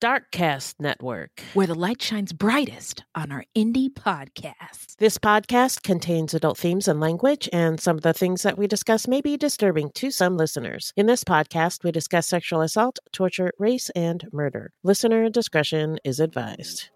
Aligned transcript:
Darkcast 0.00 0.76
Network. 0.80 1.42
where 1.52 1.66
the 1.66 1.74
light 1.74 2.00
shines 2.00 2.32
brightest 2.32 3.04
on 3.14 3.30
our 3.30 3.44
indie 3.54 3.90
podcast. 3.90 4.96
This 4.96 5.18
podcast 5.18 5.82
contains 5.82 6.32
adult 6.32 6.56
themes 6.56 6.88
and 6.88 7.00
language, 7.00 7.50
and 7.52 7.78
some 7.78 7.96
of 7.96 8.02
the 8.02 8.14
things 8.14 8.42
that 8.42 8.56
we 8.56 8.66
discuss 8.66 9.06
may 9.06 9.20
be 9.20 9.36
disturbing 9.36 9.90
to 9.96 10.10
some 10.10 10.38
listeners. 10.38 10.94
In 10.96 11.04
this 11.04 11.22
podcast, 11.22 11.84
we 11.84 11.92
discuss 11.92 12.26
sexual 12.26 12.62
assault, 12.62 12.98
torture, 13.12 13.52
race, 13.58 13.90
and 13.90 14.26
murder. 14.32 14.72
Listener 14.82 15.28
discretion 15.28 15.98
is 16.02 16.18
advised. 16.18 16.88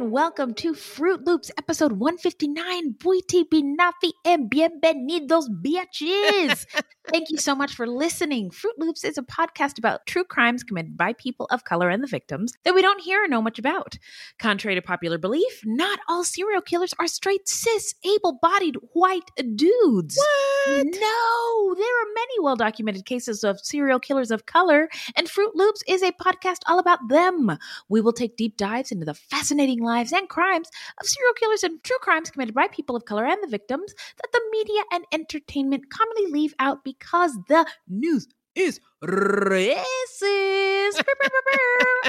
And 0.00 0.10
welcome 0.10 0.54
to 0.54 0.72
Fruit 0.72 1.26
Loops 1.26 1.50
episode 1.58 1.92
159. 1.92 2.94
Buiti 2.94 3.44
binafi 3.44 4.12
and 4.24 4.50
bienvenidos, 4.50 5.48
bitches. 5.62 6.64
Thank 7.10 7.30
you 7.30 7.38
so 7.38 7.54
much 7.54 7.74
for 7.74 7.86
listening. 7.86 8.50
Fruit 8.50 8.78
Loops 8.78 9.04
is 9.04 9.18
a 9.18 9.22
podcast 9.22 9.78
about 9.78 10.06
true 10.06 10.22
crimes 10.22 10.62
committed 10.62 10.96
by 10.96 11.12
people 11.14 11.46
of 11.50 11.64
color 11.64 11.90
and 11.90 12.02
the 12.02 12.06
victims 12.06 12.52
that 12.64 12.74
we 12.74 12.82
don't 12.82 13.00
hear 13.00 13.24
or 13.24 13.28
know 13.28 13.42
much 13.42 13.58
about. 13.58 13.98
Contrary 14.38 14.76
to 14.76 14.82
popular 14.82 15.18
belief, 15.18 15.60
not 15.64 15.98
all 16.08 16.24
serial 16.24 16.62
killers 16.62 16.94
are 16.98 17.08
straight, 17.08 17.48
cis, 17.48 17.94
able 18.04 18.38
bodied 18.40 18.76
white 18.92 19.30
dudes. 19.56 20.16
What? 20.16 20.86
No, 20.86 21.74
there 21.74 22.02
are 22.02 22.14
many 22.14 22.40
well 22.40 22.56
documented 22.56 23.06
cases 23.06 23.42
of 23.42 23.60
serial 23.60 23.98
killers 23.98 24.30
of 24.30 24.46
color, 24.46 24.88
and 25.16 25.28
Fruit 25.28 25.56
Loops 25.56 25.82
is 25.88 26.02
a 26.02 26.12
podcast 26.12 26.60
all 26.66 26.78
about 26.78 27.08
them. 27.08 27.58
We 27.88 28.00
will 28.00 28.12
take 28.12 28.36
deep 28.36 28.56
dives 28.56 28.92
into 28.92 29.04
the 29.04 29.14
fascinating 29.14 29.82
lives 29.90 30.12
and 30.12 30.28
crimes 30.28 30.68
of 31.00 31.06
serial 31.06 31.34
killers 31.34 31.64
and 31.64 31.82
true 31.82 31.98
crimes 32.00 32.30
committed 32.30 32.54
by 32.54 32.68
people 32.68 32.94
of 32.94 33.04
color 33.04 33.26
and 33.26 33.42
the 33.42 33.48
victims 33.48 33.92
that 34.18 34.30
the 34.32 34.40
media 34.52 34.82
and 34.92 35.04
entertainment 35.12 35.90
commonly 35.90 36.30
leave 36.30 36.54
out 36.60 36.84
because 36.84 37.32
the 37.48 37.66
news 37.88 38.28
is 38.54 38.80
racist. 39.02 40.12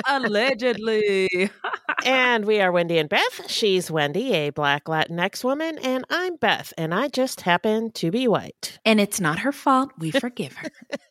Allegedly. 0.07 1.49
and 2.05 2.45
we 2.45 2.59
are 2.59 2.71
Wendy 2.71 2.97
and 2.97 3.09
Beth. 3.09 3.41
She's 3.47 3.89
Wendy, 3.91 4.33
a 4.33 4.49
black 4.49 4.85
Latinx 4.85 5.43
woman, 5.43 5.77
and 5.79 6.05
I'm 6.09 6.35
Beth, 6.37 6.73
and 6.77 6.93
I 6.93 7.07
just 7.07 7.41
happen 7.41 7.91
to 7.93 8.11
be 8.11 8.27
white. 8.27 8.79
and 8.85 8.99
it's 8.99 9.19
not 9.21 9.39
her 9.39 9.51
fault. 9.51 9.91
We 9.97 10.11
forgive 10.11 10.53
her. 10.53 10.69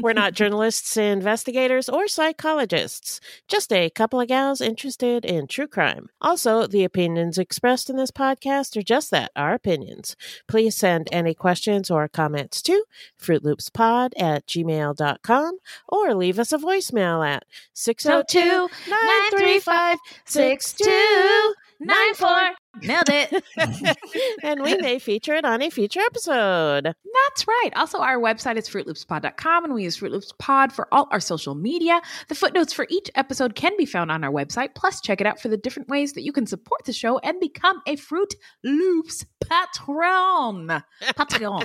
We're 0.00 0.12
not 0.12 0.34
journalists, 0.34 0.96
investigators, 0.96 1.88
or 1.88 2.08
psychologists, 2.08 3.20
just 3.48 3.72
a 3.72 3.90
couple 3.90 4.20
of 4.20 4.28
gals 4.28 4.60
interested 4.60 5.24
in 5.24 5.46
true 5.46 5.66
crime. 5.66 6.08
Also, 6.20 6.66
the 6.66 6.84
opinions 6.84 7.38
expressed 7.38 7.90
in 7.90 7.96
this 7.96 8.10
podcast 8.10 8.76
are 8.76 8.82
just 8.82 9.10
that, 9.10 9.32
our 9.36 9.54
opinions. 9.54 10.16
Please 10.48 10.76
send 10.76 11.08
any 11.12 11.34
questions 11.34 11.90
or 11.90 12.08
comments 12.08 12.62
to 12.62 12.84
fruitloopspod 13.20 14.12
at 14.18 14.46
gmail.com 14.46 15.58
or 15.88 16.14
leave 16.14 16.38
us 16.38 16.52
a 16.52 16.58
voicemail 16.58 17.26
at 17.26 17.44
602 17.72 18.68
935 18.88 19.98
6294. 20.26 22.56
Nailed 22.80 23.08
it. 23.08 23.44
and 24.42 24.62
we 24.62 24.76
may 24.76 24.98
feature 24.98 25.34
it 25.34 25.44
on 25.44 25.60
a 25.60 25.70
future 25.70 26.00
episode. 26.00 26.84
That's 26.84 27.46
right. 27.46 27.70
Also, 27.76 27.98
our 27.98 28.18
website 28.18 28.56
is 28.56 28.68
fruitloopspod.com 28.68 29.64
and 29.64 29.74
we 29.74 29.84
use 29.84 29.96
Fruit 29.96 30.12
Loops 30.12 30.32
Pod 30.38 30.72
for 30.72 30.88
all 30.92 31.06
our 31.10 31.20
social 31.20 31.54
media. 31.54 32.00
The 32.28 32.34
footnotes 32.34 32.72
for 32.72 32.86
each 32.88 33.10
episode 33.14 33.54
can 33.54 33.72
be 33.76 33.84
found 33.84 34.10
on 34.10 34.24
our 34.24 34.32
website. 34.32 34.74
Plus, 34.74 35.00
check 35.00 35.20
it 35.20 35.26
out 35.26 35.40
for 35.40 35.48
the 35.48 35.56
different 35.56 35.88
ways 35.88 36.14
that 36.14 36.22
you 36.22 36.32
can 36.32 36.46
support 36.46 36.84
the 36.84 36.92
show 36.92 37.18
and 37.18 37.38
become 37.40 37.82
a 37.86 37.96
Fruit 37.96 38.34
Loops 38.64 39.26
patron. 39.40 40.82
Patron. 41.16 41.64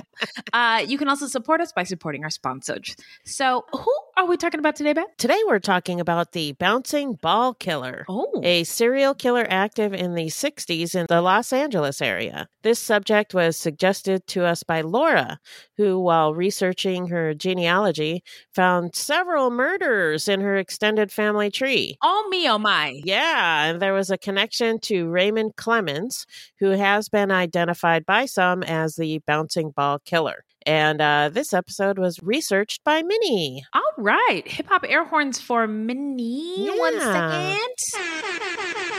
uh, 0.52 0.84
you 0.86 0.98
can 0.98 1.08
also 1.08 1.26
support 1.26 1.60
us 1.60 1.72
by 1.72 1.84
supporting 1.84 2.24
our 2.24 2.30
sponsors. 2.30 2.96
So, 3.24 3.64
who 3.72 3.92
are 4.16 4.26
we 4.26 4.36
talking 4.36 4.60
about 4.60 4.76
today, 4.76 4.92
Beth? 4.92 5.06
Today 5.16 5.40
we're 5.46 5.58
talking 5.58 6.00
about 6.00 6.32
the 6.32 6.52
bouncing 6.52 7.14
ball 7.14 7.54
killer. 7.54 8.04
Oh, 8.08 8.40
a 8.42 8.64
serial 8.64 9.14
killer 9.14 9.46
active 9.48 9.94
in 9.94 10.14
the 10.14 10.26
60s 10.26 10.97
in 10.98 11.06
the 11.08 11.22
Los 11.22 11.52
Angeles 11.52 12.02
area. 12.02 12.48
This 12.62 12.78
subject 12.78 13.32
was 13.32 13.56
suggested 13.56 14.26
to 14.28 14.44
us 14.44 14.62
by 14.62 14.82
Laura, 14.82 15.38
who, 15.78 15.98
while 15.98 16.34
researching 16.34 17.06
her 17.08 17.32
genealogy, 17.32 18.22
found 18.54 18.94
several 18.94 19.50
murders 19.50 20.28
in 20.28 20.40
her 20.42 20.56
extended 20.56 21.10
family 21.10 21.50
tree. 21.50 21.96
oh 22.02 22.26
me, 22.30 22.48
oh 22.50 22.58
my. 22.58 23.00
Yeah, 23.04 23.64
and 23.64 23.80
there 23.80 23.94
was 23.94 24.10
a 24.10 24.18
connection 24.18 24.78
to 24.80 25.08
Raymond 25.08 25.56
Clemens, 25.56 26.26
who 26.58 26.70
has 26.70 27.08
been 27.08 27.30
identified 27.30 28.04
by 28.04 28.26
some 28.26 28.62
as 28.62 28.96
the 28.96 29.20
bouncing 29.26 29.70
ball 29.70 30.00
killer. 30.04 30.44
And 30.66 31.00
uh, 31.00 31.30
this 31.32 31.54
episode 31.54 31.98
was 31.98 32.18
researched 32.22 32.84
by 32.84 33.02
Minnie. 33.02 33.64
All 33.72 33.92
right. 33.96 34.46
Hip 34.46 34.66
hop 34.68 34.84
air 34.86 35.04
horns 35.06 35.40
for 35.40 35.66
Minnie. 35.66 36.68
One 36.76 36.94
Yeah. 36.94 37.56
second. 37.94 38.97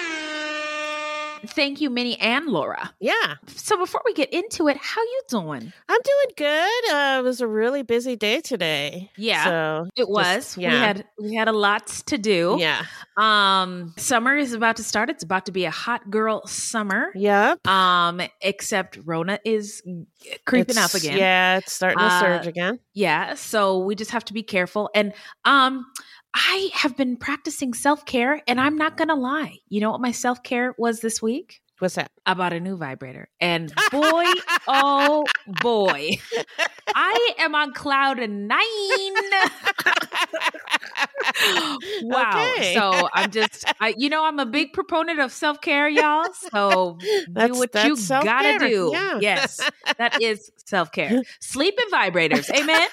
Thank 1.54 1.82
you, 1.82 1.90
Minnie 1.90 2.18
and 2.20 2.48
Laura. 2.48 2.94
Yeah, 3.00 3.36
So 3.48 3.78
before 3.78 4.02
we 4.06 4.14
get 4.14 4.32
into 4.32 4.68
it, 4.68 4.78
how 4.78 5.02
you 5.02 5.22
doing? 5.30 5.74
I'm 5.90 6.00
doing 6.02 6.34
good. 6.38 6.92
Uh, 6.94 7.18
it 7.20 7.24
was 7.24 7.42
a 7.42 7.48
really 7.48 7.84
busy 7.84 8.16
day 8.16 8.40
today. 8.42 9.12
Yeah, 9.18 9.44
so 9.46 9.88
It 9.96 10.02
just- 10.02 10.10
was. 10.10 10.58
We 10.58 10.64
had 10.64 11.06
we 11.22 11.36
had 11.36 11.48
a 11.48 11.52
lot 11.54 11.88
to 12.08 12.18
do. 12.18 12.58
yeah, 12.60 12.84
Um 13.18 13.94
summer 13.98 14.36
is 14.38 14.54
about 14.54 14.78
to 14.78 14.84
start. 14.84 15.10
It's 15.10 15.24
about 15.24 15.46
to 15.48 15.52
be 15.52 15.66
a 15.66 15.72
hot 15.72 16.10
girl 16.10 16.46
summer. 16.48 17.12
yep. 17.16 17.66
Um 17.68 18.22
except 18.42 19.00
Rona 19.06 19.40
is 19.46 19.82
creeping 20.46 20.78
It's- 20.78 20.96
up 20.96 21.00
again. 21.02 21.18
Yeah, 21.18 21.58
it's 21.58 21.74
starting 21.74 22.00
to 22.00 22.06
Uh, 22.06 22.20
surge 22.20 22.48
again. 22.48 22.80
Yeah, 22.94 23.34
so 23.36 23.80
we 23.80 23.96
just 23.96 24.12
have 24.12 24.26
to 24.26 24.34
be 24.34 24.44
careful. 24.44 24.90
And 24.96 25.14
um 25.46 25.86
I 26.34 26.70
have 26.74 26.96
been 26.96 27.18
practicing 27.18 27.74
self-care 27.74 28.42
and 28.48 28.60
I'm 28.62 28.78
not 28.78 28.98
going 28.98 29.08
to 29.08 29.16
lie. 29.16 29.58
You 29.68 29.82
know 29.82 29.92
what 29.92 30.02
my 30.02 30.12
self-care 30.12 30.76
was 30.78 31.00
this 31.02 31.22
week? 31.22 31.62
What's 31.80 31.96
that? 31.96 32.12
I 32.26 32.34
bought 32.34 32.52
a 32.52 32.60
new 32.60 32.76
vibrator. 32.76 33.30
And 33.40 33.74
boy, 33.92 34.26
oh 34.68 35.24
boy. 35.62 36.12
I 36.94 37.30
am 37.40 37.56
on 37.56 37.72
cloud 37.74 38.18
9. 38.20 38.50
wow. 42.02 42.54
Okay. 42.58 42.74
So 42.74 43.08
I'm 43.14 43.32
just 43.32 43.64
I 43.80 43.96
you 43.98 44.10
know 44.10 44.26
I'm 44.26 44.40
a 44.40 44.46
big 44.46 44.74
proponent 44.74 45.20
of 45.22 45.32
self-care 45.32 45.88
y'all. 45.88 46.26
So 46.34 46.98
do 47.00 47.26
That's- 47.30 47.58
what 47.58 47.74
you 47.86 47.96
self-care. 47.96 48.34
got 48.34 48.60
to 48.60 48.68
do. 48.68 48.90
Yeah. 48.94 49.20
Yes. 49.22 49.62
That 49.98 50.22
is 50.22 50.52
self-care. 50.66 51.22
Sleep 51.40 51.80
in 51.82 51.92
vibrators. 51.98 52.50
Amen. 52.54 52.88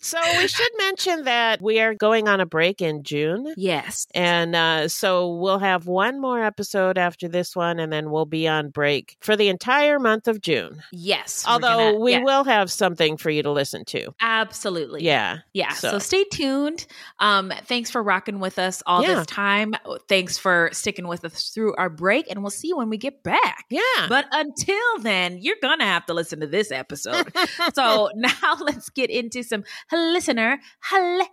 So 0.00 0.18
we 0.38 0.48
should 0.48 0.70
mention 0.78 1.24
that 1.24 1.62
we 1.62 1.80
are 1.80 1.94
going 1.94 2.28
on 2.28 2.40
a 2.40 2.46
break 2.46 2.82
in 2.82 3.02
June. 3.02 3.52
Yes. 3.56 4.06
And 4.14 4.56
uh, 4.56 4.88
so 4.88 5.36
we'll 5.36 5.58
have 5.60 5.86
one 5.86 6.20
more 6.20 6.42
episode 6.42 6.98
after 6.98 7.28
this 7.28 7.54
one, 7.54 7.78
and 7.78 7.92
then 7.92 8.10
we'll 8.10 8.26
be 8.26 8.48
on 8.48 8.70
break 8.70 9.16
for 9.20 9.36
the 9.36 9.48
entire 9.48 9.98
month 9.98 10.26
of 10.28 10.40
June. 10.40 10.82
Yes. 10.92 11.44
Although 11.46 11.92
gonna- 11.92 11.98
we 12.00 12.12
yeah, 12.12 12.22
will 12.24 12.44
have 12.44 12.70
something 12.70 13.16
for 13.16 13.30
you 13.30 13.42
to 13.44 13.50
listen 13.52 13.84
to. 13.86 14.12
Absolutely. 14.20 15.02
Yeah. 15.04 15.38
Yeah. 15.52 15.72
So. 15.74 15.92
So- 15.92 15.98
stay 16.00 16.24
tuned. 16.24 16.86
Um, 17.20 17.52
thanks 17.66 17.90
for 17.90 18.02
rocking 18.02 18.40
with 18.40 18.58
us 18.58 18.82
all 18.86 19.02
Yeah. 19.02 19.14
this 19.14 19.26
time. 19.26 19.74
Thanks 20.08 20.36
for 20.36 20.70
sticking 20.72 21.06
with 21.06 21.24
us 21.24 21.50
through 21.50 21.74
our 21.76 21.88
break, 21.88 22.30
and 22.30 22.42
we'll 22.42 22.50
see 22.50 22.68
you 22.68 22.76
when 22.76 22.88
we 22.88 22.98
get 22.98 23.22
back. 23.22 23.66
Yeah. 23.70 23.80
But 24.08 24.26
until 24.32 24.98
then, 25.00 25.38
you're 25.38 25.56
going 25.62 25.78
to 25.78 25.84
have 25.84 26.06
to 26.06 26.14
listen 26.14 26.40
to 26.40 26.46
this 26.46 26.72
episode. 26.72 27.32
so 27.74 28.10
now 28.16 28.56
let's 28.60 28.90
get 28.90 29.10
into 29.10 29.43
some 29.44 29.64
listener 29.92 30.58
letters. 30.92 31.32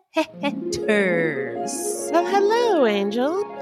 well, 2.11 2.25
hello, 2.25 2.85
Angel. 2.85 3.43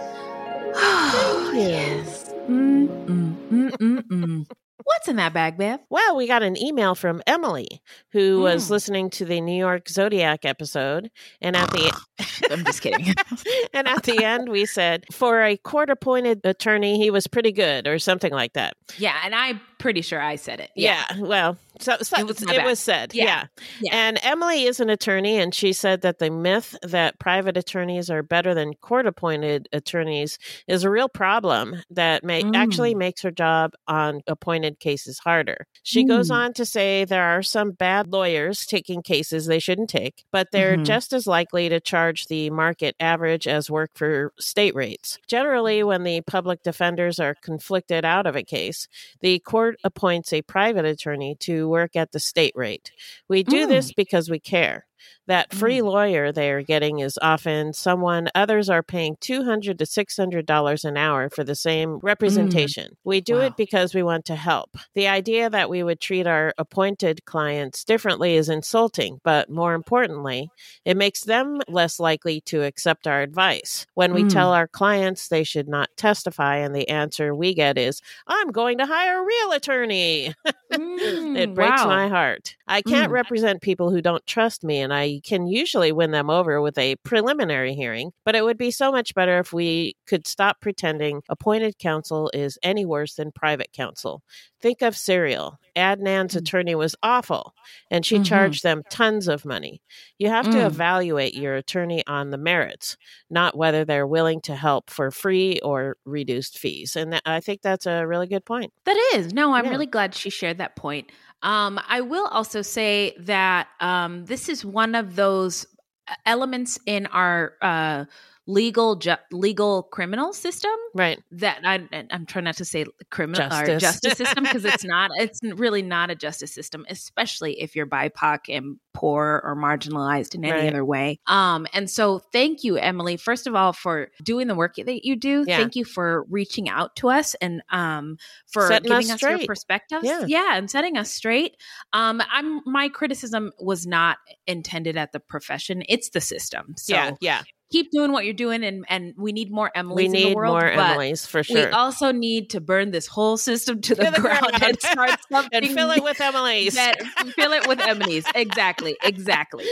Oh, 0.81 1.51
yes. 1.55 2.31
Mm, 2.47 2.87
mm, 3.07 3.35
mm, 3.49 3.69
mm, 3.71 4.01
mm. 4.03 4.45
What's 4.83 5.07
in 5.07 5.15
that 5.17 5.33
bag, 5.33 5.57
Bev? 5.57 5.79
Well, 5.89 6.15
we 6.15 6.27
got 6.27 6.41
an 6.43 6.57
email 6.61 6.95
from 6.95 7.21
Emily, 7.27 7.81
who 8.11 8.41
was 8.41 8.67
Mm. 8.67 8.69
listening 8.69 9.09
to 9.11 9.25
the 9.25 9.41
New 9.41 9.57
York 9.57 9.89
Zodiac 9.89 10.45
episode, 10.45 11.09
and 11.41 11.55
at 11.55 11.69
the 11.71 11.91
I'm 12.51 12.63
just 12.63 12.81
kidding. 12.81 13.13
and 13.73 13.87
at 13.87 14.03
the 14.03 14.23
end 14.23 14.49
we 14.49 14.65
said 14.65 15.05
for 15.11 15.41
a 15.43 15.57
court-appointed 15.57 16.41
attorney, 16.43 16.97
he 16.97 17.09
was 17.11 17.27
pretty 17.27 17.51
good, 17.51 17.87
or 17.87 17.99
something 17.99 18.31
like 18.31 18.53
that. 18.53 18.75
yeah, 18.97 19.15
and 19.25 19.35
I'm 19.35 19.59
pretty 19.79 20.01
sure 20.01 20.21
I 20.21 20.35
said 20.35 20.59
it. 20.59 20.69
Yeah. 20.75 21.03
well, 21.17 21.57
so, 21.79 21.97
so 22.01 22.17
It 22.17 22.21
it, 22.21 22.27
was 22.27 22.39
was, 22.41 22.45
my 22.47 22.57
bad. 22.57 22.77
said. 22.77 23.13
Yeah. 23.13 23.23
Yeah. 23.25 23.45
Yeah. 23.81 23.95
And 23.95 24.19
Emily 24.23 24.63
is 24.65 24.79
an 24.79 24.89
attorney, 24.89 25.37
and 25.37 25.53
she 25.53 25.73
said 25.73 26.01
that 26.01 26.19
the 26.19 26.29
myth 26.29 26.75
that 26.83 27.19
private 27.19 27.57
attorneys 27.57 28.09
are 28.09 28.23
better 28.23 28.53
than 28.53 28.73
court 28.75 29.05
appointed 29.07 29.67
attorneys 29.73 30.37
is 30.67 30.83
a 30.83 30.89
real 30.89 31.09
problem 31.09 31.81
that 31.89 32.23
may 32.23 32.43
actually 32.53 32.93
Mm. 32.93 32.97
makes 32.99 33.21
her 33.21 33.31
job 33.31 33.73
on 33.87 34.21
appointed 34.27 34.79
cases 34.79 35.19
harder. 35.19 35.67
She 35.83 36.03
goes 36.03 36.29
Mm. 36.29 36.35
on 36.35 36.53
to 36.53 36.65
say 36.65 37.05
there 37.05 37.23
are 37.23 37.41
some 37.43 37.71
bad 37.71 38.07
lawyers 38.11 38.65
taking 38.65 39.01
cases 39.01 39.45
they 39.45 39.59
shouldn't 39.59 39.89
take, 39.89 40.25
but 40.31 40.47
they're 40.51 40.77
Mhm. 40.77 40.85
just 40.85 41.13
as 41.13 41.27
likely 41.27 41.69
to 41.69 41.79
charge 41.79 42.27
the 42.27 42.49
market 42.49 42.95
average 42.99 43.47
as 43.47 43.69
work 43.69 43.91
for 43.95 44.33
state 44.39 44.75
rates. 44.75 45.17
Generally, 45.27 45.83
when 45.83 46.03
the 46.03 46.21
public 46.21 46.63
defenders 46.63 47.19
are 47.19 47.35
conflicted 47.41 48.03
out 48.05 48.25
of 48.25 48.35
a 48.35 48.43
case, 48.43 48.87
the 49.21 49.39
court 49.39 49.77
appoints 49.83 50.33
a 50.33 50.41
private 50.41 50.85
attorney 50.85 51.35
to 51.39 51.68
work 51.69 51.95
at 51.95 52.11
the 52.11 52.19
state 52.19 52.53
rate. 52.55 52.91
We 53.29 53.43
do 53.43 53.67
Mm. 53.67 53.69
this 53.69 53.93
because 53.93 54.29
we 54.29 54.39
care. 54.39 54.85
That 55.27 55.53
free 55.53 55.81
lawyer 55.81 56.31
they 56.31 56.49
are 56.51 56.63
getting 56.63 56.99
is 56.99 57.17
often 57.21 57.73
someone 57.73 58.29
others 58.35 58.69
are 58.69 58.83
paying 58.83 59.17
200 59.21 59.77
to 59.79 59.85
six 59.85 60.17
hundred 60.17 60.45
dollars 60.45 60.83
an 60.85 60.97
hour 60.97 61.29
for 61.29 61.43
the 61.43 61.55
same 61.55 61.99
representation. 62.01 62.97
We 63.03 63.21
do 63.21 63.39
Wow. 63.39 63.47
it 63.47 63.55
because 63.55 63.93
we 63.93 64.03
want 64.03 64.25
to 64.25 64.35
help. 64.35 64.75
The 64.95 65.07
idea 65.07 65.49
that 65.49 65.69
we 65.69 65.83
would 65.83 65.99
treat 65.99 66.27
our 66.27 66.53
appointed 66.57 67.25
clients 67.25 67.83
differently 67.83 68.35
is 68.35 68.49
insulting, 68.49 69.19
but 69.23 69.49
more 69.49 69.73
importantly, 69.73 70.51
it 70.85 70.97
makes 70.97 71.21
them 71.23 71.61
less 71.67 71.99
likely 71.99 72.41
to 72.41 72.63
accept 72.63 73.07
our 73.07 73.21
advice. 73.21 73.85
When 73.93 74.13
we 74.13 74.23
Mm. 74.23 74.29
tell 74.29 74.53
our 74.53 74.67
clients 74.67 75.27
they 75.27 75.43
should 75.43 75.67
not 75.67 75.89
testify, 75.97 76.57
and 76.57 76.75
the 76.75 76.89
answer 76.89 77.33
we 77.35 77.53
get 77.53 77.77
is, 77.77 78.01
I'm 78.27 78.51
going 78.51 78.77
to 78.79 78.85
hire 78.85 79.19
a 79.21 79.25
real 79.25 79.51
attorney. 79.51 80.33
it 81.33 81.53
Mm, 81.53 81.53
breaks 81.53 81.85
wow. 81.85 81.85
my 81.85 82.07
heart. 82.07 82.55
I 82.67 82.81
can't 82.81 83.11
Mm. 83.11 83.11
represent 83.11 83.61
people 83.61 83.91
who 83.91 84.01
don't 84.01 84.25
trust 84.27 84.63
me, 84.63 84.79
and 84.89 84.93
I 84.97 85.21
can 85.23 85.45
usually 85.45 85.91
win 85.91 86.09
them 86.09 86.31
over 86.31 86.61
with 86.61 86.77
a 86.79 86.95
preliminary 86.97 87.75
hearing, 87.75 88.11
but 88.25 88.35
it 88.35 88.43
would 88.43 88.57
be 88.57 88.71
so 88.71 88.91
much 88.91 89.13
better 89.13 89.37
if 89.37 89.53
we 89.53 89.95
could 90.07 90.25
stop 90.25 90.61
pretending 90.61 91.21
appointed 91.29 91.77
counsel 91.77 92.31
is 92.33 92.57
any 92.63 92.85
worse 92.85 93.13
than 93.13 93.31
private 93.31 93.71
counsel. 93.71 94.23
Think 94.61 94.81
of 94.81 94.97
Serial. 94.97 95.57
Adnan's 95.75 96.33
Mm. 96.33 96.39
attorney 96.39 96.75
was 96.75 96.95
awful, 97.03 97.53
and 97.91 98.05
she 98.05 98.17
Mhm. 98.17 98.25
charged 98.25 98.63
them 98.63 98.81
tons 98.89 99.27
of 99.29 99.45
money. 99.45 99.81
You 100.17 100.27
have 100.29 100.45
to 100.49 100.57
Mm. 100.57 100.65
evaluate 100.65 101.33
your 101.35 101.55
attorney 101.55 102.03
on 102.07 102.31
the 102.31 102.37
merits, 102.37 102.97
not 103.29 103.55
whether 103.55 103.85
they're 103.85 104.07
willing 104.07 104.41
to 104.41 104.55
help 104.55 104.89
for 104.89 105.11
free 105.11 105.59
or 105.63 105.95
reduced 106.03 106.57
fees. 106.57 106.95
And 106.97 107.13
that, 107.13 107.21
I 107.25 107.39
think 107.39 107.61
that's 107.61 107.85
a 107.85 108.05
really 108.05 108.27
good 108.27 108.43
point. 108.43 108.73
That 108.85 108.97
is. 109.15 109.33
No, 109.33 109.53
I'm 109.53 109.65
Yeah. 109.65 109.71
really 109.71 109.85
glad 109.85 110.13
she 110.15 110.29
shared 110.29 110.57
that 110.57 110.75
point. 110.75 111.09
Um, 111.41 111.79
I 111.87 112.01
will 112.01 112.27
also 112.27 112.61
say 112.61 113.15
that 113.19 113.69
um, 113.79 114.25
this 114.25 114.49
is 114.49 114.65
one 114.65 114.95
of 114.95 115.15
those 115.15 115.65
uh, 116.07 116.15
elements 116.25 116.79
in 116.85 117.05
our 117.07 117.53
uh, 117.61 118.05
legal 118.49 118.95
ju- 118.95 119.15
legal 119.31 119.83
criminal 119.83 120.33
system 120.33 120.71
Right. 120.95 121.19
that 121.33 121.59
I, 121.63 121.87
I'm 122.09 122.25
trying 122.25 122.45
not 122.45 122.57
to 122.57 122.65
say 122.65 122.83
criminal 123.11 123.45
or 123.45 123.63
Justice. 123.65 123.81
justice 123.81 124.17
system 124.17 124.43
because 124.43 124.65
it's 124.65 124.83
not 124.95 125.11
it's 125.17 125.39
really 125.43 125.83
not 125.83 126.09
a 126.09 126.15
justice 126.15 126.51
system, 126.51 126.83
especially 126.89 127.61
if 127.61 127.75
you're 127.75 127.85
BIPOC 127.85 128.39
and 128.49 128.77
poor 128.95 129.39
or 129.43 129.55
marginalized 129.55 130.33
in 130.33 130.43
any 130.43 130.51
Right. 130.51 130.67
other 130.67 130.83
way. 130.83 131.19
Um, 131.27 131.67
and 131.73 131.87
so 131.89 132.17
thank 132.17 132.63
you, 132.63 132.77
Emily, 132.77 133.17
first 133.17 133.45
of 133.45 133.53
all, 133.53 133.71
for 133.71 134.07
doing 134.23 134.47
the 134.47 134.55
work 134.55 134.75
that 134.77 135.05
you 135.05 135.15
do. 135.15 135.45
Yeah. 135.47 135.57
Thank 135.59 135.75
you 135.75 135.85
for 135.85 136.25
reaching 136.29 136.67
out 136.69 136.95
to 136.97 137.09
us 137.09 137.35
and 137.35 137.61
um, 137.69 138.17
for 138.51 138.67
Setting 138.67 138.89
giving 138.89 139.11
us, 139.11 139.21
your 139.21 139.31
straight. 139.35 139.47
perspectives. 139.47 140.07
Yeah. 140.25 140.57
and 140.57 140.71
setting 140.71 140.97
us 140.97 141.11
straight. 141.11 141.55
Um, 141.93 142.19
I'm 142.31 142.61
my 142.65 142.89
criticism 142.89 143.51
was 143.59 143.85
not 143.85 144.17
intended 144.47 144.97
at 144.97 145.11
the 145.11 145.19
profession; 145.19 145.83
it's 145.87 146.09
the 146.09 146.21
system. 146.21 146.73
So 146.77 146.95
yeah. 146.95 147.11
Yeah. 147.21 147.41
Keep 147.71 147.91
doing 147.91 148.11
what 148.11 148.25
you're 148.25 148.33
doing, 148.33 148.63
and 148.63 148.83
and 148.89 149.13
we 149.17 149.31
need 149.31 149.51
more 149.51 149.69
Emilys 149.75 149.95
We 149.95 150.05
in 150.05 150.11
the 150.11 150.23
need 150.25 150.35
world. 150.35 150.53
more 150.53 150.71
but 150.75 150.89
Emily's 150.91 151.25
for 151.25 151.43
sure. 151.43 151.55
We 151.55 151.71
also 151.71 152.11
need 152.11 152.49
to 152.51 152.61
burn 152.61 152.89
this 152.91 153.05
whole 153.05 153.37
system 153.37 153.79
to 153.81 153.95
the, 153.95 154.05
To 154.05 154.11
the 154.11 154.21
ground, 154.21 154.39
ground. 154.47 154.63
and 154.63 154.81
start 154.81 155.11
something 155.31 155.63
and 155.63 155.73
fill 155.73 155.91
it 155.91 156.03
with 156.03 156.19
Emily's. 156.19 156.73
that 156.75 156.99
fill 157.35 157.51
it 157.53 157.67
with 157.67 157.79
Emily's. 157.79 158.25
Exactly, 158.33 158.97
exactly. 159.03 159.65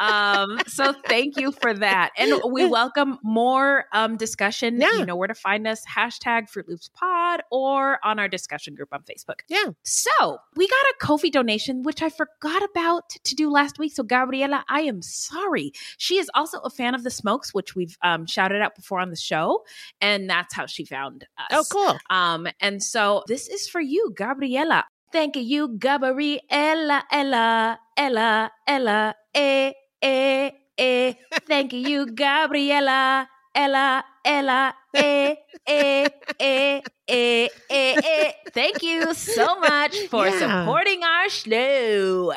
Um, 0.00 0.60
so 0.66 0.94
thank 1.06 1.36
you 1.36 1.52
for 1.52 1.74
that, 1.74 2.10
and 2.16 2.40
we 2.50 2.66
welcome 2.80 3.18
more 3.22 3.84
um, 3.92 4.16
discussion. 4.16 4.80
Yeah. 4.80 4.92
You 4.98 5.06
know 5.06 5.16
where 5.16 5.28
to 5.28 5.34
find 5.34 5.66
us: 5.66 5.82
hashtag 5.94 6.48
Fruit 6.48 6.68
Loops 6.68 6.88
Pod 6.94 7.42
or 7.50 7.98
on 8.04 8.18
our 8.18 8.28
discussion 8.28 8.74
group 8.74 8.88
on 8.92 9.02
Facebook. 9.02 9.40
Yeah. 9.48 9.64
So 9.82 10.38
we 10.56 10.66
got 10.66 10.74
a 10.76 10.94
Ko-fi 11.00 11.28
donation, 11.28 11.82
which 11.82 12.02
I 12.02 12.08
forgot 12.08 12.62
about 12.62 13.10
to 13.24 13.34
do 13.34 13.50
last 13.50 13.78
week. 13.78 13.92
So 13.94 14.02
Gabriela, 14.02 14.64
I 14.68 14.80
am 14.82 15.02
sorry. 15.02 15.72
She 15.98 16.18
is 16.18 16.30
also 16.34 16.58
a 16.60 16.70
fan 16.70 16.94
of 16.94 17.02
the 17.02 17.10
Smokes, 17.42 17.54
which 17.54 17.74
we've 17.74 17.96
um, 18.02 18.26
shouted 18.26 18.60
out 18.62 18.74
before 18.76 19.00
on 19.00 19.10
the 19.10 19.16
show, 19.16 19.62
and 20.00 20.28
that's 20.30 20.54
how 20.54 20.66
she 20.66 20.84
found 20.84 21.24
us. 21.38 21.46
oh, 21.52 21.64
cool. 21.70 21.98
Um, 22.10 22.46
and 22.60 22.82
so 22.82 23.22
this 23.26 23.48
is 23.48 23.68
for 23.68 23.80
you, 23.80 24.12
Gabriela. 24.16 24.84
Thank 25.12 25.36
you, 25.36 25.68
Gabriela, 25.78 27.04
Ella, 27.10 27.78
Ella, 27.96 28.50
Ella, 28.66 29.14
eh, 29.34 29.72
eh, 30.00 30.50
eh. 30.78 31.12
Thank 31.46 31.72
you, 31.74 32.06
Gabriela, 32.06 33.28
Ella, 33.54 34.04
Ella, 34.24 34.74
eh, 34.94 35.34
eh, 35.66 36.08
eh, 36.40 36.80
eh, 37.08 37.48
eh, 37.70 38.00
eh. 38.04 38.32
Thank 38.54 38.82
you 38.82 39.12
so 39.14 39.58
much 39.60 39.96
for 40.08 40.26
Yeah. 40.26 40.38
supporting 40.38 41.02
our 41.04 41.28
show. 41.28 42.32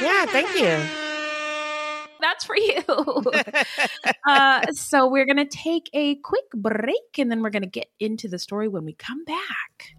Yeah. 0.00 0.26
Thank 0.26 0.50
you. 0.58 1.15
That's 2.20 2.44
for 2.44 2.56
you. 2.56 2.82
uh, 4.28 4.72
so 4.72 5.08
we're 5.08 5.26
going 5.26 5.36
to 5.36 5.44
take 5.46 5.90
a 5.92 6.16
quick 6.16 6.50
break 6.54 7.18
and 7.18 7.30
then 7.30 7.42
we're 7.42 7.50
going 7.50 7.62
to 7.62 7.68
get 7.68 7.88
into 8.00 8.28
the 8.28 8.38
story 8.38 8.68
when 8.68 8.84
we 8.84 8.94
come 8.94 9.24
back. 9.24 9.95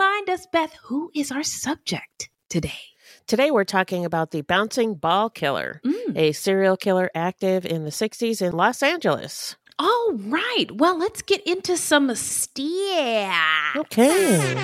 Remind 0.00 0.30
us, 0.30 0.46
Beth, 0.50 0.72
who 0.84 1.10
is 1.14 1.30
our 1.30 1.42
subject 1.42 2.30
today? 2.48 2.72
Today 3.26 3.50
we're 3.50 3.64
talking 3.64 4.06
about 4.06 4.30
the 4.30 4.40
bouncing 4.40 4.94
ball 4.94 5.28
killer, 5.28 5.82
Mm. 5.84 6.16
a 6.16 6.32
serial 6.32 6.78
killer 6.78 7.10
active 7.14 7.66
in 7.66 7.84
the 7.84 7.90
60s 7.90 8.40
in 8.40 8.52
Los 8.52 8.82
Angeles. 8.82 9.56
All 9.78 10.12
right. 10.14 10.68
Well, 10.72 10.98
let's 10.98 11.20
get 11.20 11.46
into 11.46 11.76
some 11.76 12.14
steer. 12.14 13.30
Okay. 13.76 14.56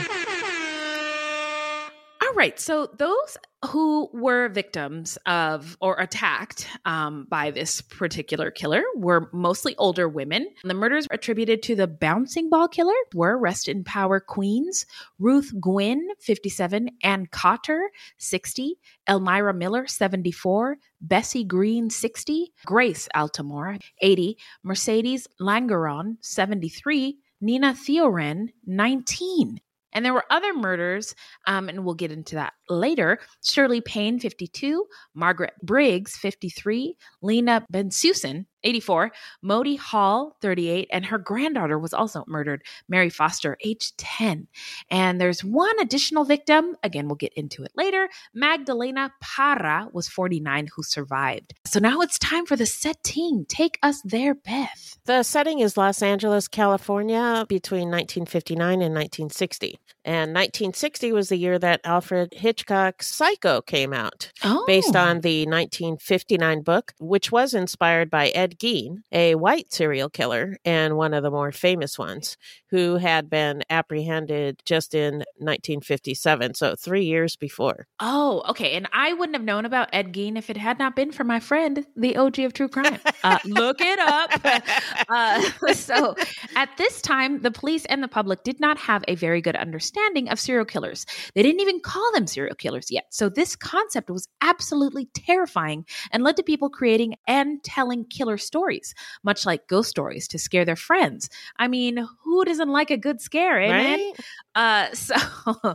All 2.22 2.32
right. 2.34 2.58
So 2.58 2.88
those 2.96 3.36
who 3.66 4.08
were 4.12 4.48
victims 4.48 5.18
of 5.26 5.76
or 5.80 5.98
attacked 6.00 6.66
um, 6.84 7.26
by 7.28 7.50
this 7.50 7.80
particular 7.80 8.50
killer 8.50 8.82
were 8.94 9.28
mostly 9.32 9.76
older 9.76 10.08
women. 10.08 10.48
The 10.64 10.74
murders 10.74 11.06
attributed 11.10 11.62
to 11.64 11.74
the 11.74 11.86
bouncing 11.86 12.48
ball 12.48 12.68
killer 12.68 12.94
were 13.14 13.38
arrested 13.38 13.76
in 13.76 13.84
Power 13.84 14.20
Queens, 14.20 14.86
Ruth 15.18 15.52
Gwynn, 15.60 16.06
57, 16.20 16.90
Ann 17.02 17.26
Cotter, 17.26 17.90
60, 18.18 18.76
Elmira 19.08 19.52
Miller, 19.52 19.86
74, 19.86 20.78
Bessie 21.00 21.44
Green, 21.44 21.90
60, 21.90 22.52
Grace 22.64 23.08
Altamora, 23.14 23.78
80, 24.00 24.38
Mercedes 24.62 25.26
Langeron, 25.40 26.16
73, 26.20 27.18
Nina 27.40 27.74
Theoren, 27.74 28.48
19. 28.64 29.60
And 29.96 30.04
there 30.04 30.12
were 30.12 30.26
other 30.28 30.52
murders, 30.52 31.14
um, 31.46 31.70
and 31.70 31.82
we'll 31.82 31.94
get 31.94 32.12
into 32.12 32.34
that 32.34 32.52
later. 32.68 33.18
Shirley 33.42 33.80
Payne, 33.80 34.18
52, 34.18 34.84
Margaret 35.14 35.54
Briggs, 35.62 36.14
53, 36.16 36.94
Lena 37.22 37.64
Bensusan, 37.72 38.44
84, 38.66 39.12
Modi 39.42 39.76
Hall, 39.76 40.36
38, 40.42 40.88
and 40.92 41.06
her 41.06 41.18
granddaughter 41.18 41.78
was 41.78 41.94
also 41.94 42.24
murdered, 42.26 42.62
Mary 42.88 43.08
Foster, 43.10 43.56
age 43.64 43.96
10. 43.96 44.48
And 44.90 45.20
there's 45.20 45.42
one 45.44 45.78
additional 45.80 46.24
victim, 46.24 46.76
again, 46.82 47.06
we'll 47.06 47.14
get 47.14 47.32
into 47.34 47.62
it 47.62 47.72
later. 47.76 48.08
Magdalena 48.34 49.12
Parra 49.22 49.88
was 49.92 50.08
49 50.08 50.68
who 50.74 50.82
survived. 50.82 51.54
So 51.64 51.78
now 51.78 52.00
it's 52.00 52.18
time 52.18 52.44
for 52.46 52.56
the 52.56 52.66
setting. 52.66 53.46
Take 53.48 53.78
us 53.82 54.02
there, 54.04 54.34
Beth. 54.34 54.98
The 55.06 55.22
setting 55.22 55.60
is 55.60 55.76
Los 55.76 56.02
Angeles, 56.02 56.48
California, 56.48 57.46
between 57.48 57.90
1959 57.90 58.82
and 58.82 58.94
1960. 58.94 59.78
And 60.04 60.32
1960 60.34 61.12
was 61.12 61.28
the 61.30 61.36
year 61.36 61.58
that 61.58 61.80
Alfred 61.84 62.32
Hitchcock's 62.34 63.08
Psycho 63.08 63.60
came 63.60 63.92
out, 63.92 64.30
Oh. 64.44 64.64
based 64.66 64.94
on 64.94 65.20
the 65.20 65.46
1959 65.46 66.62
book, 66.62 66.92
which 67.00 67.32
was 67.32 67.54
inspired 67.54 68.10
by 68.10 68.28
Ed 68.28 68.55
Gein, 68.58 68.98
a 69.12 69.34
white 69.34 69.72
serial 69.72 70.08
killer 70.08 70.56
and 70.64 70.96
one 70.96 71.14
of 71.14 71.22
the 71.22 71.30
more 71.30 71.52
famous 71.52 71.98
ones, 71.98 72.36
who 72.70 72.96
had 72.96 73.30
been 73.30 73.62
apprehended 73.70 74.60
just 74.64 74.94
in 74.94 75.18
1957, 75.38 76.54
so 76.54 76.74
three 76.74 77.04
years 77.04 77.36
before. 77.36 77.86
Oh, 78.00 78.42
okay. 78.48 78.72
And 78.76 78.88
I 78.92 79.12
wouldn't 79.12 79.36
have 79.36 79.44
known 79.44 79.64
about 79.64 79.88
Ed 79.92 80.12
Gein 80.12 80.36
if 80.36 80.50
it 80.50 80.56
had 80.56 80.78
not 80.78 80.96
been 80.96 81.12
for 81.12 81.24
my 81.24 81.40
friend, 81.40 81.86
the 81.96 82.16
OG 82.16 82.38
of 82.40 82.52
true 82.52 82.68
crime. 82.68 82.98
Uh, 83.22 83.38
look 83.44 83.80
it 83.80 83.98
up. 83.98 84.30
Uh, 85.08 85.40
so, 85.72 86.14
at 86.56 86.68
this 86.78 87.00
time, 87.00 87.40
the 87.42 87.50
police 87.50 87.84
and 87.86 88.02
the 88.02 88.08
public 88.08 88.42
did 88.42 88.58
not 88.58 88.78
have 88.78 89.04
a 89.06 89.14
very 89.14 89.40
good 89.40 89.54
understanding 89.56 90.28
of 90.28 90.40
serial 90.40 90.64
killers. 90.64 91.06
They 91.34 91.42
didn't 91.42 91.60
even 91.60 91.80
call 91.80 92.10
them 92.12 92.26
serial 92.26 92.54
killers 92.54 92.90
yet. 92.90 93.04
So, 93.10 93.28
this 93.28 93.54
concept 93.54 94.10
was 94.10 94.28
absolutely 94.40 95.08
terrifying 95.14 95.84
and 96.10 96.24
led 96.24 96.36
to 96.36 96.42
people 96.42 96.70
creating 96.70 97.14
and 97.26 97.62
telling 97.62 98.04
killer 98.04 98.38
stories, 98.46 98.94
much 99.22 99.44
like 99.46 99.68
ghost 99.68 99.90
stories 99.90 100.28
to 100.28 100.38
scare 100.38 100.64
their 100.64 100.76
friends. 100.76 101.28
I 101.58 101.68
mean, 101.68 102.06
who 102.24 102.44
doesn't 102.44 102.70
like 102.70 102.90
a 102.90 102.96
good 102.96 103.20
scare, 103.20 103.60
amen? 103.60 104.12
Right? 104.54 104.90
Uh, 104.90 104.94
so 104.94 105.14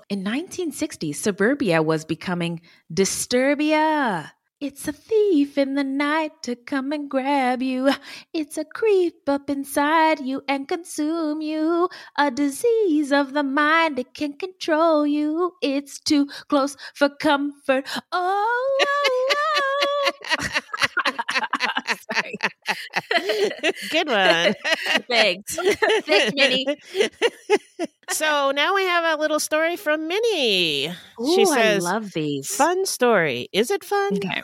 in 0.09 0.23
1960, 0.23 1.13
suburbia 1.13 1.81
was 1.81 2.05
becoming 2.05 2.61
disturbia. 2.93 4.31
It's 4.61 4.87
a 4.87 4.93
thief 4.93 5.57
in 5.57 5.73
the 5.73 5.83
night 5.83 6.43
to 6.43 6.55
come 6.55 6.91
and 6.91 7.09
grab 7.09 7.63
you. 7.63 7.89
It's 8.31 8.59
a 8.59 8.63
creep 8.63 9.27
up 9.27 9.49
inside 9.49 10.19
you 10.19 10.43
and 10.47 10.67
consume 10.67 11.41
you. 11.41 11.89
A 12.15 12.29
disease 12.29 13.11
of 13.11 13.33
the 13.33 13.41
mind, 13.41 13.97
it 13.97 14.13
can 14.13 14.33
control 14.33 15.07
you. 15.07 15.53
It's 15.63 15.99
too 15.99 16.27
close 16.47 16.77
for 16.93 17.09
comfort. 17.09 17.87
Oh, 18.11 18.85
oh, 18.85 20.11
oh. 21.07 21.17
Sorry. 22.13 22.35
Good 23.91 24.07
one. 24.07 24.53
Thanks. 25.09 25.55
Thanks, 26.05 26.33
Minnie. 26.33 26.65
so 28.11 28.51
now 28.51 28.75
we 28.75 28.83
have 28.83 29.17
a 29.17 29.21
little 29.21 29.39
story 29.39 29.75
from 29.75 30.07
Minnie. 30.07 30.87
Ooh, 30.89 31.35
she 31.35 31.45
says, 31.45 31.85
I 31.85 31.91
love 31.93 32.11
these. 32.13 32.47
Fun 32.53 32.85
story. 32.85 33.47
Is 33.53 33.71
it 33.71 33.83
fun? 33.83 34.13
Okay. 34.17 34.41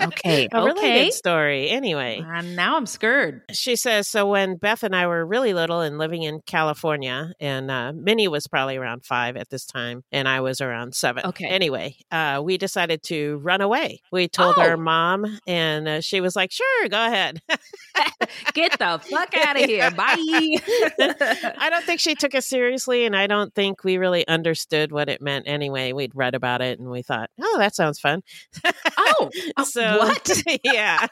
Okay. 0.00 0.48
A 0.52 0.64
really 0.64 0.78
okay. 0.80 1.04
good 1.06 1.12
story. 1.14 1.68
Anyway, 1.70 2.20
Uh, 2.26 2.42
now 2.42 2.76
I'm 2.76 2.86
scared. 2.86 3.42
she 3.52 3.76
says 3.76 4.08
so 4.08 4.26
when 4.28 4.56
Beth 4.56 4.82
and 4.82 4.96
I 4.96 5.06
were 5.06 5.24
really 5.24 5.54
little 5.54 5.80
and 5.80 5.98
living 5.98 6.22
in 6.22 6.40
California, 6.46 7.32
and 7.40 7.70
uh, 7.70 7.92
Minnie 7.94 8.28
was 8.28 8.46
probably 8.46 8.76
around 8.76 9.04
five 9.04 9.36
at 9.36 9.50
this 9.50 9.64
time, 9.66 10.02
and 10.10 10.28
I 10.28 10.40
was 10.40 10.60
around 10.60 10.94
seven. 10.94 11.24
Okay. 11.26 11.46
Anyway, 11.46 11.96
uh, 12.10 12.40
we 12.42 12.58
decided 12.58 13.02
to 13.04 13.36
run 13.38 13.60
away. 13.60 14.00
We 14.10 14.28
told 14.28 14.54
Oh. 14.58 14.62
our 14.62 14.76
mom, 14.76 15.38
and 15.46 15.86
uh, 15.88 16.00
she 16.00 16.20
was 16.20 16.34
like, 16.36 16.50
sure, 16.50 16.88
go 16.88 17.04
ahead. 17.06 17.40
Get 18.54 18.78
the 18.78 19.00
fuck 19.10 19.34
out 19.46 19.58
of 19.60 19.64
here. 19.66 19.90
Bye. 19.90 20.16
I 21.58 21.68
don't 21.70 21.84
think 21.84 22.00
she 22.00 22.14
took 22.14 22.34
us 22.34 22.46
seriously, 22.46 23.04
and 23.04 23.16
I 23.16 23.26
don't 23.26 23.54
think 23.54 23.84
we 23.84 23.96
really 23.98 24.26
understood 24.28 24.92
what 24.92 25.08
it 25.08 25.20
meant 25.20 25.46
anyway. 25.48 25.92
We'd 25.92 26.14
read 26.14 26.34
about 26.34 26.60
it 26.62 26.78
and 26.78 26.90
we 26.90 27.02
thought, 27.02 27.30
oh, 27.40 27.56
that 27.58 27.74
sounds 27.74 27.98
fun. 28.00 28.22
oh, 28.96 29.30
uh, 29.56 29.64
so 29.64 29.98
what? 29.98 30.42
yeah. 30.64 31.06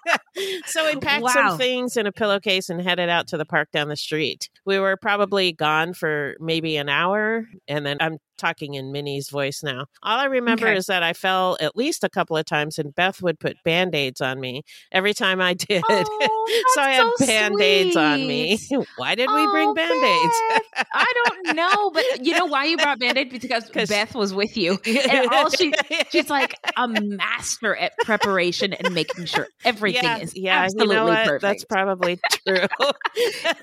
so 0.66 0.86
we 0.86 0.96
packed 0.96 1.22
Wow. 1.22 1.32
some 1.32 1.58
things 1.58 1.96
in 1.96 2.06
a 2.06 2.12
pillowcase 2.12 2.70
and 2.70 2.80
headed 2.80 3.08
out 3.08 3.28
to 3.28 3.36
the 3.36 3.44
park 3.44 3.70
down 3.72 3.88
the 3.88 3.96
street. 3.96 4.48
We 4.64 4.78
were 4.78 4.96
probably 4.96 5.52
gone 5.52 5.92
for 5.94 6.34
maybe 6.40 6.76
an 6.76 6.88
hour, 6.88 7.46
and 7.68 7.84
then 7.84 7.98
I'm 8.00 8.18
talking 8.38 8.72
in 8.74 8.90
Minnie's 8.90 9.28
voice 9.28 9.62
now. 9.62 9.84
All 10.02 10.18
I 10.18 10.24
remember 10.24 10.66
Okay. 10.68 10.76
is 10.78 10.86
that 10.86 11.02
I 11.02 11.12
fell 11.12 11.58
at 11.60 11.76
least 11.76 12.04
a 12.04 12.08
couple 12.08 12.36
of 12.38 12.46
times, 12.46 12.78
and 12.78 12.94
Beth 12.94 13.20
would 13.20 13.38
put 13.38 13.56
band 13.64 13.94
aids 13.94 14.20
on 14.22 14.40
me 14.40 14.62
every 14.92 15.12
time 15.12 15.40
I 15.42 15.52
did. 15.54 15.82
Oh, 15.88 16.29
so 16.74 16.80
I 16.82 16.90
had 16.92 17.10
so 17.16 17.26
band 17.26 17.60
aids 17.60 17.96
on 17.96 18.26
me. 18.26 18.58
Why 18.96 19.14
did 19.14 19.28
we 19.30 19.46
bring 19.48 19.68
Oh, 19.70 19.74
band 19.74 19.92
aids? 19.92 20.84
I 20.92 21.12
don't 21.24 21.56
know, 21.56 21.90
but 21.90 22.24
you 22.24 22.36
know 22.36 22.46
why 22.46 22.64
you 22.64 22.76
brought 22.76 22.98
band 22.98 23.18
aids? 23.18 23.30
Because 23.32 23.70
Beth 23.88 24.14
was 24.14 24.32
with 24.34 24.56
you. 24.56 24.78
And 24.86 25.28
all 25.30 25.50
she 25.50 25.72
she's 26.10 26.30
like 26.30 26.54
a 26.76 26.88
master 26.88 27.74
at 27.76 27.96
preparation 27.98 28.72
and 28.72 28.94
making 28.94 29.26
sure 29.26 29.48
everything 29.64 30.02
yeah, 30.04 30.18
is 30.18 30.36
yeah, 30.36 30.62
absolutely 30.64 30.94
you 30.96 31.00
know 31.00 31.06
what? 31.06 31.24
perfect. 31.26 31.42
That's 31.42 31.64
probably 31.64 32.20
true. 32.30 32.66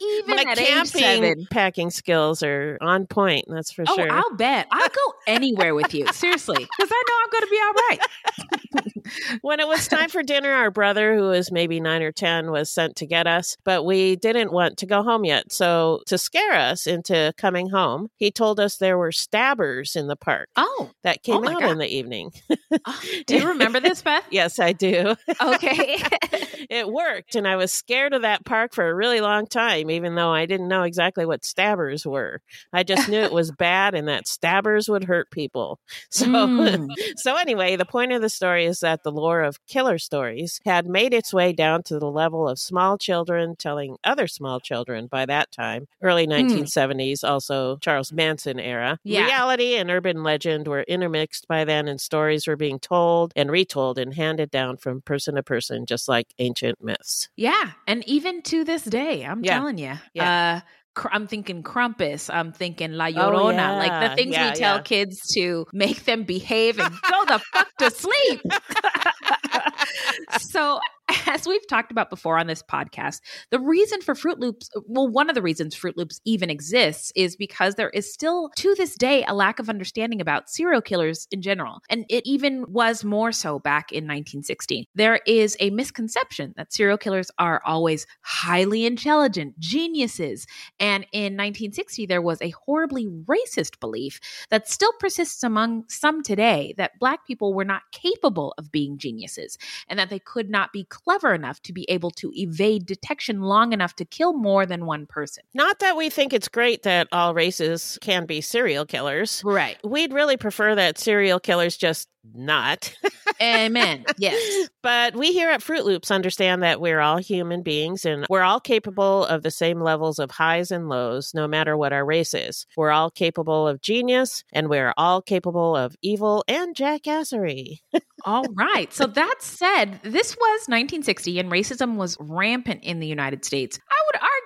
Even 0.02 0.36
My 0.36 0.46
at 0.52 0.60
age 0.60 0.68
camping 0.68 1.02
seven. 1.02 1.48
packing 1.50 1.90
skills 1.90 2.44
are 2.44 2.78
on 2.82 3.08
point. 3.08 3.46
That's 3.48 3.72
for 3.72 3.84
Oh, 3.88 3.96
sure. 3.96 4.12
I'll 4.12 4.36
bet. 4.36 4.68
I'll 4.72 4.88
go 4.90 5.14
anywhere 5.28 5.74
with 5.76 5.94
you. 5.94 6.06
Seriously. 6.14 6.56
Because 6.78 6.92
I 6.92 7.04
know 7.08 7.16
I'm 7.24 7.30
going 7.32 7.44
to 7.44 7.50
be 7.50 7.60
all 7.66 7.74
right. 7.90 9.38
when 9.42 9.60
it 9.60 9.68
was 9.68 9.88
time 9.88 10.10
for 10.10 10.24
dinner, 10.24 10.52
our 10.52 10.72
brother, 10.72 11.16
who 11.16 11.24
was 11.24 11.52
maybe 11.52 11.80
nine 11.80 12.02
or 12.02 12.12
10, 12.12 12.52
was 12.58 12.70
sent 12.70 12.96
to 12.98 13.06
get 13.06 13.28
us, 13.28 13.58
but 13.64 13.86
we 13.86 14.16
didn't 14.16 14.52
want 14.52 14.78
to 14.78 14.86
go 14.86 15.04
home 15.04 15.26
yet. 15.26 15.52
So, 15.52 16.02
to 16.08 16.18
scare 16.18 16.54
us 16.54 16.88
into 16.88 17.34
coming 17.38 17.70
home, 17.70 18.10
he 18.16 18.32
told 18.32 18.60
us 18.60 18.78
there 18.78 18.98
were 18.98 19.12
stabbers 19.12 19.96
in 19.96 20.08
the 20.08 20.16
park 20.16 20.50
Oh, 20.56 20.92
that 21.04 21.18
oh 21.20 21.22
came 21.24 21.42
my 21.44 21.54
out 21.54 21.62
God. 21.62 21.72
in 21.72 21.78
the 21.78 21.88
evening. 21.96 22.32
oh, 22.86 23.02
do 23.28 23.38
you 23.38 23.48
remember 23.48 23.80
this, 23.80 24.02
Beth? 24.02 24.26
yes, 24.32 24.60
I 24.60 24.74
do. 24.74 25.16
Okay. 25.42 25.98
it 26.70 26.90
worked, 26.90 27.36
and 27.36 27.48
I 27.48 27.56
was 27.56 27.72
scared 27.72 28.14
of 28.14 28.24
that 28.24 28.46
park 28.46 28.74
for 28.74 28.88
a 28.88 28.94
really 28.94 29.22
long 29.22 29.48
time, 29.48 29.90
even 29.90 30.16
though 30.16 30.32
I 30.32 30.46
didn't 30.46 30.68
know 30.68 30.84
exactly 30.84 31.26
what 31.26 31.46
stabbers 31.46 32.06
were. 32.06 32.42
I 32.74 32.84
just 32.84 33.08
knew 33.10 33.20
it 33.20 33.32
was 33.32 33.52
bad 33.52 33.96
and 33.96 34.08
that 34.08 34.28
stabbers 34.28 34.90
would 34.90 35.06
hurt 35.06 35.32
people. 35.32 35.80
So, 36.10 36.26
Mm. 36.28 36.90
so 37.18 37.36
anyway, 37.36 37.76
the 37.76 37.86
point 37.86 38.12
of 38.12 38.22
the 38.22 38.30
story 38.30 38.66
is 38.66 38.80
that 38.82 39.04
the 39.04 39.12
lore 39.12 39.42
of 39.42 39.66
killer 39.68 39.98
stories 39.98 40.60
had 40.66 40.86
made 40.86 41.14
its 41.14 41.34
way 41.34 41.54
down 41.54 41.84
to 41.84 42.00
the 42.00 42.10
level 42.12 42.48
of 42.48 42.60
small 42.60 42.98
children 42.98 43.56
telling 43.56 43.98
other 44.04 44.28
small 44.28 44.60
children 44.60 45.08
by 45.08 45.26
that 45.26 45.52
time, 45.52 45.88
early 46.02 46.28
1970s, 46.28 47.24
also 47.24 47.78
Charles 47.78 48.12
Manson 48.12 48.60
era. 48.60 49.00
Yeah. 49.04 49.26
Reality 49.26 49.76
and 49.76 49.90
urban 49.90 50.24
legend 50.24 50.68
were 50.68 50.82
intermixed 50.84 51.48
by 51.48 51.64
then, 51.66 51.88
and 51.88 52.00
stories 52.02 52.48
were 52.48 52.57
being 52.58 52.80
told 52.80 53.32
and 53.36 53.50
retold 53.52 53.98
and 53.98 54.14
handed 54.14 54.52
down 54.52 54.78
from 54.78 55.02
person 55.02 55.36
to 55.36 55.44
person, 55.44 55.86
just 55.86 56.08
like 56.08 56.28
ancient 56.40 56.84
myths. 56.84 57.30
Yeah, 57.36 57.72
and 57.88 58.04
even 58.08 58.42
to 58.44 58.64
this 58.64 58.84
day, 58.84 59.24
I'm 59.26 59.44
Yeah. 59.44 59.60
telling 59.60 59.78
you. 59.78 59.94
Yeah. 60.14 60.62
Uh, 60.64 61.08
I'm 61.12 61.28
thinking 61.28 61.62
Krampus. 61.62 62.34
I'm 62.34 62.52
thinking 62.52 62.94
La 62.94 63.06
Oh, 63.06 63.10
Llorona. 63.12 63.78
Like 63.78 64.10
the 64.10 64.16
things 64.16 64.34
Yeah, 64.34 64.50
we 64.50 64.56
tell 64.56 64.78
yeah. 64.78 64.82
kids 64.82 65.20
to 65.36 65.66
make 65.72 66.06
them 66.06 66.24
behave 66.24 66.80
and 66.80 66.92
go 67.10 67.26
the 67.26 67.40
fuck 67.54 67.68
to 67.78 67.92
sleep. 68.04 68.42
so 70.40 70.80
as 71.28 71.48
we've 71.48 71.66
talked 71.68 71.92
about 71.92 72.10
before 72.10 72.38
on 72.38 72.48
this 72.48 72.62
podcast, 72.62 73.22
the 73.50 73.60
reason 73.60 74.02
for 74.02 74.16
Fruit 74.16 74.40
Loops, 74.40 74.70
well, 74.88 75.08
one 75.08 75.30
of 75.30 75.36
the 75.36 75.42
reasons 75.42 75.76
Fruit 75.76 75.98
Loops 75.98 76.20
even 76.26 76.50
exists 76.50 77.12
is 77.16 77.36
because 77.36 77.76
there 77.76 77.90
is 77.90 78.12
still 78.12 78.50
to 78.58 78.76
this 78.76 78.96
day 78.96 79.24
a 79.28 79.34
lack 79.34 79.60
of 79.60 79.70
understanding 79.70 80.20
about 80.20 80.50
serial 80.50 80.82
killers 80.82 81.28
in 81.32 81.42
general. 81.42 81.80
And 81.90 82.06
it 82.10 82.26
even 82.26 82.66
was 82.72 83.04
more 83.04 83.32
so 83.32 83.60
back 83.60 83.92
in 83.92 84.04
1916. 84.04 84.86
There 84.96 85.20
is 85.26 85.56
a 85.60 85.70
misconception 85.70 86.54
that 86.58 86.74
serial 86.74 86.98
killers 86.98 87.32
are 87.38 87.62
always 87.66 88.06
highly 88.22 88.86
intelligent, 88.86 89.58
geniuses. 89.60 90.46
And 90.80 91.06
in 91.12 91.34
1960, 91.34 92.06
there 92.06 92.22
was 92.22 92.42
a 92.42 92.54
horribly 92.66 93.08
racist 93.08 93.80
belief 93.80 94.20
that 94.50 94.68
still 94.68 94.92
persists 95.00 95.44
among 95.44 95.86
some 95.88 96.22
today 96.22 96.74
that 96.78 97.00
Black 97.00 97.26
people 97.26 97.54
were 97.54 97.66
not 97.66 97.84
capable 97.92 98.54
of 98.58 98.72
being 98.72 98.98
geniuses 98.98 99.58
and 99.88 99.98
that 100.00 100.10
they 100.10 100.20
could 100.20 100.50
not 100.50 100.74
be 100.74 100.86
clever 101.04 101.34
enough 101.34 101.62
to 101.62 101.74
be 101.74 101.86
able 101.90 102.12
to 102.12 102.32
evade 102.34 102.86
detection 102.86 103.42
long 103.42 103.74
enough 103.74 103.96
to 103.96 104.06
kill 104.06 104.34
more 104.34 104.66
than 104.66 104.86
one 104.86 105.06
person. 105.06 105.44
Not 105.54 105.80
that 105.80 105.96
we 105.96 106.10
think 106.10 106.34
it's 106.34 106.48
great 106.48 106.84
that 106.84 107.08
all 107.12 107.34
races 107.34 107.98
can 108.02 108.26
be 108.26 108.42
serial 108.42 108.86
killers. 108.86 109.42
Right. 109.46 109.78
We'd 109.84 110.14
really 110.14 110.38
prefer 110.38 110.76
that 110.76 110.98
serial 110.98 111.40
killers 111.40 111.78
just 111.78 112.10
not. 112.34 112.94
Amen. 113.42 114.06
Yes. 114.18 114.70
But 114.84 115.18
we 115.18 115.34
here 115.34 115.50
at 115.50 115.62
Fruit 115.62 115.84
Loops 115.84 116.12
understand 116.12 116.64
that 116.64 116.80
we're 116.80 117.02
all 117.02 117.18
human 117.18 117.62
beings 117.62 118.06
and 118.06 118.26
we're 118.30 118.44
all 118.44 118.62
capable 118.62 119.26
of 119.26 119.44
the 119.44 119.52
same 119.52 119.82
levels 119.82 120.18
of 120.18 120.32
highs 120.32 120.72
and 120.72 120.88
lows, 120.88 121.34
no 121.34 121.46
matter 121.46 121.76
what 121.76 121.92
our 121.92 122.06
race 122.06 122.34
is. 122.34 122.66
We're 122.78 122.92
all 122.92 123.12
capable 123.12 123.68
of 123.68 123.82
genius 123.82 124.46
and 124.54 124.70
we're 124.70 124.94
all 124.96 125.22
capable 125.22 125.76
of 125.76 125.94
evil 126.02 126.46
and 126.48 126.74
jackassery. 126.74 127.80
all 128.26 128.46
right. 128.56 128.94
So 128.94 129.08
that 129.08 129.36
said, 129.40 130.00
this 130.04 130.38
was 130.38 130.60
1960 130.68 131.40
and 131.40 131.52
racism 131.52 131.98
was 131.98 132.16
rampant 132.22 132.86
in 132.86 133.02
the 133.02 133.08
United 133.08 133.44
States. 133.44 133.78
I 133.90 134.02
would 134.08 134.22
argue 134.22 134.37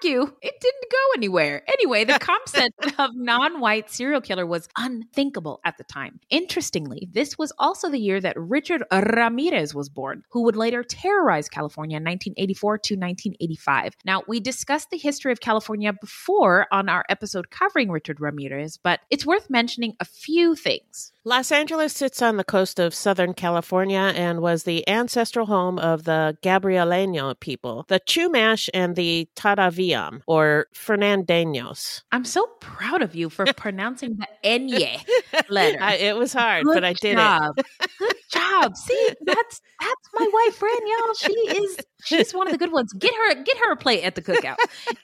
it 0.41 0.59
didn't 0.59 0.91
go 0.91 0.97
anywhere. 1.15 1.63
Anyway, 1.67 2.03
the 2.03 2.19
concept 2.19 2.93
of 2.99 3.11
non 3.15 3.59
white 3.59 3.89
serial 3.89 4.21
killer 4.21 4.45
was 4.45 4.67
unthinkable 4.77 5.59
at 5.63 5.77
the 5.77 5.83
time. 5.83 6.19
Interestingly, 6.29 7.07
this 7.11 7.37
was 7.37 7.51
also 7.59 7.89
the 7.89 7.99
year 7.99 8.19
that 8.19 8.39
Richard 8.39 8.83
Ramirez 8.91 9.75
was 9.75 9.89
born, 9.89 10.23
who 10.29 10.43
would 10.43 10.55
later 10.55 10.83
terrorize 10.83 11.49
California 11.49 11.97
in 11.97 12.03
1984 12.03 12.77
to 12.77 12.93
1985. 12.95 13.95
Now, 14.05 14.23
we 14.27 14.39
discussed 14.39 14.89
the 14.89 14.97
history 14.97 15.31
of 15.31 15.39
California 15.39 15.93
before 15.93 16.67
on 16.71 16.89
our 16.89 17.05
episode 17.09 17.49
covering 17.49 17.91
Richard 17.91 18.19
Ramirez, 18.19 18.77
but 18.77 19.01
it's 19.09 19.25
worth 19.25 19.49
mentioning 19.49 19.95
a 19.99 20.05
few 20.05 20.55
things. 20.55 21.11
Los 21.23 21.51
Angeles 21.51 21.93
sits 21.93 22.19
on 22.23 22.37
the 22.37 22.43
coast 22.43 22.79
of 22.79 22.95
Southern 22.95 23.35
California 23.35 24.11
and 24.15 24.41
was 24.41 24.63
the 24.63 24.87
ancestral 24.89 25.45
home 25.45 25.77
of 25.77 26.05
the 26.05 26.35
Gabrieleño 26.41 27.39
people, 27.39 27.85
the 27.89 27.99
Chumash 27.99 28.69
and 28.73 28.95
the 28.95 29.29
Tataviam, 29.35 30.21
or 30.25 30.65
Fernandeños. 30.73 32.01
I'm 32.11 32.25
so 32.25 32.47
proud 32.59 33.03
of 33.03 33.13
you 33.13 33.29
for 33.29 33.45
pronouncing 33.55 34.17
the 34.17 34.27
Enye 34.43 35.05
letter. 35.47 35.77
I, 35.79 35.97
it 35.97 36.17
was 36.17 36.33
hard, 36.33 36.65
Good 36.65 36.73
but 36.73 36.83
I 36.83 36.93
did 36.93 37.11
it. 37.11 37.15
Good 37.15 37.19
job. 37.19 37.55
Good 37.99 38.15
job. 38.31 38.75
See, 38.77 39.09
that's 39.23 39.61
that's 39.79 40.09
my 40.15 40.27
wife, 40.33 40.55
Fran, 40.55 40.87
y'all. 40.87 41.13
She 41.13 41.33
is 41.33 41.77
she's 42.03 42.33
one 42.33 42.47
of 42.47 42.51
the 42.51 42.57
good 42.57 42.71
ones. 42.71 42.93
Get 42.93 43.13
her 43.13 43.43
get 43.43 43.57
her 43.57 43.71
a 43.71 43.77
plate 43.77 44.03
at 44.03 44.15
the 44.15 44.21
cookout. 44.21 44.57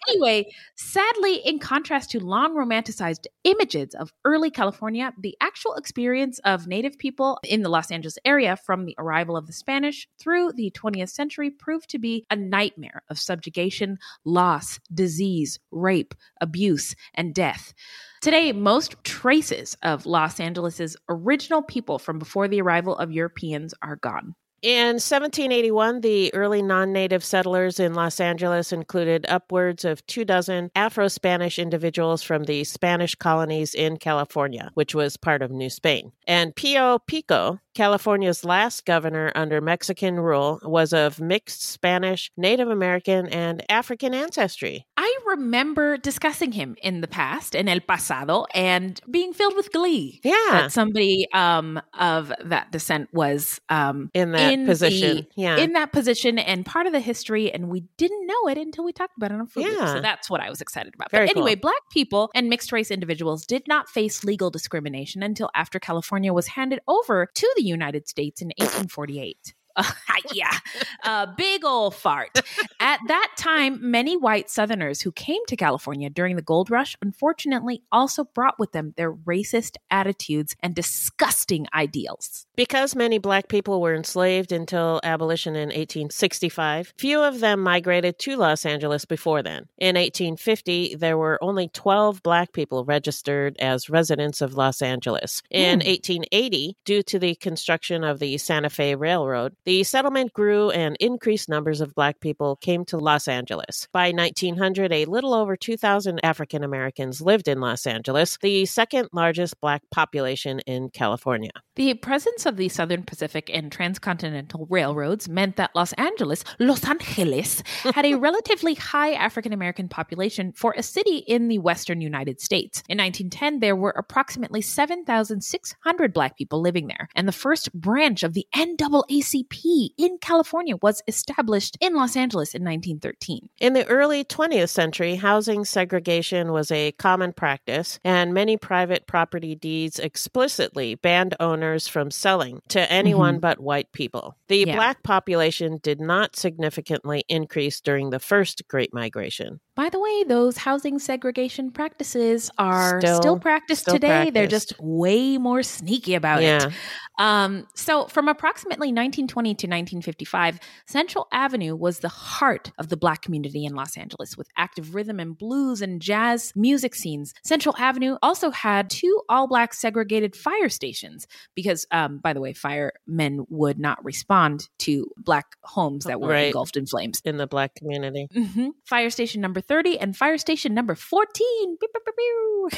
anyway, 0.10 0.46
sadly, 0.76 1.36
in 1.36 1.60
contrast 1.60 2.12
to 2.12 2.20
long 2.20 2.56
romanticized 2.56 3.26
images 3.44 3.94
of 3.96 4.12
early 4.26 4.50
California, 4.50 5.14
the 5.20 5.36
actual 5.42 5.76
experience 5.76 6.40
of 6.46 6.68
native 6.68 6.98
people 6.98 7.40
in 7.44 7.62
the 7.62 7.70
Los 7.70 7.92
Angeles 7.92 8.18
area 8.26 8.56
from 8.56 8.86
the 8.86 8.96
arrival 8.98 9.38
of 9.38 9.48
the 9.48 9.54
Spanish 9.54 10.08
through 10.20 10.52
the 10.54 10.72
20th 10.72 11.10
century 11.10 11.50
proved 11.50 11.90
to 11.90 12.00
be 12.00 12.26
a 12.30 12.36
nightmare 12.36 13.04
of 13.10 13.20
subjugation, 13.20 13.98
loss, 14.26 14.80
disease, 14.94 15.60
rape, 15.72 16.14
abuse, 16.42 16.96
and 17.14 17.34
death. 17.34 17.74
Today, 18.22 18.52
most 18.52 18.96
traces 19.04 19.78
of 19.84 20.06
Los 20.06 20.40
Angeles's 20.40 20.98
original 21.08 21.62
people 21.62 22.00
from 22.00 22.18
before 22.18 22.48
the 22.48 22.62
arrival 22.62 22.98
of 22.98 23.12
Europeans 23.12 23.74
are 23.82 23.96
gone. 23.96 24.36
In 24.64 24.96
1781, 24.96 26.02
the 26.02 26.34
early 26.34 26.64
non 26.64 26.92
native 26.92 27.24
settlers 27.24 27.80
in 27.80 27.94
Los 27.94 28.20
Angeles 28.20 28.72
included 28.72 29.26
upwards 29.30 29.86
of 29.86 30.06
two 30.08 30.26
dozen 30.26 30.72
Afro 30.76 31.08
Spanish 31.10 31.60
individuals 31.60 32.24
from 32.24 32.46
the 32.46 32.64
Spanish 32.64 33.14
colonies 33.14 33.76
in 33.76 33.98
California, 33.98 34.72
which 34.74 34.96
was 34.96 35.16
part 35.16 35.44
of 35.44 35.52
New 35.52 35.70
Spain. 35.70 36.12
And 36.26 36.56
Pio 36.56 36.98
Pico, 36.98 37.60
California's 37.76 38.44
last 38.44 38.86
governor 38.86 39.32
under 39.36 39.62
Mexican 39.62 40.20
rule, 40.20 40.60
was 40.64 40.92
of 40.92 41.20
mixed 41.20 41.62
Spanish, 41.62 42.32
Native 42.36 42.70
American, 42.70 43.28
and 43.28 43.64
African 43.70 44.16
ancestry. 44.16 44.88
I 44.98 45.20
remember 45.28 45.98
discussing 45.98 46.52
him 46.52 46.76
in 46.82 47.02
the 47.02 47.08
past, 47.08 47.54
in 47.54 47.70
El 47.70 47.82
Pasado, 47.82 48.48
and 48.56 49.00
being 49.12 49.34
filled 49.34 49.56
with 49.56 49.72
glee. 49.72 50.20
Yeah. 50.24 50.34
That 50.50 50.72
somebody 50.72 51.28
um, 51.32 51.80
of 51.94 52.34
that 52.44 52.72
descent 52.72 53.10
was 53.14 53.62
um, 53.70 54.10
In 54.16 54.32
that 54.32 54.47
in 54.52 54.66
position. 54.66 55.18
the- 55.18 55.28
yeah. 55.36 55.58
in 55.58 55.74
that 55.74 55.92
position 55.92 56.40
and 56.40 56.66
part 56.66 56.88
of 56.88 56.94
the 56.94 57.00
history, 57.00 57.52
and 57.52 57.70
we 57.70 57.82
didn't 57.98 58.26
know 58.26 58.48
it 58.50 58.58
until 58.58 58.84
we 58.84 58.92
talked 58.92 59.16
about 59.18 59.32
it 59.32 59.36
on 59.36 59.48
Fruit 59.48 59.66
Loop. 59.66 59.78
Yeah. 59.78 59.94
So 59.96 60.02
that's 60.02 60.30
what 60.30 60.42
I 60.42 60.50
was 60.50 60.62
excited 60.62 60.94
about. 60.96 61.12
Very 61.12 61.28
but 61.28 61.36
anyway, 61.36 61.56
cool. 61.56 61.62
black 61.62 61.82
people 61.92 62.32
and 62.36 62.50
mixed 62.50 62.72
race 62.72 62.92
individuals 62.92 63.46
did 63.46 63.68
not 63.68 63.90
face 63.90 64.24
legal 64.24 64.50
discrimination 64.50 65.24
until 65.24 65.50
after 65.56 65.80
California 65.80 66.34
was 66.34 66.48
handed 66.48 66.80
over 66.88 67.28
to 67.34 67.54
the 67.56 67.64
United 67.64 68.08
States 68.08 68.42
in 68.42 68.48
1848. 68.58 69.54
Uh, 69.78 69.84
yeah, 70.34 70.58
a 71.04 71.28
big 71.38 71.64
old 71.64 71.96
fart. 71.96 72.40
At 72.80 73.00
that 73.08 73.32
time, 73.38 73.80
many 73.92 74.18
white 74.18 74.50
Southerners 74.50 75.02
who 75.02 75.12
came 75.12 75.42
to 75.48 75.56
California 75.56 76.10
during 76.10 76.36
the 76.36 76.42
gold 76.42 76.70
rush 76.70 76.96
unfortunately 77.02 77.84
also 77.92 78.24
brought 78.24 78.60
with 78.60 78.72
them 78.72 78.94
their 78.98 79.14
racist 79.14 79.76
attitudes 79.90 80.56
and 80.62 80.76
disgusting 80.76 81.68
ideals. 81.74 82.48
Because 82.56 82.96
many 82.96 83.20
black 83.20 83.48
people 83.48 83.82
were 83.82 83.96
enslaved 83.96 84.52
until 84.52 85.00
abolition 85.04 85.56
in 85.56 85.68
1865, 85.68 86.94
few 86.98 87.22
of 87.22 87.40
them 87.40 87.62
migrated 87.62 88.18
to 88.20 88.36
Los 88.36 88.66
Angeles 88.66 89.06
before 89.06 89.44
then. 89.44 89.68
In 89.78 89.96
1850, 89.96 90.96
there 90.96 91.18
were 91.18 91.38
only 91.42 91.70
12 91.70 92.24
black 92.24 92.54
people 92.54 92.84
registered 92.84 93.56
as 93.60 93.90
residents 93.90 94.42
of 94.42 94.56
Los 94.56 94.82
Angeles. 94.82 95.44
In 95.52 95.80
1880, 95.80 96.78
due 96.84 97.04
to 97.04 97.20
the 97.20 97.36
construction 97.36 98.04
of 98.04 98.20
the 98.20 98.38
Santa 98.38 98.70
Fe 98.70 98.96
Railroad, 98.96 99.56
the 99.68 99.84
settlement 99.84 100.32
grew 100.32 100.70
and 100.70 100.96
increased 101.02 101.50
numbers 101.50 101.82
of 101.82 101.94
black 101.94 102.22
people 102.22 102.56
came 102.56 102.86
to 102.86 102.96
Los 102.96 103.28
Angeles. 103.28 103.90
By 103.92 104.12
1900, 104.14 104.94
a 104.94 105.04
little 105.04 105.34
over 105.34 105.58
2,000 105.58 106.22
African 106.24 106.64
Americans 106.64 107.20
lived 107.20 107.50
in 107.50 107.60
Los 107.60 107.86
Angeles, 107.86 108.38
the 108.42 108.66
second 108.66 109.10
largest 109.12 109.60
black 109.60 109.82
population 109.92 110.62
in 110.62 110.90
California. 110.92 111.52
The 111.76 111.96
presence 111.96 112.46
of 112.46 112.56
the 112.56 112.70
Southern 112.70 113.04
Pacific 113.04 113.52
and 113.54 113.70
transcontinental 113.70 114.68
railroads 114.70 115.28
meant 115.28 115.58
that 115.58 115.76
Los 115.76 115.92
Angeles, 115.94 116.46
Los 116.60 116.88
Angeles, 116.88 117.62
had 117.94 118.06
a 118.06 118.16
relatively 118.16 118.74
high 118.74 119.16
African 119.16 119.52
American 119.52 119.90
population 119.90 120.54
for 120.54 120.76
a 120.78 120.82
city 120.82 121.18
in 121.28 121.50
the 121.50 121.60
western 121.60 122.00
United 122.00 122.40
States. 122.40 122.82
In 122.88 123.00
1910, 123.00 123.60
there 123.60 123.76
were 123.76 123.94
approximately 123.98 124.62
7,600 124.62 126.14
black 126.14 126.38
people 126.38 126.62
living 126.62 126.88
there, 126.88 127.10
and 127.16 127.28
the 127.28 127.34
first 127.34 127.74
branch 127.74 128.24
of 128.24 128.34
the 128.34 128.48
NAACP 128.56 129.57
in 129.98 130.18
California 130.20 130.76
was 130.82 131.02
established 131.08 131.78
in 131.80 131.96
Los 131.96 132.16
Angeles 132.16 132.54
in 132.54 132.64
1913. 132.64 133.50
In 133.60 133.74
the 133.74 133.86
early 133.88 134.24
20th 134.24 134.70
century, 134.70 135.16
housing 135.16 135.66
segregation 135.66 136.52
was 136.52 136.72
a 136.72 136.92
common 136.94 137.34
practice, 137.34 138.00
and 138.04 138.34
many 138.34 138.58
private 138.58 139.08
property 139.08 139.56
deeds 139.56 140.00
explicitly 140.00 140.96
banned 140.96 141.36
owners 141.40 141.88
from 141.88 142.12
selling 142.12 142.62
to 142.70 142.92
anyone 142.92 143.36
mm-hmm. 143.36 143.42
but 143.42 143.60
white 143.60 143.92
people. 143.92 144.36
The 144.48 144.66
Yeah. 144.68 144.76
black 144.76 145.04
population 145.04 145.80
did 145.82 146.00
not 146.00 146.36
significantly 146.36 147.24
increase 147.28 147.82
during 147.82 148.10
the 148.10 148.20
first 148.20 148.68
Great 148.68 148.94
Migration. 148.94 149.60
By 149.78 149.90
the 149.90 150.00
way, 150.00 150.24
those 150.24 150.58
housing 150.58 150.98
segregation 150.98 151.70
practices 151.72 152.50
are 152.58 153.00
Still- 153.00 153.18
still, 153.22 153.40
practiced 153.40 153.82
still 153.84 153.94
today. 153.94 154.32
They're 154.32 154.48
just 154.48 154.74
way 154.82 155.38
more 155.38 155.62
sneaky 155.62 156.16
about 156.16 156.42
Yeah. 156.42 156.66
it. 156.68 156.74
Um, 157.20 157.68
so, 157.76 158.06
from 158.08 158.28
approximately 158.28 158.92
1920 158.92 159.56
to 159.56 159.68
1955, 159.68 160.60
Central 160.88 161.28
Avenue 161.32 161.76
was 161.76 162.00
the 162.00 162.10
heart 162.10 162.72
of 162.80 162.90
the 162.90 162.98
Black 162.98 163.22
community 163.22 163.66
in 163.66 163.74
Los 163.76 163.98
Angeles 163.98 164.36
with 164.38 164.48
active 164.58 164.94
rhythm 164.96 165.20
and 165.20 165.38
blues 165.38 165.82
and 165.82 166.02
jazz 166.02 166.54
music 166.56 166.94
scenes. 166.96 167.34
Central 167.44 167.76
Avenue 167.80 168.18
also 168.24 168.50
had 168.52 168.90
two 168.90 169.22
all 169.30 169.48
Black 169.48 169.74
segregated 169.76 170.36
fire 170.36 170.70
stations 170.70 171.28
because, 171.56 171.86
um, 171.92 172.18
by 172.20 172.34
the 172.34 172.42
way, 172.42 172.54
firemen 172.54 173.46
would 173.50 173.80
not 173.80 174.04
respond 174.04 174.70
to 174.80 175.08
Black 175.18 175.46
homes 175.64 176.06
that 176.06 176.20
were 176.20 176.30
Right. 176.30 176.48
engulfed 176.48 176.78
in 176.78 176.86
flames. 176.88 177.22
In 177.26 177.38
the 177.38 177.48
black 177.48 177.76
community. 177.76 178.28
hmm 178.34 178.70
Fire 178.86 179.10
station 179.10 179.42
number 179.42 179.62
30 179.68 180.00
and 180.00 180.16
fire 180.16 180.38
station 180.38 180.74
number 180.74 180.96
14. 180.96 181.78
Beep, 181.80 181.92
beep, 181.94 182.72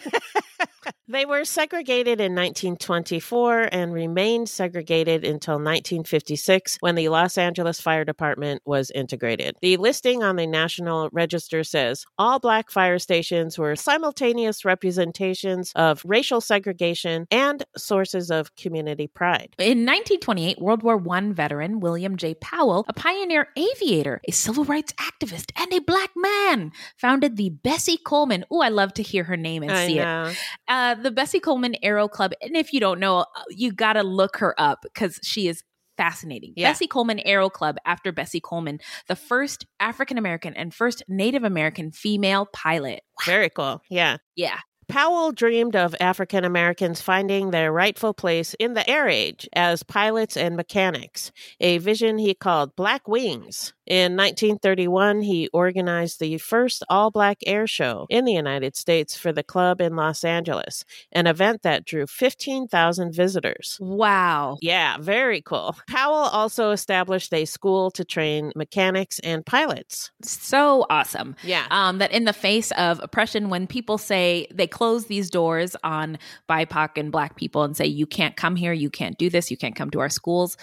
They 1.07 1.25
were 1.25 1.45
segregated 1.45 2.19
in 2.19 2.33
1924 2.33 3.69
and 3.71 3.93
remained 3.93 4.49
segregated 4.49 5.23
until 5.23 5.55
1956 5.55 6.77
when 6.79 6.95
the 6.95 7.09
Los 7.09 7.37
Angeles 7.37 7.79
Fire 7.79 8.03
Department 8.03 8.63
was 8.65 8.89
integrated. 8.91 9.55
The 9.61 9.77
listing 9.77 10.23
on 10.23 10.35
the 10.35 10.47
National 10.47 11.09
Register 11.11 11.63
says 11.63 12.05
all 12.17 12.39
black 12.39 12.71
fire 12.71 12.97
stations 12.97 13.57
were 13.57 13.75
simultaneous 13.75 14.65
representations 14.65 15.71
of 15.75 16.01
racial 16.05 16.41
segregation 16.41 17.27
and 17.29 17.63
sources 17.77 18.31
of 18.31 18.55
community 18.55 19.07
pride. 19.07 19.53
In 19.59 19.85
1928, 19.85 20.59
World 20.59 20.81
War 20.81 21.01
I 21.11 21.31
veteran 21.33 21.81
William 21.81 22.17
J. 22.17 22.33
Powell, 22.33 22.83
a 22.87 22.93
pioneer 22.93 23.49
aviator, 23.55 24.21
a 24.27 24.31
civil 24.31 24.65
rights 24.65 24.93
activist, 24.93 25.51
and 25.55 25.71
a 25.71 25.81
black 25.81 26.09
man, 26.15 26.71
founded 26.97 27.37
the 27.37 27.49
Bessie 27.49 27.97
Coleman. 27.97 28.45
Oh, 28.49 28.61
I 28.61 28.69
love 28.69 28.93
to 28.95 29.03
hear 29.03 29.23
her 29.23 29.37
name 29.37 29.63
and 29.63 29.71
I 29.71 29.87
see 29.87 29.95
know. 29.95 30.25
it. 30.25 30.37
Uh, 30.67 30.95
the 30.95 31.11
Bessie 31.11 31.39
Coleman 31.39 31.75
Aero 31.81 32.07
Club. 32.07 32.31
And 32.41 32.55
if 32.55 32.73
you 32.73 32.79
don't 32.79 32.99
know, 32.99 33.19
uh, 33.19 33.25
you 33.49 33.71
got 33.71 33.93
to 33.93 34.03
look 34.03 34.37
her 34.37 34.55
up 34.59 34.79
because 34.83 35.19
she 35.23 35.47
is 35.47 35.63
fascinating. 35.97 36.53
Yeah. 36.55 36.69
Bessie 36.69 36.87
Coleman 36.87 37.19
Aero 37.19 37.49
Club, 37.49 37.77
after 37.85 38.11
Bessie 38.11 38.39
Coleman, 38.39 38.79
the 39.07 39.15
first 39.15 39.65
African 39.79 40.17
American 40.17 40.53
and 40.55 40.73
first 40.73 41.03
Native 41.07 41.43
American 41.43 41.91
female 41.91 42.47
pilot. 42.51 43.01
Very 43.25 43.49
cool. 43.49 43.81
Yeah. 43.89 44.17
Yeah. 44.35 44.59
Powell 44.87 45.31
dreamed 45.31 45.75
of 45.75 45.95
African 45.99 46.45
Americans 46.45 47.01
finding 47.01 47.49
their 47.49 47.71
rightful 47.71 48.13
place 48.13 48.53
in 48.55 48.73
the 48.73 48.87
air 48.87 49.07
age 49.07 49.49
as 49.53 49.81
pilots 49.81 50.37
and 50.37 50.55
mechanics, 50.55 51.31
a 51.59 51.79
vision 51.79 52.19
he 52.19 52.35
called 52.35 52.75
Black 52.75 53.07
Wings. 53.07 53.73
In 53.87 54.15
1931, 54.17 55.21
he 55.21 55.47
organized 55.53 56.19
the 56.19 56.37
first 56.39 56.83
all 56.89 57.11
black 57.11 57.37
air 57.45 57.67
show 57.67 58.07
in 58.09 58.25
the 58.25 58.33
United 58.33 58.75
States 58.75 59.15
for 59.15 59.31
the 59.31 59.43
club 59.43 59.79
in 59.79 59.95
Los 59.95 60.23
Angeles, 60.23 60.83
an 61.11 61.27
event 61.27 61.61
that 61.61 61.85
drew 61.85 62.07
15,000 62.07 63.13
visitors. 63.13 63.77
Wow. 63.79 64.57
Yeah, 64.61 64.97
very 64.99 65.41
cool. 65.41 65.75
Powell 65.87 66.15
also 66.15 66.71
established 66.71 67.33
a 67.33 67.45
school 67.45 67.91
to 67.91 68.03
train 68.03 68.51
mechanics 68.55 69.19
and 69.19 69.45
pilots. 69.45 70.11
So 70.23 70.85
awesome. 70.89 71.35
Yeah. 71.43 71.67
um, 71.69 71.99
that 71.99 72.11
in 72.11 72.25
the 72.25 72.33
face 72.33 72.71
of 72.71 72.99
oppression, 73.03 73.49
when 73.49 73.67
people 73.67 73.97
say 73.97 74.47
they 74.51 74.67
close 74.67 75.05
these 75.05 75.29
doors 75.29 75.75
on 75.83 76.17
BIPOC 76.49 76.97
and 76.97 77.11
Black 77.11 77.35
people 77.35 77.63
and 77.63 77.77
say, 77.77 77.85
you 77.85 78.07
can't 78.07 78.35
come 78.35 78.55
here, 78.55 78.73
you 78.73 78.89
can't 78.89 79.17
do 79.17 79.29
this, 79.29 79.51
you 79.51 79.57
can't 79.57 79.75
come 79.75 79.91
to 79.91 79.99
our 79.99 80.09
schools, 80.09 80.57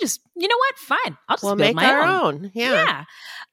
just, 0.00 0.20
you 0.36 0.48
know 0.48 0.56
what? 0.56 0.78
Fine. 0.78 1.16
I'll 1.28 1.36
just 1.36 1.44
we'll 1.44 1.56
build 1.56 1.74
make 1.74 1.76
my 1.76 1.90
our 1.90 2.02
own. 2.02 2.34
own. 2.34 2.50
Yeah. 2.54 2.72
Yeah. 2.72 3.04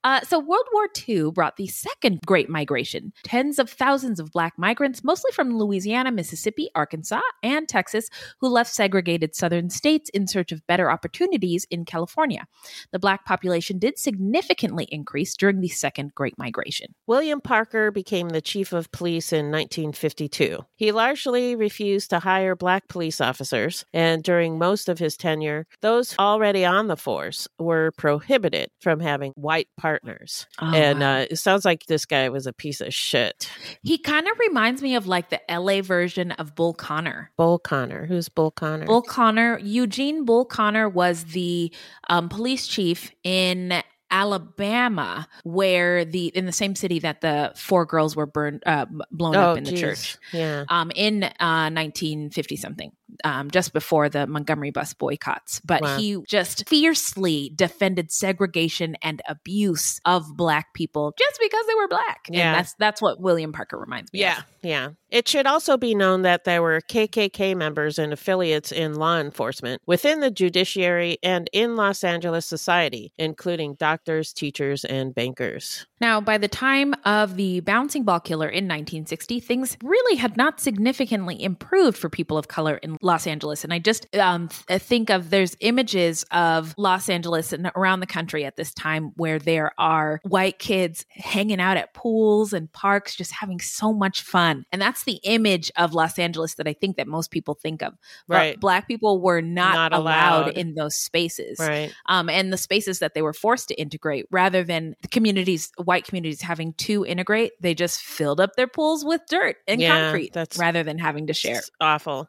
Uh, 0.04 0.22
so 0.22 0.40
World 0.40 0.66
War 0.72 0.88
II 1.08 1.32
brought 1.32 1.58
the 1.58 1.68
second 1.68 2.22
Great 2.26 2.50
Migration. 2.50 3.12
Tens 3.24 3.60
of 3.60 3.70
thousands 3.70 4.20
of 4.20 4.32
Black 4.32 4.54
migrants, 4.58 5.04
mostly 5.04 5.32
from 5.32 5.58
Louisiana, 5.58 6.12
Mississippi, 6.12 6.70
Arkansas, 6.74 7.20
and 7.44 7.68
Texas, 7.68 8.10
who 8.40 8.48
left 8.48 8.74
segregated 8.74 9.36
southern 9.36 9.70
states 9.70 10.10
in 10.10 10.28
search 10.28 10.52
of 10.52 10.66
better 10.68 10.90
opportunities 10.90 11.68
in 11.70 11.84
California. 11.84 12.46
The 12.92 13.00
Black 13.00 13.26
population 13.26 13.78
did 13.78 14.00
significantly 14.00 14.88
increase 14.90 15.36
during 15.36 15.60
the 15.60 15.68
second 15.68 16.16
Great 16.16 16.38
Migration. 16.38 16.96
William 17.08 17.42
Parker 17.42 17.92
became 17.92 18.30
the 18.30 18.42
chief 18.42 18.72
of 18.72 18.92
police 18.92 19.34
in 19.34 19.52
1952. 19.52 20.66
He 20.76 20.92
largely 20.92 21.56
refused 21.56 22.10
to 22.12 22.20
hire 22.20 22.56
black 22.56 22.88
police 22.88 23.20
officers, 23.20 23.86
and 23.94 24.24
during 24.24 24.58
most 24.58 24.88
of 24.88 25.00
his 25.00 25.18
tenure, 25.18 25.68
those 25.82 26.16
already 26.30 26.66
on 26.66 26.88
the 26.88 26.96
force 26.96 27.48
were 27.58 27.92
prohibited 27.98 28.70
from 28.80 29.00
having 29.00 29.32
white 29.36 29.68
partners. 29.78 30.48
Oh, 30.62 30.74
and 30.74 31.00
wow. 31.00 31.18
uh, 31.18 31.26
it 31.30 31.38
sounds 31.38 31.66
like 31.66 31.86
this 31.86 32.06
guy 32.06 32.30
was 32.30 32.48
a 32.48 32.54
piece 32.54 32.82
of 32.82 32.94
shit. 32.94 33.50
He 33.84 33.98
kind 33.98 34.28
of 34.28 34.38
reminds 34.40 34.82
me 34.82 34.96
of 34.96 35.08
like 35.08 35.30
the 35.30 35.42
LA 35.50 35.82
version 35.82 36.32
of 36.34 36.56
Bull 36.56 36.74
Connor. 36.74 37.32
Bull 37.38 37.60
Connor. 37.60 38.06
Who's 38.06 38.30
Bull 38.30 38.52
Connor? 38.52 38.86
Bull 38.86 39.02
Connor, 39.02 39.60
Eugene 39.60 40.26
Bull 40.26 40.46
Connor 40.46 40.88
was 40.88 41.26
the 41.26 41.74
um, 42.10 42.30
police 42.30 42.68
chief 42.68 43.12
in 43.24 43.82
Alabama, 44.12 45.28
where 45.44 46.06
the 46.06 46.28
in 46.28 46.46
the 46.46 46.52
same 46.52 46.76
city 46.76 47.00
that 47.00 47.22
the 47.22 47.52
four 47.56 47.86
girls 47.86 48.16
were 48.16 48.26
burned, 48.26 48.64
uh, 48.66 48.86
blown 49.12 49.36
oh, 49.36 49.52
up 49.52 49.58
in 49.58 49.64
the 49.64 49.72
church. 49.76 50.18
Yeah. 50.32 50.66
Um, 50.70 50.92
in 50.96 51.24
uh, 51.24 51.70
1950 51.72 52.56
something, 52.56 52.92
um, 53.24 53.52
just 53.52 53.74
before 53.74 54.10
the 54.10 54.28
Montgomery 54.28 54.72
bus 54.72 54.94
boycotts. 54.94 55.60
But 55.62 55.82
Wow. 55.82 55.98
he 55.98 56.18
just 56.28 56.68
fiercely 56.68 57.52
defended 57.56 58.12
segregation 58.12 58.96
and 59.02 59.22
abuse 59.28 60.00
of 60.06 60.26
black 60.36 60.74
people 60.74 61.14
just 61.18 61.40
because 61.40 61.66
they 61.68 61.76
were 61.76 61.88
black. 61.88 62.28
Yeah. 62.30 62.48
And 62.50 62.58
that's 62.58 62.74
that's 62.76 63.02
what 63.02 63.20
William 63.20 63.52
Parker 63.54 63.78
reminds 63.78 64.12
me 64.14 64.20
Yeah, 64.22 64.40
of. 64.40 64.44
yeah. 64.64 64.90
It 65.12 65.28
should 65.28 65.48
also 65.48 65.78
be 65.78 65.96
known 65.96 66.22
that 66.22 66.44
there 66.44 66.62
were 66.62 66.82
KKK 66.82 67.56
members 67.56 67.98
and 67.98 68.14
affiliates 68.14 68.72
in 68.72 68.96
law 68.96 69.20
enforcement, 69.20 69.82
within 69.86 70.20
the 70.20 70.32
judiciary, 70.32 71.18
and 71.24 71.50
in 71.52 71.76
Los 71.76 72.04
Angeles 72.04 72.46
society, 72.46 73.12
including 73.18 73.76
doctors, 73.76 74.34
teachers, 74.34 74.86
and 74.86 75.16
bankers. 75.16 75.88
Now, 76.02 76.22
by 76.22 76.38
the 76.38 76.48
time 76.48 76.94
of 77.06 77.36
the 77.36 77.60
bouncing 77.62 78.04
ball 78.04 78.20
killer 78.20 78.48
in 78.48 78.66
1960, 78.66 79.40
things 79.40 79.78
really 79.84 80.16
had 80.16 80.38
not 80.38 80.62
significantly 80.62 81.42
improved 81.42 81.98
for 81.98 82.10
people 82.10 82.38
of 82.38 82.48
color 82.48 82.78
in 82.78 82.98
Los 83.02 83.28
Angeles. 83.28 83.64
And 83.64 83.74
I 83.74 83.80
just 83.80 84.14
um, 84.16 84.50
th- 84.68 84.82
think 84.82 85.10
of 85.10 85.30
there's 85.30 85.58
images 85.60 86.24
of 86.32 86.74
Los 86.78 87.10
Angeles 87.10 87.52
and 87.52 87.72
around 87.76 88.00
the 88.00 88.08
country 88.08 88.46
at 88.46 88.56
this 88.56 88.74
time 88.74 89.12
where 89.16 89.40
there 89.40 89.72
are 89.78 90.22
white 90.24 90.60
kids 90.60 91.06
hanging 91.10 91.60
out 91.60 91.78
at 91.78 91.94
pools 91.94 92.54
and 92.54 92.72
parks, 92.72 93.16
just 93.16 93.34
having 93.34 93.60
so 93.60 93.92
much 93.92 94.22
fun. 94.22 94.64
And 94.72 94.82
that's 94.82 94.99
the 95.04 95.20
image 95.24 95.72
of 95.78 95.94
Los 95.94 96.18
Angeles 96.20 96.56
that 96.56 96.68
I 96.68 96.74
think 96.74 96.98
that 96.98 97.08
most 97.08 97.32
people 97.32 97.54
think 97.56 97.82
of. 97.82 97.94
But 98.28 98.36
Right. 98.36 98.60
black 98.60 98.88
people 98.88 99.22
were 99.22 99.42
not, 99.42 99.74
Not 99.76 99.94
allowed. 99.94 100.44
allowed. 100.48 100.58
in 100.58 100.76
those 100.76 100.96
spaces 100.96 101.60
Right. 101.60 101.92
um, 102.08 102.30
and 102.30 102.52
the 102.52 102.58
spaces 102.58 103.00
that 103.00 103.14
they 103.14 103.22
were 103.22 103.34
forced 103.34 103.68
to 103.70 103.76
integrate 103.76 104.26
rather 104.32 104.64
than 104.64 104.96
the 105.02 105.08
communities 105.08 105.72
white 105.78 106.06
communities 106.06 106.42
having 106.42 106.74
to 106.74 107.06
integrate 107.06 107.52
they 107.62 107.74
just 107.74 108.02
filled 108.02 108.40
up 108.40 108.56
their 108.56 108.68
pools 108.68 109.04
with 109.06 109.22
dirt 109.30 109.58
and 109.68 109.82
Yeah, 109.82 110.00
concrete 110.12 110.34
that's- 110.34 110.58
rather 110.58 110.84
than 110.84 110.98
having 110.98 111.28
to 111.28 111.34
share 111.34 111.62
awful. 111.82 112.28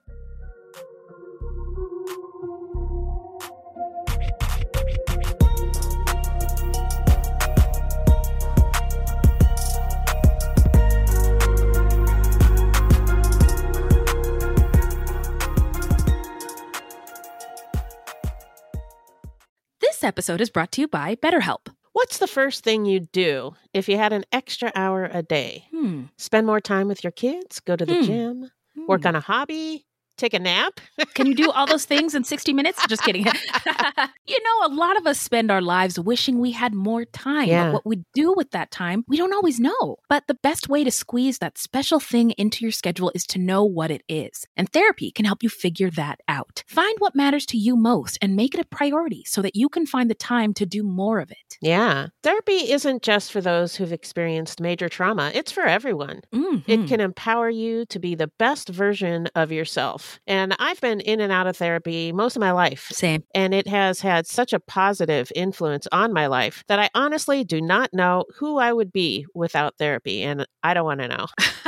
This 20.00 20.08
episode 20.08 20.40
is 20.40 20.48
brought 20.48 20.72
to 20.72 20.80
you 20.80 20.88
by 20.88 21.14
betterhelp 21.14 21.68
What's 21.92 22.16
the 22.18 22.26
first 22.26 22.64
thing 22.64 22.86
you'd 22.86 23.12
do 23.12 23.54
if 23.74 23.86
you 23.86 23.98
had 23.98 24.14
an 24.14 24.24
extra 24.32 24.72
hour 24.74 25.10
a 25.12 25.22
day? 25.22 25.64
hmm. 25.72 26.04
Spend 26.16 26.46
more 26.46 26.60
time 26.60 26.88
with 26.88 27.04
your 27.04 27.10
kids, 27.10 27.60
go 27.60 27.76
to 27.76 27.84
the 27.84 27.96
Hmm. 27.96 28.02
gym, 28.02 28.50
work 28.88 29.04
on 29.04 29.14
a 29.14 29.20
hobby, 29.20 29.84
take 30.20 30.34
a 30.34 30.38
nap? 30.38 30.80
Can 31.14 31.26
you 31.26 31.34
do 31.34 31.50
all 31.50 31.66
those 31.66 31.84
things 31.84 32.14
in 32.14 32.24
60 32.24 32.52
minutes? 32.52 32.80
Just 32.88 33.02
kidding. 33.02 33.24
you 34.26 34.38
know, 34.44 34.66
a 34.66 34.72
lot 34.74 34.96
of 34.96 35.06
us 35.06 35.18
spend 35.18 35.50
our 35.50 35.60
lives 35.62 35.98
wishing 35.98 36.38
we 36.38 36.52
had 36.52 36.74
more 36.74 37.04
time. 37.04 37.48
Yeah. 37.48 37.64
But 37.66 37.72
what 37.72 37.86
we 37.86 38.04
do 38.14 38.32
with 38.36 38.50
that 38.52 38.70
time, 38.70 39.04
we 39.08 39.16
don't 39.16 39.32
always 39.32 39.58
know. 39.60 39.96
But 40.08 40.26
the 40.26 40.34
best 40.34 40.68
way 40.68 40.84
to 40.84 40.90
squeeze 40.90 41.38
that 41.38 41.58
special 41.58 42.00
thing 42.00 42.30
into 42.32 42.64
your 42.64 42.72
schedule 42.72 43.10
is 43.14 43.24
to 43.28 43.38
know 43.38 43.64
what 43.64 43.90
it 43.90 44.02
is. 44.08 44.46
And 44.56 44.70
therapy 44.72 45.10
can 45.10 45.24
help 45.24 45.42
you 45.42 45.48
figure 45.48 45.90
that 45.90 46.20
out. 46.28 46.62
Find 46.66 46.96
what 46.98 47.14
matters 47.14 47.46
to 47.46 47.56
you 47.58 47.76
most 47.76 48.18
and 48.20 48.36
make 48.36 48.54
it 48.54 48.60
a 48.60 48.64
priority 48.64 49.24
so 49.26 49.42
that 49.42 49.56
you 49.56 49.68
can 49.68 49.86
find 49.86 50.10
the 50.10 50.14
time 50.14 50.52
to 50.54 50.66
do 50.66 50.82
more 50.82 51.20
of 51.20 51.30
it. 51.30 51.58
Yeah. 51.60 52.08
Therapy 52.22 52.72
isn't 52.72 53.02
just 53.02 53.32
for 53.32 53.40
those 53.40 53.76
who've 53.76 53.92
experienced 53.92 54.60
major 54.60 54.88
trauma, 54.88 55.30
it's 55.34 55.52
for 55.52 55.62
everyone. 55.64 56.22
Mhm. 56.32 56.64
It 56.66 56.86
can 56.88 57.00
empower 57.00 57.48
you 57.50 57.84
to 57.86 57.98
be 57.98 58.14
the 58.14 58.26
best 58.38 58.68
version 58.68 59.28
of 59.34 59.52
yourself. 59.52 60.09
And 60.26 60.54
I've 60.58 60.80
been 60.80 61.00
in 61.00 61.20
and 61.20 61.32
out 61.32 61.46
of 61.46 61.56
therapy 61.56 62.12
most 62.12 62.36
of 62.36 62.40
my 62.40 62.52
life. 62.52 62.88
Same. 62.92 63.24
And 63.34 63.54
it 63.54 63.66
has 63.66 64.00
had 64.00 64.26
such 64.26 64.52
a 64.52 64.60
positive 64.60 65.30
influence 65.34 65.86
on 65.92 66.12
my 66.12 66.26
life 66.26 66.64
that 66.68 66.78
I 66.78 66.88
honestly 66.94 67.44
do 67.44 67.60
not 67.60 67.92
know 67.92 68.24
who 68.36 68.58
I 68.58 68.72
would 68.72 68.92
be 68.92 69.26
without 69.34 69.76
therapy. 69.78 70.22
And 70.22 70.46
I 70.62 70.74
don't 70.74 70.84
want 70.84 71.00
to 71.00 71.08
know. 71.08 71.26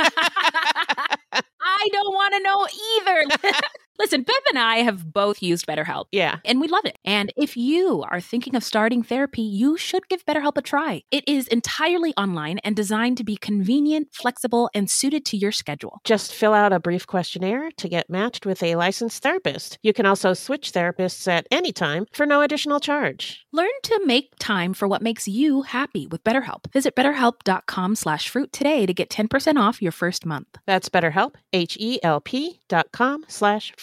I 1.65 1.89
don't 1.91 2.13
want 2.13 2.33
to 2.33 2.39
know 2.41 2.67
either. 2.99 3.61
Listen, 3.99 4.23
Beth 4.23 4.35
and 4.49 4.57
I 4.57 4.77
have 4.77 5.13
both 5.13 5.41
used 5.41 5.67
BetterHelp. 5.67 6.05
Yeah. 6.11 6.39
And 6.45 6.59
we 6.59 6.67
love 6.67 6.85
it. 6.85 6.97
And 7.05 7.31
if 7.37 7.55
you 7.55 8.03
are 8.09 8.19
thinking 8.19 8.55
of 8.55 8.63
starting 8.63 9.03
therapy, 9.03 9.43
you 9.43 9.77
should 9.77 10.09
give 10.09 10.25
BetterHelp 10.25 10.57
a 10.57 10.61
try. 10.61 11.03
It 11.11 11.23
is 11.27 11.47
entirely 11.47 12.13
online 12.17 12.59
and 12.59 12.75
designed 12.75 13.17
to 13.17 13.23
be 13.23 13.37
convenient, 13.37 14.07
flexible, 14.11 14.69
and 14.73 14.89
suited 14.89 15.25
to 15.27 15.37
your 15.37 15.51
schedule. 15.51 16.01
Just 16.03 16.33
fill 16.33 16.53
out 16.53 16.73
a 16.73 16.79
brief 16.79 17.05
questionnaire 17.05 17.69
to 17.77 17.87
get 17.87 18.09
matched 18.09 18.45
with 18.45 18.63
a 18.63 18.75
licensed 18.75 19.21
therapist. 19.21 19.77
You 19.83 19.93
can 19.93 20.07
also 20.07 20.33
switch 20.33 20.71
therapists 20.71 21.27
at 21.27 21.47
any 21.51 21.71
time 21.71 22.07
for 22.11 22.25
no 22.25 22.41
additional 22.41 22.79
charge. 22.79 23.45
Learn 23.51 23.69
to 23.83 24.01
make 24.05 24.33
time 24.39 24.73
for 24.73 24.87
what 24.87 25.03
makes 25.03 25.27
you 25.27 25.61
happy 25.61 26.07
with 26.07 26.23
BetterHelp. 26.23 26.71
Visit 26.73 26.95
betterhelp.com 26.95 27.95
slash 27.95 28.27
fruit 28.27 28.51
today 28.51 28.87
to 28.87 28.93
get 28.93 29.09
10% 29.09 29.57
off 29.57 29.81
your 29.81 29.91
first 29.91 30.25
month. 30.25 30.47
That's 30.65 30.89
BetterHelp, 30.89 31.35
H-E-L-P 31.53 32.59
dot 32.67 32.91
com 32.91 33.23
slash 33.27 33.71
fruit. 33.77 33.82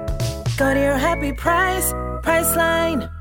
Go 0.61 0.75
to 0.75 0.79
your 0.79 0.97
happy 0.99 1.33
price, 1.33 1.91
Priceline. 2.21 3.11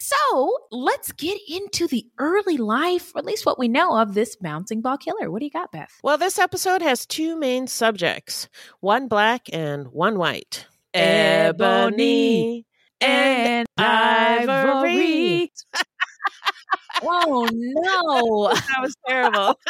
So 0.00 0.58
let's 0.72 1.12
get 1.12 1.38
into 1.48 1.86
the 1.86 2.04
early 2.18 2.56
life, 2.56 3.12
or 3.14 3.20
at 3.20 3.24
least 3.24 3.46
what 3.46 3.56
we 3.56 3.68
know 3.68 3.96
of 3.96 4.12
this 4.12 4.34
bouncing 4.34 4.80
ball 4.80 4.96
killer. 4.96 5.30
What 5.30 5.38
do 5.38 5.44
you 5.44 5.52
got, 5.52 5.70
Beth? 5.70 5.96
Well, 6.02 6.18
this 6.18 6.40
episode 6.40 6.82
has 6.82 7.06
two 7.06 7.36
main 7.36 7.68
subjects 7.68 8.48
one 8.80 9.06
black 9.06 9.42
and 9.52 9.86
one 9.92 10.18
white. 10.18 10.66
Ebony 10.92 12.66
and 13.00 13.68
ivory. 13.78 15.52
oh 17.04 17.48
no. 17.52 18.52
That 18.52 18.82
was 18.82 18.96
terrible. 19.06 19.56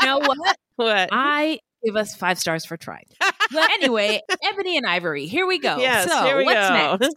You 0.00 0.06
know 0.06 0.18
what? 0.18 0.56
what? 0.76 1.08
I 1.12 1.60
give 1.86 1.96
us 1.96 2.14
five 2.16 2.38
stars 2.38 2.64
for 2.64 2.76
trying. 2.76 3.04
But 3.52 3.70
anyway, 3.70 4.20
Ebony 4.42 4.76
and 4.76 4.84
Ivory, 4.84 5.26
here 5.26 5.46
we 5.46 5.58
go. 5.58 5.78
Yes, 5.78 6.10
so 6.10 6.24
here 6.24 6.36
we 6.36 6.44
what's 6.44 6.68
go. 6.68 6.96
next? 7.00 7.14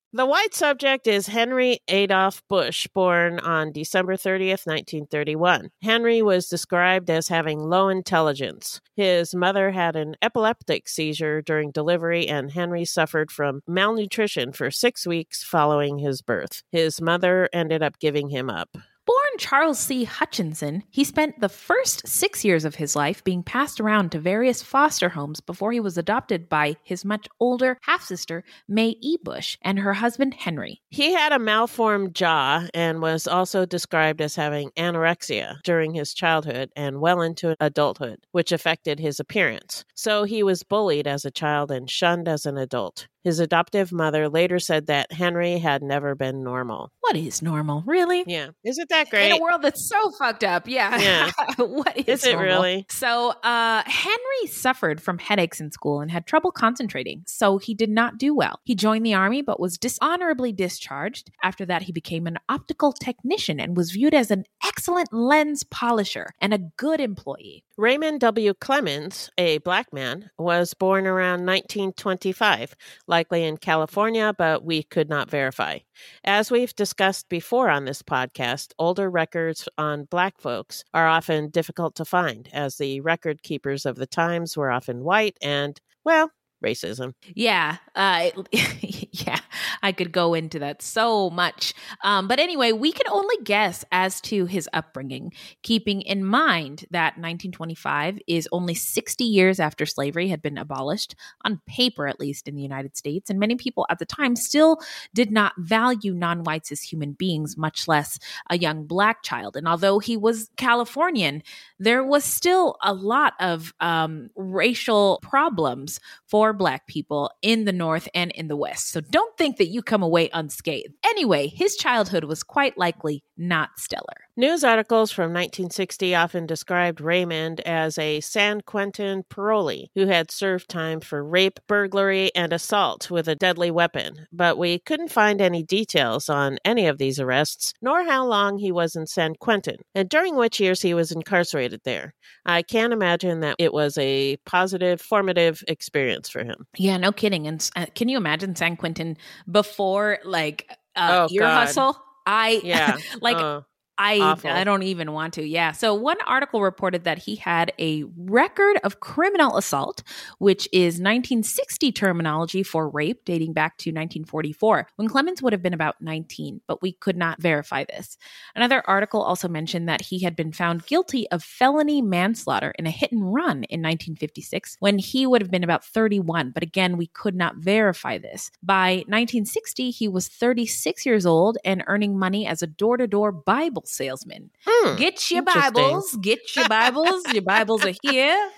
The 0.16 0.24
white 0.24 0.54
subject 0.54 1.06
is 1.06 1.26
Henry 1.26 1.80
Adolph 1.88 2.42
Bush, 2.48 2.86
born 2.94 3.38
on 3.38 3.70
December 3.70 4.14
30th, 4.14 4.64
1931. 4.64 5.68
Henry 5.82 6.22
was 6.22 6.48
described 6.48 7.10
as 7.10 7.28
having 7.28 7.58
low 7.58 7.90
intelligence. 7.90 8.80
His 8.94 9.34
mother 9.34 9.72
had 9.72 9.94
an 9.94 10.16
epileptic 10.22 10.88
seizure 10.88 11.42
during 11.42 11.70
delivery, 11.70 12.28
and 12.28 12.50
Henry 12.50 12.86
suffered 12.86 13.30
from 13.30 13.60
malnutrition 13.66 14.52
for 14.52 14.70
six 14.70 15.06
weeks 15.06 15.44
following 15.44 15.98
his 15.98 16.22
birth. 16.22 16.62
His 16.72 16.98
mother 16.98 17.50
ended 17.52 17.82
up 17.82 17.98
giving 17.98 18.30
him 18.30 18.48
up. 18.48 18.74
Born 19.06 19.16
Charles 19.38 19.78
C. 19.78 20.02
Hutchinson, 20.02 20.82
he 20.90 21.04
spent 21.04 21.38
the 21.38 21.48
first 21.48 22.08
six 22.08 22.44
years 22.44 22.64
of 22.64 22.74
his 22.74 22.96
life 22.96 23.22
being 23.22 23.44
passed 23.44 23.80
around 23.80 24.10
to 24.10 24.18
various 24.18 24.64
foster 24.64 25.10
homes 25.10 25.40
before 25.40 25.70
he 25.70 25.78
was 25.78 25.96
adopted 25.96 26.48
by 26.48 26.74
his 26.82 27.04
much 27.04 27.28
older 27.38 27.78
half 27.82 28.02
sister, 28.02 28.42
May 28.66 28.96
E. 29.00 29.16
Bush, 29.22 29.58
and 29.62 29.78
her 29.78 29.94
husband, 29.94 30.34
Henry. 30.34 30.82
He 30.90 31.12
had 31.12 31.30
a 31.30 31.38
malformed 31.38 32.16
jaw 32.16 32.66
and 32.74 33.00
was 33.00 33.28
also 33.28 33.64
described 33.64 34.20
as 34.20 34.34
having 34.34 34.70
anorexia 34.76 35.62
during 35.62 35.94
his 35.94 36.12
childhood 36.12 36.72
and 36.74 37.00
well 37.00 37.22
into 37.22 37.54
adulthood, 37.60 38.26
which 38.32 38.50
affected 38.50 38.98
his 38.98 39.20
appearance. 39.20 39.84
So 39.94 40.24
he 40.24 40.42
was 40.42 40.64
bullied 40.64 41.06
as 41.06 41.24
a 41.24 41.30
child 41.30 41.70
and 41.70 41.88
shunned 41.88 42.26
as 42.26 42.44
an 42.44 42.58
adult. 42.58 43.06
His 43.26 43.40
adoptive 43.40 43.90
mother 43.90 44.28
later 44.28 44.60
said 44.60 44.86
that 44.86 45.10
Henry 45.10 45.58
had 45.58 45.82
never 45.82 46.14
been 46.14 46.44
normal. 46.44 46.92
What 47.00 47.16
is 47.16 47.42
normal? 47.42 47.82
Really? 47.84 48.22
Yeah. 48.24 48.50
Isn't 48.62 48.88
that 48.90 49.10
great? 49.10 49.32
In 49.32 49.38
a 49.38 49.42
world 49.42 49.62
that's 49.62 49.88
so 49.88 50.12
fucked 50.12 50.44
up. 50.44 50.68
Yeah. 50.68 50.96
Yeah. 50.96 51.30
what 51.64 51.96
is, 51.96 52.20
Is 52.20 52.24
it 52.24 52.34
normal? 52.34 52.46
really? 52.46 52.86
So, 52.88 53.30
uh, 53.42 53.82
Henry 53.84 54.46
suffered 54.46 55.02
from 55.02 55.18
headaches 55.18 55.58
in 55.60 55.72
school 55.72 56.00
and 56.00 56.08
had 56.08 56.24
trouble 56.24 56.52
concentrating, 56.52 57.24
so 57.26 57.58
he 57.58 57.74
did 57.74 57.90
not 57.90 58.16
do 58.16 58.32
well. 58.32 58.60
He 58.62 58.76
joined 58.76 59.04
the 59.04 59.14
army 59.14 59.42
but 59.42 59.58
was 59.58 59.76
dishonorably 59.76 60.52
discharged. 60.52 61.32
After 61.42 61.66
that, 61.66 61.82
he 61.82 61.90
became 61.90 62.28
an 62.28 62.38
optical 62.48 62.92
technician 62.92 63.58
and 63.58 63.76
was 63.76 63.90
viewed 63.90 64.14
as 64.14 64.30
an 64.30 64.44
excellent 64.64 65.12
lens 65.12 65.64
polisher 65.64 66.28
and 66.40 66.54
a 66.54 66.58
good 66.76 67.00
employee. 67.00 67.64
Raymond 67.78 68.20
W. 68.20 68.54
Clemens, 68.54 69.28
a 69.36 69.58
black 69.58 69.92
man, 69.92 70.30
was 70.38 70.72
born 70.72 71.06
around 71.06 71.44
1925, 71.44 72.74
likely 73.06 73.44
in 73.44 73.58
California, 73.58 74.34
but 74.38 74.64
we 74.64 74.82
could 74.82 75.10
not 75.10 75.28
verify. 75.28 75.80
As 76.24 76.50
we've 76.50 76.74
discussed 76.74 77.28
before 77.28 77.68
on 77.68 77.84
this 77.84 78.00
podcast, 78.00 78.72
older 78.78 79.10
records 79.10 79.68
on 79.76 80.04
black 80.04 80.40
folks 80.40 80.84
are 80.94 81.06
often 81.06 81.50
difficult 81.50 81.94
to 81.96 82.06
find, 82.06 82.48
as 82.50 82.78
the 82.78 83.02
record 83.02 83.42
keepers 83.42 83.84
of 83.84 83.96
the 83.96 84.06
times 84.06 84.56
were 84.56 84.70
often 84.70 85.04
white 85.04 85.36
and, 85.42 85.78
well, 86.02 86.30
racism. 86.64 87.12
Yeah, 87.34 87.76
uh, 87.94 88.30
yeah, 88.52 89.40
I 89.82 89.92
could 89.92 90.12
go 90.12 90.34
into 90.34 90.58
that 90.60 90.82
so 90.82 91.30
much. 91.30 91.74
Um, 92.02 92.28
but 92.28 92.38
anyway, 92.38 92.72
we 92.72 92.92
can 92.92 93.06
only 93.10 93.36
guess 93.44 93.84
as 93.92 94.20
to 94.22 94.46
his 94.46 94.68
upbringing, 94.72 95.32
keeping 95.62 96.02
in 96.02 96.24
mind 96.24 96.86
that 96.90 97.16
1925 97.16 98.18
is 98.26 98.48
only 98.52 98.74
60 98.74 99.24
years 99.24 99.60
after 99.60 99.86
slavery 99.86 100.28
had 100.28 100.42
been 100.42 100.58
abolished, 100.58 101.14
on 101.44 101.60
paper 101.66 102.06
at 102.06 102.20
least 102.20 102.48
in 102.48 102.56
the 102.56 102.62
United 102.62 102.96
States. 102.96 103.30
And 103.30 103.38
many 103.38 103.56
people 103.56 103.86
at 103.90 103.98
the 103.98 104.06
time 104.06 104.36
still 104.36 104.78
did 105.14 105.30
not 105.30 105.52
value 105.58 106.14
non 106.14 106.44
whites 106.44 106.72
as 106.72 106.82
human 106.82 107.12
beings, 107.12 107.56
much 107.56 107.88
less 107.88 108.18
a 108.50 108.58
young 108.58 108.86
black 108.86 109.22
child. 109.22 109.56
And 109.56 109.68
although 109.68 109.98
he 109.98 110.16
was 110.16 110.50
Californian, 110.56 111.42
there 111.78 112.04
was 112.04 112.24
still 112.24 112.76
a 112.82 112.92
lot 112.94 113.34
of 113.40 113.74
um, 113.80 114.30
racial 114.36 115.18
problems 115.22 116.00
for 116.26 116.45
black 116.52 116.86
people 116.86 117.30
in 117.42 117.64
the 117.64 117.72
North 117.72 118.08
and 118.14 118.30
in 118.32 118.48
the 118.48 118.56
West. 118.56 118.90
So 118.90 119.00
don't 119.00 119.36
think 119.36 119.56
that 119.56 119.68
you 119.68 119.82
come 119.82 120.02
away 120.02 120.30
unscathed. 120.32 120.94
Anyway, 121.04 121.48
his 121.48 121.76
childhood 121.76 122.24
was 122.24 122.42
quite 122.42 122.76
likely 122.78 123.24
not 123.36 123.70
stellar. 123.78 124.25
News 124.38 124.64
articles 124.64 125.10
from 125.10 125.32
1960 125.32 126.14
often 126.14 126.44
described 126.44 127.00
Raymond 127.00 127.60
as 127.60 127.96
a 127.96 128.20
San 128.20 128.60
Quentin 128.60 129.24
parolee 129.30 129.86
who 129.94 130.08
had 130.08 130.30
served 130.30 130.68
time 130.68 131.00
for 131.00 131.24
rape, 131.24 131.58
burglary, 131.66 132.30
and 132.34 132.52
assault 132.52 133.10
with 133.10 133.28
a 133.28 133.34
deadly 133.34 133.70
weapon, 133.70 134.26
but 134.30 134.58
we 134.58 134.78
couldn't 134.80 135.10
find 135.10 135.40
any 135.40 135.62
details 135.62 136.28
on 136.28 136.58
any 136.66 136.86
of 136.86 136.98
these 136.98 137.18
arrests, 137.18 137.72
nor 137.80 138.04
how 138.04 138.26
long 138.26 138.58
he 138.58 138.70
was 138.70 138.94
in 138.94 139.06
San 139.06 139.36
Quentin, 139.40 139.76
and 139.94 140.10
during 140.10 140.36
which 140.36 140.60
years 140.60 140.82
he 140.82 140.92
was 140.92 141.12
incarcerated 141.12 141.80
there. 141.86 142.12
I 142.44 142.60
can't 142.60 142.92
imagine 142.92 143.40
that 143.40 143.56
it 143.58 143.72
was 143.72 143.96
a 143.96 144.36
positive, 144.44 145.00
formative 145.00 145.64
experience 145.66 146.28
for 146.28 146.44
him. 146.44 146.66
Yeah, 146.76 146.98
no 146.98 147.10
kidding. 147.10 147.46
And 147.46 147.70
uh, 147.74 147.86
can 147.94 148.10
you 148.10 148.18
imagine 148.18 148.54
San 148.54 148.76
Quentin 148.76 149.16
before 149.50 150.18
like 150.26 150.70
uh, 150.94 151.26
Oh, 151.26 151.32
ear 151.32 151.40
God. 151.40 151.58
hustle? 151.68 151.96
I 152.26 152.60
Yeah. 152.62 152.98
like 153.22 153.38
Uh, 153.38 153.62
I 153.98 154.18
Awful. 154.18 154.50
I 154.50 154.64
don't 154.64 154.82
even 154.82 155.12
want 155.12 155.34
to. 155.34 155.46
Yeah. 155.46 155.72
So 155.72 155.94
one 155.94 156.18
article 156.26 156.62
reported 156.62 157.04
that 157.04 157.18
he 157.18 157.36
had 157.36 157.72
a 157.78 158.04
record 158.16 158.78
of 158.84 159.00
criminal 159.00 159.56
assault, 159.56 160.02
which 160.38 160.68
is 160.72 160.94
1960 160.94 161.92
terminology 161.92 162.62
for 162.62 162.88
rape 162.88 163.24
dating 163.24 163.52
back 163.54 163.78
to 163.78 163.90
1944, 163.90 164.88
when 164.96 165.08
Clemens 165.08 165.42
would 165.42 165.52
have 165.52 165.62
been 165.62 165.72
about 165.72 166.00
19, 166.00 166.60
but 166.66 166.82
we 166.82 166.92
could 166.92 167.16
not 167.16 167.40
verify 167.40 167.84
this. 167.84 168.18
Another 168.54 168.82
article 168.86 169.22
also 169.22 169.48
mentioned 169.48 169.88
that 169.88 170.02
he 170.02 170.22
had 170.22 170.36
been 170.36 170.52
found 170.52 170.86
guilty 170.86 171.28
of 171.30 171.42
felony 171.42 172.02
manslaughter 172.02 172.74
in 172.78 172.86
a 172.86 172.90
hit 172.90 173.12
and 173.12 173.32
run 173.32 173.64
in 173.64 173.80
1956 173.80 174.76
when 174.80 174.98
he 174.98 175.26
would 175.26 175.40
have 175.40 175.50
been 175.50 175.64
about 175.64 175.84
31, 175.84 176.50
but 176.50 176.62
again, 176.62 176.96
we 176.96 177.06
could 177.06 177.34
not 177.34 177.56
verify 177.56 178.18
this. 178.18 178.50
By 178.62 179.04
1960, 179.08 179.90
he 179.90 180.08
was 180.08 180.28
36 180.28 181.06
years 181.06 181.24
old 181.24 181.56
and 181.64 181.82
earning 181.86 182.18
money 182.18 182.46
as 182.46 182.62
a 182.62 182.66
door-to-door 182.66 183.32
Bible 183.32 183.84
salesman. 183.86 184.50
hmm, 184.66 184.96
Get 184.96 185.30
your. 185.30 185.42
Bibles. 185.42 186.16
Get 186.20 186.38
your 186.56 186.68
Bibles. 186.68 187.22
your 187.32 187.42
Bibles 187.42 187.84
are 187.84 187.92
here. 188.02 188.50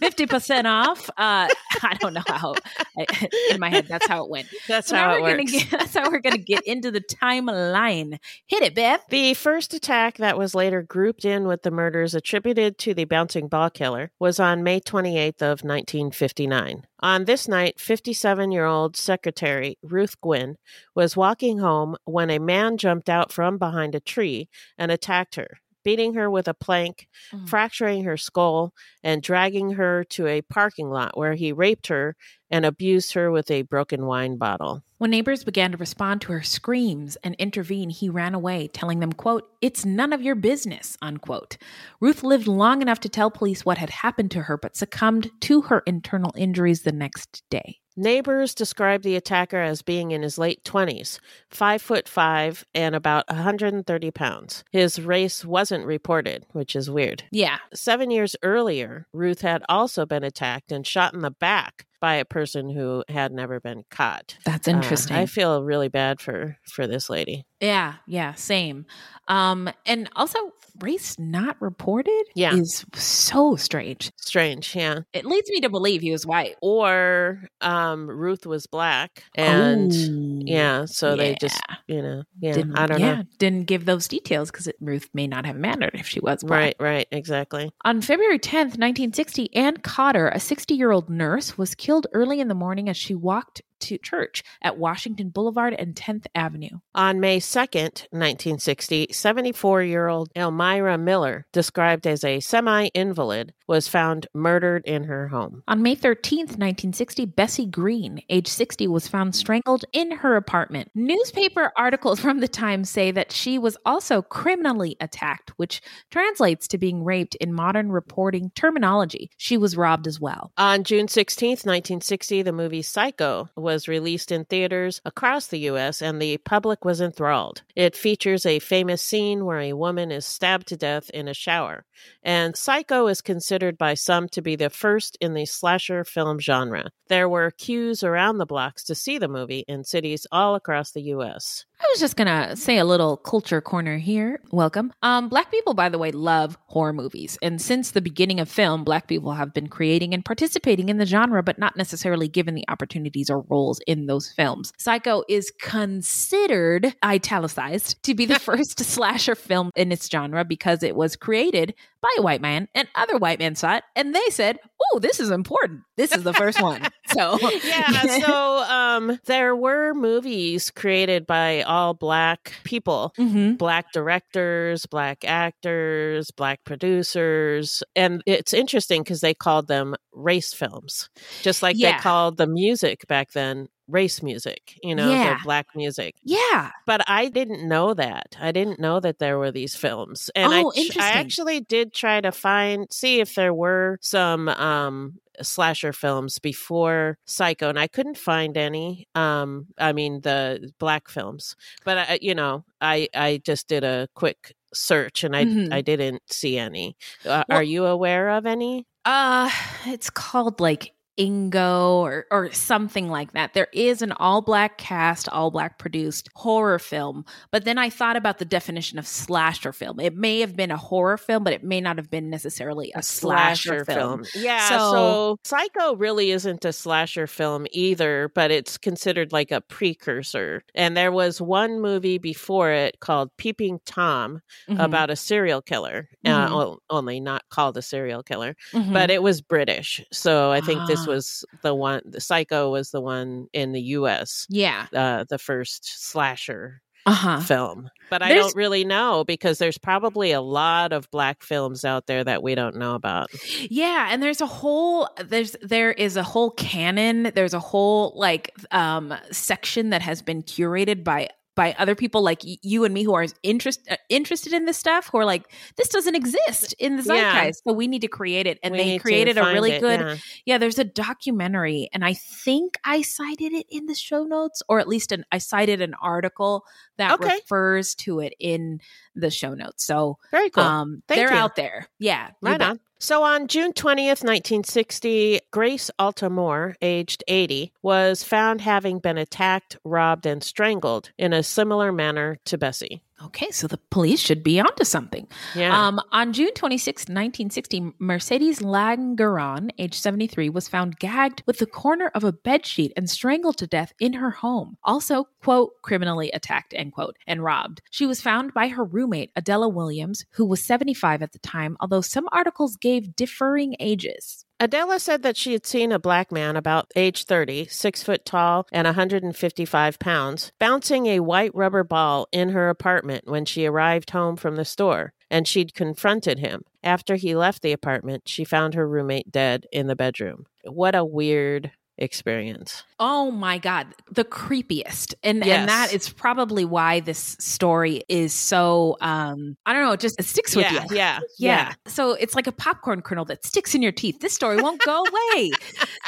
fifty 0.00 0.26
percent 0.26 0.66
off. 0.66 1.08
Uh, 1.10 1.48
I 1.82 1.96
don't 2.00 2.14
know 2.14 2.22
how. 2.26 2.54
I, 2.98 3.28
in 3.50 3.60
my 3.60 3.70
head, 3.70 3.86
that's 3.88 4.06
how 4.06 4.24
it 4.24 4.30
went. 4.30 4.48
That's 4.68 4.88
So 4.88 4.96
how 4.96 5.14
it 5.16 5.22
we're 5.22 5.36
works. 5.36 5.52
Gonna 5.52 5.64
get, 5.64 5.70
that's 5.78 5.94
how 5.94 6.10
we're 6.10 6.20
gonna 6.20 6.38
get 6.38 6.62
into 6.62 6.90
the 6.90 7.00
timeline. 7.00 8.18
Hit 8.46 8.62
it, 8.62 8.74
Beth. 8.74 9.02
The 9.10 9.34
first 9.34 9.74
attack 9.74 10.16
that 10.18 10.38
was 10.38 10.54
later 10.54 10.82
grouped 10.82 11.24
in 11.24 11.46
with 11.46 11.62
the 11.62 11.70
murders 11.70 12.14
attributed 12.14 12.78
to 12.78 12.94
the 12.94 13.04
bouncing 13.04 13.48
ball 13.48 13.70
killer 13.70 14.10
was 14.18 14.38
on 14.40 14.62
May 14.62 14.80
28th 14.80 15.42
of 15.42 15.62
1959. 15.64 16.84
On 17.04 17.26
this 17.26 17.46
night, 17.46 17.76
57-year-old 17.76 18.96
secretary 18.96 19.76
Ruth 19.82 20.18
Gwynn 20.22 20.56
was 20.94 21.18
walking 21.18 21.58
home 21.58 21.96
when 22.06 22.30
a 22.30 22.38
man 22.38 22.78
jumped 22.78 23.10
out 23.10 23.30
from 23.30 23.58
behind 23.58 23.94
a 23.94 24.00
tree 24.00 24.48
and 24.78 24.90
attacked 24.90 25.34
her, 25.34 25.58
beating 25.84 26.14
her 26.14 26.30
with 26.30 26.48
a 26.48 26.54
plank, 26.54 27.06
Mm. 27.32 27.48
fracturing 27.48 28.04
her 28.04 28.16
skull, 28.16 28.72
and 29.02 29.22
dragging 29.22 29.72
her 29.72 30.04
to 30.10 30.26
a 30.26 30.42
parking 30.42 30.90
lot 30.90 31.16
where 31.16 31.34
he 31.34 31.52
raped 31.52 31.86
her 31.88 32.16
and 32.50 32.64
abused 32.66 33.12
her 33.14 33.30
with 33.30 33.50
a 33.50 33.62
broken 33.62 34.06
wine 34.06 34.36
bottle. 34.36 34.82
When 34.98 35.10
neighbors 35.10 35.44
began 35.44 35.72
to 35.72 35.76
respond 35.76 36.22
to 36.22 36.32
her 36.32 36.42
screams 36.42 37.16
and 37.22 37.34
intervene, 37.34 37.90
he 37.90 38.08
ran 38.08 38.34
away, 38.34 38.68
telling 38.68 39.00
them, 39.00 39.12
quote, 39.12 39.48
It's 39.60 39.84
none 39.84 40.12
of 40.12 40.22
your 40.22 40.34
business, 40.34 40.96
unquote. 41.02 41.58
Ruth 42.00 42.22
lived 42.22 42.46
long 42.46 42.80
enough 42.80 43.00
to 43.00 43.08
tell 43.08 43.30
police 43.30 43.64
what 43.64 43.78
had 43.78 43.90
happened 43.90 44.30
to 44.32 44.42
her, 44.42 44.56
but 44.56 44.76
succumbed 44.76 45.30
to 45.42 45.62
her 45.62 45.82
internal 45.86 46.32
injuries 46.36 46.82
the 46.82 46.92
next 46.92 47.42
day. 47.50 47.78
Neighbors 47.96 48.54
described 48.54 49.04
the 49.04 49.14
attacker 49.14 49.60
as 49.60 49.82
being 49.82 50.10
in 50.10 50.22
his 50.22 50.36
late 50.36 50.64
20s, 50.64 51.20
5 51.48 51.80
foot 51.80 52.08
5 52.08 52.64
and 52.74 52.94
about 52.94 53.24
130 53.28 54.10
pounds. 54.10 54.64
His 54.72 55.00
race 55.00 55.44
wasn't 55.44 55.86
reported, 55.86 56.44
which 56.50 56.74
is 56.74 56.90
weird. 56.90 57.22
Yeah. 57.30 57.58
7 57.72 58.10
years 58.10 58.34
earlier, 58.42 59.06
Ruth 59.12 59.42
had 59.42 59.62
also 59.68 60.06
been 60.06 60.24
attacked 60.24 60.72
and 60.72 60.84
shot 60.84 61.14
in 61.14 61.20
the 61.20 61.30
back 61.30 61.86
by 62.04 62.16
a 62.16 62.24
person 62.26 62.68
who 62.68 63.02
had 63.08 63.32
never 63.32 63.60
been 63.60 63.82
caught. 63.90 64.36
That's 64.44 64.68
Uh, 64.68 64.72
interesting. 64.72 65.16
I 65.16 65.24
feel 65.24 65.62
really 65.64 65.88
bad 65.88 66.20
for 66.20 66.58
for 66.70 66.86
this 66.86 67.08
lady. 67.08 67.46
yeah, 67.60 67.94
yeah, 68.06 68.34
same. 68.34 68.84
Um, 69.26 69.70
and 69.86 70.10
also 70.14 70.38
race 70.80 71.16
not 71.18 71.56
reported 71.62 72.24
Yeah. 72.34 72.56
is 72.56 72.84
so 72.94 73.56
strange. 73.56 74.10
Strange, 74.18 74.74
yeah. 74.76 74.98
It 75.14 75.24
leads 75.24 75.48
me 75.48 75.60
to 75.60 75.70
believe 75.70 76.02
he 76.02 76.10
was 76.10 76.26
white. 76.26 76.56
Or 76.60 77.48
um 77.62 78.06
Ruth 78.08 78.44
was 78.44 78.66
black 78.66 79.22
and 79.36 79.90
Oh. 79.92 80.42
yeah, 80.44 80.84
so 80.84 81.16
they 81.16 81.36
just, 81.40 81.58
you 81.86 82.02
know, 82.02 82.24
yeah, 82.40 82.52
didn't, 82.54 82.76
I 82.76 82.86
don't 82.86 83.00
yeah, 83.00 83.14
know. 83.14 83.22
didn't 83.38 83.64
give 83.64 83.86
those 83.86 84.08
details 84.08 84.50
because 84.50 84.68
Ruth 84.80 85.08
may 85.14 85.26
not 85.28 85.46
have 85.46 85.56
mattered 85.56 85.94
if 85.94 86.06
she 86.06 86.20
was 86.20 86.42
black. 86.42 86.60
Right, 86.60 86.76
right, 86.80 87.08
exactly. 87.12 87.70
On 87.84 88.02
February 88.02 88.40
10th, 88.40 88.76
1960, 88.76 89.54
Ann 89.54 89.76
Cotter, 89.78 90.28
a 90.28 90.40
60 90.40 90.74
year 90.74 90.90
old 90.90 91.08
nurse, 91.08 91.56
was 91.56 91.74
killed 91.76 91.93
early 92.12 92.40
in 92.40 92.48
the 92.48 92.54
morning 92.54 92.88
as 92.88 92.96
she 92.96 93.14
walked 93.14 93.62
to 93.84 93.98
church 93.98 94.42
at 94.62 94.78
Washington 94.78 95.28
Boulevard 95.28 95.74
and 95.74 95.94
10th 95.94 96.26
Avenue. 96.34 96.80
On 96.94 97.20
May 97.20 97.38
2nd, 97.38 98.06
1960, 98.10 99.08
74 99.10 99.82
year 99.82 100.08
old 100.08 100.30
Elmira 100.36 100.98
Miller, 100.98 101.46
described 101.52 102.06
as 102.06 102.24
a 102.24 102.40
semi 102.40 102.86
invalid, 102.94 103.52
was 103.66 103.88
found 103.88 104.26
murdered 104.34 104.84
in 104.84 105.04
her 105.04 105.28
home. 105.28 105.62
On 105.68 105.82
May 105.82 105.96
13th, 105.96 106.56
1960, 106.58 107.26
Bessie 107.26 107.66
Green, 107.66 108.20
age 108.28 108.48
60, 108.48 108.86
was 108.88 109.08
found 109.08 109.34
strangled 109.34 109.84
in 109.92 110.10
her 110.10 110.36
apartment. 110.36 110.90
Newspaper 110.94 111.72
articles 111.76 112.20
from 112.24 112.40
the 112.40 112.48
time 112.48 112.84
say 112.84 113.10
that 113.10 113.32
she 113.32 113.58
was 113.58 113.76
also 113.84 114.22
criminally 114.22 114.96
attacked, 115.00 115.50
which 115.56 115.80
translates 116.10 116.68
to 116.68 116.78
being 116.78 117.04
raped 117.04 117.34
in 117.36 117.52
modern 117.52 117.90
reporting 117.90 118.50
terminology. 118.54 119.30
She 119.36 119.56
was 119.56 119.76
robbed 119.76 120.06
as 120.06 120.20
well. 120.20 120.52
On 120.56 120.84
June 120.84 121.06
16th, 121.06 121.64
1960, 121.64 122.42
the 122.42 122.52
movie 122.52 122.82
Psycho 122.82 123.48
was 123.56 123.73
released 123.88 124.30
in 124.30 124.44
theaters 124.44 125.00
across 125.04 125.48
the 125.48 125.58
U.S., 125.70 126.00
and 126.00 126.20
the 126.20 126.38
public 126.38 126.84
was 126.84 127.00
enthralled. 127.00 127.62
It 127.74 127.96
features 127.96 128.46
a 128.46 128.58
famous 128.58 129.02
scene 129.02 129.44
where 129.44 129.60
a 129.60 129.72
woman 129.72 130.10
is 130.10 130.24
stabbed 130.24 130.68
to 130.68 130.76
death 130.76 131.10
in 131.10 131.28
a 131.28 131.34
shower. 131.34 131.84
And 132.22 132.56
Psycho 132.56 133.06
is 133.06 133.20
considered 133.20 133.76
by 133.78 133.94
some 133.94 134.28
to 134.30 134.42
be 134.42 134.56
the 134.56 134.70
first 134.70 135.16
in 135.20 135.34
the 135.34 135.46
slasher 135.46 136.04
film 136.04 136.38
genre. 136.38 136.90
There 137.08 137.28
were 137.28 137.50
queues 137.50 138.02
around 138.02 138.38
the 138.38 138.46
blocks 138.46 138.84
to 138.84 138.94
see 138.94 139.18
the 139.18 139.28
movie 139.28 139.64
in 139.68 139.84
cities 139.84 140.26
all 140.32 140.54
across 140.54 140.92
the 140.92 141.02
U.S. 141.02 141.66
I 141.80 141.86
was 141.92 142.00
just 142.00 142.16
gonna 142.16 142.56
say 142.56 142.78
a 142.78 142.84
little 142.84 143.16
culture 143.16 143.60
corner 143.60 143.98
here. 143.98 144.40
Welcome. 144.50 144.92
Um, 145.02 145.28
black 145.28 145.50
people, 145.50 145.74
by 145.74 145.90
the 145.90 145.98
way, 145.98 146.12
love 146.12 146.56
horror 146.66 146.94
movies, 146.94 147.36
and 147.42 147.60
since 147.60 147.90
the 147.90 148.00
beginning 148.00 148.40
of 148.40 148.48
film, 148.48 148.84
black 148.84 149.06
people 149.06 149.32
have 149.32 149.52
been 149.52 149.68
creating 149.68 150.14
and 150.14 150.24
participating 150.24 150.88
in 150.88 150.96
the 150.96 151.04
genre, 151.04 151.42
but 151.42 151.58
not 151.58 151.76
necessarily 151.76 152.26
given 152.26 152.54
the 152.54 152.64
opportunities 152.68 153.28
or 153.28 153.40
roles 153.50 153.63
in 153.86 154.06
those 154.06 154.30
films. 154.30 154.72
Psycho 154.78 155.24
is 155.28 155.52
considered 155.60 156.94
italicized 157.04 158.02
to 158.04 158.14
be 158.14 158.26
the 158.26 158.38
first 158.50 158.80
slasher 158.80 159.34
film 159.34 159.70
in 159.76 159.92
its 159.92 160.08
genre 160.08 160.44
because 160.44 160.82
it 160.82 160.96
was 160.96 161.16
created 161.16 161.74
by 162.00 162.10
a 162.18 162.22
white 162.22 162.42
man, 162.42 162.68
and 162.74 162.86
other 162.94 163.16
white 163.16 163.38
men 163.38 163.54
saw 163.54 163.76
it, 163.76 163.84
and 163.96 164.14
they 164.14 164.28
said, 164.30 164.58
"Oh, 164.92 164.98
this 164.98 165.20
is 165.20 165.30
important. 165.30 165.82
This 165.96 166.12
is 166.12 166.22
the 166.24 166.32
first 166.34 166.60
one." 166.60 166.82
So 167.12 167.38
yeah 167.62 168.18
so 168.26 168.64
um 168.64 169.20
there 169.26 169.54
were 169.54 169.92
movies 169.94 170.70
created 170.70 171.26
by 171.26 171.62
all 171.62 171.94
black 171.94 172.54
people 172.64 173.12
Mhm. 173.18 173.56
black 173.58 173.92
directors 173.92 174.86
black 174.86 175.22
actors 175.24 176.30
black 176.32 176.64
producers 176.64 177.82
and 177.94 178.22
it's 178.26 178.52
interesting 178.54 179.02
because 179.02 179.20
they 179.20 179.34
called 179.34 179.68
them 179.68 179.94
race 180.12 180.52
films 180.52 181.08
just 181.42 181.62
like 181.62 181.76
Yeah. 181.78 181.92
they 181.98 182.02
called 182.02 182.36
the 182.38 182.46
music 182.48 183.06
back 183.06 183.32
then 183.32 183.68
race 183.86 184.22
music 184.22 184.76
you 184.82 184.94
know 184.94 185.10
Yeah. 185.12 185.34
the 185.34 185.40
black 185.44 185.66
music 185.76 186.14
yeah, 186.24 186.70
but 186.86 187.02
i 187.06 187.28
didn't 187.28 187.68
know 187.68 187.92
that 187.94 188.34
i 188.40 188.50
didn't 188.50 188.80
know 188.80 188.98
that 188.98 189.18
there 189.18 189.38
were 189.38 189.52
these 189.52 189.76
films 189.76 190.30
and 190.34 190.52
I, 190.52 190.62
Oh, 190.62 190.72
I 190.74 190.80
interesting. 190.80 191.02
actually 191.02 191.60
did 191.60 191.92
try 191.92 192.20
to 192.22 192.32
find 192.32 192.86
see 192.90 193.20
if 193.20 193.34
there 193.34 193.52
were 193.54 193.98
some 194.00 194.48
um 194.48 195.18
slasher 195.42 195.92
films 195.92 196.38
before 196.38 197.18
psycho 197.26 197.68
and 197.68 197.78
i 197.78 197.86
couldn't 197.86 198.16
find 198.18 198.56
any 198.56 199.06
um 199.14 199.66
i 199.78 199.92
mean 199.92 200.20
the 200.22 200.70
black 200.78 201.08
films 201.08 201.56
but 201.84 201.98
I, 201.98 202.18
you 202.22 202.34
know 202.34 202.64
i 202.80 203.08
i 203.14 203.40
just 203.44 203.68
did 203.68 203.84
a 203.84 204.08
quick 204.14 204.54
search 204.72 205.24
and 205.24 205.34
i 205.36 205.44
Mhm. 205.44 205.72
i 205.72 205.80
didn't 205.80 206.22
see 206.30 206.56
any 206.58 206.96
uh, 207.24 207.44
Well- 207.48 207.58
are 207.58 207.62
you 207.62 207.84
aware 207.86 208.30
of 208.30 208.46
any 208.46 208.86
Uh, 209.04 209.50
it's 209.84 210.08
called 210.08 210.60
like 210.60 210.93
Ingo 211.18 211.96
or 212.00 212.26
or 212.30 212.50
something 212.52 213.08
like 213.08 213.32
that. 213.32 213.54
There 213.54 213.68
is 213.72 214.02
an 214.02 214.12
all 214.12 214.42
black 214.42 214.78
cast, 214.78 215.28
all 215.28 215.50
black 215.50 215.78
produced 215.78 216.28
horror 216.34 216.78
film, 216.78 217.24
but 217.50 217.64
then 217.64 217.78
I 217.78 217.88
thought 217.90 218.16
about 218.16 218.38
the 218.38 218.44
definition 218.44 218.98
of 218.98 219.06
slasher 219.06 219.72
film. 219.72 220.00
It 220.00 220.14
may 220.16 220.40
have 220.40 220.56
been 220.56 220.70
a 220.70 220.76
horror 220.76 221.16
film, 221.16 221.44
but 221.44 221.52
it 221.52 221.62
may 221.62 221.80
not 221.80 221.96
have 221.98 222.10
been 222.10 222.30
necessarily 222.30 222.92
a, 222.94 223.02
slasher, 223.02 223.84
film. 223.84 224.24
Yeah, 224.34 224.68
So- 224.68 224.74
so, 224.94 225.36
Psycho 225.44 225.96
really 225.96 226.30
isn't 226.30 226.64
a 226.64 226.72
slasher 226.72 227.26
film 227.26 227.66
either, 227.70 228.30
but 228.34 228.50
it's 228.50 228.76
considered 228.78 229.32
like 229.32 229.50
a 229.50 229.60
precursor. 229.60 230.62
And 230.74 230.96
there 230.96 231.12
was 231.12 231.40
one 231.40 231.80
movie 231.80 232.18
before 232.18 232.70
it 232.70 233.00
called 233.00 233.30
Peeping 233.36 233.80
Tom 233.86 234.40
Mhm. 234.68 234.82
about 234.82 235.10
a 235.10 235.16
serial 235.16 235.62
killer, 235.62 236.08
Mhm. 236.26 236.50
uh, 236.50 236.76
only 236.90 237.20
not 237.20 237.42
called 237.50 237.76
a 237.76 237.82
serial 237.82 238.22
killer, 238.22 238.56
Mhm. 238.72 238.92
but 238.92 239.10
it 239.10 239.22
was 239.22 239.40
British. 239.40 240.00
So 240.12 240.50
I 240.50 240.60
think 240.60 240.86
this 240.86 241.03
Ah. 241.08 241.12
was 241.12 241.44
the 241.62 241.74
one, 241.74 242.02
the 242.04 242.20
Psycho 242.20 242.70
was 242.70 242.90
the 242.90 243.00
one 243.00 243.48
in 243.52 243.72
the 243.72 243.82
US. 243.98 244.46
yeah, 244.48 244.86
Uh, 244.92 245.24
the 245.28 245.38
first 245.38 245.84
slasher 246.10 246.80
uh 247.06 247.12
huh. 247.12 247.40
film. 247.40 247.90
But 248.08 248.22
I 248.22 248.28
There's- 248.30 248.44
don't 248.46 248.56
really 248.56 248.82
know 248.84 249.24
because 249.24 249.58
there's 249.58 249.76
probably 249.76 250.32
a 250.32 250.40
lot 250.40 250.92
of 250.94 251.10
black 251.10 251.42
films 251.42 251.84
out 251.84 252.06
there 252.06 252.24
that 252.24 252.42
we 252.42 252.54
don't 252.54 252.76
know 252.76 252.94
about. 252.94 253.28
Yeah, 253.70 254.08
and 254.10 254.22
there's 254.22 254.40
a 254.40 254.46
whole 254.46 255.08
there's 255.22 255.54
there 255.60 255.92
is 255.92 256.16
a 256.16 256.22
whole 256.22 256.50
canon. 256.52 257.30
There's 257.34 257.52
a 257.52 257.60
whole 257.60 258.14
like 258.16 258.52
um 258.70 259.12
section 259.30 259.90
that 259.90 260.00
has 260.00 260.22
been 260.22 260.42
curated 260.42 261.04
by 261.04 261.28
by 261.56 261.74
other 261.78 261.94
people 261.94 262.22
like 262.22 262.40
you 262.42 262.84
and 262.84 262.92
me 262.92 263.02
who 263.04 263.14
are 263.14 263.26
interest, 263.42 263.80
uh, 263.90 263.96
interested 264.08 264.52
in 264.52 264.64
this 264.64 264.76
stuff 264.76 265.08
who 265.12 265.18
are 265.18 265.24
like 265.24 265.44
this 265.76 265.88
doesn't 265.88 266.14
exist 266.14 266.74
in 266.78 266.96
the 266.96 267.02
Yeah. 267.02 267.32
zeitgeist 267.34 267.62
so 267.64 267.72
we 267.72 267.86
need 267.86 268.00
to 268.02 268.08
create 268.08 268.46
it 268.46 268.58
and 268.62 268.72
We 268.72 268.78
they 268.78 268.98
created 268.98 269.38
a 269.38 269.44
really 269.44 269.72
it, 269.72 269.80
good 269.80 270.00
yeah. 270.00 270.16
yeah 270.46 270.58
there's 270.58 270.78
a 270.78 270.84
documentary 270.84 271.88
and 271.92 272.04
i 272.04 272.14
think 272.14 272.76
i 272.84 273.02
cited 273.02 273.52
it 273.52 273.66
in 273.70 273.86
the 273.86 273.94
show 273.94 274.24
notes 274.24 274.62
or 274.68 274.80
at 274.80 274.88
least 274.88 275.12
an, 275.12 275.24
i 275.32 275.38
cited 275.38 275.80
an 275.80 275.94
article 276.02 276.64
that 276.98 277.12
Okay. 277.12 277.34
refers 277.34 277.94
to 277.94 278.20
it 278.20 278.34
in 278.38 278.80
the 279.14 279.30
show 279.30 279.54
notes 279.54 279.84
so 279.84 280.18
Very 280.30 280.50
cool. 280.50 280.64
um 280.64 281.02
Thank 281.08 281.18
they're 281.18 281.32
you. 281.32 281.36
out 281.38 281.56
there 281.56 281.86
yeah 281.98 282.30
Right 282.42 282.60
on. 282.60 282.80
So 283.00 283.22
on 283.22 283.48
June 283.48 283.74
20th, 283.74 284.24
1960, 284.24 285.40
Grace 285.50 285.90
Altamore, 285.98 286.74
aged 286.80 287.22
80, 287.28 287.70
was 287.82 288.24
found 288.24 288.62
having 288.62 288.98
been 288.98 289.18
attacked, 289.18 289.76
robbed, 289.84 290.24
and 290.24 290.42
strangled 290.42 291.10
in 291.18 291.34
a 291.34 291.42
similar 291.42 291.92
manner 291.92 292.38
to 292.46 292.56
Bessie. 292.56 293.02
Okay, 293.26 293.50
so 293.50 293.66
the 293.66 293.80
police 293.90 294.20
should 294.20 294.42
be 294.42 294.60
onto 294.60 294.84
something. 294.84 295.26
Yeah. 295.54 295.86
Um, 295.86 296.00
on 296.12 296.32
June 296.32 296.52
26, 296.54 297.02
1960, 297.02 297.92
Mercedes 297.98 298.60
Langeron, 298.60 299.70
age 299.78 299.98
73, 299.98 300.50
was 300.50 300.68
found 300.68 300.98
gagged 300.98 301.42
with 301.46 301.58
the 301.58 301.66
corner 301.66 302.10
of 302.14 302.24
a 302.24 302.32
bedsheet 302.32 302.92
and 302.96 303.08
strangled 303.08 303.56
to 303.58 303.66
death 303.66 303.92
in 303.98 304.14
her 304.14 304.30
home. 304.30 304.76
Also, 304.84 305.28
quote, 305.42 305.72
criminally 305.82 306.30
attacked, 306.32 306.74
end 306.74 306.92
quote, 306.92 307.16
and 307.26 307.42
robbed. 307.42 307.82
She 307.90 308.06
was 308.06 308.20
found 308.20 308.52
by 308.52 308.68
her 308.68 308.84
roommate, 308.84 309.30
Adela 309.36 309.68
Williams, 309.68 310.24
who 310.32 310.44
was 310.44 310.62
75 310.62 311.22
at 311.22 311.32
the 311.32 311.38
time, 311.38 311.76
although 311.80 312.00
some 312.00 312.28
articles 312.32 312.76
gave 312.76 313.16
differing 313.16 313.76
ages. 313.80 314.43
Adela 314.60 315.00
said 315.00 315.22
that 315.22 315.36
she 315.36 315.52
had 315.52 315.66
seen 315.66 315.90
a 315.90 315.98
black 315.98 316.30
man 316.30 316.56
about 316.56 316.90
age 316.94 317.24
30, 317.24 317.66
six 317.66 318.02
foot 318.02 318.24
tall, 318.24 318.66
and 318.72 318.86
155 318.86 319.98
pounds, 319.98 320.52
bouncing 320.58 321.06
a 321.06 321.20
white 321.20 321.54
rubber 321.54 321.82
ball 321.82 322.28
in 322.30 322.50
her 322.50 322.68
apartment 322.68 323.26
when 323.26 323.44
she 323.44 323.66
arrived 323.66 324.10
home 324.10 324.36
from 324.36 324.56
the 324.56 324.64
store, 324.64 325.12
and 325.30 325.48
she'd 325.48 325.74
confronted 325.74 326.38
him. 326.38 326.62
After 326.82 327.16
he 327.16 327.34
left 327.34 327.62
the 327.62 327.72
apartment, 327.72 328.28
she 328.28 328.44
found 328.44 328.74
her 328.74 328.88
roommate 328.88 329.32
dead 329.32 329.66
in 329.72 329.88
the 329.88 329.96
bedroom. 329.96 330.46
What 330.64 330.94
a 330.94 331.04
weird 331.04 331.72
experience. 331.98 332.82
Oh 332.98 333.30
my 333.30 333.58
god, 333.58 333.88
the 334.10 334.24
creepiest. 334.24 335.14
And 335.22 335.44
Yes. 335.44 335.58
and 335.60 335.68
that 335.68 335.92
is 335.92 336.08
probably 336.08 336.64
why 336.64 337.00
this 337.00 337.36
story 337.40 338.02
is 338.08 338.32
so 338.32 338.96
um 339.00 339.56
I 339.66 339.72
don't 339.72 339.84
know, 339.84 339.92
it 339.92 340.00
just 340.00 340.18
it 340.18 340.24
sticks 340.24 340.54
with 340.56 340.64
yeah, 340.70 340.82
you. 340.90 340.96
yeah, 340.96 341.18
Yeah. 341.38 341.74
So 341.86 342.12
it's 342.12 342.34
like 342.34 342.46
a 342.46 342.52
popcorn 342.52 343.02
kernel 343.02 343.24
that 343.26 343.44
sticks 343.44 343.74
in 343.74 343.82
your 343.82 343.92
teeth. 343.92 344.20
This 344.20 344.32
story 344.34 344.60
won't 344.60 344.80
go 344.84 345.04
away. 345.34 345.50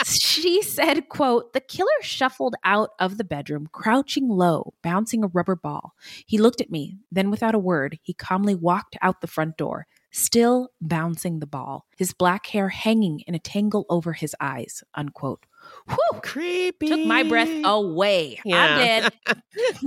she 0.04 0.62
said, 0.62 1.08
quote, 1.08 1.52
the 1.52 1.60
killer 1.60 1.88
shuffled 2.02 2.54
out 2.64 2.90
of 2.98 3.18
the 3.18 3.24
bedroom, 3.24 3.68
crouching 3.72 4.28
low, 4.28 4.74
bouncing 4.82 5.22
a 5.24 5.28
rubber 5.28 5.56
ball. 5.56 5.94
He 6.26 6.38
looked 6.38 6.60
at 6.60 6.70
me, 6.70 6.98
then 7.10 7.30
without 7.30 7.54
a 7.54 7.58
word, 7.58 7.98
he 8.02 8.12
calmly 8.14 8.54
walked 8.54 8.96
out 9.02 9.20
the 9.20 9.26
front 9.26 9.56
door, 9.56 9.86
still 10.10 10.70
bouncing 10.80 11.38
the 11.40 11.46
ball, 11.46 11.86
his 11.96 12.12
black 12.12 12.46
hair 12.46 12.68
hanging 12.68 13.20
in 13.26 13.34
a 13.34 13.38
tangle 13.38 13.86
over 13.88 14.12
his 14.12 14.34
eyes, 14.40 14.82
unquote. 14.94 15.44
Whew. 15.88 16.20
Creepy. 16.22 16.88
Took 16.88 17.06
my 17.06 17.22
breath 17.22 17.50
away. 17.64 18.40
Yeah. 18.44 19.10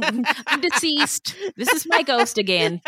I'm 0.02 0.04
dead. 0.04 0.26
I'm 0.48 0.62
deceased. 0.62 1.36
This 1.58 1.72
is 1.74 1.86
my 1.88 2.04
ghost 2.04 2.38
again. 2.38 2.82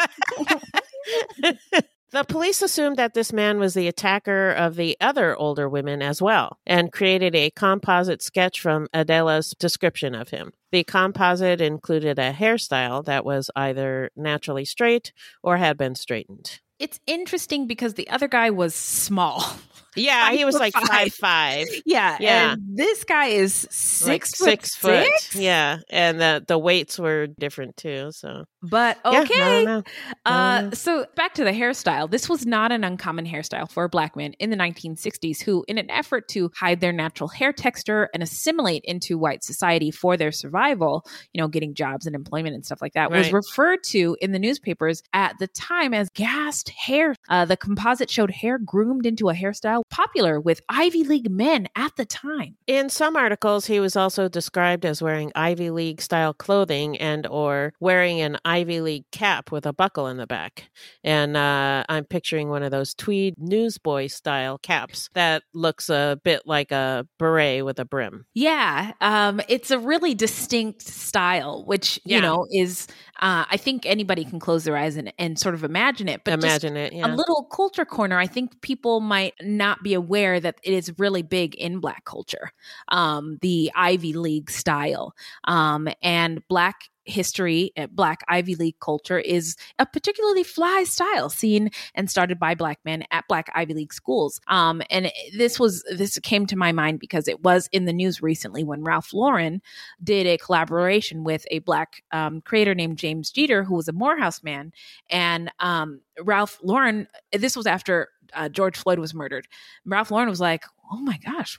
The 2.12 2.26
police 2.26 2.62
assumed 2.62 2.98
that 2.98 3.14
this 3.14 3.32
man 3.32 3.58
was 3.58 3.74
the 3.74 3.88
attacker 3.88 4.52
of 4.52 4.76
the 4.76 4.98
other 5.00 5.34
older 5.34 5.70
women 5.70 6.02
as 6.02 6.22
well 6.22 6.60
and 6.66 6.92
created 6.92 7.36
a 7.36 7.52
composite 7.52 8.22
sketch 8.22 8.60
from 8.60 8.88
Adela's 8.94 9.56
description 9.58 10.14
of 10.14 10.28
him. 10.30 10.52
The 10.74 10.84
composite 10.84 11.62
included 11.62 12.20
a 12.20 12.34
hairstyle 12.34 13.06
that 13.06 13.24
was 13.24 13.50
either 13.56 14.10
naturally 14.18 14.66
straight 14.66 15.14
or 15.42 15.56
had 15.56 15.78
been 15.78 15.96
straightened. 15.96 16.60
It's 16.82 17.00
interesting 17.08 17.68
because 17.68 17.94
the 17.94 18.10
other 18.10 18.28
guy 18.28 18.50
was 18.50 18.76
small. 18.76 19.44
Yeah, 19.94 20.28
Five 20.30 20.38
he 20.38 20.46
was 20.46 20.56
like 20.56 20.72
five. 20.74 20.88
five 20.88 21.14
five. 21.14 21.68
Yeah. 21.86 22.16
Yeah. 22.22 22.54
And 22.54 22.78
this 22.78 23.04
guy 23.04 23.26
is 23.26 23.68
six 23.70 24.08
like 24.08 24.24
foot 24.24 24.46
six 24.46 24.76
foot. 24.76 25.04
six? 25.04 25.36
Yeah, 25.36 25.80
and 25.90 26.18
the 26.18 26.42
the 26.48 26.58
weights 26.58 26.98
were 26.98 27.28
different 27.28 27.76
too. 27.76 28.12
So 28.14 28.46
But 28.62 28.98
Yeah, 29.06 29.12
I 29.12 29.22
okay. 29.22 29.40
don't 29.40 29.66
know. 29.66 29.84
Uh, 30.26 30.72
so 30.72 31.06
back 31.16 31.34
to 31.36 31.44
the 31.44 31.52
hairstyle. 31.52 32.10
This 32.10 32.30
was 32.30 32.46
not 32.46 32.72
an 32.72 32.84
uncommon 32.84 33.26
hairstyle 33.26 33.70
for 33.70 33.84
a 33.84 33.90
black 33.90 34.16
man 34.16 34.34
in 34.34 34.50
the 34.50 34.58
1960s 34.58 35.42
who, 35.42 35.66
in 35.68 35.78
an 35.78 35.90
effort 35.90 36.28
to 36.30 36.52
hide 36.56 36.80
their 36.80 36.92
natural 36.92 37.28
hair 37.28 37.52
texture 37.52 38.10
and 38.14 38.22
assimilate 38.22 38.84
into 38.86 39.18
white 39.18 39.44
society 39.44 39.92
for 39.92 40.18
their 40.18 40.32
survival, 40.32 41.06
you 41.34 41.42
know, 41.42 41.48
getting 41.48 41.74
jobs 41.74 42.06
and 42.06 42.16
employment 42.16 42.56
and 42.56 42.66
stuff 42.66 42.82
like 42.82 42.94
that, 42.94 43.12
was 43.12 43.34
referred 43.34 43.84
to 43.84 44.16
in 44.22 44.32
the 44.32 44.40
newspapers 44.40 45.02
at 45.14 45.38
the 45.40 45.48
time 45.48 45.94
as 45.94 46.10
gassed 46.10 46.70
hair. 46.70 47.16
Uh, 47.30 47.46
the 47.46 47.58
composite 47.58 48.10
showed 48.10 48.32
hair 48.32 48.58
groomed 48.60 49.06
into 49.06 49.30
a 49.30 49.34
hairstyle 49.34 49.82
popular 49.90 50.40
with 50.40 50.62
Ivy 50.70 51.04
League 51.04 51.32
men 51.32 51.68
at 51.76 51.96
the 51.96 52.06
time. 52.06 52.56
In 52.68 52.90
some 52.90 53.16
articles, 53.16 53.66
he 53.66 53.80
was 53.80 53.96
also 53.96 54.28
described 54.28 54.86
as 54.86 55.02
wearing 55.02 55.32
Ivy 55.36 55.72
League 55.72 56.02
style 56.02 56.34
clothing 56.34 56.98
and 56.98 57.26
or 57.28 57.74
wearing 57.80 58.22
an 58.22 58.38
Ivy 58.52 58.82
League 58.82 59.06
cap 59.12 59.52
with 59.52 59.66
a 59.66 59.72
buckle 59.72 60.08
in 60.08 60.18
the 60.18 60.28
back. 60.28 60.70
And 61.04 61.38
uh, 61.38 61.84
I'm 61.88 62.04
picturing 62.06 62.50
one 62.50 62.64
of 62.64 62.72
those 62.72 62.94
tweed 62.94 63.36
newsboy 63.38 64.08
style 64.08 64.58
caps 64.58 65.10
that 65.14 65.44
looks 65.54 65.90
a 65.90 66.20
bit 66.24 66.42
like 66.46 66.72
a 66.72 67.08
beret 67.18 67.64
with 67.64 67.80
a 67.80 67.86
brim. 67.86 68.26
Yeah, 68.34 68.92
um, 69.00 69.40
it's 69.48 69.72
a 69.72 69.80
really 69.80 70.14
distinct 70.16 70.82
style, 70.82 71.64
which 71.66 72.00
Yeah. 72.04 72.18
you 72.18 72.22
know 72.22 72.46
is 72.52 72.88
uh, 73.22 73.46
I 73.50 73.58
think 73.58 73.86
anybody 73.86 74.26
can 74.26 74.40
close 74.40 74.64
their 74.64 74.76
eyes 74.76 74.98
and, 74.98 75.14
and 75.20 75.38
sort 75.40 75.54
of 75.56 75.64
imagine 75.64 76.10
it. 76.10 76.22
But 76.26 76.34
Imagine 76.34 76.76
it. 76.76 76.92
Yeah. 76.92 77.06
a 77.08 77.16
little 77.16 77.44
culture 77.52 77.86
corner, 77.86 78.18
I 78.18 78.26
think 78.28 78.62
people 78.62 79.00
might 79.00 79.36
not 79.42 79.84
be 79.84 79.94
aware 79.94 80.40
that 80.40 80.56
it 80.64 80.74
is 80.74 80.92
really 80.98 81.22
big 81.22 81.54
in 81.56 81.80
Black 81.80 82.04
culture, 82.04 82.52
um, 82.90 83.38
the 83.42 83.72
Ivy 83.76 84.14
League 84.14 84.50
style, 84.50 85.14
um, 85.46 85.88
and 86.02 86.42
Black 86.48 86.90
history, 87.06 87.72
uh, 87.78 87.88
Black 87.88 88.22
Ivy 88.28 88.56
League 88.56 88.80
culture 88.80 89.20
is 89.20 89.56
a 89.80 89.86
particularly 89.86 90.44
fly 90.44 90.84
style 90.84 91.30
seen 91.30 91.72
and 91.96 92.10
started 92.10 92.40
by 92.40 92.56
Black 92.56 92.80
men 92.86 93.04
at 93.12 93.28
Black 93.28 93.52
Ivy 93.56 93.74
League 93.74 93.94
schools. 93.94 94.40
Um, 94.48 94.82
and 94.90 95.12
this 95.36 95.60
was 95.60 95.84
this 95.92 96.18
came 96.20 96.46
to 96.48 96.56
my 96.56 96.72
mind 96.72 97.00
because 97.00 97.28
it 97.28 97.42
was 97.44 97.70
in 97.72 97.86
the 97.86 97.94
news 97.94 98.22
recently 98.22 98.64
when 98.64 98.84
Ralph 98.84 99.14
Lauren 99.14 99.62
did 100.04 100.28
a 100.28 100.38
collaboration 100.38 101.24
with 101.24 101.46
a 101.52 101.60
Black 101.60 102.04
um, 102.12 102.42
creator 102.42 102.76
named 102.76 102.98
James 102.98 103.32
Jeter, 103.32 103.64
who 103.64 103.76
was 103.76 103.88
a 103.88 103.94
Morehouse 103.94 104.44
man, 104.44 104.72
and 105.10 105.52
um, 105.60 106.02
Ralph 106.22 106.60
Lauren. 106.64 107.08
This 107.32 107.56
was 107.56 107.66
after 107.66 108.10
uh, 108.34 108.50
George 108.50 108.78
Floyd 108.78 109.00
was 109.00 109.14
murdered. 109.14 109.48
Ralph 109.86 110.12
Lauren 110.12 110.30
was 110.30 110.42
like, 110.42 110.66
"Oh 110.92 111.02
my 111.02 111.18
gosh." 111.18 111.58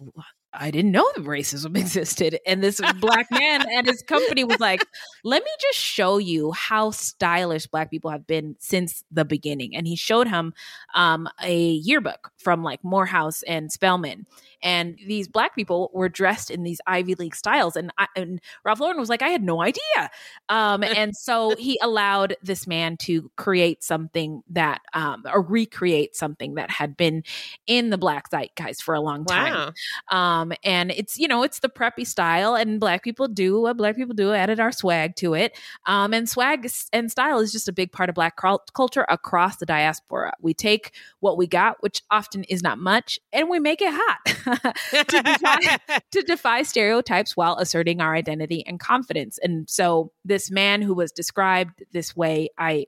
I 0.54 0.70
didn't 0.70 0.92
know 0.92 1.08
that 1.14 1.24
racism 1.24 1.76
existed. 1.78 2.38
And 2.46 2.62
this 2.62 2.80
black 3.00 3.30
man 3.30 3.68
at 3.70 3.86
his 3.86 4.02
company 4.02 4.44
was 4.44 4.60
like, 4.60 4.84
let 5.24 5.42
me 5.42 5.50
just 5.60 5.78
show 5.78 6.18
you 6.18 6.52
how 6.52 6.90
stylish 6.90 7.66
black 7.66 7.90
people 7.90 8.10
have 8.10 8.26
been 8.26 8.56
since 8.58 9.04
the 9.10 9.24
beginning. 9.24 9.74
And 9.74 9.86
he 9.86 9.96
showed 9.96 10.28
him 10.28 10.52
um, 10.94 11.28
a 11.42 11.70
yearbook 11.70 12.32
from 12.38 12.62
like 12.62 12.84
Morehouse 12.84 13.42
and 13.44 13.72
Spelman. 13.72 14.26
And 14.62 14.96
these 15.06 15.26
black 15.26 15.56
people 15.56 15.90
were 15.92 16.08
dressed 16.08 16.50
in 16.50 16.62
these 16.62 16.80
Ivy 16.86 17.14
League 17.16 17.34
styles. 17.34 17.74
And, 17.74 17.90
I, 17.98 18.06
and 18.14 18.40
Ralph 18.64 18.80
Lauren 18.80 18.98
was 18.98 19.08
like, 19.08 19.22
I 19.22 19.28
had 19.28 19.42
no 19.42 19.62
idea. 19.62 20.10
Um, 20.48 20.82
and 20.96 21.16
so 21.16 21.56
he 21.56 21.78
allowed 21.82 22.36
this 22.42 22.66
man 22.66 22.96
to 22.98 23.30
create 23.36 23.82
something 23.82 24.42
that, 24.50 24.82
um, 24.92 25.24
or 25.32 25.42
recreate 25.42 26.14
something 26.14 26.54
that 26.54 26.70
had 26.70 26.96
been 26.96 27.24
in 27.66 27.90
the 27.90 27.98
black 27.98 28.30
zeitgeist 28.30 28.82
for 28.82 28.94
a 28.94 29.00
long 29.00 29.24
time. 29.24 29.72
wow. 30.10 30.41
Um, 30.42 30.52
and 30.64 30.90
it's 30.90 31.18
you 31.18 31.28
know 31.28 31.42
it's 31.42 31.60
the 31.60 31.68
preppy 31.68 32.06
style, 32.06 32.54
and 32.54 32.80
black 32.80 33.02
people 33.02 33.28
do 33.28 33.60
what 33.60 33.76
black 33.76 33.96
people 33.96 34.14
do, 34.14 34.32
added 34.32 34.60
our 34.60 34.72
swag 34.72 35.16
to 35.16 35.34
it. 35.34 35.56
Um, 35.86 36.12
and 36.12 36.28
swag 36.28 36.68
and 36.92 37.10
style 37.10 37.38
is 37.38 37.52
just 37.52 37.68
a 37.68 37.72
big 37.72 37.92
part 37.92 38.08
of 38.08 38.14
black 38.14 38.36
culture 38.74 39.06
across 39.08 39.56
the 39.56 39.66
diaspora. 39.66 40.32
We 40.40 40.54
take 40.54 40.92
what 41.20 41.36
we 41.36 41.46
got, 41.46 41.82
which 41.82 42.02
often 42.10 42.44
is 42.44 42.62
not 42.62 42.78
much, 42.78 43.18
and 43.32 43.48
we 43.48 43.58
make 43.58 43.80
it 43.80 43.92
hot 43.92 44.18
to, 45.08 45.22
defy, 45.22 45.78
to 46.10 46.22
defy 46.22 46.62
stereotypes 46.62 47.36
while 47.36 47.56
asserting 47.56 48.00
our 48.00 48.14
identity 48.14 48.64
and 48.66 48.80
confidence. 48.80 49.38
And 49.42 49.68
so, 49.68 50.12
this 50.24 50.50
man 50.50 50.82
who 50.82 50.94
was 50.94 51.12
described 51.12 51.84
this 51.92 52.16
way, 52.16 52.50
I 52.58 52.86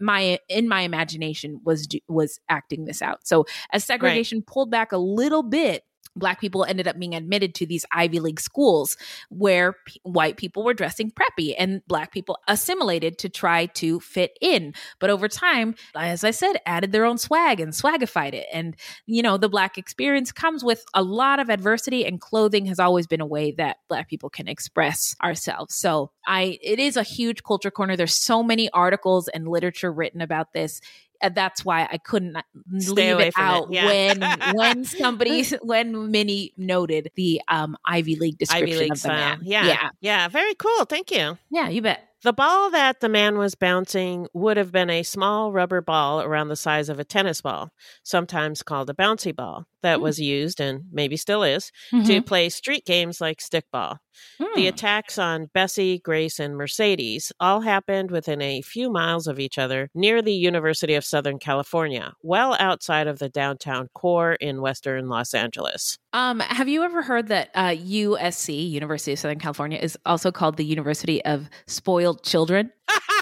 my 0.00 0.38
in 0.48 0.68
my 0.68 0.82
imagination 0.82 1.60
was 1.64 1.88
was 2.08 2.40
acting 2.48 2.84
this 2.84 3.02
out. 3.02 3.26
So 3.26 3.46
as 3.72 3.84
segregation 3.84 4.42
pulled 4.42 4.70
back 4.70 4.92
a 4.92 4.98
little 4.98 5.42
bit 5.42 5.84
black 6.16 6.40
people 6.40 6.64
ended 6.64 6.88
up 6.88 6.98
being 6.98 7.14
admitted 7.14 7.54
to 7.54 7.66
these 7.66 7.84
ivy 7.92 8.20
league 8.20 8.40
schools 8.40 8.96
where 9.30 9.74
p- 9.86 10.00
white 10.04 10.36
people 10.36 10.64
were 10.64 10.74
dressing 10.74 11.10
preppy 11.10 11.54
and 11.58 11.82
black 11.86 12.12
people 12.12 12.38
assimilated 12.48 13.18
to 13.18 13.28
try 13.28 13.66
to 13.66 14.00
fit 14.00 14.36
in. 14.40 14.72
But 14.98 15.10
over 15.10 15.28
time 15.28 15.74
as 15.94 16.24
i 16.24 16.30
said 16.30 16.56
added 16.66 16.92
their 16.92 17.04
own 17.04 17.18
swag 17.18 17.60
and 17.60 17.72
swagified 17.72 18.34
it. 18.34 18.46
And 18.52 18.76
you 19.06 19.22
know 19.22 19.36
the 19.36 19.48
black 19.48 19.78
experience 19.78 20.32
comes 20.32 20.64
with 20.64 20.84
a 20.94 21.02
lot 21.02 21.40
of 21.40 21.50
adversity 21.50 22.04
and 22.04 22.20
clothing 22.20 22.66
has 22.66 22.78
always 22.78 23.06
been 23.06 23.20
a 23.20 23.26
way 23.26 23.52
that 23.52 23.78
black 23.88 24.08
people 24.08 24.30
can 24.30 24.48
express 24.48 25.14
ourselves. 25.22 25.74
So 25.74 26.10
i 26.26 26.58
it 26.62 26.78
is 26.78 26.96
a 26.96 27.02
huge 27.02 27.42
culture 27.42 27.70
corner. 27.70 27.96
There's 27.96 28.14
so 28.14 28.42
many 28.42 28.70
articles 28.70 29.28
and 29.28 29.48
literature 29.48 29.92
written 29.92 30.20
about 30.20 30.52
this 30.52 30.80
that's 31.28 31.64
why 31.64 31.88
I 31.90 31.98
couldn't 31.98 32.36
Stay 32.78 33.14
leave 33.14 33.26
it 33.28 33.34
from 33.34 33.44
it, 33.44 33.48
out 33.48 33.72
yeah. 33.72 33.86
when 33.86 34.54
when 34.54 34.84
somebody 34.84 35.44
when 35.62 36.10
Minnie 36.10 36.52
noted 36.56 37.10
the 37.14 37.40
um 37.48 37.76
Ivy 37.84 38.16
League 38.16 38.38
description 38.38 38.68
Ivy 38.68 38.78
League 38.78 38.92
of 38.92 38.96
the 38.96 39.00
style. 39.00 39.36
man. 39.36 39.40
Yeah. 39.42 39.66
yeah, 39.66 39.88
Yeah. 40.00 40.28
Very 40.28 40.54
cool. 40.54 40.84
Thank 40.84 41.10
you. 41.10 41.38
yeah. 41.50 41.68
You 41.68 41.82
bet. 41.82 42.08
The 42.22 42.32
ball 42.32 42.70
that 42.70 43.00
the 43.00 43.10
man 43.10 43.36
was 43.36 43.54
bouncing 43.54 44.28
would 44.32 44.56
have 44.56 44.72
been 44.72 44.88
a 44.88 45.02
small 45.02 45.52
rubber 45.52 45.82
ball 45.82 46.22
around 46.22 46.48
the 46.48 46.56
size 46.56 46.88
of 46.88 46.98
a 46.98 47.04
tennis 47.04 47.42
ball, 47.42 47.70
sometimes 48.02 48.62
called 48.62 48.88
a 48.88 48.94
bouncy 48.94 49.36
ball. 49.36 49.66
That 49.84 49.98
Mm. 50.00 50.02
was 50.02 50.18
used 50.18 50.60
and 50.60 50.82
maybe 50.92 51.16
still 51.16 51.44
is 51.44 51.70
to 52.06 52.20
play 52.20 52.48
street 52.48 52.84
games 52.84 53.20
like 53.20 53.38
stickball. 53.38 53.98
The 54.38 54.46
Hmm. 54.62 54.66
attacks 54.68 55.18
on 55.18 55.50
Bessie, 55.52 55.98
Grace, 55.98 56.38
and 56.38 56.56
Mercedes 56.56 57.32
all 57.40 57.60
happened 57.62 58.10
within 58.12 58.40
a 58.40 58.62
few 58.62 58.90
miles 58.90 59.26
of 59.26 59.38
each 59.40 59.58
other 59.58 59.90
near 59.94 60.22
the 60.22 60.32
University 60.32 60.94
of 60.94 61.04
Southern 61.04 61.38
California, 61.38 62.12
well 62.22 62.56
outside 62.60 63.06
of 63.08 63.18
the 63.18 63.28
downtown 63.28 63.88
core 63.94 64.34
in 64.34 64.60
western 64.60 65.08
Los 65.08 65.34
Angeles. 65.34 65.98
Um, 66.12 66.38
have 66.40 66.68
you 66.68 66.82
ever 66.84 67.02
heard 67.02 67.26
that 67.28 67.50
uh, 67.54 67.74
USC, 67.74 68.70
University 68.70 69.12
of 69.12 69.18
Southern 69.18 69.40
California, 69.40 69.78
is 69.82 69.98
also 70.06 70.30
called 70.30 70.56
the 70.56 70.64
University 70.64 71.24
of 71.24 71.48
Spoiled 71.66 72.22
Children? 72.24 72.70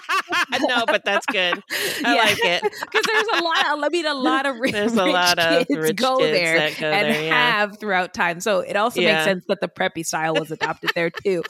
no, 0.60 0.84
but 0.86 1.04
that's 1.04 1.26
good. 1.26 1.54
I 2.04 2.14
Yeah. 2.14 2.14
like 2.14 2.38
it. 2.44 2.62
Because 2.92 3.04
there's 3.06 3.40
a 3.40 3.44
lot. 3.44 3.56
I 3.84 3.88
mean, 3.90 4.06
a 4.06 4.14
lot 4.14 4.46
of 4.46 4.56
rich, 4.60 4.72
There's 4.72 4.92
a 4.94 5.04
lot 5.06 5.38
of 5.38 5.66
kids 5.66 5.80
rich 5.80 5.96
go 5.96 6.18
kids 6.18 6.32
there 6.38 6.56
go 6.78 6.86
and 6.86 7.14
there, 7.14 7.22
yeah. 7.24 7.52
have 7.52 7.78
throughout 7.78 8.12
time. 8.14 8.40
So 8.40 8.60
it 8.60 8.76
also 8.76 9.00
Yeah. 9.00 9.14
makes 9.14 9.24
sense 9.24 9.44
that 9.48 9.60
the 9.60 9.68
preppy 9.68 10.04
style 10.04 10.34
was 10.34 10.50
adopted 10.50 10.90
there 10.94 11.10
too. 11.10 11.42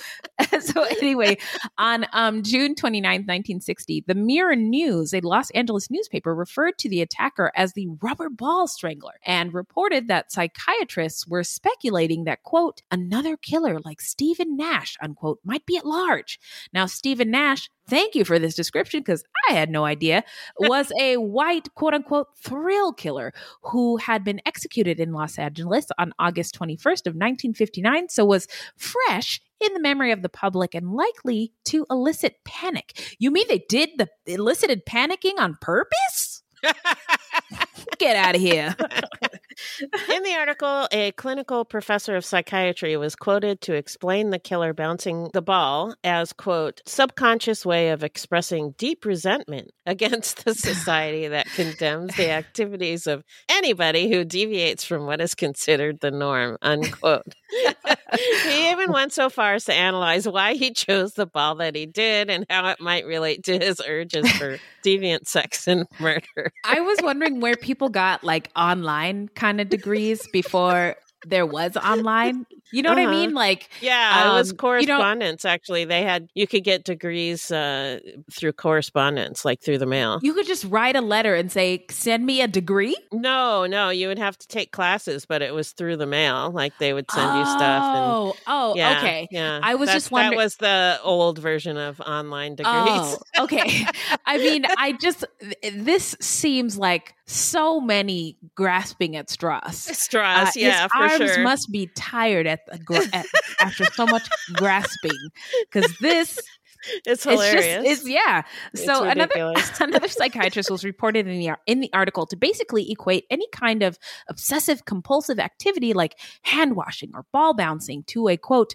so 0.60 0.82
anyway, 0.84 1.38
on 1.78 2.06
um, 2.12 2.42
June 2.42 2.74
29, 2.74 3.02
1960, 3.12 4.04
the 4.06 4.14
Mirror 4.14 4.56
News, 4.56 5.12
a 5.14 5.20
Los 5.20 5.50
Angeles 5.50 5.90
newspaper, 5.90 6.34
referred 6.34 6.78
to 6.78 6.88
the 6.88 7.00
attacker 7.00 7.50
as 7.56 7.72
the 7.72 7.88
rubber 8.02 8.28
ball 8.30 8.66
strangler 8.68 9.14
and 9.24 9.52
reported 9.54 10.08
that 10.08 10.30
psychiatrists 10.32 11.26
were 11.26 11.44
speculating 11.44 12.24
that 12.24 12.42
quote 12.42 12.82
another 12.90 13.36
killer 13.36 13.78
like 13.84 14.00
Stephen 14.00 14.56
Nash 14.56 14.96
unquote 15.00 15.40
might 15.44 15.66
be 15.66 15.76
at 15.76 15.86
large. 15.86 16.38
Now 16.72 16.86
Stephen 16.86 17.30
Nash 17.30 17.68
thank 17.88 18.14
you 18.14 18.24
for 18.24 18.38
this 18.38 18.54
description 18.54 19.00
because 19.00 19.24
I 19.48 19.52
had 19.52 19.70
no 19.70 19.84
idea, 19.84 20.24
was 20.58 20.92
a 21.00 21.16
white 21.16 21.72
quote 21.74 21.94
unquote 21.94 22.28
thrill 22.36 22.92
killer 22.92 23.32
who 23.62 23.96
had 23.96 24.24
been 24.24 24.40
executed 24.46 25.00
in 25.00 25.12
Los 25.12 25.38
Angeles 25.38 25.86
on 25.98 26.12
August 26.18 26.58
21st 26.58 27.06
of 27.06 27.14
1959. 27.14 28.08
So 28.08 28.24
was 28.24 28.48
fresh 28.76 29.40
in 29.60 29.72
the 29.74 29.80
memory 29.80 30.12
of 30.12 30.22
the 30.22 30.28
public 30.28 30.74
and 30.74 30.92
likely 30.92 31.52
to 31.66 31.86
elicit 31.90 32.36
panic. 32.44 33.16
You 33.18 33.30
mean 33.30 33.46
they 33.48 33.64
did 33.68 33.90
the 33.96 34.08
elicited 34.26 34.84
panicking 34.86 35.38
on 35.38 35.56
purpose? 35.60 36.42
Get 37.98 38.16
out 38.16 38.34
of 38.34 38.40
here. 38.40 38.74
In 39.80 40.22
the 40.22 40.34
article, 40.38 40.88
a 40.92 41.12
clinical 41.12 41.64
professor 41.64 42.16
of 42.16 42.24
psychiatry 42.24 42.96
was 42.96 43.16
quoted 43.16 43.60
to 43.62 43.74
explain 43.74 44.30
the 44.30 44.38
killer 44.38 44.72
bouncing 44.72 45.30
the 45.32 45.42
ball 45.42 45.94
as, 46.04 46.32
quote, 46.32 46.80
subconscious 46.86 47.66
way 47.66 47.90
of 47.90 48.02
expressing 48.04 48.74
deep 48.78 49.04
resentment 49.04 49.70
against 49.86 50.44
the 50.44 50.54
society 50.54 51.28
that 51.28 51.46
condemns 51.54 52.16
the 52.16 52.30
activities 52.30 53.06
of 53.06 53.24
anybody 53.48 54.10
who 54.10 54.24
deviates 54.24 54.84
from 54.84 55.06
what 55.06 55.20
is 55.20 55.34
considered 55.34 56.00
the 56.00 56.10
norm, 56.10 56.56
unquote. 56.62 57.34
he 58.44 58.70
even 58.70 58.92
went 58.92 59.12
so 59.12 59.28
far 59.30 59.54
as 59.54 59.64
to 59.64 59.74
analyze 59.74 60.26
why 60.28 60.54
he 60.54 60.72
chose 60.72 61.14
the 61.14 61.26
ball 61.26 61.54
that 61.56 61.74
he 61.74 61.86
did 61.86 62.30
and 62.30 62.46
how 62.48 62.68
it 62.68 62.80
might 62.80 63.06
relate 63.06 63.44
to 63.44 63.58
his 63.58 63.80
urges 63.86 64.30
for 64.32 64.58
deviant 64.84 65.26
sex 65.26 65.66
and 65.66 65.86
murder. 65.98 66.52
I 66.64 66.80
was 66.80 66.98
wondering 67.02 67.40
where 67.40 67.56
people 67.56 67.88
got 67.88 68.24
like 68.24 68.50
online 68.56 69.28
kind 69.42 69.60
of 69.60 69.68
degrees 69.68 70.28
before 70.32 70.94
there 71.26 71.44
was 71.44 71.76
online. 71.76 72.46
You 72.72 72.82
know 72.82 72.90
what 72.90 72.98
I 72.98 73.04
Uh-huh. 73.04 73.10
mean? 73.12 73.34
Like, 73.34 73.68
Yeah, 73.80 74.30
it 74.30 74.32
was 74.32 74.50
Um, 74.50 74.54
you 74.80 74.86
know- 74.86 74.96
correspondence. 74.98 75.44
actually, 75.44 75.84
they 75.84 76.02
had 76.02 76.28
you 76.34 76.46
could 76.46 76.64
get 76.64 76.84
degrees 76.84 77.50
uh, 77.50 77.98
through 78.32 78.52
correspondence, 78.54 79.44
like 79.44 79.60
through 79.60 79.78
the 79.78 79.86
mail. 79.86 80.18
you 80.22 80.32
could 80.34 80.46
just 80.46 80.64
write 80.64 80.96
a 80.96 81.00
letter 81.00 81.34
and 81.34 81.50
say, 81.52 81.84
"Send 81.90 82.24
me 82.26 82.40
a 82.40 82.48
degree." 82.48 82.96
no, 83.12 83.66
no, 83.66 83.90
you 83.90 84.08
would 84.08 84.18
have 84.18 84.36
to 84.38 84.46
take 84.48 84.72
classes, 84.72 85.26
but 85.26 85.42
it 85.42 85.54
was 85.54 85.72
through 85.72 85.96
the 85.96 86.06
mail. 86.06 86.50
Like 86.50 86.72
they 86.78 86.92
would 86.92 87.10
send 87.10 87.38
you 87.38 87.44
stuff. 87.44 87.82
And, 87.84 87.98
Oh, 88.12 88.34
oh, 88.46 88.74
yeah, 88.76 88.98
okay. 88.98 89.28
Yeah, 89.30 89.60
I 89.62 89.74
was 89.74 89.86
That's- 89.88 90.04
just 90.04 90.10
wondering- 90.12 90.38
That 90.38 90.44
was 90.44 90.56
the 90.56 90.98
old 91.02 91.38
version 91.38 91.76
of 91.76 92.00
online 92.00 92.54
degrees. 92.54 92.74
Oh, 92.76 93.18
okay. 93.40 93.86
I 94.26 94.38
mean, 94.38 94.64
I 94.78 94.92
just 94.92 95.24
this 95.72 96.16
seems 96.20 96.78
like 96.78 97.14
so 97.26 97.80
many 97.80 98.36
grasping 98.54 99.16
at 99.16 99.30
straws. 99.30 99.76
Straws, 99.96 100.48
Uh, 100.48 100.52
yeah, 100.56 100.82
his 100.82 100.92
for 100.92 100.98
arms 100.98 101.34
sure. 101.34 101.42
must 101.44 101.70
be 101.72 101.88
tired 101.96 102.46
at, 102.46 102.60
the 102.70 102.78
gra- 102.78 103.08
at 103.12 103.26
after 103.60 103.84
so 103.86 104.06
much 104.06 104.28
grasping 104.54 105.30
because 105.70 105.96
this 105.98 106.38
it's 106.84 107.06
it's 107.06 107.24
hilarious. 107.24 107.64
just 107.64 107.86
it's 107.86 108.08
yeah. 108.08 108.42
It's 108.72 108.84
so 108.84 109.04
another 109.04 109.54
another 109.80 110.08
psychiatrist 110.08 110.70
was 110.70 110.84
reported 110.84 111.26
in 111.26 111.38
the 111.38 111.50
in 111.66 111.80
the 111.80 111.92
article 111.92 112.26
to 112.26 112.36
basically 112.36 112.90
equate 112.90 113.24
any 113.30 113.46
kind 113.52 113.82
of 113.82 113.98
obsessive 114.28 114.84
compulsive 114.84 115.38
activity 115.38 115.92
like 115.92 116.18
hand 116.42 116.76
washing 116.76 117.10
or 117.14 117.24
ball 117.32 117.54
bouncing 117.54 118.02
to 118.04 118.28
a 118.28 118.36
quote 118.36 118.74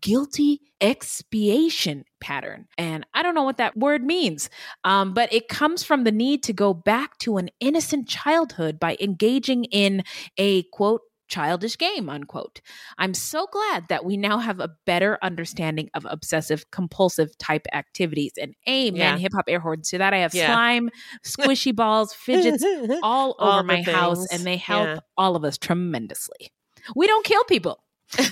guilty 0.00 0.60
expiation 0.80 2.04
pattern. 2.20 2.66
And 2.76 3.06
I 3.14 3.22
don't 3.22 3.34
know 3.34 3.44
what 3.44 3.56
that 3.58 3.76
word 3.76 4.04
means, 4.04 4.50
um, 4.84 5.14
but 5.14 5.32
it 5.32 5.48
comes 5.48 5.82
from 5.82 6.04
the 6.04 6.12
need 6.12 6.42
to 6.44 6.52
go 6.52 6.74
back 6.74 7.16
to 7.18 7.38
an 7.38 7.50
innocent 7.60 8.08
childhood 8.08 8.78
by 8.78 8.96
engaging 9.00 9.64
in 9.64 10.02
a 10.36 10.64
quote 10.64 11.02
childish 11.28 11.76
game 11.78 12.08
unquote. 12.08 12.60
I'm 12.98 13.14
so 13.14 13.46
glad 13.50 13.88
that 13.88 14.04
we 14.04 14.16
now 14.16 14.38
have 14.38 14.60
a 14.60 14.70
better 14.86 15.18
understanding 15.22 15.90
of 15.94 16.06
obsessive 16.08 16.70
compulsive 16.70 17.36
type 17.38 17.66
activities. 17.72 18.32
And 18.40 18.54
amen 18.68 18.94
Yeah. 18.96 19.18
hip 19.18 19.32
hop 19.34 19.44
air 19.48 19.60
horns 19.60 19.90
to 19.90 19.98
that 19.98 20.14
i 20.14 20.18
have 20.18 20.34
Yeah. 20.34 20.46
slime 20.46 20.90
squishy 21.24 21.74
balls 21.74 22.12
fidgets 22.12 22.64
all 23.02 23.34
All 23.38 23.54
over 23.58 23.62
my 23.64 23.82
house 23.82 24.26
and 24.32 24.44
they 24.44 24.56
help 24.56 24.86
Yeah. 24.86 24.98
all 25.16 25.36
of 25.36 25.44
us 25.44 25.58
tremendously. 25.58 26.50
We 26.94 27.06
don't 27.06 27.24
kill 27.24 27.44
people. 27.44 27.82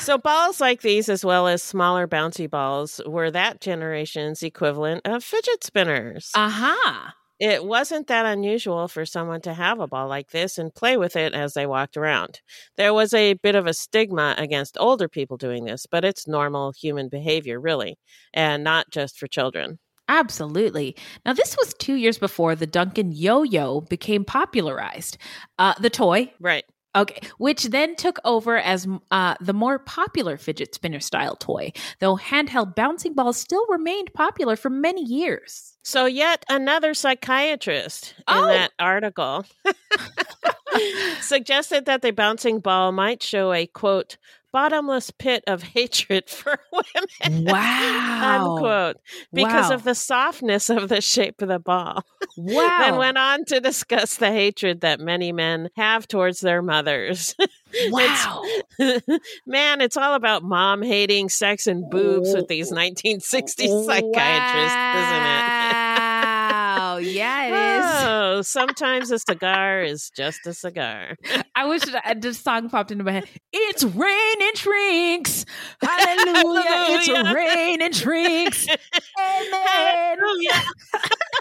So 0.00 0.18
balls 0.18 0.60
like 0.60 0.80
these 0.80 1.08
as 1.08 1.24
well 1.24 1.46
as 1.46 1.62
smaller 1.62 2.08
bouncy 2.08 2.50
balls 2.50 3.00
were 3.06 3.30
that 3.30 3.60
generation's 3.60 4.42
equivalent 4.42 5.02
of 5.06 5.22
fidget 5.22 5.62
spinners. 5.62 6.30
Aha 6.34 7.14
it 7.38 7.64
wasn't 7.64 8.06
that 8.08 8.26
unusual 8.26 8.88
for 8.88 9.04
someone 9.04 9.40
to 9.42 9.54
have 9.54 9.80
a 9.80 9.86
ball 9.86 10.08
like 10.08 10.30
this 10.30 10.58
and 10.58 10.74
play 10.74 10.96
with 10.96 11.16
it 11.16 11.34
as 11.34 11.54
they 11.54 11.66
walked 11.66 11.96
around. 11.96 12.40
There 12.76 12.94
was 12.94 13.12
a 13.12 13.34
bit 13.34 13.54
of 13.54 13.66
a 13.66 13.74
stigma 13.74 14.34
against 14.38 14.76
older 14.80 15.08
people 15.08 15.36
doing 15.36 15.64
this, 15.64 15.86
but 15.86 16.04
it's 16.04 16.26
normal 16.26 16.72
human 16.72 17.08
behavior, 17.08 17.60
really, 17.60 17.98
and 18.32 18.64
not 18.64 18.90
just 18.90 19.18
for 19.18 19.26
children. 19.26 19.78
Absolutely. 20.08 20.96
Now, 21.24 21.32
this 21.32 21.56
was 21.58 21.74
two 21.74 21.94
years 21.94 22.16
before 22.16 22.54
the 22.54 22.66
Duncan 22.66 23.10
yo 23.12 23.42
yo 23.42 23.80
became 23.82 24.24
popularized. 24.24 25.18
Uh, 25.58 25.74
the 25.80 25.90
toy, 25.90 26.32
Right. 26.40 26.64
Okay, 26.96 27.20
which 27.38 27.64
then 27.64 27.94
took 27.94 28.18
over 28.24 28.56
as 28.56 28.88
uh, 29.10 29.34
the 29.40 29.52
more 29.52 29.78
popular 29.78 30.36
fidget 30.38 30.74
spinner 30.74 31.00
style 31.00 31.36
toy, 31.36 31.72
though 32.00 32.16
handheld 32.16 32.74
bouncing 32.74 33.12
balls 33.14 33.36
still 33.36 33.66
remained 33.68 34.12
popular 34.14 34.56
for 34.56 34.70
many 34.70 35.02
years. 35.04 35.76
So, 35.84 36.06
yet 36.06 36.44
another 36.48 36.94
psychiatrist 36.94 38.14
in 38.18 38.24
Oh. 38.26 38.46
that 38.48 38.72
article 38.80 39.44
suggested 41.20 41.86
that 41.86 42.02
the 42.02 42.10
bouncing 42.10 42.60
ball 42.60 42.92
might 42.92 43.22
show 43.22 43.52
a 43.52 43.66
quote, 43.66 44.16
bottomless 44.52 45.10
pit 45.10 45.44
of 45.46 45.62
hatred 45.74 46.28
for 46.30 46.58
women. 46.72 47.44
Wow. 47.44 48.54
Unquote. 48.54 48.96
Because 49.32 49.68
Wow. 49.70 49.74
of 49.74 49.84
the 49.84 49.94
softness 49.94 50.70
of 50.70 50.88
the 50.88 51.00
shape 51.00 51.42
of 51.42 51.48
the 51.48 51.58
ball. 51.58 52.04
Wow. 52.38 52.76
Then 52.80 52.96
went 52.96 53.16
on 53.16 53.46
to 53.46 53.60
discuss 53.60 54.16
the 54.16 54.30
hatred 54.30 54.82
that 54.82 55.00
many 55.00 55.32
men 55.32 55.70
have 55.74 56.06
towards 56.06 56.40
their 56.40 56.60
mothers. 56.60 57.34
wow. 57.88 58.42
Man, 59.46 59.80
it's 59.80 59.96
all 59.96 60.12
about 60.14 60.42
mom 60.42 60.82
hating 60.82 61.30
sex 61.30 61.66
and 61.66 61.88
boobs 61.88 62.34
with 62.34 62.48
these 62.48 62.70
1960s 62.70 63.86
psychiatrists, 63.86 64.76
isn't 64.98 65.26
it? 65.26 65.56
Wow. 66.76 66.98
yeah, 67.00 67.46
it 67.46 67.50
sometimes 68.42 69.10
a 69.10 69.18
cigar 69.18 69.82
is 69.82 70.10
just 70.10 70.46
a 70.46 70.54
cigar. 70.54 71.16
I 71.56 71.66
wish 71.66 71.82
that 71.82 72.20
this 72.20 72.38
song 72.38 72.68
popped 72.68 72.90
into 72.90 73.04
my 73.04 73.12
head. 73.12 73.28
It's 73.52 73.84
rain 73.84 74.36
and 74.42 74.56
shrinks. 74.56 75.44
Hallelujah. 75.80 76.62
It's 76.66 77.06
Hallelujah. 77.06 77.34
rain 77.34 77.82
and 77.82 77.94
shrinks. 77.94 78.66
Amen. 79.18 79.66
Hallelujah. 79.66 80.62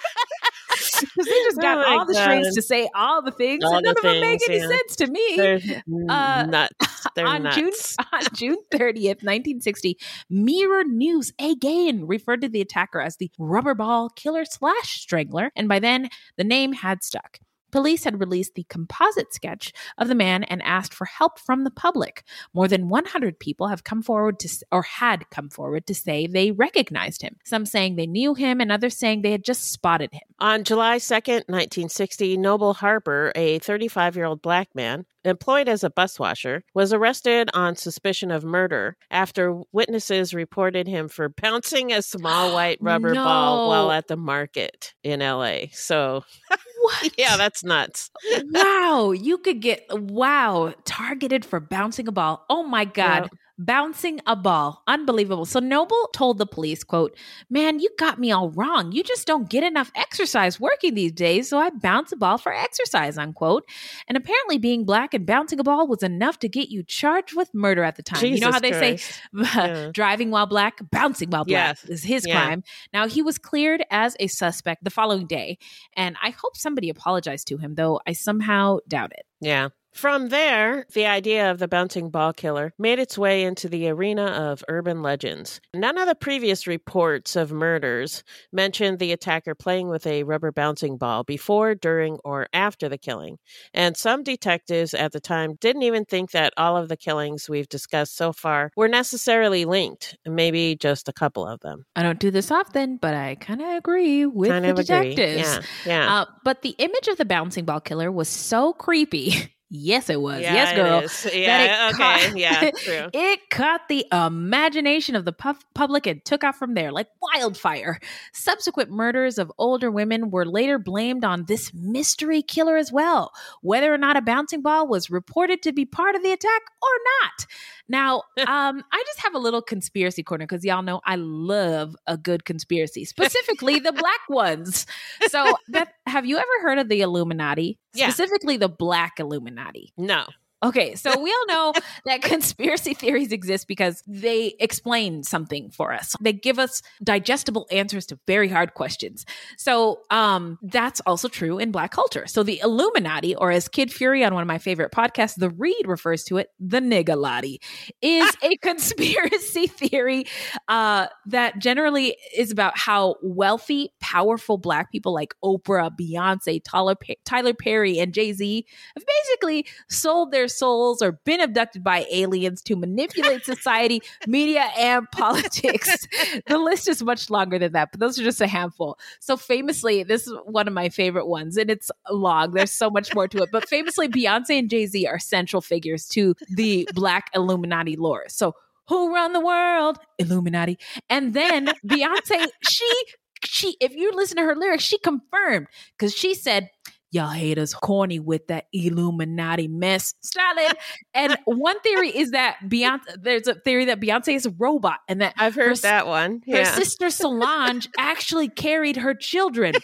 Because 1.16 1.26
they 1.26 1.44
just 1.44 1.62
got 1.62 1.86
Oh 1.86 2.00
all 2.00 2.06
the 2.06 2.14
strings 2.14 2.56
to 2.56 2.62
say 2.62 2.90
all 2.96 3.22
the 3.22 3.32
things, 3.32 3.64
All 3.64 3.76
and 3.76 3.84
none 3.84 3.94
the 3.94 4.00
of 4.00 4.04
them 4.04 4.22
make 4.22 4.42
any 4.50 4.60
yeah. 4.60 4.68
sense 4.68 4.96
to 4.98 5.08
me. 5.08 5.34
They're 5.38 5.60
Uh, 6.10 6.46
nuts. 6.48 7.08
They're 7.16 7.28
on 7.28 7.44
nuts. 7.44 7.56
June 7.56 8.06
on 8.12 8.22
June 8.34 8.58
30th, 8.74 9.24
1960, 9.24 9.98
Mirror 10.30 10.86
News 10.86 11.34
again 11.40 12.06
referred 12.08 12.42
to 12.42 12.50
the 12.50 12.62
attacker 12.62 13.00
as 13.00 13.18
the 13.18 13.32
rubber 13.38 13.74
ball 13.74 14.10
killer 14.10 14.46
slash 14.46 15.02
strangler, 15.02 15.52
and 15.56 15.68
by 15.68 15.80
then 15.80 16.10
the 16.38 16.44
name 16.44 16.74
had 16.74 17.04
stuck. 17.04 17.40
Police 17.76 18.06
had 18.06 18.22
released 18.22 18.56
the 18.56 18.66
composite 18.70 19.34
sketch 19.34 19.74
of 19.98 20.08
the 20.08 20.16
man 20.16 20.46
and 20.46 20.64
asked 20.64 20.94
for 20.94 21.04
help 21.04 21.38
from 21.38 21.66
the 21.66 21.70
public. 21.70 22.24
More 22.54 22.70
than 22.70 22.88
100 22.88 23.38
people 23.38 23.68
have 23.68 23.84
come 23.84 24.02
forward 24.02 24.40
to, 24.40 24.66
or 24.72 24.84
had 24.84 25.30
come 25.30 25.50
forward 25.50 25.86
to 25.88 25.94
say 25.94 26.26
they 26.26 26.52
recognized 26.52 27.22
him. 27.22 27.36
Some 27.44 27.66
saying 27.66 27.98
they 27.98 28.08
knew 28.08 28.34
him, 28.34 28.62
and 28.62 28.72
others 28.72 28.98
saying 28.98 29.24
they 29.24 29.34
had 29.34 29.44
just 29.44 29.74
spotted 29.74 30.14
him. 30.14 30.22
On 30.40 30.64
July 30.64 31.00
2nd, 31.00 31.50
1960, 31.50 32.38
Noble 32.38 32.76
Harper, 32.76 33.34
a 33.36 33.60
35 33.60 34.16
year 34.16 34.24
old 34.24 34.42
black 34.42 34.74
man, 34.74 35.06
employed 35.26 35.68
as 35.68 35.84
a 35.84 35.90
bus 35.90 36.20
washer, 36.20 36.64
was 36.74 36.94
arrested 36.94 37.50
on 37.54 37.76
suspicion 37.76 38.32
of 38.32 38.44
murder 38.44 38.98
after 39.12 39.62
witnesses 39.72 40.34
reported 40.34 40.88
him 40.88 41.08
for 41.08 41.30
bouncing 41.30 41.92
a 41.92 42.02
small 42.02 42.54
white 42.54 42.78
rubber 42.82 43.14
ball 43.14 43.70
while 43.70 43.92
at 43.92 44.08
the 44.08 44.18
market 44.18 44.94
in 45.04 45.20
LA. 45.20 45.66
So, 45.72 46.24
What? 46.82 47.14
yeah, 47.18 47.36
that's 47.36 47.64
nuts. 47.64 48.12
wow, 48.52 49.12
you 49.12 49.40
could 49.40 49.60
get 49.60 49.86
wow 49.90 50.74
targeted 50.84 51.44
for 51.44 51.60
bouncing 51.60 52.08
a 52.08 52.12
ball. 52.12 52.46
Oh 52.48 52.62
my 52.64 52.86
god. 52.86 53.24
Yep. 53.24 53.32
Bouncing 53.58 54.20
a 54.28 54.36
ball. 54.36 54.84
Unbelievable. 54.86 55.46
So 55.46 55.60
Noble 55.62 56.10
told 56.14 56.40
the 56.40 56.46
police, 56.46 56.84
quote, 56.84 57.18
Man, 57.50 57.80
you 57.80 57.90
got 57.98 58.20
me 58.20 58.30
all 58.32 58.50
wrong. 58.50 58.92
You 58.92 59.02
just 59.02 59.26
don't 59.26 59.50
get 59.50 59.64
enough 59.64 59.92
exercise 59.96 60.60
working 60.60 60.94
these 60.94 61.14
days, 61.14 61.48
so 61.50 61.58
I 61.58 61.70
bounce 61.70 62.12
a 62.12 62.18
ball 62.18 62.38
for 62.38 62.54
exercise, 62.54 63.18
unquote. 63.18 63.64
And 64.10 64.18
apparently 64.18 64.58
being 64.58 64.84
black 64.84 65.14
and 65.14 65.26
bouncing 65.26 65.58
a 65.60 65.64
ball 65.64 65.88
was 65.88 66.04
enough 66.04 66.38
to 66.40 66.50
get 66.50 66.68
you 66.70 66.84
charged 66.84 67.34
with 67.34 67.50
murder 67.54 67.84
at 67.86 67.96
the 67.96 68.04
time. 68.04 68.26
you 68.26 68.40
know 68.42 68.52
how 68.52 68.60
they 68.60 68.74
say 68.74 68.98
Yeah. 69.34 69.90
driving 69.94 70.32
while 70.32 70.48
black, 70.48 70.80
bouncing 70.92 71.30
while 71.30 71.46
black 71.46 71.78
Yes. 71.78 71.86
is 71.86 72.04
his 72.04 72.26
Yeah. 72.28 72.44
crime. 72.46 72.64
Now 72.92 73.08
he 73.08 73.22
was 73.22 73.38
cleared 73.38 73.86
as 73.90 74.18
a 74.20 74.28
suspect 74.28 74.84
the 74.84 74.90
following 74.90 75.28
day, 75.28 75.60
and 75.96 76.18
I 76.22 76.32
hope 76.32 76.58
somebody 76.58 76.90
apologized 76.90 77.48
to 77.48 77.58
him, 77.58 77.76
though 77.76 78.02
I 78.06 78.12
somehow 78.12 78.80
doubt 78.90 79.14
it. 79.14 79.26
Yeah. 79.40 79.70
From 79.96 80.28
there, 80.28 80.86
the 80.94 81.06
idea 81.06 81.50
of 81.50 81.58
the 81.58 81.70
bouncing 81.70 82.10
ball 82.10 82.34
killer 82.34 82.74
made 82.78 83.00
its 83.00 83.18
way 83.18 83.46
into 83.46 83.70
the 83.70 83.88
arena 83.88 84.26
of 84.26 84.62
urban 84.68 85.02
legends. 85.02 85.62
None 85.74 85.98
of 85.98 86.06
the 86.06 86.16
previous 86.16 86.68
reports 86.68 87.38
of 87.38 87.54
murders 87.54 88.22
mentioned 88.52 89.00
the 89.00 89.14
attacker 89.14 89.56
playing 89.56 89.88
with 89.88 90.06
a 90.06 90.24
rubber 90.24 90.52
bouncing 90.52 90.98
ball 90.98 91.24
before, 91.24 91.76
during, 91.76 92.18
or 92.26 92.48
after 92.52 92.90
the 92.90 92.98
killing. 92.98 93.38
And 93.74 93.96
some 93.96 94.22
detectives 94.22 94.94
at 94.94 95.14
the 95.14 95.22
time 95.22 95.56
didn't 95.62 95.84
even 95.84 96.04
think 96.04 96.32
that 96.32 96.52
all 96.58 96.76
of 96.76 96.90
the 96.90 96.98
killings 96.98 97.50
we've 97.50 97.70
discussed 97.70 98.18
so 98.18 98.34
far 98.34 98.72
were 98.76 98.90
necessarily 98.90 99.64
linked, 99.64 100.18
maybe 100.26 100.76
just 100.76 101.08
a 101.08 101.14
couple 101.14 101.48
of 101.48 101.62
them. 101.62 101.86
I 101.96 102.04
don't 102.04 102.20
do 102.20 102.32
this 102.32 102.52
often, 102.52 102.98
but 102.98 103.14
I 103.14 103.36
kind 103.36 103.62
of 103.62 103.70
agree 103.70 104.26
with 104.26 104.50
kind 104.50 104.66
the 104.66 104.72
of 104.72 104.80
agree. 104.80 105.16
detectives. 105.16 105.66
Yeah. 105.86 106.04
Yeah. 106.04 106.16
Uh, 106.16 106.26
but 106.44 106.64
the 106.64 106.76
image 106.80 107.08
of 107.08 107.16
the 107.16 107.24
bouncing 107.24 107.64
ball 107.64 107.80
killer 107.80 108.12
was 108.12 108.28
so 108.28 108.74
creepy. 108.74 109.52
yes, 109.70 110.10
it 110.10 110.20
was. 110.22 110.42
yeah, 110.42 110.54
yes, 110.54 110.76
girl. 110.76 111.32
Yeah, 111.34 111.90
it 111.90 111.94
okay. 111.94 112.28
caught- 112.28 112.38
yeah, 112.38 112.72
true. 112.72 113.10
it 113.14 113.40
caught 113.50 113.82
the 113.90 114.06
imagination 114.12 115.16
of 115.16 115.26
the 115.26 115.34
puf- 115.34 115.62
public 115.74 116.06
and 116.08 116.24
took 116.26 116.44
off 116.44 116.58
from 116.58 116.74
there 116.74 116.92
like 116.92 117.08
wildfire. 117.22 118.00
Subsequent 118.34 118.92
murders 118.92 119.38
of 119.38 119.52
older 119.58 119.90
women 119.92 120.30
were 120.32 120.46
later 120.46 120.78
blamed 120.80 121.26
on 121.26 121.46
this 121.46 121.74
mystery 121.74 122.42
killer 122.42 122.78
as 122.78 122.92
well, 122.92 123.32
whether 123.62 123.94
or 123.94 123.98
not 123.98 124.18
a 124.18 124.22
bouncing 124.22 124.62
ball 124.62 124.88
was 124.88 125.10
reported 125.10 125.62
to 125.64 125.72
be 125.72 125.86
part 125.86 126.16
of 126.16 126.24
the 126.24 126.32
attack 126.32 126.62
or 126.82 126.90
not. 127.24 127.46
Now, 127.88 128.16
um, 128.48 128.84
I 128.92 129.04
just 129.08 129.22
have 129.24 129.36
a 129.36 129.40
little 129.40 129.62
conspiracy 129.62 130.24
corner 130.24 130.46
because 130.46 130.64
y'all 130.66 130.82
know 130.84 131.02
I 131.06 131.16
love 131.16 131.96
a 132.08 132.18
good 132.18 132.46
conspiracy, 132.46 133.06
specifically 133.06 133.80
the 133.80 133.92
black 133.94 134.22
ones. 134.30 134.86
So, 135.28 135.56
Beth, 135.70 135.90
have 136.08 136.26
you 136.26 136.38
ever 136.38 136.48
heard 136.62 136.80
of 136.80 136.90
the 136.90 137.02
Illuminati? 137.02 137.80
Yeah. 137.94 138.10
Specifically, 138.10 138.58
the 138.58 138.68
Black 138.68 139.20
Illuminati. 139.20 139.55
No. 139.98 140.26
Okay, 140.66 140.96
so 140.96 141.20
we 141.20 141.30
all 141.30 141.46
know 141.48 141.74
that 142.06 142.24
conspiracy 142.24 142.96
theories 142.96 143.32
exist 143.32 143.68
because 143.68 144.02
they 144.08 144.56
explain 144.60 145.22
something 145.22 145.70
for 145.70 145.94
us. 145.94 146.16
They 146.20 146.34
give 146.34 146.58
us 146.58 146.82
digestible 147.04 147.68
answers 147.70 148.08
to 148.08 148.20
very 148.26 148.50
hard 148.50 148.74
questions. 148.74 149.28
So 149.58 150.00
um, 150.10 150.58
that's 150.64 151.02
also 151.02 151.28
true 151.28 151.60
in 151.60 151.72
Black 151.72 151.92
culture. 151.92 152.26
So 152.26 152.42
the 152.42 152.60
Illuminati, 152.64 153.36
or 153.36 153.52
as 153.52 153.68
Kid 153.68 153.94
Fury 153.94 154.24
on 154.24 154.34
one 154.34 154.42
of 154.42 154.48
my 154.48 154.58
favorite 154.58 154.92
podcasts, 154.92 155.36
The 155.36 155.52
Read 155.52 155.84
refers 155.86 156.24
to 156.26 156.38
it, 156.38 156.48
the 156.60 156.80
Niggalati, 156.80 157.58
is 158.02 158.34
a 158.44 158.58
conspiracy 158.58 159.68
theory 159.68 160.26
uh, 160.68 161.08
that 161.28 161.60
generally 161.60 162.18
is 162.36 162.50
about 162.50 162.76
how 162.76 163.18
wealthy, 163.22 163.94
powerful 164.00 164.58
Black 164.58 164.92
people 164.92 165.14
like 165.14 165.36
Oprah, 165.44 165.92
Beyonce, 165.96 166.60
Tyler, 166.64 166.96
Tyler 167.24 167.54
Perry, 167.54 168.00
and 168.00 168.16
Jay 168.16 168.34
Z 168.34 168.66
have 168.96 169.06
basically 169.06 169.68
sold 169.90 170.32
their 170.32 170.48
souls 170.58 171.02
or 171.02 171.14
been 171.26 171.42
abducted 171.42 171.84
by 171.84 172.06
aliens 172.12 172.62
to 172.64 172.76
manipulate 172.76 173.46
society, 173.46 174.02
media, 174.28 174.70
and 174.78 175.10
politics. 175.12 176.08
the 176.48 176.58
list 176.58 176.88
is 176.88 177.04
much 177.04 177.30
longer 177.30 177.60
than 177.60 177.74
that, 177.74 177.92
but 177.92 178.00
those 178.00 178.20
are 178.20 178.24
just 178.24 178.42
a 178.42 178.48
handful. 178.48 178.98
So, 179.20 179.38
famously, 179.38 180.04
this 180.04 180.28
is 180.28 180.34
one 180.46 180.68
of 180.68 180.74
my 180.74 180.90
favorite 180.90 181.28
ones, 181.28 181.58
and 181.58 181.70
it's 181.70 181.92
long. 182.10 182.52
There's 182.52 182.72
so 182.72 182.90
much 182.90 183.14
more 183.14 183.28
to 183.28 183.44
it. 183.44 183.50
But 183.52 183.68
famously, 183.68 184.08
Beyonce 184.08 184.60
and 184.60 184.70
Jay 184.70 184.86
Z 184.86 185.06
are 185.08 185.20
central 185.20 185.62
figures 185.62 186.08
to 186.10 186.36
the 186.50 186.88
Black 186.94 187.30
Illuminati 187.34 187.96
lore. 187.96 188.26
So, 188.28 188.56
who 188.88 189.14
run 189.14 189.34
the 189.34 189.40
world? 189.40 189.98
Illuminati. 190.20 190.78
And 191.10 191.34
then 191.34 191.72
Beyonce, 191.86 192.48
she 192.68 193.04
she 193.44 193.78
if 193.80 193.96
you 193.96 194.12
listen 194.14 194.38
to 194.38 194.44
her 194.44 194.56
lyrics, 194.56 194.84
she 194.84 194.98
confirmed 195.00 195.68
because 195.98 196.14
she 196.14 196.34
said, 196.34 196.70
Y'all 197.16 197.30
haters 197.30 197.74
corny 197.74 198.20
with 198.20 198.48
that 198.48 198.66
Illuminati 198.74 199.70
mess. 199.70 200.14
Stalin. 200.22 200.74
and 201.14 201.38
one 201.46 201.80
theory 201.80 202.10
is 202.10 202.32
that 202.32 202.58
Beyonce 202.68 203.00
there's 203.22 203.48
a 203.48 203.56
theory 203.56 203.86
that 203.86 204.02
Beyonce 204.02 204.36
is 204.36 204.46
a 204.46 204.50
robot 204.58 205.00
and 205.08 205.22
that 205.22 205.34
I've 205.38 205.56
heard 205.56 205.72
s- 205.72 205.82
that 205.82 206.08
one. 206.08 206.42
her 206.52 206.66
sister 206.66 207.10
Solange 207.10 207.88
actually 207.98 208.50
carried 208.50 208.98
her 208.98 209.14
children. 209.14 209.74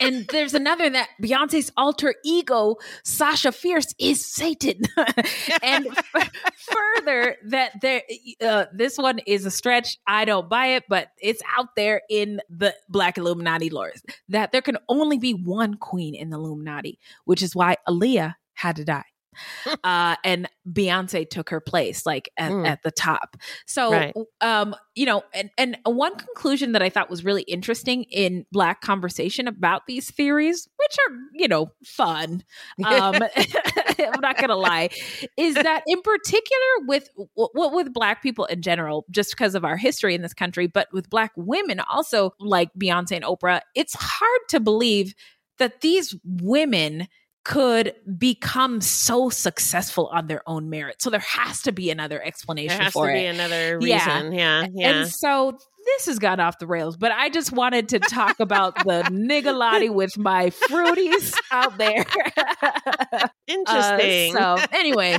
and 0.00 0.26
there's 0.28 0.54
another 0.54 0.88
that 0.90 1.08
Beyonce's 1.22 1.72
alter 1.76 2.14
ego, 2.24 2.76
Sasha 3.04 3.52
Fierce, 3.52 3.94
is 3.98 4.24
Satan. 4.24 4.82
and 5.62 5.86
f- 5.86 6.30
further, 6.56 7.36
that 7.46 7.80
there, 7.80 8.02
uh, 8.40 8.66
this 8.72 8.98
one 8.98 9.18
is 9.20 9.44
a 9.44 9.50
stretch. 9.50 9.98
I 10.06 10.24
don't 10.24 10.48
buy 10.48 10.66
it, 10.68 10.84
but 10.88 11.08
it's 11.20 11.42
out 11.56 11.74
there 11.76 12.02
in 12.08 12.40
the 12.48 12.74
Black 12.88 13.18
Illuminati 13.18 13.70
lore 13.70 13.92
that 14.28 14.52
there 14.52 14.62
can 14.62 14.78
only 14.88 15.18
be 15.18 15.32
one 15.32 15.74
queen 15.74 16.14
in 16.14 16.30
the 16.30 16.36
Illuminati, 16.36 16.98
which 17.24 17.42
is 17.42 17.54
why 17.54 17.76
Aaliyah 17.88 18.34
had 18.54 18.76
to 18.76 18.84
die. 18.84 19.04
uh, 19.84 20.16
and 20.24 20.48
Beyonce 20.70 21.28
took 21.28 21.50
her 21.50 21.60
place, 21.60 22.04
like 22.06 22.28
at, 22.36 22.52
Mm. 22.52 22.66
at 22.66 22.82
the 22.82 22.90
top. 22.90 23.36
So, 23.66 23.90
Right. 23.92 24.14
um, 24.40 24.74
you 24.94 25.06
know, 25.06 25.22
and 25.32 25.50
and 25.58 25.76
one 25.84 26.16
conclusion 26.16 26.72
that 26.72 26.82
I 26.82 26.90
thought 26.90 27.08
was 27.10 27.24
really 27.24 27.42
interesting 27.42 28.04
in 28.04 28.46
Black 28.52 28.80
conversation 28.80 29.46
about 29.46 29.86
these 29.86 30.10
theories, 30.10 30.68
which 30.76 30.96
are 31.08 31.14
you 31.34 31.48
know 31.48 31.70
fun. 31.84 32.42
Um, 32.84 33.22
I'm 33.98 34.20
not 34.20 34.38
gonna 34.38 34.56
lie, 34.56 34.90
is 35.36 35.60
that 35.60 35.82
in 35.86 36.02
particular 36.02 36.86
with 36.86 37.08
what 37.34 37.72
with 37.72 37.92
Black 37.92 38.22
people 38.22 38.44
in 38.46 38.62
general, 38.62 39.04
just 39.10 39.30
because 39.30 39.54
of 39.54 39.64
our 39.64 39.76
history 39.76 40.14
in 40.14 40.22
this 40.22 40.34
country, 40.34 40.66
but 40.66 40.88
with 40.92 41.08
Black 41.10 41.32
women 41.36 41.80
also, 41.80 42.32
like 42.40 42.70
Beyonce 42.80 43.12
and 43.12 43.24
Oprah, 43.24 43.60
it's 43.74 43.94
hard 43.94 44.40
to 44.48 44.60
believe 44.60 45.14
that 45.58 45.80
these 45.80 46.14
women 46.24 47.08
could 47.48 47.94
become 48.18 48.78
so 48.82 49.30
successful 49.30 50.08
on 50.12 50.26
their 50.26 50.42
own 50.46 50.68
merit. 50.68 51.00
So 51.00 51.08
there 51.08 51.18
has 51.20 51.62
to 51.62 51.72
be 51.72 51.90
another 51.90 52.22
explanation 52.22 52.76
There 52.76 52.84
has 52.84 52.92
for 52.92 53.06
to 53.06 53.12
it. 53.12 53.20
be 53.22 53.24
another 53.24 53.78
Yeah. 53.80 54.18
reason. 54.18 54.32
Yeah. 54.34 54.66
Yeah. 54.70 54.90
And 54.90 55.08
so 55.10 55.56
this 55.86 56.04
has 56.06 56.18
gone 56.18 56.40
off 56.40 56.58
the 56.58 56.66
rails, 56.66 56.98
but 56.98 57.10
I 57.10 57.30
just 57.30 57.50
wanted 57.50 57.88
to 57.88 58.00
talk 58.00 58.38
about 58.40 58.74
the 58.84 59.04
niggalati 59.10 59.88
with 59.88 60.18
my 60.18 60.50
fruities 60.50 61.34
out 61.50 61.78
there. 61.78 62.04
Uh, 63.50 63.54
Interesting. 63.54 64.34
so 64.34 64.58
anyway, 64.72 65.16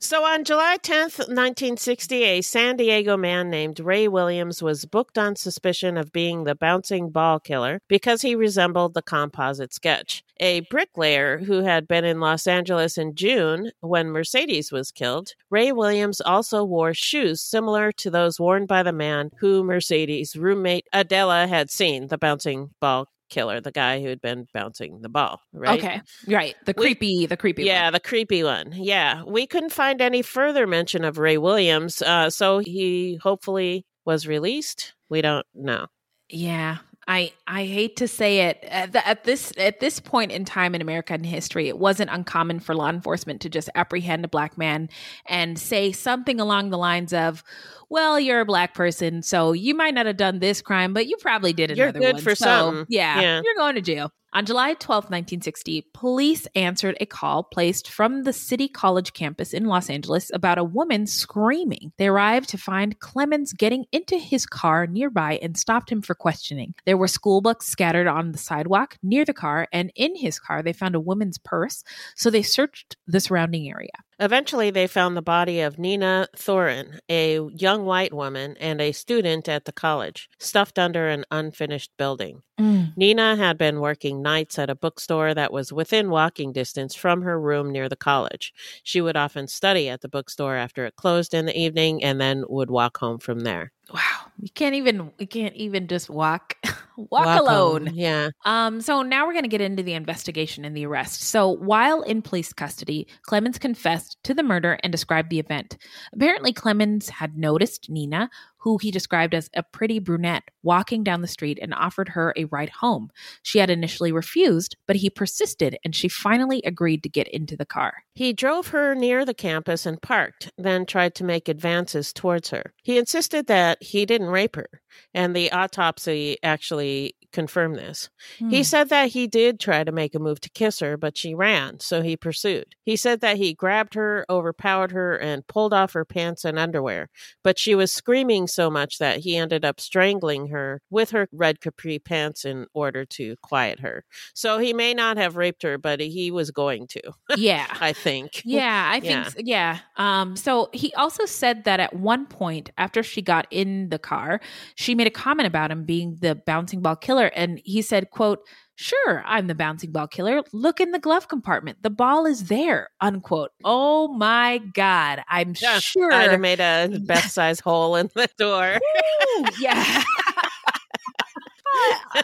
So 0.00 0.24
on 0.24 0.44
July 0.44 0.76
10th, 0.80 1.18
1960, 1.18 2.22
a 2.22 2.40
San 2.40 2.76
Diego 2.76 3.16
man 3.16 3.50
named 3.50 3.80
Ray 3.80 4.06
Williams 4.06 4.62
was 4.62 4.84
booked 4.84 5.18
on 5.18 5.34
suspicion 5.34 5.96
of 5.96 6.12
being 6.12 6.44
the 6.44 6.54
bouncing 6.54 7.10
ball 7.10 7.40
killer 7.40 7.80
because 7.88 8.22
he 8.22 8.36
resembled 8.36 8.94
the 8.94 9.02
composite 9.02 9.74
sketch. 9.74 10.22
A 10.38 10.60
bricklayer 10.70 11.38
who 11.38 11.64
had 11.64 11.88
been 11.88 12.04
in 12.04 12.20
Los 12.20 12.46
Angeles 12.46 12.96
in 12.96 13.16
June 13.16 13.72
when 13.80 14.10
Mercedes 14.10 14.70
was 14.70 14.92
killed, 14.92 15.32
Ray 15.50 15.72
Williams 15.72 16.20
also 16.20 16.62
wore 16.62 16.94
shoes 16.94 17.42
similar 17.42 17.90
to 17.90 18.08
those 18.08 18.38
worn 18.38 18.66
by 18.66 18.84
the 18.84 18.92
man 18.92 19.32
who 19.40 19.64
Mercedes' 19.64 20.36
roommate 20.36 20.86
Adela 20.92 21.48
had 21.48 21.72
seen, 21.72 22.06
the 22.06 22.18
bouncing 22.18 22.70
ball 22.80 23.08
killer, 23.28 23.60
the 23.60 23.70
guy 23.72 24.00
who 24.00 24.08
had 24.08 24.20
been 24.20 24.46
bouncing 24.54 25.00
the 25.02 25.08
ball, 25.08 25.40
right? 25.52 25.78
okay, 25.78 26.00
right. 26.26 26.54
The 26.66 26.74
We- 26.76 26.82
creepy, 26.84 27.26
the 27.26 27.36
creepy. 27.36 27.64
Yeah, 27.64 27.84
one. 27.84 27.92
the 27.94 28.00
creepy 28.00 28.42
one. 28.44 28.72
Yeah, 28.74 29.22
we 29.24 29.46
couldn't 29.46 29.72
find 29.72 30.00
any 30.00 30.22
further 30.22 30.66
mention 30.66 31.04
of 31.04 31.18
Ray 31.18 31.38
Williams, 31.38 32.02
uh, 32.02 32.30
so 32.30 32.58
he 32.58 33.18
hopefully 33.22 33.84
was 34.04 34.26
released. 34.26 34.94
We 35.08 35.20
don't 35.22 35.46
know. 35.54 35.86
yeah. 36.28 36.78
I 37.08 37.32
I 37.46 37.64
hate 37.64 37.96
to 37.96 38.06
say 38.06 38.40
it 38.48 38.58
at, 38.64 38.92
the, 38.92 39.06
at 39.08 39.24
this 39.24 39.50
at 39.56 39.80
this 39.80 39.98
point 39.98 40.30
in 40.30 40.44
time 40.44 40.74
in 40.74 40.82
American 40.82 41.24
history, 41.24 41.66
it 41.68 41.78
wasn't 41.78 42.10
uncommon 42.10 42.60
for 42.60 42.74
law 42.74 42.90
enforcement 42.90 43.40
to 43.40 43.48
just 43.48 43.70
apprehend 43.74 44.26
a 44.26 44.28
black 44.28 44.58
man 44.58 44.90
and 45.26 45.58
say 45.58 45.90
something 45.90 46.38
along 46.38 46.68
the 46.68 46.76
lines 46.76 47.14
of, 47.14 47.42
"Well, 47.88 48.20
you're 48.20 48.40
a 48.40 48.44
black 48.44 48.74
person, 48.74 49.22
so 49.22 49.52
you 49.52 49.74
might 49.74 49.94
not 49.94 50.04
have 50.04 50.18
done 50.18 50.38
this 50.38 50.60
crime, 50.60 50.92
but 50.92 51.06
you 51.06 51.16
probably 51.16 51.54
did 51.54 51.70
another 51.70 51.98
You're 51.98 52.12
good 52.12 52.14
one. 52.16 52.22
for 52.22 52.34
so, 52.34 52.44
something." 52.44 52.86
Yeah, 52.90 53.20
Yeah. 53.20 53.40
you're 53.42 53.54
going 53.56 53.76
to 53.76 53.80
jail." 53.80 54.12
On 54.34 54.44
July 54.44 54.74
12, 54.74 55.04
1960, 55.04 55.86
police 55.94 56.46
answered 56.54 56.98
a 57.00 57.06
call 57.06 57.42
placed 57.42 57.88
from 57.88 58.24
the 58.24 58.32
City 58.34 58.68
College 58.68 59.14
campus 59.14 59.54
in 59.54 59.64
Los 59.64 59.88
Angeles 59.88 60.30
about 60.34 60.58
a 60.58 60.64
woman 60.64 61.06
screaming. 61.06 61.92
They 61.96 62.08
arrived 62.08 62.50
to 62.50 62.58
find 62.58 62.98
Clemens 62.98 63.54
getting 63.54 63.86
into 63.90 64.18
his 64.18 64.44
car 64.44 64.86
nearby 64.86 65.38
and 65.40 65.56
stopped 65.56 65.90
him 65.90 66.02
for 66.02 66.14
questioning. 66.14 66.74
There 66.84 66.98
were 66.98 67.08
school 67.08 67.40
books 67.40 67.68
scattered 67.68 68.06
on 68.06 68.32
the 68.32 68.38
sidewalk 68.38 68.98
near 69.02 69.24
the 69.24 69.32
car, 69.32 69.66
and 69.72 69.90
in 69.96 70.14
his 70.14 70.38
car, 70.38 70.62
they 70.62 70.74
found 70.74 70.94
a 70.94 71.00
woman's 71.00 71.38
purse, 71.38 71.82
so 72.14 72.28
they 72.28 72.42
searched 72.42 72.98
the 73.06 73.20
surrounding 73.20 73.70
area. 73.70 73.88
Eventually, 74.20 74.70
they 74.70 74.88
found 74.88 75.16
the 75.16 75.22
body 75.22 75.60
of 75.60 75.78
Nina 75.78 76.26
Thorin, 76.36 76.98
a 77.08 77.38
young 77.54 77.84
white 77.84 78.12
woman 78.12 78.56
and 78.58 78.80
a 78.80 78.90
student 78.90 79.48
at 79.48 79.64
the 79.64 79.72
college, 79.72 80.28
stuffed 80.38 80.78
under 80.78 81.08
an 81.08 81.24
unfinished 81.30 81.92
building. 81.96 82.42
Mm. 82.58 82.96
Nina 82.96 83.36
had 83.36 83.56
been 83.56 83.78
working 83.78 84.20
nights 84.20 84.58
at 84.58 84.70
a 84.70 84.74
bookstore 84.74 85.34
that 85.34 85.52
was 85.52 85.72
within 85.72 86.10
walking 86.10 86.52
distance 86.52 86.96
from 86.96 87.22
her 87.22 87.40
room 87.40 87.70
near 87.70 87.88
the 87.88 87.94
college. 87.94 88.52
She 88.82 89.00
would 89.00 89.16
often 89.16 89.46
study 89.46 89.88
at 89.88 90.00
the 90.00 90.08
bookstore 90.08 90.56
after 90.56 90.84
it 90.84 90.96
closed 90.96 91.32
in 91.32 91.46
the 91.46 91.56
evening 91.56 92.02
and 92.02 92.20
then 92.20 92.44
would 92.48 92.70
walk 92.70 92.98
home 92.98 93.18
from 93.18 93.40
there. 93.40 93.72
Wow, 93.92 94.00
you 94.38 94.50
can't 94.54 94.74
even 94.74 95.12
you 95.18 95.26
can't 95.26 95.54
even 95.54 95.86
just 95.88 96.10
walk 96.10 96.56
walk, 96.96 97.26
Walk 97.26 97.40
alone. 97.40 97.86
home, 97.86 97.96
Yeah. 97.96 98.30
Um, 98.44 98.80
so 98.82 99.02
now 99.02 99.26
we're 99.26 99.32
going 99.32 99.44
to 99.44 99.48
get 99.48 99.60
into 99.62 99.82
the 99.82 99.94
investigation 99.94 100.64
and 100.64 100.76
the 100.76 100.84
arrest. 100.84 101.22
So 101.22 101.48
while 101.48 102.02
in 102.02 102.20
police 102.20 102.52
custody, 102.52 103.06
Clemens 103.22 103.58
confessed 103.58 104.18
to 104.24 104.34
the 104.34 104.42
murder 104.42 104.78
and 104.82 104.92
described 104.92 105.30
the 105.30 105.38
event. 105.38 105.78
Apparently, 106.12 106.52
Clemens 106.52 107.08
had 107.08 107.38
noticed 107.38 107.88
Nina, 107.88 108.28
who 108.58 108.78
he 108.78 108.90
described 108.90 109.34
as 109.34 109.48
a 109.54 109.62
pretty 109.62 109.98
brunette, 109.98 110.44
walking 110.62 111.02
down 111.04 111.22
the 111.22 111.28
street 111.28 111.58
and 111.60 111.72
offered 111.74 112.10
her 112.10 112.32
a 112.36 112.44
ride 112.46 112.70
home. 112.70 113.10
She 113.42 113.58
had 113.58 113.70
initially 113.70 114.12
refused, 114.12 114.76
but 114.86 114.96
he 114.96 115.10
persisted 115.10 115.78
and 115.84 115.94
she 115.94 116.08
finally 116.08 116.60
agreed 116.64 117.02
to 117.02 117.08
get 117.08 117.28
into 117.28 117.56
the 117.56 117.66
car. 117.66 118.04
He 118.14 118.32
drove 118.32 118.68
her 118.68 118.94
near 118.94 119.24
the 119.24 119.34
campus 119.34 119.86
and 119.86 120.02
parked, 120.02 120.50
then 120.58 120.86
tried 120.86 121.14
to 121.16 121.24
make 121.24 121.48
advances 121.48 122.12
towards 122.12 122.50
her. 122.50 122.72
He 122.82 122.98
insisted 122.98 123.46
that 123.46 123.82
he 123.82 124.04
didn't 124.04 124.28
rape 124.28 124.56
her, 124.56 124.80
and 125.14 125.34
the 125.36 125.52
autopsy 125.52 126.36
actually 126.42 127.14
confirmed 127.32 127.76
this. 127.76 128.08
He 128.38 128.58
hmm. 128.58 128.62
said 128.62 128.88
that 128.88 129.10
he 129.10 129.26
did 129.26 129.60
try 129.60 129.84
to 129.84 129.92
make 129.92 130.14
a 130.14 130.18
move 130.18 130.40
to 130.40 130.50
kiss 130.50 130.80
her, 130.80 130.96
but 130.96 131.16
she 131.16 131.34
ran, 131.34 131.78
so 131.80 132.02
he 132.02 132.16
pursued. 132.16 132.74
He 132.82 132.96
said 132.96 133.20
that 133.20 133.36
he 133.36 133.54
grabbed 133.54 133.94
her, 133.94 134.24
overpowered 134.30 134.92
her, 134.92 135.16
and 135.16 135.46
pulled 135.46 135.72
off 135.72 135.92
her 135.92 136.04
pants 136.04 136.44
and 136.44 136.58
underwear, 136.58 137.10
but 137.44 137.58
she 137.58 137.74
was 137.74 137.92
screaming 137.92 138.47
so 138.48 138.70
much 138.70 138.98
that 138.98 139.20
he 139.20 139.36
ended 139.36 139.64
up 139.64 139.80
strangling 139.80 140.48
her 140.48 140.80
with 140.90 141.10
her 141.10 141.28
red 141.32 141.60
capri 141.60 141.98
pants 141.98 142.44
in 142.44 142.66
order 142.74 143.04
to 143.04 143.36
quiet 143.42 143.78
her. 143.80 144.04
So 144.34 144.58
he 144.58 144.72
may 144.72 144.94
not 144.94 145.16
have 145.16 145.36
raped 145.36 145.62
her, 145.62 145.78
but 145.78 146.00
he 146.00 146.30
was 146.30 146.50
going 146.50 146.86
to, 146.88 147.02
yeah. 147.36 147.66
I 147.80 147.92
think. 147.92 148.42
Yeah, 148.44 148.88
I 148.92 149.00
think 149.00 149.10
Yeah. 149.12 149.26
s- 149.26 149.34
yeah. 149.38 149.78
Um 149.96 150.34
so 150.36 150.68
he 150.72 150.92
also 150.94 151.24
said 151.26 151.64
that 151.64 151.80
at 151.80 151.94
one 151.94 152.26
point 152.26 152.70
after 152.78 153.02
she 153.02 153.22
got 153.22 153.46
in 153.50 153.88
the 153.90 153.98
car, 153.98 154.40
she 154.74 154.94
made 154.94 155.06
a 155.06 155.10
comment 155.10 155.46
about 155.46 155.70
him 155.70 155.84
being 155.84 156.16
the 156.20 156.34
bouncing 156.34 156.80
ball 156.82 156.96
killer 156.96 157.26
and 157.34 157.60
he 157.64 157.82
said, 157.82 158.10
quote, 158.10 158.40
"Sure, 158.80 159.24
I'm 159.26 159.48
the 159.48 159.54
bouncing 159.56 159.90
ball 159.90 160.06
killer. 160.06 160.42
Look 160.52 160.80
in 160.80 160.92
the 160.92 161.00
glove 161.00 161.26
compartment. 161.26 161.82
The 161.82 161.90
ball 161.90 162.26
is 162.26 162.44
there." 162.44 162.90
unquote. 163.00 163.50
Oh 163.64 164.08
my 164.08 164.58
god. 164.74 165.22
I'm 165.28 165.54
Yeah, 165.60 165.78
sure 165.78 166.12
I'd 166.12 166.30
have 166.30 166.40
made 166.40 166.60
a 166.60 166.98
best 167.00 167.34
size 167.34 167.60
hole 167.60 167.96
in 167.96 168.10
the 168.14 168.28
door. 168.38 168.76
Ooh, 168.76 169.44
yeah. 169.60 170.02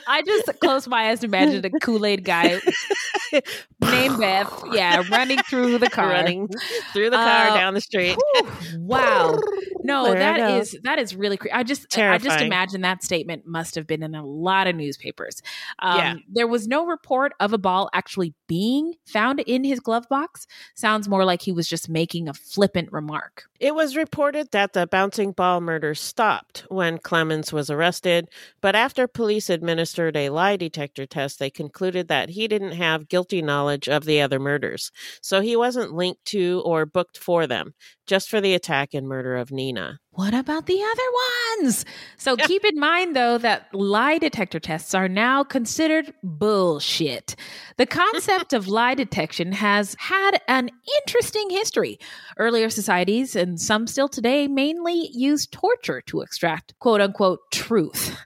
I- 0.07 0.23
just 0.27 0.59
closed 0.61 0.89
my 0.89 1.11
eyes 1.11 1.23
and 1.23 1.33
imagined 1.33 1.65
a 1.65 1.71
Kool 1.81 2.05
Aid 2.07 2.25
guy 2.25 2.61
named 3.83 4.19
Beth, 4.19 4.63
yeah, 4.73 5.03
running 5.11 5.39
through 5.49 5.79
the 5.79 5.91
car. 5.91 6.09
Running 6.09 6.49
through 6.93 7.11
the 7.11 7.17
car 7.17 7.49
Uh, 7.49 7.55
down 7.55 7.75
the 7.75 7.81
street. 7.81 8.17
Whew, 8.37 8.49
wow. 8.81 9.39
No, 9.87 10.05
There 10.07 10.15
that 10.19 10.41
is 10.63 10.75
that 10.85 10.99
is 10.99 11.15
really 11.15 11.37
cre- 11.37 11.49
I 11.53 11.63
just 11.63 11.99
I 11.99 12.17
just 12.17 12.41
imagine 12.41 12.81
that 12.81 13.03
statement 13.03 13.47
must 13.47 13.75
have 13.75 13.87
been 13.87 14.03
in 14.03 14.15
a 14.15 14.25
lot 14.25 14.67
of 14.67 14.75
newspapers. 14.77 15.43
Um, 15.79 15.99
Yeah. 15.99 16.15
There 16.27 16.47
was 16.47 16.67
no 16.67 16.87
report 16.87 17.33
of 17.39 17.53
a 17.53 17.59
ball 17.59 17.91
actually 17.93 18.33
being 18.47 18.95
found 19.05 19.41
in 19.41 19.63
his 19.63 19.81
glove 19.81 20.07
box. 20.09 20.47
Sounds 20.75 21.07
more 21.07 21.27
like 21.27 21.43
he 21.43 21.53
was 21.53 21.69
just 21.69 21.91
making 21.91 22.31
a 22.31 22.33
flippant 22.33 22.93
remark. 22.93 23.45
It 23.61 23.75
was 23.75 23.95
reported 23.95 24.51
that 24.53 24.73
the 24.73 24.87
bouncing 24.87 25.33
ball 25.33 25.61
murder 25.61 25.95
stopped 25.95 26.65
when 26.71 26.97
Clemens 26.97 27.53
was 27.53 27.69
arrested, 27.69 28.31
but 28.63 28.75
after 28.75 29.07
police 29.07 29.34
administered 29.51 30.17
a 30.17 30.31
lie 30.31 30.57
detector 30.57 31.07
test, 31.07 31.39
they 31.39 31.51
concluded 31.51 32.09
that 32.09 32.31
he 32.31 32.49
didn't 32.49 32.73
have 32.73 33.09
guilty 33.09 33.43
knowledge 33.43 33.89
of 33.89 34.05
the 34.05 34.21
other 34.21 34.39
murders. 34.39 34.91
So 35.23 35.41
he 35.41 35.57
wasn't 35.57 35.93
linked 35.93 36.25
to 36.27 36.63
or 36.65 36.87
booked 36.87 37.19
for 37.19 37.47
them, 37.47 37.75
just 38.07 38.29
for 38.29 38.41
the 38.41 38.55
attack 38.55 38.95
and 38.95 39.07
murder 39.09 39.37
of 39.37 39.51
Nina. 39.51 40.01
What 40.15 40.33
about 40.33 40.67
the 40.67 40.81
other 40.81 41.63
ones? 41.63 41.85
So 42.17 42.37
keep 42.47 42.65
in 42.65 42.79
mind, 42.79 43.17
though, 43.17 43.37
that 43.39 43.75
lie 43.75 44.19
detector 44.19 44.61
tests 44.61 44.95
are 44.95 45.09
now 45.09 45.43
considered 45.43 46.13
bullshit. 46.23 47.35
The 47.79 47.87
concept 47.87 48.53
of 48.53 48.69
lie 48.69 48.95
detection 48.95 49.53
has 49.53 49.97
had 49.99 50.41
an 50.47 50.71
interesting 51.01 51.51
history. 51.51 51.99
Earlier 52.39 52.71
societies, 52.71 53.35
and 53.35 53.61
some 53.61 53.87
still 53.87 54.09
today, 54.09 54.47
mainly 54.47 55.09
use 55.13 55.47
torture 55.47 56.01
to 56.03 56.21
extract 56.21 56.75
quote 56.79 57.01
unquote 57.01 57.41
truth. 57.51 58.17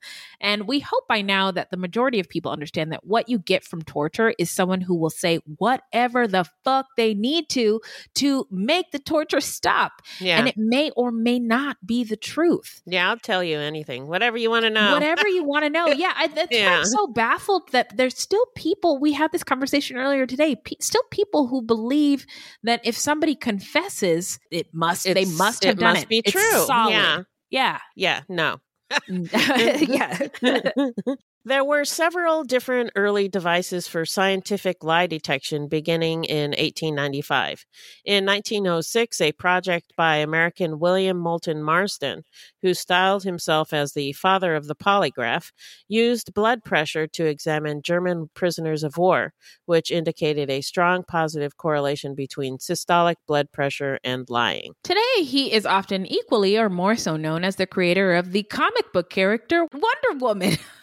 And 0.41 0.69
we 0.69 0.79
hope 0.81 1.09
by 1.09 1.21
now 1.23 1.51
that 1.51 1.71
the 1.71 1.77
majority 1.77 2.21
of 2.21 2.29
people 2.29 2.53
understand 2.53 2.93
that 2.93 3.05
what 3.05 3.29
you 3.29 3.39
get 3.39 3.65
from 3.65 3.83
torture 3.83 4.35
is 4.39 4.51
someone 4.51 4.81
who 4.81 4.95
will 4.95 5.11
say 5.11 5.41
whatever 5.57 6.27
the 6.29 6.45
fuck 6.65 6.87
they 6.97 7.13
need 7.15 7.49
to 7.51 7.81
to 8.17 8.47
make 8.51 8.91
the 8.93 8.99
torture 8.99 9.41
stop 9.41 9.93
Yeah. 10.21 10.39
and 10.39 10.49
it 10.49 10.55
may 10.57 10.91
or 10.91 11.11
may 11.11 11.39
not 11.39 11.77
be 11.85 12.05
the 12.05 12.17
truth. 12.17 12.83
yeah, 12.87 13.09
I'll 13.11 13.19
tell 13.19 13.43
you 13.43 13.59
anything. 13.59 14.07
Whatever 14.07 14.37
you 14.39 14.51
want 14.51 14.65
to 14.65 14.71
know. 14.71 14.93
Whatever 14.95 15.27
you 15.29 15.45
want 15.45 15.65
to 15.65 15.71
know. 15.71 15.87
Yeah, 15.99 16.13
I, 16.17 16.29
that's 16.29 16.53
why 16.53 16.59
Yeah. 16.59 16.79
I'm 16.79 16.85
so 16.85 17.07
baffled 17.09 17.73
that 17.73 17.97
there's 17.97 18.17
still 18.19 18.45
people. 18.57 19.01
We 19.01 19.13
had 19.15 19.33
this 19.33 19.43
conversation 19.43 19.97
earlier 19.97 20.27
today. 20.27 20.55
Pe- 20.55 20.77
still 20.81 21.03
people 21.11 21.49
who 21.49 21.63
believe 21.63 22.27
that 22.63 22.81
if 22.85 22.97
somebody 22.97 23.35
confesses, 23.35 24.39
it 24.51 24.69
must 24.73 25.05
they 25.05 25.11
It's- 25.11 25.37
must 25.39 25.65
it 25.65 25.69
have 25.69 25.79
done 25.79 25.95
must 25.95 26.05
it. 26.05 26.09
be 26.09 26.23
It's 26.25 26.33
true. 26.33 26.65
solid. 26.67 26.93
Yeah. 26.93 27.23
Yeah. 27.51 27.79
Yeah, 27.97 28.21
no. 28.29 28.61
yeah. 29.09 30.29
There 31.45 31.65
were 31.65 31.85
several 31.85 32.43
different 32.43 32.91
early 32.97 33.29
devices 33.29 33.87
for 33.87 34.05
scientific 34.05 34.83
lie 34.83 35.07
detection 35.07 35.69
beginning 35.69 36.25
in 36.25 36.51
1895. 36.51 37.65
In 38.05 38.27
1906, 38.27 39.21
a 39.21 39.33
project 39.33 39.95
by 39.97 40.17
American 40.17 40.81
William 40.81 41.17
Moulton 41.17 41.63
Marston, 41.63 42.25
who 42.61 42.75
styled 42.75 43.23
himself 43.23 43.73
as 43.73 43.93
the 43.93 44.13
father 44.13 44.57
of 44.57 44.67
the 44.67 44.75
polygraph, 44.75 45.53
used 45.87 46.35
blood 46.35 46.65
pressure 46.65 47.07
to 47.07 47.27
examine 47.27 47.83
German 47.83 48.29
prisoners 48.35 48.83
of 48.83 48.99
war, 48.99 49.33
which 49.65 49.93
indicated 49.93 50.51
a 50.51 50.61
strong 50.61 51.05
positive 51.05 51.57
correlation 51.57 52.17
between 52.17 52.59
systolic 52.59 53.17
blood 53.29 53.51
pressure 53.53 54.01
and 54.03 54.29
lying. 54.29 54.73
Today, 54.83 55.23
he 55.23 55.53
is 55.53 55.65
often 55.65 56.05
equally 56.05 56.59
or 56.59 56.69
more 56.69 56.97
so 56.97 57.17
known 57.17 57.45
as 57.45 57.57
the 57.57 57.67
creator 57.67 58.15
of 58.15 58.33
the 58.33 58.43
comic 58.43 58.93
book 58.93 59.09
character 59.09 59.67
Wonder 59.73 60.19
Woman. 60.19 60.59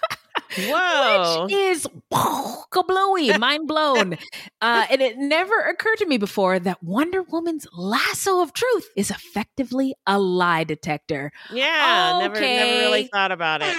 Whoa! 0.58 1.44
Which 1.46 1.54
is 1.54 1.88
kablooey, 2.12 3.38
mind 3.40 3.68
blown. 3.68 4.18
Uh, 4.62 4.86
and 4.90 5.02
it 5.02 5.18
never 5.18 5.60
occurred 5.60 5.98
to 5.98 6.06
me 6.06 6.18
before 6.18 6.60
that 6.60 6.82
Wonder 6.84 7.24
Woman's 7.24 7.68
lasso 7.74 8.42
of 8.42 8.54
truth 8.54 8.90
is 8.96 9.12
effectively 9.12 9.96
a 10.08 10.20
lie 10.20 10.64
detector. 10.64 11.32
yeah, 11.52 12.20
never, 12.22 12.40
never 12.40 12.80
really 12.80 13.08
thought 13.08 13.32
about 13.32 13.62
it. 13.64 13.76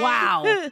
Wow. 0.00 0.68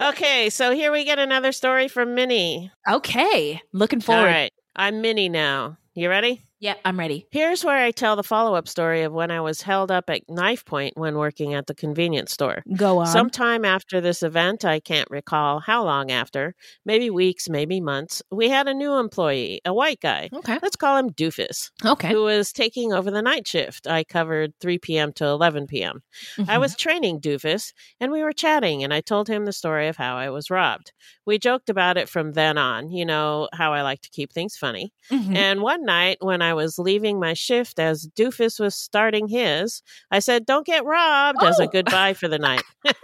okay, 0.00 0.50
so 0.50 0.72
here 0.72 0.90
we 0.92 1.04
get 1.04 1.18
another 1.18 1.52
story 1.52 1.88
from 1.88 2.14
Minnie. 2.14 2.70
Okay. 2.88 3.60
Looking 3.72 3.98
All 3.98 4.02
forward. 4.06 4.24
right, 4.24 4.52
I'm 4.74 5.00
Minnie 5.00 5.28
now. 5.28 5.78
You 5.94 6.08
ready? 6.08 6.42
Yeah, 6.62 6.74
I'm 6.84 6.98
ready. 6.98 7.26
Here's 7.30 7.64
where 7.64 7.78
I 7.82 7.90
tell 7.90 8.16
the 8.16 8.22
follow 8.22 8.54
up 8.54 8.68
story 8.68 9.00
of 9.00 9.14
when 9.14 9.30
I 9.30 9.40
was 9.40 9.62
held 9.62 9.90
up 9.90 10.10
at 10.10 10.28
knife 10.28 10.62
point 10.66 10.94
when 10.94 11.16
working 11.16 11.54
at 11.54 11.66
the 11.66 11.74
convenience 11.74 12.32
store. 12.32 12.62
Go 12.76 12.98
on. 12.98 13.06
Sometime 13.06 13.64
after 13.64 13.98
this 13.98 14.22
event, 14.22 14.62
I 14.62 14.78
can't 14.78 15.10
recall 15.10 15.60
how 15.60 15.82
long 15.82 16.10
after, 16.10 16.54
maybe 16.84 17.08
weeks, 17.08 17.48
maybe 17.48 17.80
months, 17.80 18.22
we 18.30 18.50
had 18.50 18.68
a 18.68 18.74
new 18.74 18.92
employee, 18.98 19.62
a 19.64 19.72
white 19.72 20.00
guy. 20.00 20.28
okay. 20.34 20.58
Let's 20.60 20.76
call 20.76 20.98
him 20.98 21.08
Doofus, 21.08 21.70
Okay. 21.82 22.08
who 22.10 22.24
was 22.24 22.52
taking 22.52 22.92
over 22.92 23.10
the 23.10 23.22
night 23.22 23.48
shift. 23.48 23.86
I 23.86 24.04
covered 24.04 24.52
3 24.60 24.98
p.m. 24.98 25.14
to 25.14 25.24
11 25.24 25.82
p.m. 25.82 26.02
I 26.40 26.42
Mhm. 26.56 26.60
was 26.60 26.76
training 26.76 27.20
Doofus, 27.22 27.72
and 28.00 28.12
we 28.12 28.22
were 28.22 28.34
chatting, 28.34 28.84
and 28.84 28.92
I 28.92 29.00
told 29.00 29.28
him 29.28 29.46
the 29.46 29.52
story 29.54 29.88
of 29.88 29.96
how 29.96 30.16
I 30.18 30.28
was 30.28 30.50
robbed. 30.50 30.92
We 31.24 31.38
joked 31.38 31.70
about 31.70 31.96
it 31.96 32.08
from 32.10 32.32
then 32.32 32.58
on, 32.58 32.90
you 32.90 33.06
know, 33.06 33.48
how 33.54 33.72
I 33.72 33.80
like 33.80 34.02
to 34.02 34.10
keep 34.10 34.30
things 34.34 34.58
funny. 34.58 34.92
Mhm. 35.10 35.34
And 35.34 35.62
one 35.62 35.86
night 35.86 36.18
when 36.20 36.42
I 36.42 36.49
was 36.54 36.78
leaving 36.78 37.18
my 37.20 37.34
shift 37.34 37.78
as 37.78 38.06
Doofus 38.16 38.58
was 38.60 38.74
starting 38.74 39.28
his, 39.28 39.82
I 40.10 40.18
said, 40.18 40.46
Don't 40.46 40.66
get 40.66 40.84
robbed 40.84 41.42
as 41.42 41.58
a 41.60 41.64
Oh. 41.64 41.66
goodbye 41.68 42.14
for 42.14 42.28
the 42.28 42.38
night. 42.38 42.62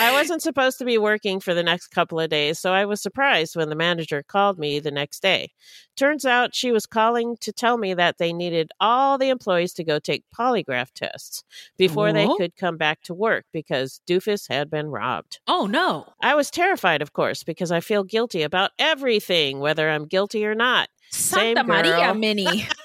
I 0.00 0.12
wasn't 0.12 0.42
supposed 0.42 0.78
to 0.78 0.84
be 0.84 0.98
working 0.98 1.40
for 1.40 1.52
the 1.54 1.62
next 1.64 1.88
couple 1.88 2.20
of 2.20 2.30
days, 2.30 2.58
so 2.58 2.72
I 2.72 2.84
was 2.84 3.02
surprised 3.02 3.56
when 3.56 3.68
the 3.68 3.74
manager 3.74 4.22
called 4.22 4.58
me 4.58 4.78
the 4.78 4.90
next 4.92 5.20
day. 5.20 5.50
Turns 5.96 6.24
out 6.24 6.54
she 6.54 6.70
was 6.70 6.86
calling 6.86 7.36
to 7.40 7.52
tell 7.52 7.76
me 7.76 7.92
that 7.94 8.18
they 8.18 8.32
needed 8.32 8.70
all 8.78 9.18
the 9.18 9.30
employees 9.30 9.72
to 9.74 9.84
go 9.84 9.98
take 9.98 10.22
polygraph 10.38 10.92
tests 10.94 11.42
before 11.76 12.12
they 12.12 12.26
Oh. 12.26 12.36
could 12.36 12.54
come 12.56 12.76
back 12.76 13.02
to 13.02 13.14
work 13.14 13.46
because 13.52 14.00
Doofus 14.08 14.48
had 14.48 14.70
been 14.70 14.86
robbed. 14.88 15.40
oh 15.48 15.66
no. 15.66 16.12
I 16.22 16.34
was 16.36 16.50
terrified, 16.50 17.02
of 17.02 17.12
course, 17.12 17.42
because 17.42 17.72
I 17.72 17.80
feel 17.80 18.04
guilty 18.04 18.42
about 18.42 18.70
everything, 18.78 19.58
whether 19.58 19.88
I'm 19.90 20.06
guilty 20.06 20.46
or 20.46 20.54
not. 20.54 20.88
Same 21.10 21.56
Santa 21.56 21.64
Maria 21.64 21.96
girl. 21.96 22.14
Minnie. 22.14 22.66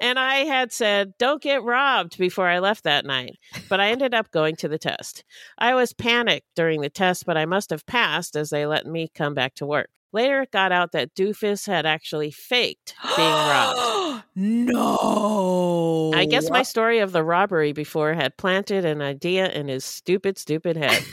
And 0.00 0.18
I 0.18 0.36
had 0.46 0.72
said, 0.72 1.12
don't 1.18 1.42
get 1.42 1.62
robbed 1.62 2.16
before 2.16 2.48
I 2.48 2.58
left 2.58 2.84
that 2.84 3.04
night. 3.04 3.38
But 3.68 3.80
I 3.80 3.90
ended 3.90 4.14
up 4.14 4.30
going 4.30 4.56
to 4.56 4.68
the 4.68 4.78
test. 4.78 5.24
I 5.58 5.74
was 5.74 5.92
panicked 5.92 6.46
during 6.56 6.80
the 6.80 6.88
test, 6.88 7.26
but 7.26 7.36
I 7.36 7.44
must 7.44 7.68
have 7.68 7.84
passed 7.84 8.34
as 8.34 8.48
they 8.48 8.64
let 8.64 8.86
me 8.86 9.10
come 9.14 9.34
back 9.34 9.54
to 9.56 9.66
work. 9.66 9.90
Later, 10.12 10.40
it 10.42 10.50
got 10.50 10.72
out 10.72 10.92
that 10.92 11.14
Doofus 11.14 11.66
had 11.66 11.86
actually 11.86 12.30
faked 12.30 12.94
being 13.14 13.28
robbed. 13.28 14.24
no. 14.34 16.12
I 16.14 16.24
guess 16.24 16.50
my 16.50 16.62
story 16.62 16.98
of 16.98 17.12
the 17.12 17.22
robbery 17.22 17.72
before 17.72 18.14
had 18.14 18.36
planted 18.36 18.84
an 18.84 19.02
idea 19.02 19.50
in 19.50 19.68
his 19.68 19.84
stupid, 19.84 20.38
stupid 20.38 20.76
head. 20.76 21.04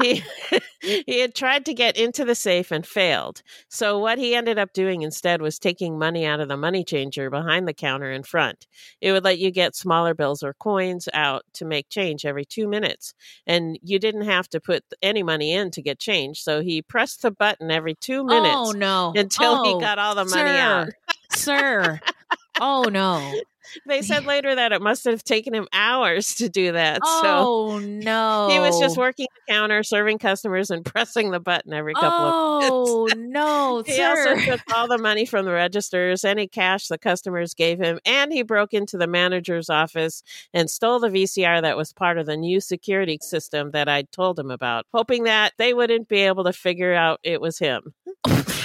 He, 0.00 0.22
he 0.80 1.20
had 1.20 1.34
tried 1.34 1.64
to 1.66 1.74
get 1.74 1.96
into 1.96 2.24
the 2.24 2.34
safe 2.34 2.70
and 2.70 2.86
failed. 2.86 3.42
So, 3.68 3.98
what 3.98 4.18
he 4.18 4.34
ended 4.34 4.58
up 4.58 4.72
doing 4.72 5.02
instead 5.02 5.42
was 5.42 5.58
taking 5.58 5.98
money 5.98 6.24
out 6.24 6.40
of 6.40 6.48
the 6.48 6.56
money 6.56 6.84
changer 6.84 7.30
behind 7.30 7.66
the 7.66 7.74
counter 7.74 8.10
in 8.12 8.22
front. 8.22 8.66
It 9.00 9.12
would 9.12 9.24
let 9.24 9.38
you 9.38 9.50
get 9.50 9.76
smaller 9.76 10.14
bills 10.14 10.42
or 10.42 10.54
coins 10.54 11.08
out 11.12 11.42
to 11.54 11.64
make 11.64 11.88
change 11.88 12.24
every 12.24 12.44
two 12.44 12.68
minutes. 12.68 13.14
And 13.46 13.78
you 13.82 13.98
didn't 13.98 14.22
have 14.22 14.48
to 14.50 14.60
put 14.60 14.84
any 15.02 15.22
money 15.22 15.52
in 15.52 15.70
to 15.72 15.82
get 15.82 15.98
change. 15.98 16.40
So, 16.40 16.60
he 16.60 16.82
pressed 16.82 17.22
the 17.22 17.30
button 17.30 17.70
every 17.70 17.94
two 17.94 18.20
oh, 18.20 18.24
minutes 18.24 18.56
Oh 18.56 18.72
no. 18.72 19.12
until 19.14 19.60
Oh, 19.60 19.78
he 19.78 19.84
got 19.84 19.98
all 19.98 20.14
the 20.14 20.24
money 20.24 20.50
sir. 20.50 20.56
out. 20.56 20.88
Sir. 21.30 22.00
Oh 22.60 22.84
no. 22.84 23.34
They 23.86 24.02
said 24.02 24.24
later 24.24 24.54
that 24.54 24.72
it 24.72 24.82
must 24.82 25.04
have 25.04 25.22
taken 25.24 25.54
him 25.54 25.68
hours 25.72 26.34
to 26.36 26.48
do 26.48 26.72
that. 26.72 27.00
So, 27.04 27.20
Oh 27.24 27.78
no. 27.78 28.48
He 28.50 28.58
was 28.58 28.78
just 28.78 28.96
working 28.96 29.26
the 29.34 29.52
counter, 29.52 29.82
serving 29.82 30.18
customers, 30.18 30.70
and 30.70 30.84
pressing 30.84 31.30
the 31.30 31.40
button 31.40 31.72
every 31.72 31.94
couple 31.94 32.08
of 32.26 32.32
Oh 32.70 33.08
no, 33.16 33.82
He 33.86 33.92
sir. 33.92 34.28
also 34.34 34.50
took 34.50 34.60
all 34.74 34.88
the 34.88 34.98
money 34.98 35.24
from 35.24 35.44
the 35.44 35.52
registers, 35.52 36.24
any 36.24 36.46
cash 36.48 36.88
the 36.88 36.98
customers 36.98 37.54
gave 37.54 37.78
him, 37.78 37.98
and 38.04 38.32
he 38.32 38.42
broke 38.42 38.74
into 38.74 38.96
the 38.98 39.06
manager's 39.06 39.70
office 39.70 40.22
and 40.52 40.68
stole 40.70 40.98
the 41.00 41.08
VCR 41.08 41.62
that 41.62 41.76
was 41.76 41.92
part 41.92 42.18
of 42.18 42.26
the 42.26 42.36
new 42.36 42.60
security 42.60 43.18
system 43.22 43.70
that 43.72 43.88
I'd 43.88 44.10
told 44.12 44.38
him 44.38 44.50
about, 44.50 44.86
hoping 44.92 45.24
that 45.24 45.52
they 45.58 45.74
wouldn't 45.74 46.08
be 46.08 46.20
able 46.20 46.44
to 46.44 46.52
figure 46.52 46.94
out 46.94 47.20
it 47.22 47.40
was 47.40 47.58
him. 47.58 47.94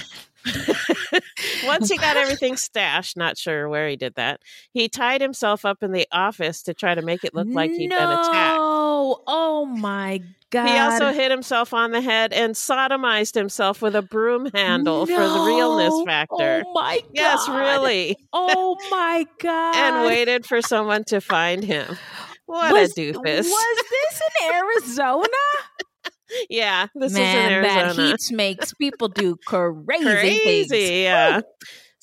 Once 1.66 1.90
he 1.90 1.98
got 1.98 2.18
everything 2.18 2.58
stashed, 2.58 3.16
not 3.16 3.38
sure 3.38 3.70
where 3.70 3.88
he 3.88 3.96
did 3.96 4.16
that, 4.16 4.42
he 4.72 4.90
tied 4.90 5.22
himself 5.22 5.66
up 5.66 5.84
in 5.84 5.92
the 5.92 6.08
office 6.12 6.64
to 6.64 6.74
try 6.74 6.96
to 6.96 7.02
make 7.02 7.24
it 7.24 7.34
look 7.34 7.48
like 7.50 7.72
he'd 7.72 7.88
no. 7.88 7.98
been 7.98 8.10
attacked. 8.10 8.58
Oh 8.60 9.22
oh 9.28 9.66
my 9.66 10.22
god. 10.50 10.68
He 10.68 10.78
also 10.78 11.12
hit 11.12 11.32
himself 11.32 11.74
on 11.74 11.92
the 11.92 12.02
head 12.02 12.34
and 12.34 12.56
sodomized 12.56 13.36
himself 13.36 13.82
with 13.82 13.96
a 13.96 14.02
broom 14.02 14.50
handle 14.54 15.06
for 15.06 15.28
the 15.28 15.44
realness 15.46 15.94
oh 15.94 16.06
factor. 16.06 16.64
Oh 16.66 16.74
my 16.74 17.00
god. 17.00 17.12
Yes, 17.14 17.50
really. 17.50 18.18
Oh 18.32 18.78
my 18.92 19.26
god. 19.40 19.76
and 19.76 20.08
waited 20.08 20.46
for 20.46 20.62
someone 20.62 21.04
to 21.06 21.22
find 21.22 21.64
him. 21.64 21.98
What 22.46 22.74
was, 22.74 22.92
a 22.98 23.02
doofus. 23.02 23.50
Was 23.50 23.84
this 23.90 24.22
in 24.42 24.54
Arizona? 24.54 25.28
yeah, 26.50 26.88
this 26.96 27.14
Man, 27.14 27.52
is 27.52 27.58
in 27.58 27.62
that 27.64 27.86
Arizona. 27.86 28.08
heat 28.10 28.32
makes 28.36 28.74
people 28.74 29.08
do 29.08 29.38
crazy, 29.46 30.42
Crazy, 30.44 30.68
things. 30.70 30.90
yeah. 30.90 31.42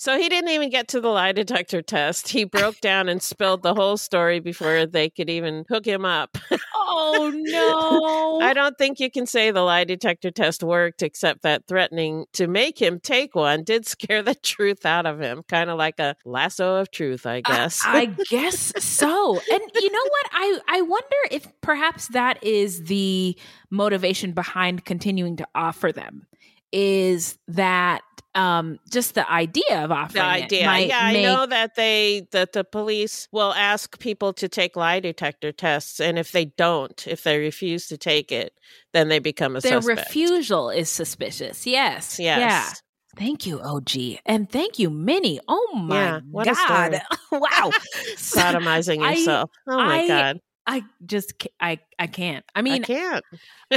So 0.01 0.17
he 0.17 0.31
didn't 0.31 0.49
even 0.49 0.71
get 0.71 0.89
to 0.89 1.01
the 1.03 1.11
lie 1.11 1.33
detector 1.33 1.83
test. 1.83 2.29
He 2.29 2.45
broke 2.45 2.81
down 2.81 3.11
and 3.11 3.23
spilled 3.23 3.63
the 3.63 3.75
whole 3.75 3.99
story 3.99 4.41
before 4.41 4.87
they 4.87 5.11
could 5.11 5.29
even 5.29 5.67
hook 5.69 5.85
him 5.85 6.07
up. 6.07 6.39
Oh 6.75 7.31
no. 7.35 8.41
I 8.43 8.55
don't 8.55 8.79
think 8.79 8.99
you 8.99 9.11
can 9.11 9.27
say 9.27 9.51
the 9.51 9.61
lie 9.61 9.85
detector 9.85 10.31
test 10.31 10.63
worked, 10.63 11.03
except 11.03 11.43
that 11.43 11.67
threatening 11.69 12.25
to 12.33 12.47
make 12.47 12.81
him 12.81 12.99
take 12.99 13.35
one 13.35 13.63
did 13.63 13.87
scare 13.87 14.23
the 14.23 14.35
truth 14.35 14.87
out 14.87 15.05
of 15.05 15.21
him. 15.21 15.43
Kind 15.47 15.69
of 15.69 15.77
like 15.77 15.99
a 16.01 16.17
lasso 16.25 16.77
of 16.77 16.91
truth, 16.91 17.27
I 17.27 17.43
guess. 17.43 17.83
I, 17.85 18.01
I 18.01 18.05
guess 18.31 18.73
so. 18.83 19.39
And 19.53 19.61
you 19.75 19.93
know 19.93 20.03
what? 20.03 20.27
I 20.33 20.61
I 20.67 20.81
wonder 20.81 21.17
if 21.31 21.47
perhaps 21.61 22.09
that 22.09 22.43
is 22.43 22.85
the 22.85 23.37
motivation 23.69 24.33
behind 24.33 24.87
continuing 24.87 25.37
to 25.37 25.47
offer 25.55 25.93
them 25.93 26.27
is 26.73 27.37
that 27.49 28.03
um 28.35 28.79
just 28.91 29.15
the 29.15 29.29
idea 29.31 29.85
of 29.85 29.91
offering 29.91 30.23
the 30.23 30.29
idea. 30.45 30.67
might 30.67 30.89
yeah, 30.89 31.01
I 31.03 31.23
know 31.23 31.47
that 31.47 31.75
they 31.75 32.29
that 32.31 32.53
the 32.53 32.65
police 32.65 33.29
will 33.33 33.53
ask 33.55 33.99
people 33.99 34.33
to 34.35 34.49
take 34.49 34.77
lie 34.77 35.01
detector 35.01 35.53
tests, 35.53 36.01
and 36.01 36.19
if 36.19 36.33
they 36.33 36.45
don't, 36.47 37.07
if 37.07 37.23
they 37.25 37.39
refuse 37.39 37.89
to 37.89 37.99
take 37.99 38.31
it, 38.31 38.53
then 38.93 39.09
they 39.09 39.19
become 39.19 39.57
a 39.57 39.61
their 39.61 39.81
suspect. 39.83 40.09
refusal 40.09 40.71
is 40.71 40.89
suspicious. 40.89 41.67
Yes. 41.67 42.19
Yes. 42.19 42.39
Yeah. 42.39 42.69
Thank 43.17 43.45
you, 43.45 43.61
OG. 43.61 44.21
And 44.25 44.49
thank 44.49 44.79
you, 44.79 44.89
Minnie. 44.89 45.41
Oh 45.49 45.73
my 45.75 45.95
Yeah, 45.97 46.21
what 46.31 46.47
a 46.47 46.53
God. 46.55 47.01
wow. 47.33 47.73
Sodomizing 48.17 49.03
I- 49.05 49.15
yourself. 49.15 49.51
oh 49.67 49.77
my 49.77 50.03
I- 50.03 50.07
god, 50.09 50.41
I 50.71 50.85
just 51.05 51.49
I 51.59 51.81
I 51.99 52.07
can't. 52.07 52.45
I 52.55 52.63
mean, 52.63 52.85
I 52.85 52.87
can't. 52.87 53.25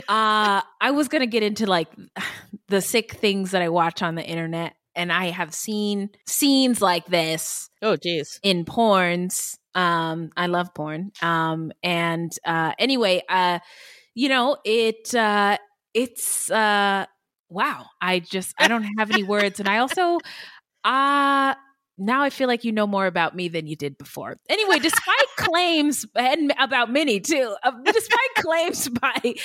uh 0.08 0.62
I 0.82 0.92
was 0.92 1.08
going 1.08 1.22
to 1.22 1.28
get 1.28 1.42
into 1.42 1.66
like 1.66 1.88
the 2.68 2.82
sick 2.82 3.14
things 3.14 3.52
that 3.52 3.64
I 3.64 3.70
watch 3.70 4.04
on 4.04 4.14
the 4.14 4.24
internet 4.24 4.76
and 4.96 5.12
I 5.12 5.32
have 5.32 5.56
seen 5.56 6.12
scenes 6.28 6.84
like 6.84 7.08
this 7.08 7.72
Oh 7.82 7.96
geez. 7.96 8.40
in 8.44 8.64
porns. 8.64 9.58
Um 9.74 10.32
I 10.38 10.46
love 10.46 10.74
porn. 10.76 11.12
Um 11.24 11.72
and 11.82 12.32
uh 12.46 12.74
anyway, 12.78 13.24
uh 13.28 13.58
you 14.14 14.30
know, 14.30 14.58
it 14.64 15.16
uh 15.16 15.58
it's 15.96 16.52
uh 16.52 17.08
wow. 17.50 17.88
I 18.00 18.20
just 18.20 18.54
I 18.60 18.68
don't 18.68 18.84
have 19.00 19.10
any 19.10 19.24
words 19.24 19.60
and 19.60 19.68
I 19.68 19.80
also 19.80 20.20
uh 20.84 21.56
now 22.06 22.22
I 22.22 22.30
feel 22.30 22.48
like 22.48 22.64
you 22.64 22.72
know 22.72 22.88
more 22.88 23.06
about 23.06 23.36
me 23.36 23.48
than 23.48 23.68
you 23.68 23.76
did 23.76 23.98
before. 23.98 24.38
Anyway, 24.50 24.80
despite 24.80 25.28
claims 25.38 26.06
and 26.16 26.54
about 26.60 26.92
many 26.92 27.20
too, 27.20 27.56
uh, 27.64 27.72
despite 27.86 28.20
claims 28.36 28.90
by 28.90 29.36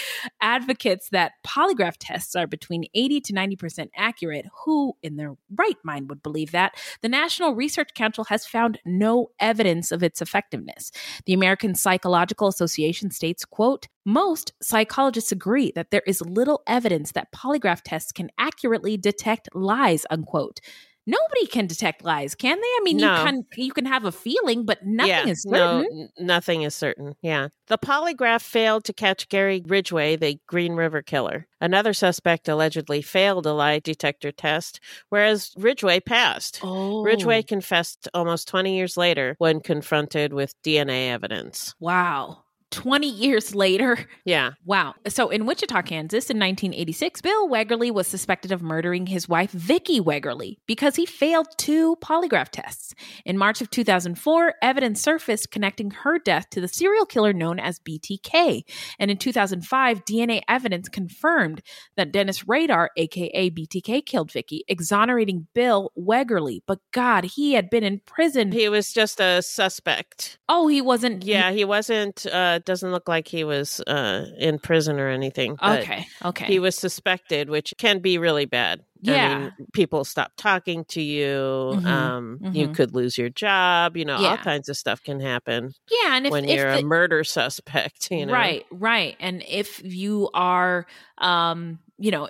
advocates 0.41 1.09
that 1.11 1.33
polygraph 1.47 1.97
tests 1.99 2.35
are 2.35 2.47
between 2.47 2.85
80 2.95 3.21
to 3.23 3.33
90% 3.33 3.89
accurate, 3.97 4.47
who 4.65 4.95
in 5.03 5.17
their 5.17 5.35
right 5.57 5.77
mind 5.85 6.09
would 6.09 6.23
believe 6.23 6.53
that? 6.53 6.75
The 7.03 7.09
National 7.09 7.55
Research 7.55 7.91
Council 7.95 8.25
has 8.25 8.47
found 8.47 8.79
no 8.85 9.31
evidence 9.41 9.93
of 9.93 10.03
its 10.03 10.21
effectiveness. 10.21 10.91
The 11.27 11.33
American 11.33 11.75
Psychological 11.75 12.49
Association 12.49 13.11
states, 13.11 13.45
quote, 13.45 13.89
most 14.05 14.53
psychologists 14.63 15.33
agree 15.33 15.71
that 15.75 15.91
there 15.91 16.03
is 16.07 16.23
little 16.23 16.63
evidence 16.67 17.13
that 17.13 17.31
polygraph 17.31 17.83
tests 17.85 18.11
can 18.11 18.31
accurately 18.39 18.97
detect 18.97 19.49
lies, 19.55 20.07
unquote. 20.11 20.61
Nobody 21.09 21.47
can 21.47 21.67
detect 21.67 22.05
lies, 22.05 22.35
can 22.35 22.61
they? 22.61 22.67
I 22.67 22.81
mean, 22.85 22.99
No. 22.99 23.17
you 23.17 23.25
can 23.25 23.47
you 23.57 23.73
can 23.73 23.87
have 23.87 24.05
a 24.05 24.13
feeling, 24.13 24.67
but 24.67 24.85
nothing 24.85 25.09
yeah, 25.09 25.27
is 25.27 25.43
certain. 25.43 25.59
No, 25.59 25.79
n- 25.81 26.09
nothing 26.21 26.63
is 26.63 26.75
certain. 26.75 27.17
Yeah. 27.23 27.49
The 27.69 27.79
polygraph 27.79 28.43
failed 28.43 28.85
to 28.85 28.93
catch 28.93 29.27
Gary 29.31 29.63
Ridgway, 29.67 30.17
the 30.17 30.39
Green 30.47 30.75
River 30.75 31.01
killer. 31.01 31.47
Another 31.63 31.95
suspect 31.95 32.47
allegedly 32.47 33.01
failed 33.01 33.47
a 33.47 33.55
lie 33.55 33.79
detector 33.79 34.31
test, 34.31 34.81
whereas 35.09 35.55
Ridgway 35.57 36.01
passed. 36.01 36.61
Oh, 36.63 37.03
Ridgway 37.03 37.43
confessed 37.43 38.07
almost 38.13 38.47
20 38.49 38.77
years 38.77 38.99
later 38.99 39.35
when 39.39 39.61
confronted 39.61 40.35
with 40.35 40.55
DNA 40.63 41.09
evidence. 41.09 41.75
Wow. 41.81 42.45
20 42.71 43.09
years 43.09 43.55
later. 43.55 44.09
Yeah. 44.25 44.53
Wow. 44.65 44.95
So 45.09 45.31
in 45.31 45.47
Wichita, 45.47 45.83
Kansas 45.83 46.29
in 46.29 46.39
1986, 46.39 47.23
Bill 47.23 47.49
Wegerle 47.49 47.93
was 47.93 48.07
suspected 48.07 48.53
of 48.53 48.61
murdering 48.63 49.07
his 49.07 49.29
wife, 49.29 49.51
Vicki 49.53 50.01
Wegerle, 50.01 50.59
because 50.67 50.97
he 50.97 51.07
failed 51.07 51.47
two 51.57 51.97
polygraph 51.97 52.51
tests. 52.51 52.95
In 53.25 53.39
March 53.39 53.61
of 53.63 53.71
2004, 53.71 54.55
evidence 54.61 55.01
surfaced 55.01 55.51
connecting 55.51 55.91
her 55.93 56.19
death 56.19 56.51
to 56.51 56.61
the 56.61 56.69
serial 56.69 57.07
killer 57.07 57.33
known 57.33 57.59
as 57.59 57.79
BTK. 57.81 58.63
And 58.99 59.11
in 59.11 59.17
2005, 59.17 60.05
DNA 60.05 60.43
evidence 60.49 60.89
confirmed 60.89 61.63
that 61.97 62.13
Dennis 62.13 62.47
Rader, 62.47 62.91
aka 62.97 63.51
BTK, 63.51 64.05
killed 64.05 64.31
Vicki, 64.31 64.65
exonerating 64.69 65.47
Bill 65.55 65.91
Wegerle. 65.99 66.61
But 66.67 66.81
God, 66.93 67.25
he 67.25 67.55
had 67.55 67.71
been 67.71 67.85
in 67.85 68.01
prison. 68.07 68.53
He 68.53 68.69
was 68.69 68.93
just 68.93 69.21
a 69.21 69.41
suspect. 69.43 70.39
oh, 70.49 70.69
he 70.69 70.83
wasn't. 70.83 71.25
Yeah, 71.25 71.51
he 71.53 71.65
wasn't 71.65 72.27
uh 72.27 72.58
doesn't 72.65 72.91
look 72.91 73.09
like 73.09 73.29
he 73.29 73.45
was 73.45 73.81
uh 73.87 74.27
in 74.39 74.59
prison 74.59 74.99
or 75.01 75.09
anything. 75.09 75.57
but 75.61 75.81
Okay. 75.81 76.07
Okay. 76.25 76.47
He 76.47 76.59
was 76.59 76.77
suspected, 76.77 77.49
which 77.51 77.75
can 77.79 78.01
be 78.01 78.19
really 78.19 78.47
bad. 78.47 78.81
I 79.07 79.11
Yeah. 79.13 79.39
mean, 79.39 79.53
people 79.73 80.05
stop 80.05 80.33
talking 80.37 80.85
to 80.87 81.01
you. 81.01 81.79
Mhm, 81.81 81.87
Um, 81.87 82.39
you 82.53 82.69
mhm. 82.69 82.75
could 82.75 82.95
lose 82.95 83.17
your 83.17 83.29
job. 83.29 83.97
You 83.97 84.05
know, 84.05 84.17
all 84.17 84.37
kinds 84.39 84.69
of 84.69 84.77
stuff 84.77 85.03
can 85.03 85.21
happen 85.21 85.73
yeah, 85.91 86.17
and 86.17 86.27
if, 86.27 86.33
when 86.33 86.45
if 86.45 86.57
you're 86.57 86.73
the- 86.73 86.79
a 86.79 86.83
murder 86.83 87.23
suspect. 87.39 88.11
You 88.11 88.27
know, 88.27 88.33
Right, 88.33 88.67
right. 88.73 89.17
And 89.21 89.45
if 89.47 89.81
you 89.85 90.31
are, 90.35 90.87
um, 91.19 91.79
you 91.99 92.11
know, 92.11 92.29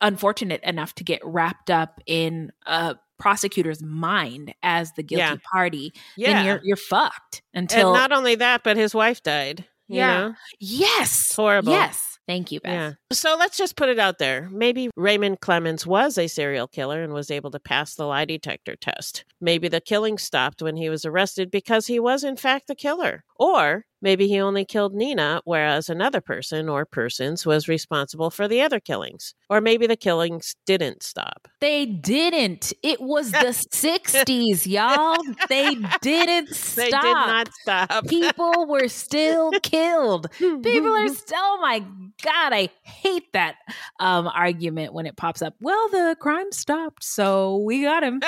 unfortunate 0.00 0.62
enough 0.62 0.94
to 0.96 1.04
get 1.04 1.20
wrapped 1.24 1.70
up 1.70 2.00
in 2.06 2.52
a 2.66 2.96
prosecutor's 3.18 3.82
mind 3.82 4.54
as 4.62 4.92
the 4.92 5.02
guilty 5.02 5.22
Yeah. 5.24 5.36
party, 5.52 5.92
Yeah. 6.16 6.32
then 6.32 6.44
you're 6.46 6.60
you're 6.64 6.76
fucked 6.76 7.42
until. 7.54 7.94
and 7.94 8.00
not 8.00 8.12
only 8.12 8.34
that, 8.36 8.62
but 8.62 8.76
his 8.76 8.94
wife 8.94 9.22
died. 9.22 9.64
You 9.88 9.98
Yeah. 9.98 10.18
know? 10.18 10.34
yes, 10.58 11.26
It's 11.26 11.36
horrible. 11.36 11.72
Yes, 11.72 12.18
thank 12.26 12.50
you, 12.50 12.58
Beth. 12.60 12.72
Yeah. 12.72 12.92
So 13.12 13.36
let's 13.38 13.56
just 13.56 13.76
put 13.76 13.88
it 13.88 14.00
out 14.00 14.18
there. 14.18 14.48
Maybe 14.50 14.90
Raymond 14.96 15.40
Clemens 15.40 15.86
was 15.86 16.18
a 16.18 16.26
serial 16.26 16.66
killer 16.66 17.02
and 17.04 17.12
was 17.12 17.30
able 17.30 17.52
to 17.52 17.60
pass 17.60 17.94
the 17.94 18.04
lie 18.04 18.24
detector 18.24 18.74
test. 18.74 19.24
Maybe 19.40 19.68
the 19.68 19.80
killing 19.80 20.18
stopped 20.18 20.60
when 20.60 20.76
he 20.76 20.88
was 20.90 21.04
arrested 21.04 21.52
because 21.52 21.86
he 21.86 22.00
was, 22.00 22.24
in 22.24 22.36
fact, 22.36 22.66
the 22.66 22.74
killer. 22.74 23.22
Or 23.36 23.84
maybe 24.02 24.28
he 24.28 24.40
only 24.40 24.64
killed 24.64 24.94
Nina, 24.94 25.40
whereas 25.44 25.88
another 25.88 26.20
person 26.20 26.68
or 26.68 26.84
persons 26.84 27.46
was 27.46 27.68
responsible 27.68 28.30
for 28.30 28.48
the 28.48 28.60
other 28.62 28.80
killings. 28.80 29.34
Or 29.48 29.60
maybe 29.60 29.86
the 29.86 29.96
killings 29.96 30.56
didn't 30.66 31.02
stop. 31.02 31.48
They 31.60 31.86
didn't. 31.86 32.72
It 32.82 33.00
was 33.00 33.30
the 33.30 33.54
'60s, 33.72 34.66
y'all. 34.66 35.16
They 35.48 35.76
didn't 36.02 36.54
stop. 36.54 36.76
They 36.76 36.90
did 36.90 36.92
not 37.02 37.48
stop. 37.62 38.06
People 38.06 38.66
were 38.66 38.88
still 38.88 39.50
killed. 39.62 40.30
People 40.38 40.94
are 40.94 41.08
still, 41.14 41.36
oh 41.38 41.58
my 41.60 41.80
God, 42.22 42.52
I 42.52 42.68
hate 42.82 43.32
that 43.32 43.56
um, 44.00 44.26
argument 44.28 44.92
when 44.92 45.06
it 45.06 45.16
pops 45.16 45.42
up. 45.42 45.54
Well, 45.60 45.88
the 45.88 46.16
crime 46.20 46.52
stopped, 46.52 47.04
so 47.04 47.58
we 47.58 47.82
got 47.82 48.02
him. 48.02 48.20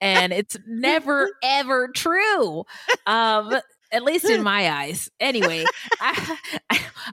and 0.00 0.32
it's 0.32 0.56
never, 0.66 1.30
ever 1.42 1.88
true. 1.88 2.64
Um, 3.06 3.54
at 3.90 4.02
least 4.02 4.24
in 4.24 4.42
my 4.44 4.70
eyes. 4.70 5.10
Anyway, 5.20 5.64
I, 6.00 6.36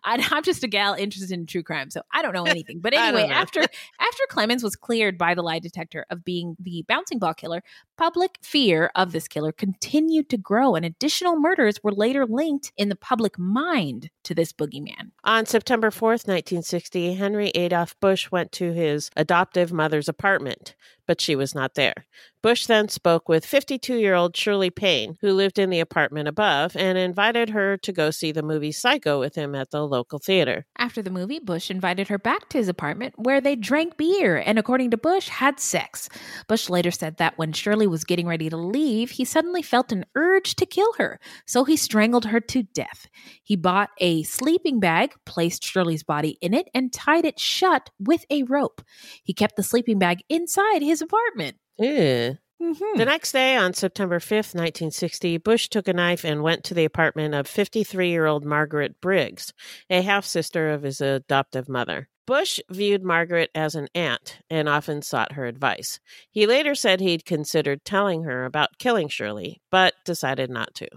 I'm 0.03 0.43
just 0.43 0.63
a 0.63 0.67
gal 0.67 0.93
interested 0.93 1.31
in 1.31 1.45
true 1.45 1.63
crime, 1.63 1.89
so 1.89 2.01
I 2.13 2.21
don't 2.21 2.33
know 2.33 2.45
anything. 2.45 2.79
But 2.79 2.93
anyway, 2.97 3.29
after 3.29 3.61
after 3.61 4.23
Clemens 4.29 4.63
was 4.63 4.75
cleared 4.75 5.17
by 5.17 5.35
the 5.35 5.41
lie 5.41 5.59
detector 5.59 6.05
of 6.09 6.23
being 6.23 6.55
the 6.59 6.83
bouncing 6.87 7.19
ball 7.19 7.33
killer, 7.33 7.63
public 7.97 8.37
fear 8.41 8.91
of 8.95 9.11
this 9.11 9.27
killer 9.27 9.51
continued 9.51 10.29
to 10.29 10.37
grow, 10.37 10.75
and 10.75 10.85
additional 10.85 11.37
murders 11.37 11.79
were 11.83 11.91
later 11.91 12.25
linked 12.25 12.71
in 12.77 12.89
the 12.89 12.95
public 12.95 13.37
mind 13.37 14.09
to 14.23 14.33
this 14.33 14.51
boogeyman. 14.51 15.11
On 15.23 15.45
September 15.45 15.89
4th, 15.89 16.27
1960, 16.27 17.13
Henry 17.13 17.49
Adolph 17.55 17.95
Busch 17.99 18.31
went 18.31 18.51
to 18.53 18.73
his 18.73 19.09
adoptive 19.15 19.71
mother's 19.71 20.09
apartment, 20.09 20.75
but 21.07 21.21
she 21.21 21.35
was 21.35 21.55
not 21.55 21.75
there. 21.75 22.05
Busch 22.45 22.67
then 22.67 22.87
spoke 22.89 23.27
with 23.27 23.43
52 23.43 23.95
year 23.95 24.13
old 24.13 24.37
Shirley 24.37 24.69
Payne, 24.69 25.17
who 25.21 25.31
lived 25.31 25.57
in 25.57 25.71
the 25.71 25.79
apartment 25.79 26.27
above, 26.27 26.75
and 26.75 26.95
invited 26.95 27.49
her 27.49 27.75
to 27.77 27.91
go 27.91 28.11
see 28.11 28.31
the 28.31 28.43
movie 28.43 28.71
Psycho 28.71 29.19
with 29.19 29.33
him 29.33 29.55
at 29.55 29.71
the 29.71 29.81
local 29.81 30.19
theater. 30.19 30.67
After 30.77 31.01
the 31.01 31.09
movie, 31.09 31.39
Busch 31.39 31.71
invited 31.71 32.07
her 32.09 32.19
back 32.19 32.49
to 32.49 32.59
his 32.59 32.67
apartment 32.67 33.15
where 33.17 33.41
they 33.41 33.55
drank 33.55 33.97
beer 33.97 34.37
and, 34.37 34.59
according 34.59 34.91
to 34.91 34.97
Busch, 34.97 35.27
had 35.27 35.59
sex. 35.59 36.07
Busch 36.47 36.69
later 36.69 36.91
said 36.91 37.17
that 37.17 37.35
when 37.37 37.51
Shirley 37.51 37.87
was 37.87 38.03
getting 38.03 38.27
ready 38.27 38.47
to 38.47 38.57
leave, 38.57 39.11
he 39.11 39.25
suddenly 39.25 39.63
felt 39.63 39.91
an 39.91 40.05
urge 40.13 40.55
to 40.57 40.67
kill 40.67 40.93
her, 40.99 41.19
so 41.47 41.63
he 41.63 41.75
strangled 41.75 42.25
her 42.25 42.39
to 42.39 42.61
death. 42.61 43.07
He 43.41 43.55
bought 43.55 43.89
a 43.99 44.21
sleeping 44.21 44.79
bag, 44.79 45.15
placed 45.25 45.63
Shirley's 45.63 46.03
body 46.03 46.37
in 46.41 46.53
it, 46.53 46.69
and 46.75 46.93
tied 46.93 47.25
it 47.25 47.39
shut 47.39 47.89
with 47.99 48.23
a 48.29 48.43
rope. 48.43 48.83
He 49.23 49.33
kept 49.33 49.55
the 49.55 49.63
sleeping 49.63 49.97
bag 49.97 50.19
inside 50.29 50.83
his 50.83 50.94
apartment. 51.01 51.57
Ew. 51.77 52.37
Mhm. 52.61 52.95
The 52.95 53.05
next 53.05 53.33
day, 53.33 53.57
on 53.57 53.73
September 53.73 54.19
5th, 54.19 54.55
1960, 54.55 55.37
Busch 55.37 55.67
took 55.67 55.87
a 55.89 55.93
knife 55.93 56.23
and 56.23 56.41
went 56.41 56.63
to 56.65 56.73
the 56.73 56.85
apartment 56.85 57.35
of 57.35 57.47
53 57.47 58.09
year 58.09 58.25
old 58.25 58.45
Margaret 58.45 59.01
Briggs, 59.01 59.51
a 59.89 60.01
half 60.01 60.25
sister 60.25 60.69
of 60.69 60.83
his 60.83 61.01
adoptive 61.01 61.67
mother. 61.67 62.07
Busch 62.25 62.59
viewed 62.69 63.03
Margaret 63.03 63.51
as 63.53 63.75
an 63.75 63.87
aunt 63.93 64.39
and 64.49 64.67
often 64.67 65.01
sought 65.01 65.33
her 65.33 65.45
advice. 65.45 65.99
He 66.31 66.47
later 66.47 66.73
said 66.73 66.99
he'd 66.99 67.25
considered 67.25 67.85
telling 67.85 68.23
her 68.23 68.45
about 68.45 68.79
killing 68.79 69.09
Shirley, 69.09 69.61
but 69.69 69.93
decided 70.05 70.49
not 70.49 70.73
to. 70.75 70.87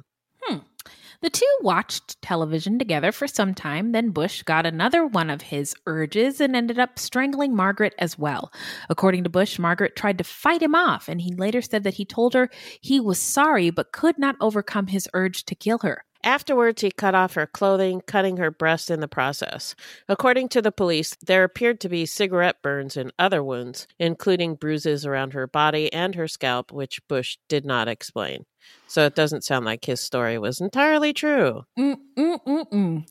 The 1.20 1.30
two 1.30 1.58
watched 1.62 2.22
television 2.22 2.78
together 2.78 3.10
for 3.10 3.26
some 3.26 3.52
time. 3.52 3.90
Then 3.90 4.10
Busch 4.10 4.44
got 4.44 4.66
another 4.66 5.04
one 5.04 5.30
of 5.30 5.42
his 5.42 5.74
urges 5.84 6.40
and 6.40 6.54
ended 6.54 6.78
up 6.78 6.96
strangling 6.96 7.56
Margaret 7.56 7.94
as 7.98 8.16
well. 8.16 8.52
According 8.88 9.24
to 9.24 9.30
Busch, 9.30 9.58
Margaret 9.58 9.96
tried 9.96 10.18
to 10.18 10.24
fight 10.24 10.62
him 10.62 10.76
off, 10.76 11.08
and 11.08 11.20
he 11.20 11.34
later 11.34 11.60
said 11.60 11.82
that 11.82 11.94
he 11.94 12.04
told 12.04 12.34
her 12.34 12.48
he 12.80 13.00
was 13.00 13.18
sorry 13.18 13.70
but 13.70 13.90
could 13.90 14.16
not 14.16 14.36
overcome 14.40 14.86
his 14.86 15.08
urge 15.12 15.44
to 15.46 15.56
kill 15.56 15.78
her. 15.78 16.04
Afterwards, 16.24 16.82
he 16.82 16.90
cut 16.90 17.14
off 17.14 17.34
her 17.34 17.46
clothing, 17.46 18.00
cutting 18.06 18.36
her 18.38 18.50
breast 18.50 18.90
in 18.90 19.00
the 19.00 19.08
process. 19.08 19.74
According 20.08 20.48
to 20.50 20.62
the 20.62 20.72
police, 20.72 21.16
there 21.24 21.44
appeared 21.44 21.80
to 21.80 21.88
be 21.88 22.06
cigarette 22.06 22.60
burns 22.62 22.96
and 22.96 23.12
other 23.18 23.42
wounds, 23.42 23.86
including 23.98 24.56
bruises 24.56 25.06
around 25.06 25.32
her 25.32 25.46
body 25.46 25.92
and 25.92 26.16
her 26.16 26.26
scalp, 26.26 26.72
which 26.72 27.00
Busch 27.08 27.38
did 27.48 27.64
not 27.64 27.86
explain. 27.86 28.46
So 28.90 29.04
it 29.04 29.14
doesn't 29.14 29.44
sound 29.44 29.66
like 29.66 29.84
his 29.84 30.00
story 30.00 30.38
was 30.38 30.62
entirely 30.62 31.12
true. 31.12 31.64
Mm-mm-mm-mm. 31.78 33.06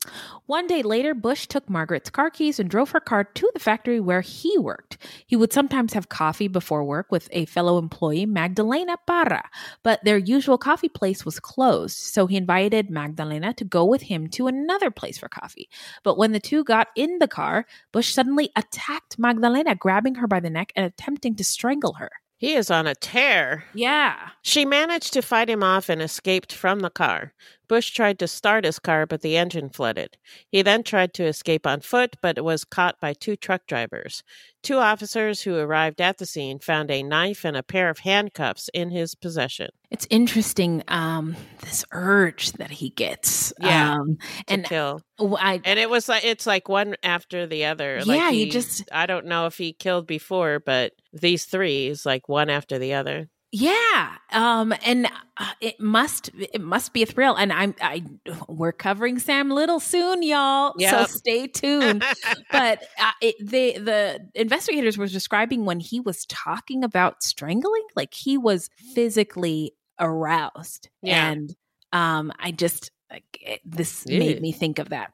One 0.48 0.66
day 0.66 0.82
later, 0.82 1.14
Busch 1.14 1.46
took 1.46 1.70
Margaret's 1.70 2.10
car 2.10 2.32
keys 2.32 2.60
and 2.60 2.68
drove 2.68 2.90
her 2.92 3.00
car 3.00 3.24
to 3.24 3.52
the 3.54 3.60
factory 3.60 4.00
where 4.00 4.22
he 4.22 4.58
worked. 4.58 4.98
He 5.28 5.36
would 5.36 5.54
sometimes 5.54 5.94
have 5.94 6.10
coffee 6.10 6.48
before 6.48 6.84
work 6.84 7.12
with 7.12 7.30
a 7.32 7.46
fellow 7.46 7.78
employee, 7.78 8.26
Magdalena 8.26 8.98
Parra, 9.06 9.44
but 9.84 10.04
their 10.04 10.18
usual 10.18 10.58
coffee 10.58 10.90
place 10.90 11.24
was 11.24 11.40
closed, 11.40 11.98
so 11.98 12.26
he 12.26 12.38
invited 12.38 12.90
Magdalena 12.90 13.54
to 13.54 13.64
go 13.64 13.86
with 13.86 14.02
him 14.02 14.30
to 14.30 14.48
another 14.48 14.90
place 14.90 15.20
for 15.20 15.30
coffee. 15.30 15.70
But 16.04 16.18
when 16.18 16.32
the 16.32 16.40
two 16.40 16.64
got 16.64 16.88
in 16.96 17.20
the 17.20 17.28
car, 17.28 17.68
Busch 17.92 18.12
suddenly 18.12 18.50
attacked 18.56 19.20
Magdalena, 19.20 19.76
grabbing 19.76 20.16
her 20.16 20.28
by 20.28 20.40
the 20.40 20.50
neck 20.50 20.74
and 20.76 20.88
attempting 20.88 21.36
to 21.36 21.44
strangle 21.44 21.94
her. 21.94 22.10
He 22.38 22.54
is 22.54 22.70
on 22.70 22.86
a 22.86 22.94
tear. 22.94 23.66
Yeah. 23.74 24.30
She 24.44 24.64
managed 24.64 25.14
to 25.14 25.22
fight 25.22 25.50
him 25.50 25.64
off 25.64 25.90
and 25.90 26.02
escaped 26.02 26.54
from 26.54 26.82
the 26.82 26.90
car. 26.92 27.34
Busch 27.68 27.92
tried 27.92 28.18
to 28.20 28.28
start 28.28 28.64
his 28.66 28.80
car, 28.80 29.06
but 29.06 29.22
the 29.22 29.36
engine 29.38 29.70
flooded. 29.70 30.18
He 30.50 30.62
then 30.62 30.84
tried 30.84 31.14
to 31.16 31.26
escape 31.26 31.68
on 31.68 31.82
foot, 31.82 32.16
but 32.22 32.44
was 32.44 32.64
caught 32.64 33.00
by 33.00 33.14
two 33.14 33.36
truck 33.36 33.68
drivers. 33.68 34.24
Two 34.64 34.78
officers 34.78 35.42
who 35.42 35.56
arrived 35.58 36.02
at 36.02 36.18
the 36.18 36.26
scene 36.26 36.60
found 36.60 36.90
a 36.92 37.04
knife 37.04 37.46
and 37.46 37.56
a 37.56 37.64
pair 37.64 37.90
of 37.90 38.00
handcuffs 38.00 38.70
in 38.74 38.90
his 38.90 39.16
possession. 39.16 39.70
It's 39.92 40.08
interesting, 40.10 40.84
um, 40.88 41.36
this 41.62 41.86
urge 41.92 42.52
that 42.54 42.72
he 42.72 42.90
gets. 42.90 43.54
Yeah, 43.60 43.96
Um, 44.00 44.18
To 44.18 44.54
and 44.54 44.66
kill. 44.66 45.02
I, 45.20 45.62
And 45.64 45.80
it 45.80 45.90
was 45.90 46.10
like 46.10 46.26
it's 46.26 46.46
like 46.46 46.68
one 46.68 46.96
after 47.04 47.46
the 47.48 47.66
other. 47.66 48.02
Like 48.04 48.18
Yeah, 48.20 48.32
he- 48.32 48.50
just- 48.50 48.84
I 48.92 49.06
don't 49.06 49.26
know 49.28 49.46
if 49.46 49.58
he 49.58 49.74
killed 49.74 50.08
before, 50.08 50.60
but 50.60 50.94
these 51.14 51.46
three 51.46 51.88
is 51.88 52.06
like 52.06 52.28
one 52.28 52.50
after 52.50 52.78
the 52.80 52.94
other. 52.94 53.30
Yeah, 53.52 54.16
um, 54.34 54.74
and 54.84 55.08
uh, 55.38 55.52
it 55.62 55.80
must 55.80 56.30
it 56.38 56.60
must 56.60 56.92
be 56.92 57.02
a 57.04 57.06
thrill. 57.06 57.36
And 57.36 57.54
I'm 57.54 57.76
I 57.82 58.04
we're 58.50 58.74
covering 58.74 59.20
Sam 59.20 59.50
Little 59.50 59.80
soon, 59.80 60.22
y'all. 60.22 60.74
Yep. 60.78 61.08
So 61.10 61.16
stay 61.18 61.48
tuned. 61.48 62.04
but 62.52 62.84
uh, 63.00 63.12
it, 63.22 63.36
they 63.42 63.78
the 63.78 64.20
investigators 64.36 64.98
were 64.98 65.08
describing 65.08 65.64
when 65.64 65.80
he 65.80 66.02
was 66.02 66.26
talking 66.26 66.84
about 66.84 67.24
strangling, 67.24 67.84
like 67.96 68.14
he 68.14 68.38
was 68.38 68.70
physically 68.94 69.74
aroused, 69.98 70.90
Yeah. 71.02 71.32
and 71.32 71.56
um, 71.94 72.34
I 72.40 72.52
just 72.52 72.92
like 73.10 73.24
it, 73.40 73.62
this 73.66 74.04
Yeah. 74.06 74.20
made 74.20 74.42
me 74.42 74.52
think 74.52 74.80
of 74.80 74.90
that. 74.90 75.14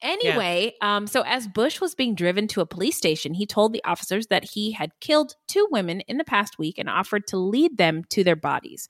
Anyway, 0.00 0.74
um, 0.80 1.06
so 1.06 1.22
as 1.22 1.46
Busch 1.48 1.80
was 1.80 1.94
being 1.94 2.14
driven 2.14 2.46
to 2.48 2.60
a 2.60 2.66
police 2.66 2.96
station, 2.96 3.34
he 3.34 3.46
told 3.46 3.72
the 3.72 3.82
officers 3.84 4.26
that 4.28 4.44
he 4.44 4.72
had 4.72 4.90
killed 5.00 5.36
two 5.48 5.66
women 5.70 6.00
in 6.02 6.18
the 6.18 6.24
past 6.24 6.58
week 6.58 6.78
and 6.78 6.88
offered 6.88 7.26
to 7.28 7.36
lead 7.36 7.78
them 7.78 8.04
to 8.10 8.22
their 8.24 8.36
bodies. 8.36 8.88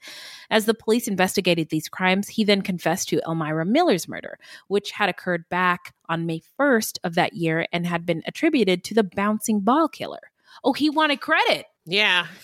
As 0.50 0.64
the 0.66 0.74
police 0.74 1.08
investigated 1.08 1.68
these 1.70 1.88
crimes, 1.88 2.28
he 2.28 2.44
then 2.44 2.62
confessed 2.62 3.08
to 3.10 3.20
Elmira 3.26 3.64
Miller's 3.66 4.08
murder, 4.08 4.38
which 4.68 4.92
had 4.92 5.08
occurred 5.08 5.48
back 5.48 5.94
on 6.08 6.26
May 6.26 6.42
1st 6.58 6.98
of 7.04 7.14
that 7.14 7.34
year 7.34 7.66
and 7.72 7.86
had 7.86 8.04
been 8.06 8.22
attributed 8.26 8.84
to 8.84 8.94
the 8.94 9.04
bouncing 9.04 9.60
ball 9.60 9.88
killer. 9.88 10.30
Oh, 10.64 10.72
he 10.72 10.90
wanted 10.90 11.20
credit. 11.20 11.66
Yeah. 11.86 12.26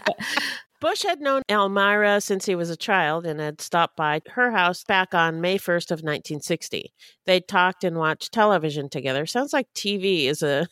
Busch 0.80 1.02
had 1.02 1.20
known 1.20 1.42
Elmira 1.48 2.20
since 2.20 2.46
he 2.46 2.54
was 2.54 2.70
a 2.70 2.76
child 2.76 3.26
and 3.26 3.38
had 3.38 3.60
stopped 3.60 3.96
by 3.96 4.20
her 4.32 4.50
house 4.50 4.82
back 4.84 5.14
on 5.14 5.40
May 5.40 5.58
1st 5.58 5.90
of 5.90 5.98
1960. 6.00 6.92
They 7.26 7.40
talked 7.40 7.84
and 7.84 7.96
watched 7.98 8.32
television 8.32 8.88
together. 8.88 9.26
Sounds 9.26 9.52
like 9.52 9.66
TV 9.74 10.24
is 10.26 10.42
a 10.42 10.66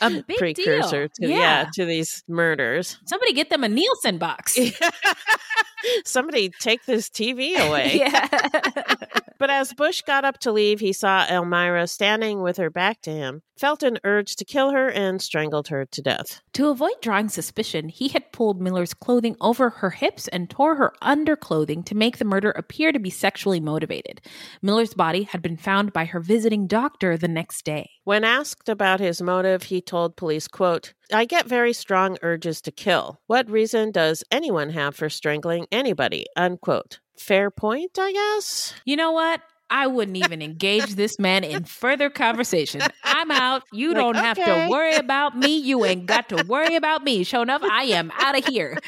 A 0.00 0.10
big 0.26 0.36
precursor 0.36 1.08
deal. 1.18 1.28
to 1.28 1.34
yeah. 1.34 1.66
to 1.74 1.84
these 1.84 2.24
murders. 2.28 2.98
Somebody 3.06 3.32
get 3.32 3.50
them 3.50 3.62
a 3.64 3.68
Nielsen 3.68 4.18
box. 4.18 4.58
Somebody 6.04 6.50
take 6.60 6.84
this 6.86 7.08
TV 7.08 7.56
away. 7.68 7.98
yeah. 7.98 8.28
But 9.42 9.50
as 9.50 9.72
Busch 9.72 10.02
got 10.02 10.24
up 10.24 10.38
to 10.42 10.52
leave, 10.52 10.78
he 10.78 10.92
saw 10.92 11.26
Elmira 11.28 11.88
standing 11.88 12.42
with 12.42 12.58
her 12.58 12.70
back 12.70 13.00
to 13.02 13.10
him, 13.10 13.42
felt 13.58 13.82
an 13.82 13.98
urge 14.04 14.36
to 14.36 14.44
kill 14.44 14.70
her, 14.70 14.88
and 14.88 15.20
strangled 15.20 15.66
her 15.66 15.84
to 15.84 16.00
death. 16.00 16.40
To 16.52 16.68
avoid 16.68 16.92
drawing 17.00 17.28
suspicion, 17.28 17.88
he 17.88 18.06
had 18.06 18.30
pulled 18.30 18.60
Miller's 18.60 18.94
clothing 18.94 19.34
over 19.40 19.68
her 19.70 19.90
hips 19.90 20.28
and 20.28 20.48
tore 20.48 20.76
her 20.76 20.92
underclothing 21.02 21.84
to 21.86 21.96
make 21.96 22.18
the 22.18 22.24
murder 22.24 22.52
appear 22.52 22.92
to 22.92 23.00
be 23.00 23.10
sexually 23.10 23.58
motivated. 23.58 24.20
Miller's 24.62 24.94
body 24.94 25.24
had 25.24 25.42
been 25.42 25.56
found 25.56 25.92
by 25.92 26.04
her 26.04 26.20
visiting 26.20 26.68
doctor 26.68 27.16
the 27.16 27.26
next 27.26 27.64
day. 27.64 27.90
When 28.04 28.22
asked 28.22 28.68
about 28.68 29.00
his 29.00 29.20
motive, 29.20 29.64
he 29.64 29.80
told 29.80 30.14
police, 30.14 30.46
quote, 30.46 30.94
I 31.12 31.24
get 31.24 31.46
very 31.46 31.72
strong 31.72 32.16
urges 32.22 32.60
to 32.62 32.72
kill. 32.72 33.20
What 33.26 33.50
reason 33.50 33.90
does 33.90 34.24
anyone 34.30 34.70
have 34.70 34.94
for 34.94 35.10
strangling 35.10 35.66
anybody? 35.70 36.26
Unquote. 36.36 37.00
Fair 37.18 37.50
point, 37.50 37.98
I 37.98 38.12
guess. 38.12 38.74
You 38.84 38.96
know 38.96 39.12
what? 39.12 39.42
I 39.72 39.86
wouldn't 39.86 40.18
even 40.18 40.42
engage 40.42 40.96
this 40.96 41.18
man 41.18 41.44
in 41.44 41.64
further 41.64 42.10
conversation. 42.10 42.82
I'm 43.02 43.30
out. 43.30 43.62
You 43.72 43.88
Like, 43.88 43.96
don't 43.96 44.16
have 44.16 44.36
to 44.36 44.68
worry 44.70 44.94
about 44.96 45.34
me. 45.34 45.56
You 45.56 45.86
ain't 45.86 46.04
got 46.04 46.28
to 46.28 46.44
worry 46.46 46.76
about 46.76 47.02
me. 47.02 47.24
Show 47.24 47.40
enough, 47.40 47.62
I 47.62 47.84
am 47.84 48.12
out 48.20 48.36
of 48.36 48.44
here. 48.44 48.78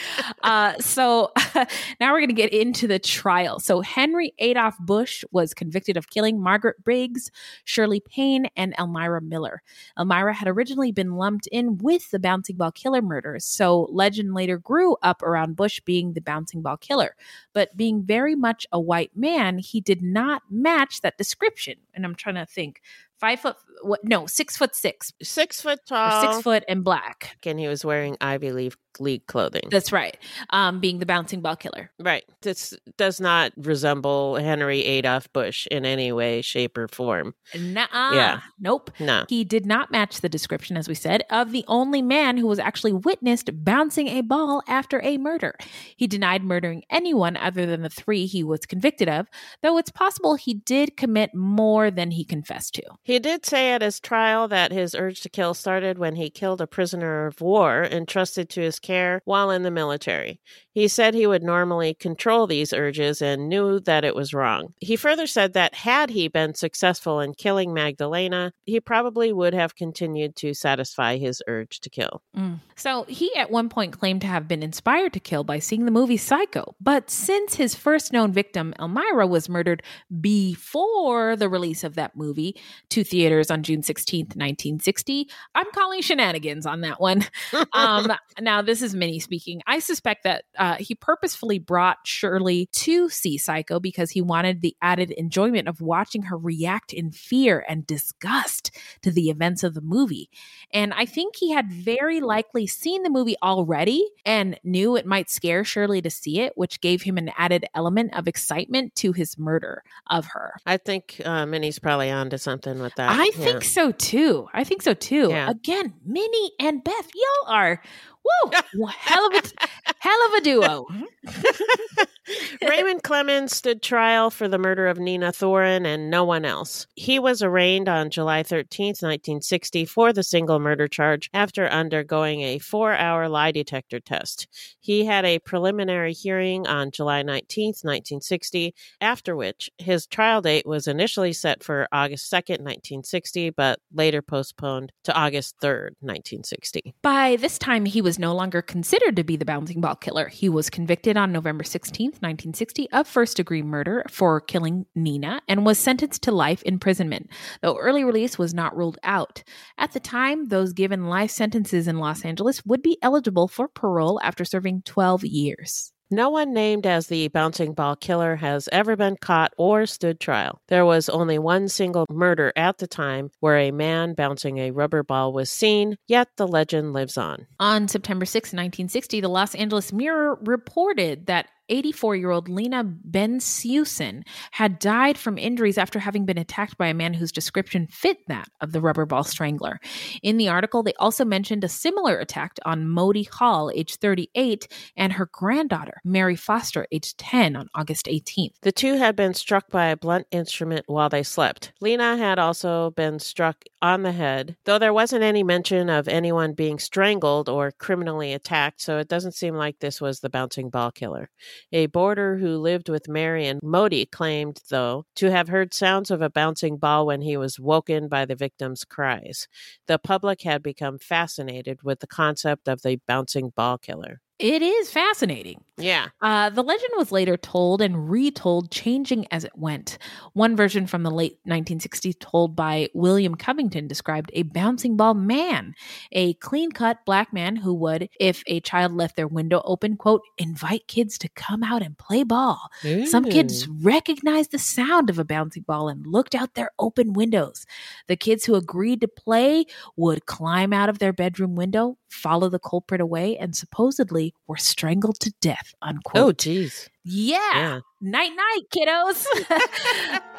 Uh, 0.42 0.74
so 0.80 1.32
now 2.00 2.12
we're 2.12 2.20
going 2.20 2.28
to 2.28 2.34
get 2.34 2.52
into 2.52 2.86
the 2.86 2.98
trial. 2.98 3.60
So 3.60 3.80
Henry 3.80 4.34
Adolph 4.38 4.76
Busch 4.78 5.24
was 5.32 5.54
convicted 5.54 5.96
of 5.96 6.10
killing 6.10 6.38
Margaret 6.38 6.84
Briggs, 6.84 7.30
Shirley 7.64 8.00
Payne, 8.00 8.48
and 8.54 8.74
Elmira 8.78 9.22
Miller. 9.22 9.62
Elmira 9.98 10.34
had 10.34 10.48
originally 10.48 10.92
been 10.92 11.14
lumped 11.14 11.46
in 11.46 11.78
with 11.78 12.10
the 12.10 12.18
bouncing 12.18 12.56
ball 12.56 12.72
killer 12.72 13.00
murders. 13.00 13.46
So 13.46 13.88
legend 13.90 14.34
later 14.34 14.58
grew 14.58 14.96
up 15.00 15.22
around 15.22 15.56
Busch 15.56 15.80
being 15.80 16.12
the 16.12 16.20
bouncing 16.20 16.60
ball 16.60 16.76
killer. 16.76 17.16
But 17.54 17.74
being 17.74 18.02
very 18.02 18.34
much 18.34 18.66
a 18.70 18.78
white 18.78 19.16
man, 19.16 19.56
he 19.56 19.80
did 19.80 20.02
not 20.02 20.42
match 20.50 20.73
that 21.02 21.18
description. 21.18 21.76
And 21.94 22.04
I'm 22.04 22.14
trying 22.14 22.36
to 22.36 22.46
think. 22.46 22.80
Five 23.24 23.40
foot, 23.40 23.56
what? 23.82 24.00
No, 24.04 24.26
six 24.26 24.54
foot 24.54 24.74
six, 24.74 25.12
Six 25.22 25.62
foot 25.62 25.78
tall. 25.88 26.20
six 26.20 26.42
foot 26.42 26.62
and 26.68 26.84
black. 26.84 27.38
And 27.46 27.58
he 27.58 27.68
was 27.68 27.82
wearing 27.84 28.18
Ivy 28.20 28.52
League, 28.52 28.74
League 29.00 29.26
clothing. 29.26 29.64
That's 29.70 29.92
right. 29.92 30.16
Um, 30.50 30.78
being 30.78 30.98
the 30.98 31.06
bouncing 31.06 31.40
ball 31.40 31.56
killer. 31.56 31.90
right. 31.98 32.22
This 32.42 32.74
does 32.98 33.20
not 33.20 33.52
resemble 33.56 34.36
Henry 34.36 34.84
Adolph 34.84 35.32
Busch 35.32 35.66
in 35.70 35.84
any 35.86 36.12
way, 36.12 36.42
shape, 36.42 36.76
or 36.76 36.86
form. 36.88 37.34
Nuh-uh. 37.58 38.10
Yeah. 38.14 38.40
Nope. 38.60 38.90
No. 39.00 39.24
He 39.28 39.42
did 39.44 39.64
not 39.66 39.90
match 39.90 40.20
the 40.20 40.28
description, 40.28 40.76
as 40.76 40.86
we 40.88 40.94
said, 40.94 41.24
of 41.30 41.50
the 41.50 41.64
only 41.66 42.02
man 42.02 42.36
who 42.36 42.46
was 42.46 42.58
actually 42.58 42.92
witnessed 42.92 43.50
bouncing 43.64 44.08
a 44.08 44.20
ball 44.20 44.62
after 44.68 45.00
a 45.02 45.16
murder. 45.18 45.56
He 45.96 46.06
denied 46.06 46.44
murdering 46.44 46.82
anyone 46.90 47.36
other 47.38 47.64
than 47.66 47.80
the 47.82 47.88
three 47.88 48.26
he 48.26 48.44
was 48.44 48.60
convicted 48.66 49.08
of, 49.08 49.26
though 49.62 49.78
it's 49.78 49.90
possible 49.90 50.34
he 50.36 50.54
did 50.54 50.96
commit 50.96 51.34
more 51.34 51.90
than 51.90 52.10
he 52.12 52.24
confessed 52.24 52.74
to. 52.74 52.82
He 53.02 53.13
did 53.18 53.44
say 53.44 53.72
at 53.72 53.82
his 53.82 54.00
trial 54.00 54.48
that 54.48 54.72
his 54.72 54.94
urge 54.94 55.20
to 55.22 55.28
kill 55.28 55.54
started 55.54 55.98
when 55.98 56.16
he 56.16 56.30
killed 56.30 56.60
a 56.60 56.66
prisoner 56.66 57.26
of 57.26 57.40
war 57.40 57.84
entrusted 57.84 58.48
to 58.50 58.60
his 58.60 58.78
care 58.78 59.20
while 59.24 59.50
in 59.50 59.62
the 59.62 59.70
military. 59.70 60.40
He 60.72 60.88
said 60.88 61.14
he 61.14 61.26
would 61.26 61.42
normally 61.44 61.94
control 61.94 62.48
these 62.48 62.72
urges 62.72 63.22
and 63.22 63.48
knew 63.48 63.78
that 63.80 64.04
it 64.04 64.16
was 64.16 64.34
wrong. 64.34 64.74
He 64.80 64.96
further 64.96 65.26
said 65.26 65.52
that 65.52 65.74
had 65.74 66.10
he 66.10 66.26
been 66.26 66.54
successful 66.54 67.20
in 67.20 67.34
killing 67.34 67.72
Magdalena, 67.72 68.52
he 68.64 68.80
probably 68.80 69.32
would 69.32 69.54
have 69.54 69.76
continued 69.76 70.34
to 70.36 70.52
satisfy 70.52 71.16
his 71.16 71.42
urge 71.46 71.78
to 71.80 71.90
kill. 71.90 72.22
Mm. 72.36 72.58
So 72.74 73.04
he 73.04 73.34
at 73.36 73.52
one 73.52 73.68
point 73.68 73.96
claimed 73.96 74.22
to 74.22 74.26
have 74.26 74.48
been 74.48 74.64
inspired 74.64 75.12
to 75.12 75.20
kill 75.20 75.44
by 75.44 75.60
seeing 75.60 75.84
the 75.84 75.92
movie 75.92 76.16
Psycho. 76.16 76.74
But 76.80 77.08
since 77.08 77.54
his 77.54 77.76
first 77.76 78.12
known 78.12 78.32
victim, 78.32 78.74
Elmira, 78.80 79.28
was 79.28 79.48
murdered 79.48 79.82
before 80.20 81.36
the 81.36 81.48
release 81.48 81.84
of 81.84 81.94
that 81.94 82.16
movie 82.16 82.56
to 82.90 83.03
theaters 83.04 83.50
on 83.50 83.62
June 83.62 83.82
16th, 83.82 84.36
1960, 84.36 85.28
I'm 85.54 85.70
calling 85.72 86.00
shenanigans 86.00 86.66
on 86.66 86.80
that 86.82 87.00
one. 87.00 87.24
um, 87.72 88.12
now, 88.40 88.62
this 88.62 88.82
is 88.82 88.94
Minnie 88.94 89.20
speaking. 89.20 89.60
I 89.66 89.78
suspect 89.78 90.24
that 90.24 90.44
uh, 90.58 90.76
he 90.76 90.94
purposefully 90.94 91.58
brought 91.58 91.98
Shirley 92.04 92.68
to 92.72 93.08
see 93.08 93.38
Psycho 93.38 93.80
because 93.80 94.10
he 94.10 94.20
wanted 94.20 94.60
the 94.60 94.76
added 94.82 95.10
enjoyment 95.12 95.68
of 95.68 95.80
watching 95.80 96.22
her 96.24 96.36
react 96.36 96.92
in 96.92 97.10
fear 97.12 97.64
and 97.68 97.86
disgust 97.86 98.70
to 99.02 99.10
the 99.10 99.30
events 99.30 99.62
of 99.62 99.74
the 99.74 99.80
movie. 99.80 100.30
And 100.72 100.92
I 100.94 101.06
think 101.06 101.36
he 101.36 101.52
had 101.52 101.72
very 101.72 102.20
likely 102.20 102.66
seen 102.66 103.02
the 103.02 103.10
movie 103.10 103.36
already 103.42 104.08
and 104.24 104.58
knew 104.64 104.96
it 104.96 105.06
might 105.06 105.30
scare 105.30 105.64
Shirley 105.64 106.02
to 106.02 106.10
see 106.10 106.40
it, 106.40 106.52
which 106.56 106.80
gave 106.80 107.02
him 107.02 107.18
an 107.18 107.30
added 107.36 107.66
element 107.74 108.16
of 108.16 108.26
excitement 108.26 108.94
to 108.96 109.12
his 109.12 109.38
murder 109.38 109.82
of 110.08 110.26
her. 110.26 110.54
I 110.66 110.76
think 110.76 111.20
uh, 111.24 111.46
Minnie's 111.46 111.78
probably 111.78 112.10
onto 112.10 112.38
something 112.38 112.78
with 112.84 112.94
that. 112.96 113.10
I 113.10 113.24
Yeah. 113.24 113.30
think 113.44 113.64
so 113.64 113.90
too. 113.90 114.48
I 114.54 114.62
think 114.64 114.82
so 114.82 114.94
too. 114.94 115.28
Yeah. 115.30 115.50
Again, 115.50 115.94
Minnie 116.06 116.52
and 116.60 116.84
Beth, 116.84 117.08
y'all 117.14 117.52
are 117.54 117.82
woo, 118.24 118.86
hell 118.98 119.26
of 119.26 119.34
a 119.34 119.94
hell 119.98 120.26
of 120.28 120.34
a 120.34 120.40
duo. 120.40 120.86
Raymond 122.62 123.02
Clemens 123.02 123.54
stood 123.54 123.82
trial 123.82 124.30
for 124.30 124.48
the 124.48 124.58
murder 124.58 124.86
of 124.86 124.98
Nina 124.98 125.30
Thorin 125.30 125.86
and 125.86 126.10
no 126.10 126.24
one 126.24 126.44
else. 126.44 126.86
He 126.94 127.18
was 127.18 127.42
arraigned 127.42 127.88
on 127.88 128.10
July 128.10 128.42
13th, 128.42 129.02
1960, 129.02 129.84
for 129.84 130.12
the 130.12 130.22
single 130.22 130.58
murder 130.58 130.88
charge 130.88 131.28
after 131.34 131.68
undergoing 131.68 132.40
a 132.40 132.58
four 132.58 132.94
hour 132.94 133.28
lie 133.28 133.52
detector 133.52 134.00
test. 134.00 134.48
He 134.80 135.04
had 135.04 135.24
a 135.24 135.38
preliminary 135.40 136.12
hearing 136.12 136.66
on 136.66 136.90
July 136.90 137.22
19th, 137.22 137.84
1960, 137.84 138.74
after 139.00 139.36
which 139.36 139.70
his 139.78 140.06
trial 140.06 140.40
date 140.40 140.66
was 140.66 140.86
initially 140.86 141.32
set 141.32 141.62
for 141.62 141.88
August 141.92 142.32
2nd, 142.32 142.60
1960, 142.60 143.50
but 143.50 143.80
later 143.92 144.22
postponed 144.22 144.92
to 145.04 145.14
August 145.14 145.56
3rd, 145.60 145.90
1960. 146.00 146.94
By 147.02 147.36
this 147.36 147.58
time, 147.58 147.84
he 147.84 148.00
was 148.00 148.13
no 148.18 148.34
longer 148.34 148.60
considered 148.60 149.16
to 149.16 149.24
be 149.24 149.36
the 149.36 149.44
bouncing 149.44 149.80
ball 149.80 149.94
killer. 149.94 150.28
He 150.28 150.48
was 150.48 150.68
convicted 150.68 151.16
on 151.16 151.32
November 151.32 151.64
16, 151.64 152.08
1960, 152.08 152.90
of 152.90 153.08
first 153.08 153.36
degree 153.38 153.62
murder 153.62 154.04
for 154.10 154.40
killing 154.40 154.84
Nina 154.94 155.40
and 155.48 155.64
was 155.64 155.78
sentenced 155.78 156.22
to 156.24 156.32
life 156.32 156.62
imprisonment, 156.64 157.30
though 157.62 157.78
early 157.78 158.04
release 158.04 158.38
was 158.38 158.52
not 158.52 158.76
ruled 158.76 158.98
out. 159.02 159.42
At 159.78 159.92
the 159.92 160.00
time, 160.00 160.48
those 160.48 160.72
given 160.72 161.06
life 161.06 161.30
sentences 161.30 161.88
in 161.88 161.98
Los 161.98 162.24
Angeles 162.24 162.64
would 162.66 162.82
be 162.82 162.98
eligible 163.00 163.48
for 163.48 163.68
parole 163.68 164.20
after 164.22 164.44
serving 164.44 164.82
12 164.82 165.24
years. 165.24 165.93
No 166.10 166.30
one 166.30 166.52
named 166.52 166.86
as 166.86 167.06
the 167.06 167.28
bouncing 167.28 167.72
ball 167.72 167.96
killer 167.96 168.36
has 168.36 168.68
ever 168.70 168.94
been 168.94 169.16
caught 169.16 169.52
or 169.56 169.86
stood 169.86 170.20
trial. 170.20 170.60
There 170.68 170.84
was 170.84 171.08
only 171.08 171.38
one 171.38 171.68
single 171.68 172.06
murder 172.10 172.52
at 172.56 172.78
the 172.78 172.86
time 172.86 173.30
where 173.40 173.58
a 173.58 173.70
man 173.70 174.14
bouncing 174.14 174.58
a 174.58 174.70
rubber 174.70 175.02
ball 175.02 175.32
was 175.32 175.50
seen, 175.50 175.96
yet 176.06 176.28
the 176.36 176.46
legend 176.46 176.92
lives 176.92 177.16
on. 177.16 177.46
On 177.58 177.88
September 177.88 178.26
6, 178.26 178.48
1960, 178.48 179.20
the 179.20 179.28
Los 179.28 179.54
Angeles 179.54 179.92
Mirror 179.92 180.38
reported 180.42 181.26
that 181.26 181.48
84 181.68 182.16
year 182.16 182.30
old 182.30 182.48
Lena 182.48 182.84
Ben 182.84 183.40
Susan 183.40 184.24
had 184.52 184.78
died 184.78 185.18
from 185.18 185.38
injuries 185.38 185.78
after 185.78 185.98
having 185.98 186.26
been 186.26 186.38
attacked 186.38 186.76
by 186.76 186.88
a 186.88 186.94
man 186.94 187.14
whose 187.14 187.32
description 187.32 187.86
fit 187.88 188.18
that 188.28 188.48
of 188.60 188.72
the 188.72 188.80
rubber 188.80 189.06
ball 189.06 189.24
strangler. 189.24 189.80
In 190.22 190.36
the 190.36 190.48
article, 190.48 190.82
they 190.82 190.94
also 190.94 191.24
mentioned 191.24 191.64
a 191.64 191.68
similar 191.68 192.18
attack 192.18 192.58
on 192.64 192.88
Modi 192.88 193.24
Hall, 193.24 193.70
age 193.74 193.96
38, 193.96 194.68
and 194.96 195.14
her 195.14 195.28
granddaughter, 195.32 196.00
Mary 196.04 196.36
Foster, 196.36 196.86
age 196.92 197.16
10, 197.16 197.56
on 197.56 197.68
August 197.74 198.06
18th. 198.06 198.54
The 198.62 198.72
two 198.72 198.94
had 198.96 199.16
been 199.16 199.34
struck 199.34 199.70
by 199.70 199.86
a 199.86 199.96
blunt 199.96 200.26
instrument 200.30 200.84
while 200.86 201.08
they 201.08 201.22
slept. 201.22 201.72
Lena 201.80 202.16
had 202.16 202.38
also 202.38 202.90
been 202.90 203.18
struck 203.18 203.64
on 203.82 204.02
the 204.02 204.12
head, 204.12 204.56
though 204.64 204.78
there 204.78 204.92
wasn't 204.92 205.22
any 205.22 205.42
mention 205.42 205.90
of 205.90 206.08
anyone 206.08 206.54
being 206.54 206.78
strangled 206.78 207.48
or 207.48 207.72
criminally 207.72 208.32
attacked, 208.32 208.80
so 208.80 208.98
it 208.98 209.08
doesn't 209.08 209.32
seem 209.32 209.54
like 209.54 209.78
this 209.78 210.00
was 210.00 210.20
the 210.20 210.30
bouncing 210.30 210.70
ball 210.70 210.90
killer. 210.90 211.30
A 211.72 211.86
boarder 211.86 212.38
who 212.38 212.56
lived 212.58 212.88
with 212.88 213.08
Mary 213.08 213.46
and 213.46 213.60
Modi 213.62 214.06
claimed, 214.06 214.60
though, 214.70 215.06
to 215.16 215.30
have 215.30 215.48
heard 215.48 215.74
sounds 215.74 216.10
of 216.10 216.22
a 216.22 216.30
bouncing 216.30 216.76
ball 216.76 217.06
when 217.06 217.22
he 217.22 217.36
was 217.36 217.60
woken 217.60 218.08
by 218.08 218.24
the 218.24 218.34
victim's 218.34 218.84
cries. 218.84 219.48
The 219.86 219.98
public 219.98 220.42
had 220.42 220.62
become 220.62 220.98
fascinated 220.98 221.82
with 221.82 222.00
the 222.00 222.06
concept 222.06 222.68
of 222.68 222.82
the 222.82 223.00
bouncing 223.06 223.50
ball 223.50 223.78
killer. 223.78 224.20
It 224.38 224.62
is 224.62 224.90
fascinating. 224.90 225.62
Yeah. 225.76 226.08
Uh, 226.20 226.50
the 226.50 226.62
legend 226.62 226.90
was 226.96 227.10
later 227.10 227.36
told 227.36 227.82
and 227.82 228.08
retold, 228.08 228.70
changing 228.70 229.26
as 229.32 229.44
it 229.44 229.52
went. 229.56 229.98
One 230.32 230.56
version 230.56 230.86
from 230.86 231.02
the 231.02 231.10
late 231.10 231.38
1960s, 231.48 232.18
told 232.20 232.54
by 232.54 232.88
William 232.94 233.34
Covington, 233.34 233.88
described 233.88 234.30
a 234.34 234.44
bouncing 234.44 234.96
ball 234.96 235.14
man, 235.14 235.74
a 236.12 236.34
clean 236.34 236.70
cut 236.70 236.98
black 237.04 237.32
man 237.32 237.56
who 237.56 237.74
would, 237.74 238.08
if 238.20 238.42
a 238.46 238.60
child 238.60 238.92
left 238.92 239.16
their 239.16 239.26
window 239.26 239.62
open, 239.64 239.96
quote, 239.96 240.22
invite 240.38 240.86
kids 240.86 241.18
to 241.18 241.28
come 241.30 241.64
out 241.64 241.82
and 241.82 241.98
play 241.98 242.22
ball. 242.22 242.60
Some 243.02 243.24
kids 243.26 243.66
recognized 243.68 244.52
the 244.52 244.58
sound 244.58 245.10
of 245.10 245.18
a 245.18 245.24
bouncing 245.24 245.64
ball 245.64 245.88
and 245.88 246.06
looked 246.06 246.34
out 246.36 246.54
their 246.54 246.70
open 246.78 247.12
windows. 247.14 247.66
The 248.06 248.16
kids 248.16 248.44
who 248.44 248.54
agreed 248.54 249.00
to 249.00 249.08
play 249.08 249.64
would 249.96 250.26
climb 250.26 250.72
out 250.72 250.88
of 250.88 250.98
their 251.00 251.12
bedroom 251.12 251.56
window, 251.56 251.98
follow 252.08 252.48
the 252.48 252.60
culprit 252.60 253.00
away, 253.00 253.36
and 253.36 253.56
supposedly 253.56 254.34
were 254.46 254.56
strangled 254.56 255.18
to 255.20 255.32
death. 255.40 255.63
Oh, 255.82 255.88
Unquote. 255.88 256.38
geez. 256.38 256.88
yeah. 257.04 257.38
Yeah. 257.54 257.80
Night 258.00 258.32
night, 258.36 258.62
kiddos. 258.74 259.24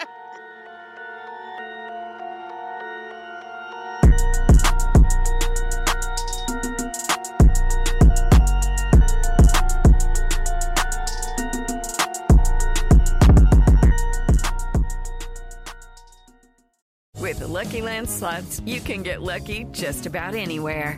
With 17.20 17.40
the 17.40 17.48
Lucky 17.48 17.82
Land 17.82 18.10
slots, 18.10 18.62
you 18.66 18.80
can 18.82 19.02
get 19.02 19.22
lucky 19.22 19.66
just 19.72 20.06
about 20.06 20.36
anywhere. 20.36 20.98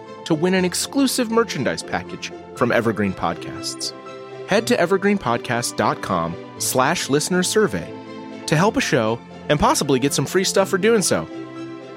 to 0.31 0.35
win 0.35 0.53
an 0.53 0.63
exclusive 0.63 1.29
merchandise 1.29 1.83
package 1.83 2.31
from 2.55 2.71
Evergreen 2.71 3.11
Podcasts. 3.11 3.91
Head 4.47 4.65
to 4.67 4.77
evergreenpodcast.com 4.77 6.55
slash 6.57 7.09
listener 7.09 7.43
survey 7.43 7.93
to 8.45 8.55
help 8.55 8.77
a 8.77 8.81
show 8.81 9.19
and 9.49 9.59
possibly 9.59 9.99
get 9.99 10.13
some 10.13 10.25
free 10.25 10.45
stuff 10.45 10.69
for 10.69 10.77
doing 10.77 11.01
so. 11.01 11.27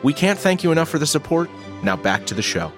We 0.02 0.12
can't 0.12 0.39
thank 0.39 0.65
you 0.65 0.73
enough 0.73 0.89
for 0.89 0.98
the 0.98 1.06
support. 1.06 1.48
Now 1.85 1.97
back 1.97 2.27
to 2.27 2.35
the 2.35 2.43
show. 2.43 2.73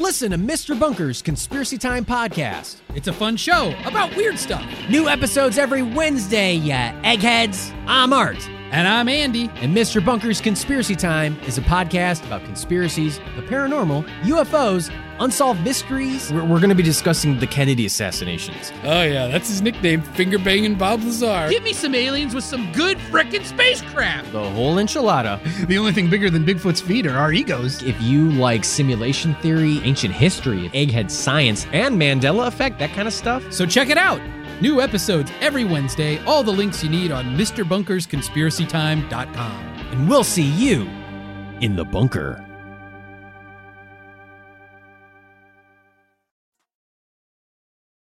Listen 0.00 0.32
to 0.32 0.38
Mr. 0.38 0.78
Bunker's 0.78 1.22
Conspiracy 1.22 1.78
Time 1.78 2.04
podcast. 2.04 2.78
It's 2.96 3.06
a 3.06 3.12
fun 3.12 3.36
show 3.36 3.72
about 3.84 4.16
weird 4.16 4.36
stuff. 4.36 4.66
New 4.88 5.08
episodes 5.08 5.58
every 5.58 5.82
Wednesday, 5.82 6.54
ya 6.54 6.92
eggheads. 7.04 7.70
I'm 7.86 8.12
Art. 8.12 8.50
And 8.72 8.86
I'm 8.86 9.08
Andy. 9.08 9.50
And 9.56 9.76
Mr. 9.76 10.04
Bunker's 10.04 10.40
Conspiracy 10.40 10.94
Time 10.94 11.36
is 11.40 11.58
a 11.58 11.60
podcast 11.62 12.24
about 12.24 12.44
conspiracies, 12.44 13.18
the 13.34 13.42
paranormal, 13.42 14.06
UFOs, 14.22 14.92
unsolved 15.18 15.60
mysteries. 15.64 16.32
We're, 16.32 16.44
we're 16.44 16.60
going 16.60 16.68
to 16.70 16.76
be 16.76 16.84
discussing 16.84 17.40
the 17.40 17.48
Kennedy 17.48 17.84
assassinations. 17.86 18.72
Oh, 18.84 19.02
yeah, 19.02 19.26
that's 19.26 19.48
his 19.48 19.60
nickname, 19.60 20.02
Finger 20.02 20.38
Banging 20.38 20.76
Bob 20.76 21.02
Lazar. 21.02 21.48
Give 21.50 21.64
me 21.64 21.72
some 21.72 21.96
aliens 21.96 22.32
with 22.32 22.44
some 22.44 22.70
good 22.72 22.96
frickin' 22.98 23.44
spacecraft. 23.44 24.30
The 24.30 24.48
whole 24.50 24.76
enchilada. 24.76 25.40
The 25.70 25.76
only 25.78 25.92
thing 25.92 26.08
bigger 26.08 26.30
than 26.30 26.44
Bigfoot's 26.44 26.80
feet 26.80 27.06
are 27.06 27.16
our 27.16 27.32
egos. 27.32 27.82
If 27.82 28.00
you 28.00 28.30
like 28.32 28.64
simulation 28.64 29.34
theory, 29.36 29.78
ancient 29.80 30.14
history, 30.14 30.68
egghead 30.70 31.10
science, 31.10 31.66
and 31.72 32.00
Mandela 32.00 32.46
effect, 32.46 32.78
that 32.78 32.90
kind 32.92 33.06
of 33.08 33.14
stuff, 33.14 33.52
So 33.52 33.66
check 33.66 33.88
it 33.90 33.98
out. 33.98 34.20
New 34.60 34.80
episodes 34.80 35.30
every 35.40 35.64
Wednesday. 35.64 36.22
All 36.24 36.42
the 36.42 36.52
links 36.52 36.82
you 36.84 36.90
need 36.90 37.10
on 37.12 37.36
MrBunkersConspiracyTime.com. 37.36 39.66
and 39.92 40.08
we'll 40.08 40.24
see 40.24 40.42
you 40.42 40.88
in 41.60 41.76
the 41.76 41.84
bunker. 41.84 42.44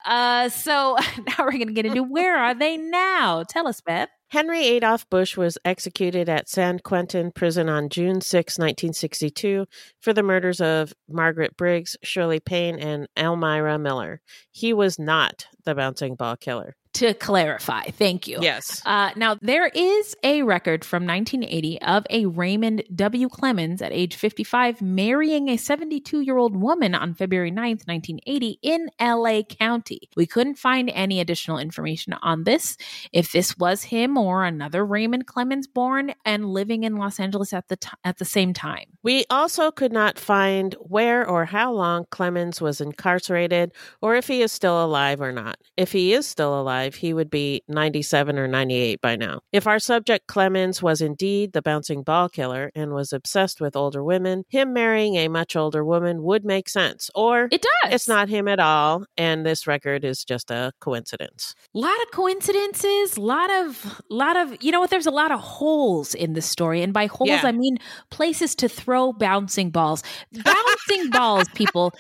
uh, 0.06 0.50
so 0.50 0.98
now 1.28 1.36
we're 1.40 1.52
going 1.52 1.68
to 1.68 1.74
get 1.74 1.86
into 1.86 2.04
where 2.04 2.38
are 2.38 2.54
they 2.54 2.78
now? 2.78 3.44
Tell 3.44 3.68
us, 3.68 3.82
Beth. 3.82 4.10
Henry 4.30 4.66
Adolph 4.66 5.08
Busch 5.10 5.38
was 5.38 5.60
executed 5.64 6.28
at 6.28 6.50
San 6.50 6.80
Quentin 6.80 7.32
Prison 7.32 7.70
on 7.70 7.90
June 7.90 8.20
6, 8.20 8.58
1962, 8.58 9.68
for 10.02 10.12
the 10.12 10.24
murders 10.24 10.60
of 10.60 10.92
Margaret 11.08 11.56
Briggs, 11.56 11.96
Shirley 12.04 12.40
Payne, 12.40 12.80
and 12.80 13.08
Elmira 13.16 13.78
Miller. 13.78 14.22
He 14.52 14.74
was 14.74 14.98
not 14.98 15.46
the 15.65 15.76
bouncing 15.76 16.15
ball 16.15 16.35
killer. 16.38 16.76
To 16.94 17.15
clarify, 17.15 17.86
thank 17.86 18.28
you. 18.28 18.38
Yes. 18.40 18.80
Uh, 18.86 19.10
now, 19.15 19.36
there 19.41 19.68
is 19.68 20.15
a 20.24 20.44
record 20.44 20.86
from 20.86 21.07
1980 21.07 21.82
of 21.82 22.06
a 22.11 22.28
Raymond 22.28 22.84
W. 22.94 23.30
Clemens 23.30 23.82
at 23.82 23.91
age 23.91 24.15
55 24.15 24.80
marrying 24.80 25.49
a 25.49 25.57
72 25.57 26.22
year 26.22 26.38
old 26.38 26.56
woman 26.56 26.94
on 26.94 27.15
February 27.15 27.52
9th, 27.52 27.88
1980, 27.88 28.60
in 28.61 28.90
LA 29.02 29.41
County. 29.41 30.07
We 30.15 30.28
couldn't 30.28 30.60
find 30.60 30.91
any 30.94 31.20
additional 31.20 31.57
information 31.57 32.14
on 32.22 32.44
this, 32.44 32.78
if 33.11 33.32
this 33.32 33.57
was 33.57 33.82
him 33.84 34.15
or 34.15 34.44
another 34.44 34.86
Raymond 34.86 35.26
Clemens 35.26 35.65
born 35.65 36.14
and 36.26 36.45
living 36.45 36.84
in 36.84 36.98
Los 36.98 37.20
Angeles 37.20 37.53
at 37.53 37.70
the, 37.70 37.78
t- 37.78 37.90
at 38.03 38.20
the 38.20 38.26
same 38.26 38.53
time. 38.53 38.86
We 39.02 39.26
also 39.32 39.72
could 39.72 39.91
not 39.91 40.20
find 40.20 40.76
where 40.80 41.28
or 41.28 41.45
how 41.45 41.74
long 41.74 42.06
Clemens 42.11 42.61
was 42.61 42.80
incarcerated 42.80 43.72
or 43.99 44.15
if 44.15 44.28
he 44.28 44.44
is 44.44 44.52
still 44.52 44.86
alive 44.86 45.22
or 45.22 45.32
not. 45.32 45.57
If 45.76 45.91
he 45.91 46.14
is 46.14 46.28
still 46.28 46.60
alive, 46.60 46.82
he 46.91 47.14
would 47.14 47.30
be 47.30 47.64
97 47.68 48.38
or 48.38 48.47
98 48.47 49.01
by 49.01 49.15
now. 49.15 49.41
If 49.51 49.68
our 49.68 49.80
subject 49.80 50.27
Clemens 50.27 50.81
was 50.81 51.01
indeed 51.01 51.53
the 51.53 51.61
bouncing 51.61 52.03
ball 52.03 52.30
killer 52.30 52.72
and 52.76 52.93
was 52.93 53.14
obsessed 53.14 53.61
with 53.61 53.76
older 53.76 54.03
women, 54.03 54.43
him 54.49 54.73
marrying 54.73 55.15
a 55.15 55.27
much 55.27 55.55
older 55.55 55.84
woman 55.84 56.23
would 56.23 56.45
make 56.45 56.68
sense. 56.69 57.10
Or 57.15 57.47
It 57.51 57.61
does. 57.61 57.93
it's 57.93 58.07
not 58.07 58.30
him 58.30 58.47
at 58.47 58.60
all, 58.60 59.05
and 59.18 59.45
this 59.45 59.68
record 59.68 60.03
is 60.03 60.23
just 60.23 60.51
a 60.51 60.72
coincidence. 60.80 61.55
A 61.73 61.80
lot 61.80 61.95
of 62.03 62.11
coincidences 62.11 63.18
lot 63.18 63.49
of 63.51 64.01
lot 64.10 64.35
of 64.38 64.55
you 64.61 64.72
know 64.72 64.80
what 64.80 64.89
there's 64.89 65.05
a 65.05 65.11
lot 65.11 65.31
of 65.31 65.39
holes 65.39 66.14
in 66.14 66.34
the 66.34 66.41
story 66.41 66.81
and 66.81 66.93
by 66.93 67.05
holes 67.07 67.30
Yeah. 67.30 67.41
i 67.43 67.51
mean 67.51 67.77
places 68.10 68.55
to 68.55 68.69
throw 68.69 69.14
bouncing 69.14 69.69
balls 69.69 70.03
bouncing 70.43 71.10
balls 71.11 71.47
people 71.53 71.93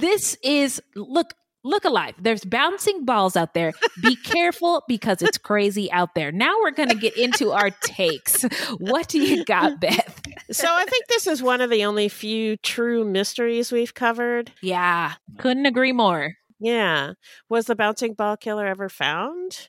this 0.00 0.36
is 0.42 0.80
look 0.96 1.34
look 1.62 1.84
alive 1.84 2.14
there's 2.20 2.44
bouncing 2.44 3.04
balls 3.04 3.36
out 3.36 3.52
there 3.54 3.72
be 4.02 4.16
careful 4.16 4.82
because 4.88 5.20
it's 5.22 5.36
crazy 5.38 5.90
out 5.92 6.14
there 6.14 6.32
now 6.32 6.54
we're 6.62 6.70
going 6.70 6.88
to 6.88 6.94
get 6.94 7.16
into 7.16 7.52
our 7.52 7.70
takes 7.82 8.42
what 8.78 9.08
do 9.08 9.18
you 9.20 9.44
got 9.44 9.78
beth 9.80 10.22
So 10.50 10.66
I 10.68 10.84
think 10.86 11.06
this 11.08 11.26
is 11.26 11.42
one 11.42 11.60
of 11.60 11.70
the 11.70 11.84
only 11.84 12.08
few 12.08 12.56
true 12.56 13.04
mysteries 13.04 13.70
we've 13.70 13.94
covered. 13.94 14.52
yeah 14.62 15.14
couldn't 15.38 15.66
agree 15.66 15.92
more 15.92 16.34
Yeah. 16.58 17.12
Was 17.48 17.66
the 17.66 17.74
bouncing 17.76 18.14
ball 18.14 18.36
killer 18.36 18.66
ever 18.66 18.88
found? 18.88 19.68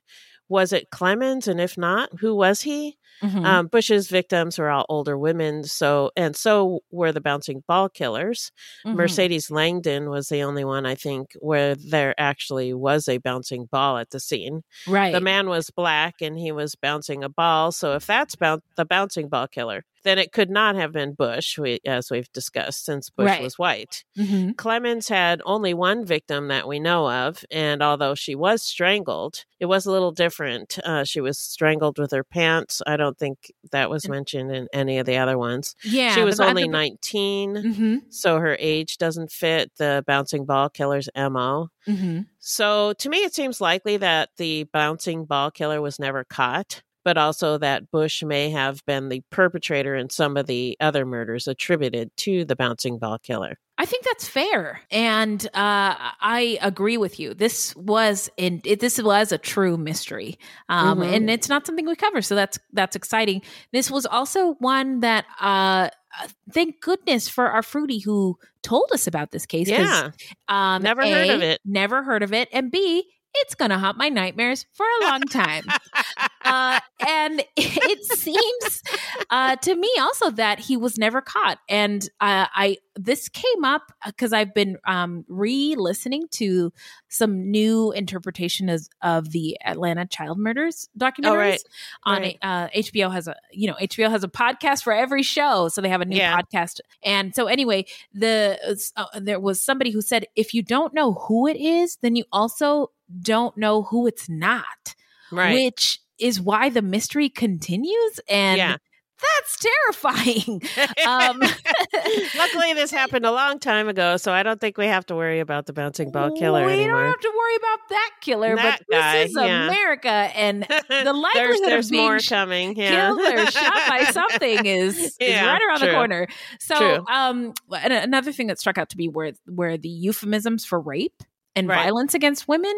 was 0.49 0.73
it 0.73 0.89
Clemens? 0.89 1.47
And 1.47 1.61
if 1.61 1.77
not, 1.77 2.09
who 2.19 2.35
was 2.35 2.61
he? 2.63 2.97
Mhm. 3.21 3.45
Um, 3.45 3.67
Busch's 3.67 4.07
victims 4.09 4.57
were 4.57 4.69
all 4.69 4.85
older 4.89 5.17
women, 5.17 5.63
so 5.63 6.11
and 6.15 6.35
so 6.35 6.81
were 6.91 7.11
the 7.11 7.21
bouncing 7.21 7.63
ball 7.67 7.87
killers. 7.89 8.51
Mhm. 8.85 8.95
Mercedes 8.95 9.51
Langdon 9.51 10.09
was 10.09 10.29
the 10.29 10.41
only 10.43 10.63
one 10.65 10.85
I 10.85 10.95
think 10.95 11.31
where 11.39 11.75
there 11.75 12.15
actually 12.19 12.73
was 12.73 13.07
a 13.07 13.17
bouncing 13.19 13.65
ball 13.65 13.97
at 13.97 14.09
the 14.11 14.19
scene. 14.19 14.63
right. 14.87 15.13
The 15.13 15.21
man 15.21 15.49
was 15.49 15.69
black 15.69 16.15
and 16.21 16.37
he 16.37 16.51
was 16.51 16.75
bouncing 16.75 17.23
a 17.23 17.29
ball. 17.29 17.71
So 17.71 17.93
if 17.93 18.05
that's 18.05 18.35
boun- 18.35 18.61
the 18.75 18.85
bouncing 18.85 19.27
ball 19.29 19.47
killer, 19.47 19.85
then 20.03 20.17
it 20.17 20.31
could 20.31 20.49
not 20.49 20.75
have 20.75 20.91
been 20.91 21.13
Busch, 21.13 21.59
we, 21.59 21.79
as 21.85 22.09
we've 22.09 22.31
discussed, 22.33 22.85
since 22.85 23.11
Busch 23.11 23.27
Right. 23.27 23.43
was 23.43 23.59
white. 23.59 24.03
Mhm. 24.17 24.57
Clemens 24.57 25.09
had 25.09 25.41
only 25.45 25.75
one 25.75 26.03
victim 26.05 26.47
that 26.47 26.67
we 26.67 26.79
know 26.79 27.07
of, 27.09 27.45
and 27.51 27.83
although 27.83 28.15
she 28.15 28.33
was 28.33 28.63
strangled, 28.63 29.45
it 29.59 29.67
was 29.67 29.85
a 29.85 29.91
little 29.91 30.11
different. 30.11 30.79
Uh, 30.83 31.03
she 31.03 31.21
was 31.21 31.37
strangled 31.37 31.99
with 31.99 32.11
her 32.11 32.23
pants. 32.23 32.81
I 32.87 32.97
don't 32.97 33.10
think 33.17 33.51
that 33.71 33.89
was 33.89 34.07
mentioned 34.09 34.51
in 34.55 34.67
any 34.73 34.97
of 34.99 35.05
the 35.05 35.17
other 35.17 35.37
ones. 35.37 35.75
Yeah, 35.83 36.13
she 36.15 36.23
was 36.23 36.37
the- 36.37 36.45
only 36.45 36.63
the- 36.63 36.69
19, 36.69 37.55
Mhm. 37.55 38.01
so 38.13 38.37
her 38.39 38.55
age 38.59 38.97
doesn't 38.97 39.31
fit 39.31 39.71
the 39.77 40.03
bouncing 40.07 40.45
ball 40.45 40.69
killer's 40.69 41.09
MO. 41.15 41.69
Mhm. 41.87 42.27
So 42.39 42.93
to 42.93 43.09
me, 43.09 43.19
it 43.19 43.33
seems 43.33 43.61
likely 43.61 43.97
that 43.97 44.29
the 44.37 44.63
bouncing 44.65 45.25
ball 45.25 45.51
killer 45.51 45.81
was 45.81 45.99
never 45.99 46.23
caught, 46.23 46.81
but 47.03 47.17
also 47.17 47.57
that 47.57 47.89
Busch 47.91 48.23
may 48.23 48.49
have 48.49 48.85
been 48.85 49.09
the 49.09 49.21
perpetrator 49.31 49.95
in 49.95 50.09
some 50.09 50.37
of 50.37 50.47
the 50.47 50.77
other 50.79 51.05
murders 51.05 51.47
attributed 51.47 52.11
to 52.17 52.45
the 52.45 52.55
bouncing 52.55 52.97
ball 52.99 53.17
killer. 53.19 53.57
I 53.77 53.85
think 53.85 54.03
that's 54.05 54.27
fair, 54.27 54.81
and 54.91 55.43
uh, 55.55 55.95
I 56.21 56.59
agree 56.61 56.97
with 56.97 57.19
you. 57.19 57.33
This 57.33 57.75
was 57.75 58.29
in 58.37 58.61
it, 58.63 58.79
this 58.79 59.01
was 59.01 59.31
a 59.31 59.39
true 59.39 59.75
mystery, 59.75 60.37
um, 60.69 60.99
Mhm. 60.99 61.13
and 61.15 61.29
it's 61.31 61.49
not 61.49 61.65
something 61.65 61.87
we 61.87 61.95
cover, 61.95 62.21
so 62.21 62.35
that's 62.35 62.59
that's 62.73 62.95
exciting. 62.95 63.41
This 63.73 63.89
was 63.89 64.05
also 64.05 64.53
one 64.59 64.99
that, 64.99 65.25
uh, 65.39 65.89
uh, 66.21 66.27
thank 66.51 66.79
goodness 66.81 67.27
for 67.27 67.47
our 67.49 67.63
fruity 67.63 67.97
who 67.99 68.37
told 68.61 68.91
us 68.93 69.07
about 69.07 69.31
this 69.31 69.47
case. 69.47 69.67
Yeah. 69.67 70.11
um, 70.47 70.83
Never 70.83 71.01
heard 71.01 71.29
of 71.31 71.41
it. 71.41 71.59
Never 71.65 72.03
heard 72.03 72.21
of 72.21 72.33
it, 72.33 72.49
and 72.53 72.69
B, 72.69 73.03
it's 73.33 73.55
gonna 73.55 73.79
haunt 73.79 73.97
my 73.97 74.09
nightmares 74.09 74.67
for 74.73 74.85
a 75.01 75.05
long 75.05 75.21
time. 75.21 75.63
uh, 76.43 76.79
and 77.07 77.43
it 77.57 78.05
seems 78.05 78.83
uh, 79.29 79.55
to 79.57 79.75
me 79.75 79.91
also 79.99 80.31
that 80.31 80.59
he 80.59 80.77
was 80.77 80.97
never 80.97 81.21
caught. 81.21 81.59
And 81.69 82.03
uh, 82.19 82.47
I 82.53 82.77
this 82.95 83.29
came 83.29 83.63
up 83.63 83.93
because 84.05 84.33
I've 84.33 84.53
been 84.53 84.77
um, 84.85 85.23
re-listening 85.29 86.27
to 86.31 86.73
some 87.07 87.49
new 87.49 87.91
interpretation 87.93 88.67
of, 88.67 88.87
of 89.01 89.31
the 89.31 89.57
Atlanta 89.65 90.05
child 90.05 90.37
murders 90.37 90.89
documentaries 90.97 91.23
Oh, 91.31 91.35
right. 91.37 91.61
on 92.03 92.21
Right. 92.21 92.37
uh, 92.41 92.67
HBO 92.75 93.11
has 93.11 93.27
a 93.27 93.35
you 93.51 93.67
know 93.67 93.75
HBO 93.81 94.09
has 94.09 94.23
a 94.23 94.27
podcast 94.27 94.83
for 94.83 94.91
every 94.93 95.23
show, 95.23 95.69
so 95.69 95.81
they 95.81 95.89
have 95.89 96.01
a 96.01 96.05
new 96.05 96.17
Yeah. 96.17 96.37
podcast. 96.41 96.81
And 97.03 97.33
so 97.33 97.47
anyway, 97.47 97.85
the 98.13 98.59
uh, 98.97 99.05
there 99.19 99.39
was 99.39 99.61
somebody 99.61 99.91
who 99.91 100.01
said 100.01 100.25
if 100.35 100.53
you 100.53 100.61
don't 100.61 100.93
know 100.93 101.13
who 101.13 101.47
it 101.47 101.55
is, 101.57 101.97
then 102.01 102.15
you 102.17 102.25
also 102.31 102.91
don't 103.21 103.55
know 103.57 103.83
who 103.83 104.05
it's 104.07 104.27
not 104.29 104.95
Right. 105.31 105.53
which 105.53 106.00
is 106.21 106.39
why 106.39 106.69
the 106.69 106.81
mystery 106.81 107.29
continues 107.29 108.19
and 108.29 108.57
Yeah. 108.57 108.77
that's 109.21 109.57
terrifying 109.57 110.61
um 111.07 111.41
Luckily, 112.37 112.73
this 112.73 112.89
happened 113.01 113.25
a 113.25 113.31
long 113.31 113.59
time 113.59 113.87
ago, 113.87 114.17
so 114.17 114.31
I 114.31 114.41
don't 114.43 114.59
think 114.59 114.77
we 114.77 114.85
have 114.87 115.05
to 115.07 115.15
worry 115.15 115.39
about 115.39 115.65
the 115.65 115.73
bouncing 115.73 116.11
ball 116.11 116.31
killer 116.37 116.65
we 116.65 116.73
anymore. 116.73 117.01
don't 117.01 117.11
have 117.11 117.19
to 117.19 117.31
worry 117.37 117.55
about 117.57 117.79
that 117.89 118.09
killer 118.21 118.55
That 118.55 118.79
but 118.89 118.95
guy, 118.95 119.17
this 119.23 119.31
is 119.31 119.37
yeah. 119.37 119.67
america 119.67 120.09
and 120.09 120.63
the 120.63 121.13
likelihood 121.13 121.33
there's 121.33 121.59
there's 121.61 121.85
of 121.87 121.91
being 121.91 122.03
more 122.03 122.19
coming. 122.19 122.75
Yeah. 122.75 122.89
killed 123.13 123.19
or 123.19 123.45
shot 123.51 123.73
by 123.89 124.03
something 124.11 124.65
is, 124.65 125.15
is 125.19 125.35
right 125.41 125.61
around 125.67 125.81
the 125.81 125.91
corner 125.91 126.27
so 126.59 127.05
um 127.11 127.53
another 127.71 128.31
thing 128.31 128.47
that 128.47 128.59
struck 128.59 128.77
out 128.77 128.89
to 128.89 128.97
me 128.97 129.07
were 129.09 129.33
were 129.47 129.77
the 129.77 129.89
euphemisms 129.89 130.65
for 130.65 130.79
rape 130.79 131.21
and 131.55 131.67
Right. 131.67 131.83
violence 131.85 132.13
against 132.13 132.47
women 132.47 132.73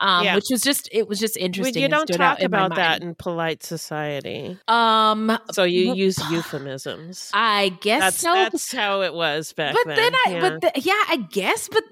um 0.00 0.24
Yeah. 0.24 0.36
which 0.36 0.44
was 0.50 0.62
just 0.62 0.88
it 0.92 1.08
was 1.08 1.18
just 1.18 1.36
Well, 1.36 1.44
interesting 1.46 1.82
you 1.82 1.88
don't 1.88 2.06
talk 2.06 2.40
about 2.40 2.74
that 2.76 3.02
in 3.02 3.14
polite 3.14 3.62
society. 3.62 4.58
um 4.68 5.36
So 5.52 5.64
you 5.64 5.88
Well, 5.88 5.96
use 5.96 6.18
euphemisms. 6.30 7.30
i 7.34 7.70
guess 7.80 8.00
That's 8.00 8.18
so 8.18 8.32
that's 8.34 8.72
how 8.72 9.02
it 9.02 9.12
was 9.14 9.52
back 9.52 9.74
but 9.74 9.86
then. 9.86 9.96
then 9.96 10.12
I, 10.26 10.30
yeah. 10.30 10.40
but 10.40 10.60
the, 10.60 10.80
yeah, 10.80 11.02
I 11.08 11.16
guess. 11.30 11.68
But 11.68 11.84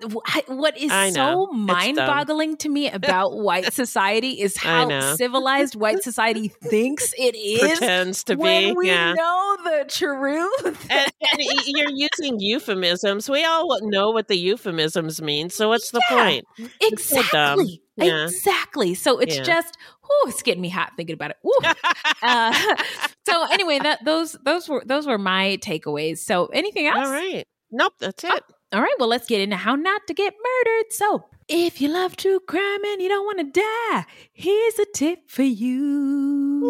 what 0.48 0.77
is 0.78 0.90
so 1.15 1.47
mind-boggling 1.52 2.57
to 2.59 2.69
me 2.69 2.89
about 2.90 3.36
white 3.36 3.73
society 3.82 4.40
is 4.40 4.57
how 4.57 5.15
civilized 5.16 5.74
white 5.77 6.02
society 6.11 6.48
thinks 6.48 7.12
it 7.19 7.35
is 7.36 7.78
pretends 7.78 8.24
to 8.24 8.35
when 8.36 8.70
be. 8.70 8.77
we 8.77 8.86
yeah. 8.89 9.12
know 9.15 9.57
the 9.65 9.85
truth. 9.89 10.86
and, 10.90 11.12
and 11.32 11.40
you're 11.66 11.90
using 11.90 12.39
euphemisms. 12.39 13.28
We 13.28 13.44
all 13.44 13.78
know 13.82 14.11
what 14.11 14.28
the 14.28 14.36
euphemisms 14.36 15.20
mean. 15.23 15.51
So 15.51 15.69
what's 15.69 15.90
the 15.90 16.01
Yeah. 16.11 16.16
point? 16.16 16.19
So 16.20 16.86
exactly, 16.88 17.82
Yeah. 17.97 18.24
exactly. 18.24 18.94
So 18.94 19.18
it's 19.18 19.36
Yeah. 19.36 19.42
just, 19.44 19.76
oh, 20.05 20.26
it's 20.28 20.42
getting 20.42 20.62
me 20.62 20.68
hot 20.68 20.92
thinking 20.97 21.14
about 21.14 21.30
it. 21.32 21.36
Uh, 22.22 22.52
so 23.28 23.44
anyway, 23.51 23.78
that 23.78 24.05
those 24.05 24.36
those 24.44 24.68
were 24.68 24.82
those 24.84 25.06
were 25.06 25.18
my 25.18 25.59
takeaways. 25.62 26.18
So 26.18 26.47
anything 26.47 26.86
else? 26.86 26.98
All 26.98 27.10
right. 27.10 27.47
Nope, 27.70 27.94
that's 27.98 28.24
it. 28.24 28.42
All 28.72 28.80
right, 28.80 28.94
well, 28.98 29.09
let's 29.09 29.26
get 29.26 29.40
into 29.40 29.56
how 29.56 29.74
not 29.74 30.06
to 30.06 30.14
get 30.14 30.34
murdered. 30.34 30.92
So, 30.92 31.24
if 31.48 31.80
you 31.80 31.88
love 31.88 32.16
true 32.16 32.38
crime 32.40 32.84
and 32.84 33.01
you 33.02 33.09
don't 33.09 33.24
want 33.24 33.38
to 33.38 33.60
die, 33.60 34.05
here's 34.32 34.78
a 34.78 34.84
tip 34.94 35.28
for 35.30 35.42
you. 35.42 36.60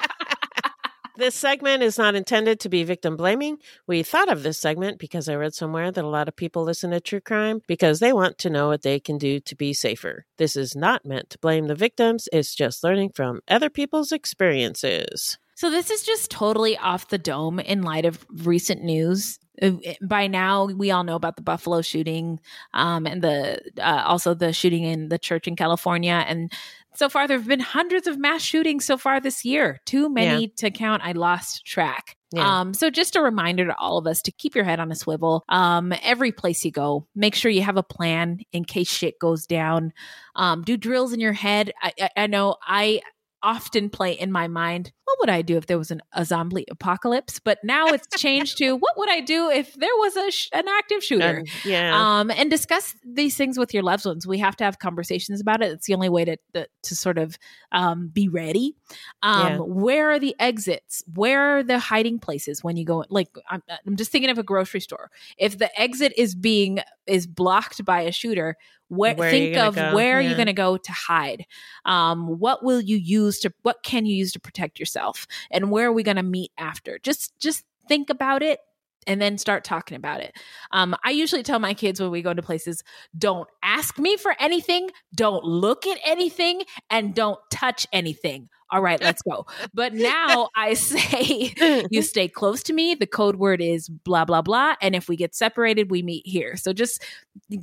This 1.17 1.37
segment 1.37 1.85
is 1.85 1.97
not 1.97 2.17
intended 2.17 2.59
to 2.61 2.69
be 2.69 2.83
victim 2.83 3.17
blaming. 3.17 3.59
We 3.87 4.03
thought 4.03 4.29
of 4.29 4.43
this 4.43 4.59
segment 4.59 4.99
because 4.99 5.29
I 5.29 5.37
read 5.37 5.55
somewhere 5.55 5.93
that 5.93 6.05
a 6.05 6.09
lot 6.09 6.27
of 6.27 6.35
people 6.35 6.65
listen 6.65 6.91
to 6.91 7.01
true 7.01 7.21
crime 7.21 7.61
because 7.69 8.01
they 8.01 8.13
want 8.13 8.37
to 8.39 8.51
know 8.51 8.67
what 8.67 8.83
they 8.83 8.99
can 8.99 9.17
do 9.17 9.39
to 9.39 9.55
be 9.55 9.73
safer. 9.75 10.27
This 10.39 10.57
is 10.57 10.75
not 10.75 11.07
meant 11.07 11.31
to 11.31 11.39
blame 11.39 11.69
the 11.69 11.77
victims, 11.77 12.29
it's 12.33 12.53
just 12.53 12.83
learning 12.83 13.11
from 13.15 13.41
other 13.47 13.71
people's 13.71 14.11
experiences. 14.11 15.39
So, 15.57 15.71
this 15.71 15.89
is 15.89 16.03
just 16.03 16.33
totally 16.33 16.77
off 16.79 17.09
the 17.09 17.19
dome 17.19 17.61
in 17.61 17.83
light 17.83 18.07
of 18.07 18.27
recent 18.29 18.83
news. 18.83 19.39
Uh, 19.63 19.73
By 20.03 20.27
now, 20.27 20.67
we 20.67 20.91
all 20.91 21.05
know 21.05 21.15
about 21.15 21.37
the 21.37 21.43
Buffalo 21.43 21.81
shooting 21.81 22.41
um, 22.73 23.07
and 23.07 23.23
the 23.23 23.61
uh, 23.79 24.03
also 24.05 24.35
the 24.35 24.53
shooting 24.53 24.83
in 24.83 25.11
the 25.11 25.19
church 25.19 25.47
in 25.47 25.55
California. 25.55 26.25
And 26.27 26.53
so 26.97 27.09
far, 27.09 27.27
there 27.27 27.39
have 27.39 27.49
been 27.49 27.61
hundreds 27.61 28.07
of 28.07 28.19
mass 28.19 28.43
shootings 28.43 28.85
so 28.85 28.97
far 28.97 29.21
this 29.21 29.45
year. 29.45 29.81
Too 29.85 30.09
many 30.09 30.49
to 30.57 30.71
count. 30.71 31.03
I 31.05 31.13
lost 31.13 31.65
track. 31.65 32.17
Yeah. 32.33 32.61
Um, 32.61 32.75
so 32.75 32.91
just 32.91 33.15
a 33.15 33.23
reminder 33.23 33.67
to 33.67 33.77
all 33.77 33.97
of 33.97 34.09
us 34.09 34.21
to 34.23 34.33
keep 34.33 34.57
your 34.57 34.65
head 34.65 34.81
on 34.81 34.91
a 34.91 34.97
swivel. 34.97 35.45
Um, 35.49 35.93
every 36.03 36.33
place 36.33 36.65
you 36.65 36.73
go, 36.73 37.07
make 37.15 37.35
sure 37.35 37.51
you 37.51 37.63
have 37.63 37.77
a 37.77 37.83
plan 37.83 38.41
in 38.53 38.65
case 38.65 38.89
shit 38.89 39.21
goes 39.21 39.47
down. 39.47 39.93
Um, 40.35 40.63
do 40.63 40.77
drills 40.77 41.13
in 41.13 41.21
your 41.21 41.33
head. 41.33 41.73
I, 41.81 41.93
I, 42.01 42.11
I 42.17 42.27
know 42.27 42.57
I 42.67 43.03
often 43.45 43.91
play 43.91 44.13
in 44.13 44.33
my 44.33 44.49
mind, 44.49 44.91
what 45.05 45.19
would 45.21 45.29
I 45.29 45.43
do 45.43 45.57
if 45.57 45.67
there 45.67 45.79
was 45.79 45.91
an, 45.91 46.01
a 46.15 46.25
zombie 46.25 46.65
apocalypse? 46.71 47.39
But 47.39 47.59
now 47.63 47.87
it's 47.89 48.09
changed 48.21 48.59
to 48.59 48.73
what 48.73 48.97
would 48.97 49.11
I 49.11 49.21
do 49.21 49.51
if 49.51 49.75
there 49.75 49.95
was 49.99 50.17
a 50.17 50.31
sh- 50.31 50.49
an 50.53 50.67
active 50.67 51.05
shooter? 51.05 51.39
And- 51.39 51.49
yeah. 51.65 51.93
Um, 52.21 52.31
and 52.31 52.51
discuss 52.51 52.97
these 53.05 53.37
things 53.37 53.59
with 53.59 53.73
your 53.75 53.83
loved 53.83 54.07
ones. 54.07 54.27
We 54.27 54.39
have 54.39 54.57
to 54.57 54.65
have 54.65 54.79
conversations 54.81 55.41
about 55.41 55.63
it. 55.63 55.71
It's 55.73 55.87
the 55.87 55.95
only 55.95 56.09
way 56.09 56.25
to 56.25 56.37
to, 56.55 56.67
to 56.85 56.97
sort 56.97 57.19
of 57.19 57.39
um, 57.71 58.09
be 58.09 58.29
ready. 58.29 58.75
Um, 59.23 59.47
Yeah. 59.47 59.57
Where 59.59 60.11
are 60.13 60.19
the 60.19 60.35
exits? 60.41 61.05
Where 61.15 61.59
are 61.59 61.63
the 61.63 61.79
hiding 61.79 62.19
places 62.19 62.65
when 62.65 62.77
you 62.77 62.85
go? 62.87 63.05
Like 63.11 63.29
I'm, 63.51 63.63
I'm 63.87 63.97
just 63.97 64.11
thinking 64.11 64.31
of 64.31 64.39
a 64.39 64.43
grocery 64.43 64.81
store. 64.81 65.11
If 65.39 65.59
the 65.59 65.71
exit 65.81 66.13
is 66.17 66.35
being 66.35 66.81
is 67.07 67.27
blocked 67.27 67.85
by 67.85 68.01
a 68.01 68.13
shooter, 68.13 68.57
where, 68.97 69.15
Where 69.15 69.31
think 69.31 69.57
of 69.57 69.75
go? 69.75 69.95
where 69.95 70.19
are 70.19 70.21
you 70.21 70.31
Yeah. 70.31 70.37
going 70.37 70.47
to 70.47 70.53
go 70.53 70.77
to 70.77 70.93
hide? 70.93 71.47
Um, 71.85 72.39
what 72.39 72.65
will 72.65 72.81
you 72.81 72.97
use 72.97 73.39
to? 73.41 73.53
What 73.63 73.83
can 73.83 74.07
you 74.07 74.15
use 74.17 74.33
to 74.33 74.41
protect 74.41 74.79
yourself? 74.81 75.27
And 75.51 75.71
where 75.71 75.89
are 75.89 75.93
we 75.93 76.03
going 76.03 76.17
to 76.17 76.23
meet 76.23 76.53
after? 76.59 76.99
Just 76.99 77.39
just 77.39 77.65
think 77.89 78.11
about 78.11 78.43
it 78.43 78.61
and 79.07 79.21
then 79.21 79.37
start 79.37 79.65
talking 79.65 79.97
about 79.97 80.21
it. 80.21 80.35
Um, 80.71 80.97
I 81.05 81.11
usually 81.11 81.43
tell 81.43 81.59
my 81.59 81.75
kids 81.75 82.01
when 82.01 82.11
we 82.11 82.23
go 82.23 82.33
to 82.33 82.41
places, 82.43 82.83
don't 83.19 83.47
ask 83.63 83.99
me 83.99 84.17
for 84.17 84.35
anything, 84.41 84.89
don't 85.15 85.45
look 85.45 85.87
at 85.87 85.99
anything, 86.07 86.63
and 86.89 87.15
don't 87.15 87.39
touch 87.55 87.87
anything. 87.93 88.49
All 88.71 88.81
right, 88.83 89.01
let's 89.01 89.23
go. 89.23 89.47
But 89.73 89.93
now 89.95 90.49
I 90.57 90.75
say, 90.75 91.55
you 91.91 92.03
stay 92.03 92.27
close 92.29 92.63
to 92.65 92.73
me. 92.73 92.95
The 92.97 93.07
code 93.07 93.37
word 93.37 93.61
is 93.61 93.89
blah, 93.89 94.25
blah, 94.25 94.43
blah. 94.43 94.75
And 94.81 94.97
if 94.97 95.09
we 95.09 95.17
get 95.17 95.35
separated, 95.35 95.91
we 95.91 96.03
meet 96.03 96.27
here. 96.27 96.57
So 96.57 96.73
just 96.73 97.03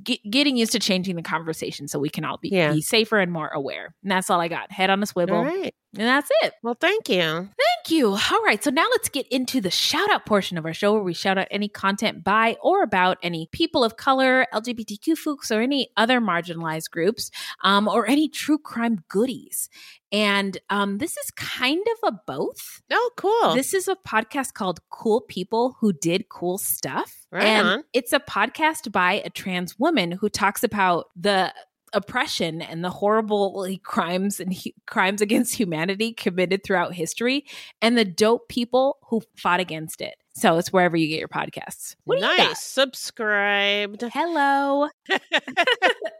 get, 0.04 0.20
getting 0.30 0.56
used 0.56 0.72
to 0.72 0.80
changing 0.80 1.16
the 1.18 1.22
conversation 1.24 1.88
so 1.90 2.00
we 2.00 2.10
can 2.10 2.24
all 2.24 2.38
be, 2.38 2.50
Yeah. 2.50 2.72
be 2.74 2.82
safer 2.82 3.20
and 3.20 3.32
more 3.32 3.50
aware. 3.50 3.94
And 4.04 4.12
that's 4.12 4.30
all 4.30 4.40
I 4.40 4.48
got. 4.48 4.72
Head 4.72 4.90
on 4.90 5.04
a 5.04 5.06
swivel. 5.06 5.38
All 5.38 5.44
right. 5.44 5.74
And 5.98 6.08
that's 6.08 6.30
it. 6.44 6.54
Well, 6.64 6.78
thank 6.80 7.10
you. 7.10 7.20
Thank 7.20 7.90
you. 7.90 8.12
All 8.12 8.44
right. 8.46 8.64
So 8.64 8.70
now 8.70 8.88
let's 8.92 9.10
get 9.10 9.28
into 9.28 9.60
the 9.60 9.72
shout 9.72 10.10
out 10.10 10.26
portion 10.26 10.58
of 10.58 10.66
our 10.66 10.74
show 10.74 10.94
where 10.94 11.04
we 11.04 11.14
shout 11.14 11.38
out 11.38 11.48
any 11.52 11.68
content 11.68 12.24
by 12.24 12.56
or 12.62 12.82
about 12.84 13.18
any 13.22 13.50
people 13.52 13.84
of 13.84 13.98
color, 13.98 14.46
LGBTQ 14.54 15.18
folks, 15.18 15.52
or 15.52 15.60
any 15.60 15.90
other 15.98 16.22
marginalized 16.22 16.92
groups, 16.92 17.30
um, 17.64 17.90
or 17.90 18.08
any 18.08 18.30
true 18.30 18.58
crime 18.58 19.04
goodies. 19.10 19.68
And 20.12 20.58
um, 20.70 20.98
this 20.98 21.18
is 21.18 21.32
kind 21.32 21.86
of 22.04 22.14
a 22.14 22.20
both. 22.28 22.82
Oh, 22.92 23.12
cool. 23.18 23.56
This 23.56 23.74
is 23.74 23.88
a 23.88 23.96
podcast 23.96 24.54
called 24.54 24.80
Cool 24.90 25.22
People 25.22 25.78
Who 25.80 25.94
Did 25.94 26.30
Cool 26.30 26.58
Stuff. 26.58 27.26
Right 27.32 27.46
and 27.46 27.68
on. 27.68 27.84
it's 27.94 28.12
a 28.12 28.20
podcast 28.20 28.92
by 28.92 29.22
a 29.24 29.30
trans 29.30 29.80
woman 29.80 30.12
who 30.12 30.28
talks 30.28 30.64
about 30.64 31.06
the 31.16 31.54
oppression 31.94 32.62
and 32.62 32.84
the 32.84 32.90
horrible 32.90 33.62
like, 33.62 33.84
crimes 33.84 34.40
and 34.40 34.54
hu- 34.54 34.72
crimes 34.88 35.22
against 35.22 35.56
humanity 35.56 36.14
committed 36.14 36.64
throughout 36.64 36.94
history 36.94 37.46
and 37.82 37.98
the 37.98 38.06
dope 38.06 38.50
people 38.50 38.98
who 39.10 39.22
fought 39.36 39.60
against 39.60 40.02
it. 40.02 40.16
So 40.34 40.58
it's 40.58 40.72
wherever 40.72 40.96
you 40.96 41.08
get 41.08 41.20
your 41.20 41.28
podcasts. 41.28 41.96
What 42.06 42.22
nice. 42.22 42.62
Subscribed. 42.62 44.04
Hello. 44.14 44.88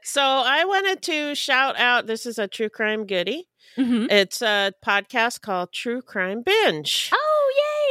So 0.04 0.22
I 0.22 0.66
wanted 0.66 1.02
to 1.04 1.36
shout 1.36 1.78
out 1.78 2.08
this 2.08 2.26
is 2.26 2.40
a 2.40 2.48
true 2.48 2.70
crime 2.70 3.06
goodie. 3.06 3.48
Mhm. 3.78 4.12
It's 4.12 4.42
a 4.42 4.74
podcast 4.86 5.42
called 5.42 5.72
True 5.72 6.02
Crime 6.02 6.42
Binge. 6.42 7.10
Oh, 7.14 7.31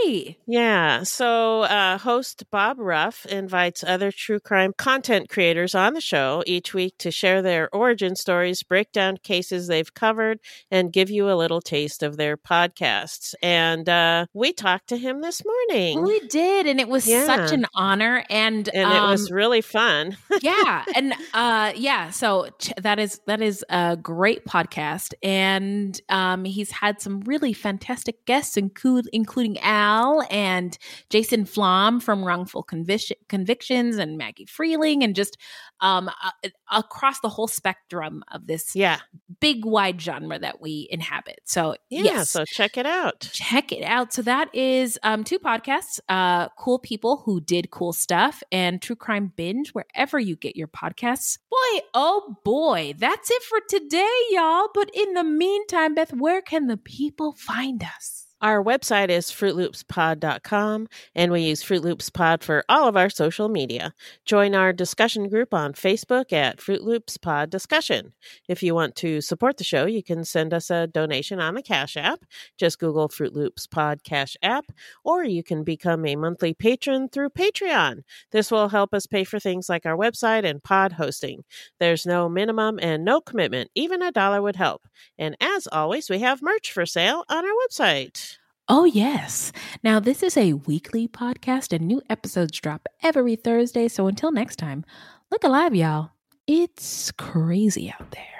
yay. 0.05 0.39
Yeah. 0.47 1.03
So, 1.03 1.63
uh, 1.63 1.99
host 1.99 2.45
Bob 2.51 2.79
Ruff 2.79 3.27
invites 3.27 3.85
other 3.85 4.11
true 4.13 4.41
crime 4.41 4.73
content 4.77 5.29
creators 5.29 5.75
on 5.75 5.95
the 5.95 6.01
show 6.01 6.43
each 6.47 6.75
week 6.75 6.95
to 6.99 7.11
share 7.11 7.43
their 7.43 7.69
origin 7.75 8.17
stories, 8.17 8.63
break 8.63 8.93
down 8.93 9.19
cases 9.19 9.67
they've 9.67 9.93
covered, 9.93 10.41
and 10.71 10.93
give 10.93 11.11
you 11.11 11.31
a 11.31 11.35
little 11.35 11.61
taste 11.61 12.03
of 12.03 12.17
their 12.17 12.37
podcasts. 12.37 13.35
And 13.43 13.89
uh, 13.89 14.27
we 14.35 14.53
talked 14.53 14.89
to 14.89 14.97
him 14.97 15.21
this 15.21 15.43
morning. 15.45 16.03
We 16.03 16.21
did. 16.29 16.67
And 16.67 16.81
it 16.81 16.89
was 16.89 17.05
such 17.05 17.53
an 17.53 17.67
honor. 17.75 18.25
And, 18.31 18.69
and 18.69 18.93
it 18.93 19.03
was 19.03 19.31
um, 19.31 19.37
really 19.37 19.61
fun. 19.61 20.17
yeah 20.43 20.85
and 20.95 21.13
uh 21.35 21.73
yeah 21.77 22.11
so 22.11 22.49
ch- 22.59 22.73
that 22.79 22.99
is 22.99 23.21
that 23.27 23.43
is 23.43 23.65
a 23.69 23.97
great 23.97 24.45
podcast 24.47 25.13
and 25.23 26.01
um 26.09 26.45
he's 26.45 26.71
had 26.71 27.01
some 27.01 27.21
really 27.23 27.53
fantastic 27.53 28.25
guests 28.27 28.57
include 28.57 29.09
including 29.13 29.59
al 29.61 29.90
and 30.31 30.77
jason 31.11 31.45
flom 31.45 32.01
from 32.01 32.25
wrongful 32.25 32.63
conviction 32.63 33.17
convictions 33.29 33.97
and 33.97 34.17
maggie 34.17 34.47
freleng 34.47 35.03
and 35.05 35.15
just 35.15 35.37
um 35.81 36.09
uh, 36.09 36.49
across 36.71 37.21
the 37.21 37.29
whole 37.29 37.49
spectrum 37.49 38.23
of 38.33 38.47
this 38.47 38.77
yeah. 38.77 38.99
big 39.41 39.65
wide 39.65 40.01
genre 40.01 40.39
that 40.39 40.61
we 40.61 40.87
inhabit 40.91 41.41
so 41.45 41.75
Yeah. 41.89 42.03
yes 42.05 42.31
So, 42.31 42.45
check 42.45 42.77
it 42.77 42.87
out. 42.87 43.29
check 43.33 43.73
it 43.73 43.83
out. 43.83 44.13
So 44.13 44.23
that 44.23 44.55
is 44.55 44.99
um, 45.03 45.25
two 45.25 45.39
podcasts: 45.39 45.99
uh, 46.09 46.49
"Cool 46.59 46.79
People 46.79 47.23
Who 47.25 47.41
Did 47.41 47.71
Cool 47.71 47.93
Stuff" 47.93 48.43
and 48.53 48.81
"True 48.81 48.95
Crime 48.97 49.33
Binge," 49.35 49.71
wherever 49.71 50.19
you 50.19 50.37
get 50.37 50.55
your 50.57 50.69
podcasts. 50.69 51.39
Boy, 51.51 51.81
oh 51.95 52.37
boy, 52.45 52.95
that's 52.99 53.31
it 53.31 53.43
for 53.43 53.59
today, 53.69 54.17
y'all. 54.31 54.69
But 54.73 54.91
in 54.95 55.15
the 55.15 55.25
meantime, 55.25 55.95
Beth, 55.95 56.13
where 56.15 56.41
can 56.43 56.67
the 56.69 56.77
people 56.77 57.33
find 57.33 57.83
us? 57.83 58.27
Our 58.43 58.65
website 58.65 59.11
is 59.11 59.27
fruitloopspod.com, 59.27 60.89
and 61.15 61.31
we 61.31 61.43
use 61.43 61.63
Fruit 61.63 61.83
Loops 61.83 62.09
Pod 62.09 62.43
for 62.43 62.65
all 62.71 62.89
of 62.89 62.97
our 62.97 63.11
social 63.11 63.51
media. 63.51 63.93
Join 64.25 64.55
our 64.55 64.73
discussion 64.73 65.29
group 65.29 65.53
on 65.53 65.75
Facebook 65.75 66.33
at 66.33 66.59
Fruit 66.59 66.83
Loops 66.83 67.19
Pod 67.19 67.51
Discussion. 67.51 68.15
If 68.49 68.63
you 68.63 68.75
want 68.75 68.97
to 68.97 69.21
support 69.21 69.59
the 69.59 69.65
show, 69.65 69.85
you 69.85 70.03
can 70.03 70.25
send 70.25 70.55
us 70.55 70.71
a 70.71 70.87
donation 70.87 71.39
on 71.39 71.53
the 71.53 71.63
Cash 71.63 71.99
App. 71.99 72.25
Just 72.57 72.79
Google 72.79 73.11
Fruit 73.11 73.35
Loops 73.35 73.67
Pod 73.67 74.05
Cash 74.05 74.39
App, 74.43 74.73
or 75.05 75.23
you 75.23 75.43
can 75.43 75.63
become 75.63 76.07
a 76.07 76.17
monthly 76.17 76.55
patron 76.55 77.11
through 77.11 77.31
Patreon. 77.31 78.05
This 78.31 78.51
will 78.51 78.71
help 78.71 78.95
us 78.95 79.07
pay 79.07 79.25
for 79.25 79.39
things 79.39 79.69
like 79.69 79.85
our 79.85 79.97
website 79.99 80.49
and 80.49 80.63
pod 80.63 80.93
hosting. 80.93 81.45
There's 81.79 82.07
no 82.07 82.27
minimum 82.31 82.79
and 82.81 83.05
no 83.05 83.21
commitment. 83.21 83.71
Even 83.75 84.01
a 84.01 84.11
dollar 84.11 84.41
would 84.41 84.57
help. 84.57 84.87
And 85.19 85.37
as 85.43 85.69
always, 85.71 86.09
we 86.09 86.21
have 86.21 86.41
merch 86.41 86.73
for 86.73 86.87
sale 86.87 87.25
on 87.29 87.45
our 87.45 87.53
website. 87.69 88.30
Oh, 88.73 88.85
yes. 88.85 89.51
Now, 89.83 89.99
this 89.99 90.23
is 90.23 90.37
a 90.37 90.53
weekly 90.53 91.09
podcast, 91.09 91.73
and 91.73 91.89
new 91.89 92.01
episodes 92.09 92.61
drop 92.61 92.87
every 93.03 93.35
Thursday. 93.35 93.89
So 93.89 94.07
until 94.07 94.31
next 94.31 94.61
time, 94.61 94.85
look 95.29 95.43
alive, 95.43 95.75
y'all. 95.75 96.11
It's 96.47 97.11
crazy 97.11 97.91
out 97.91 98.13
there. 98.13 98.40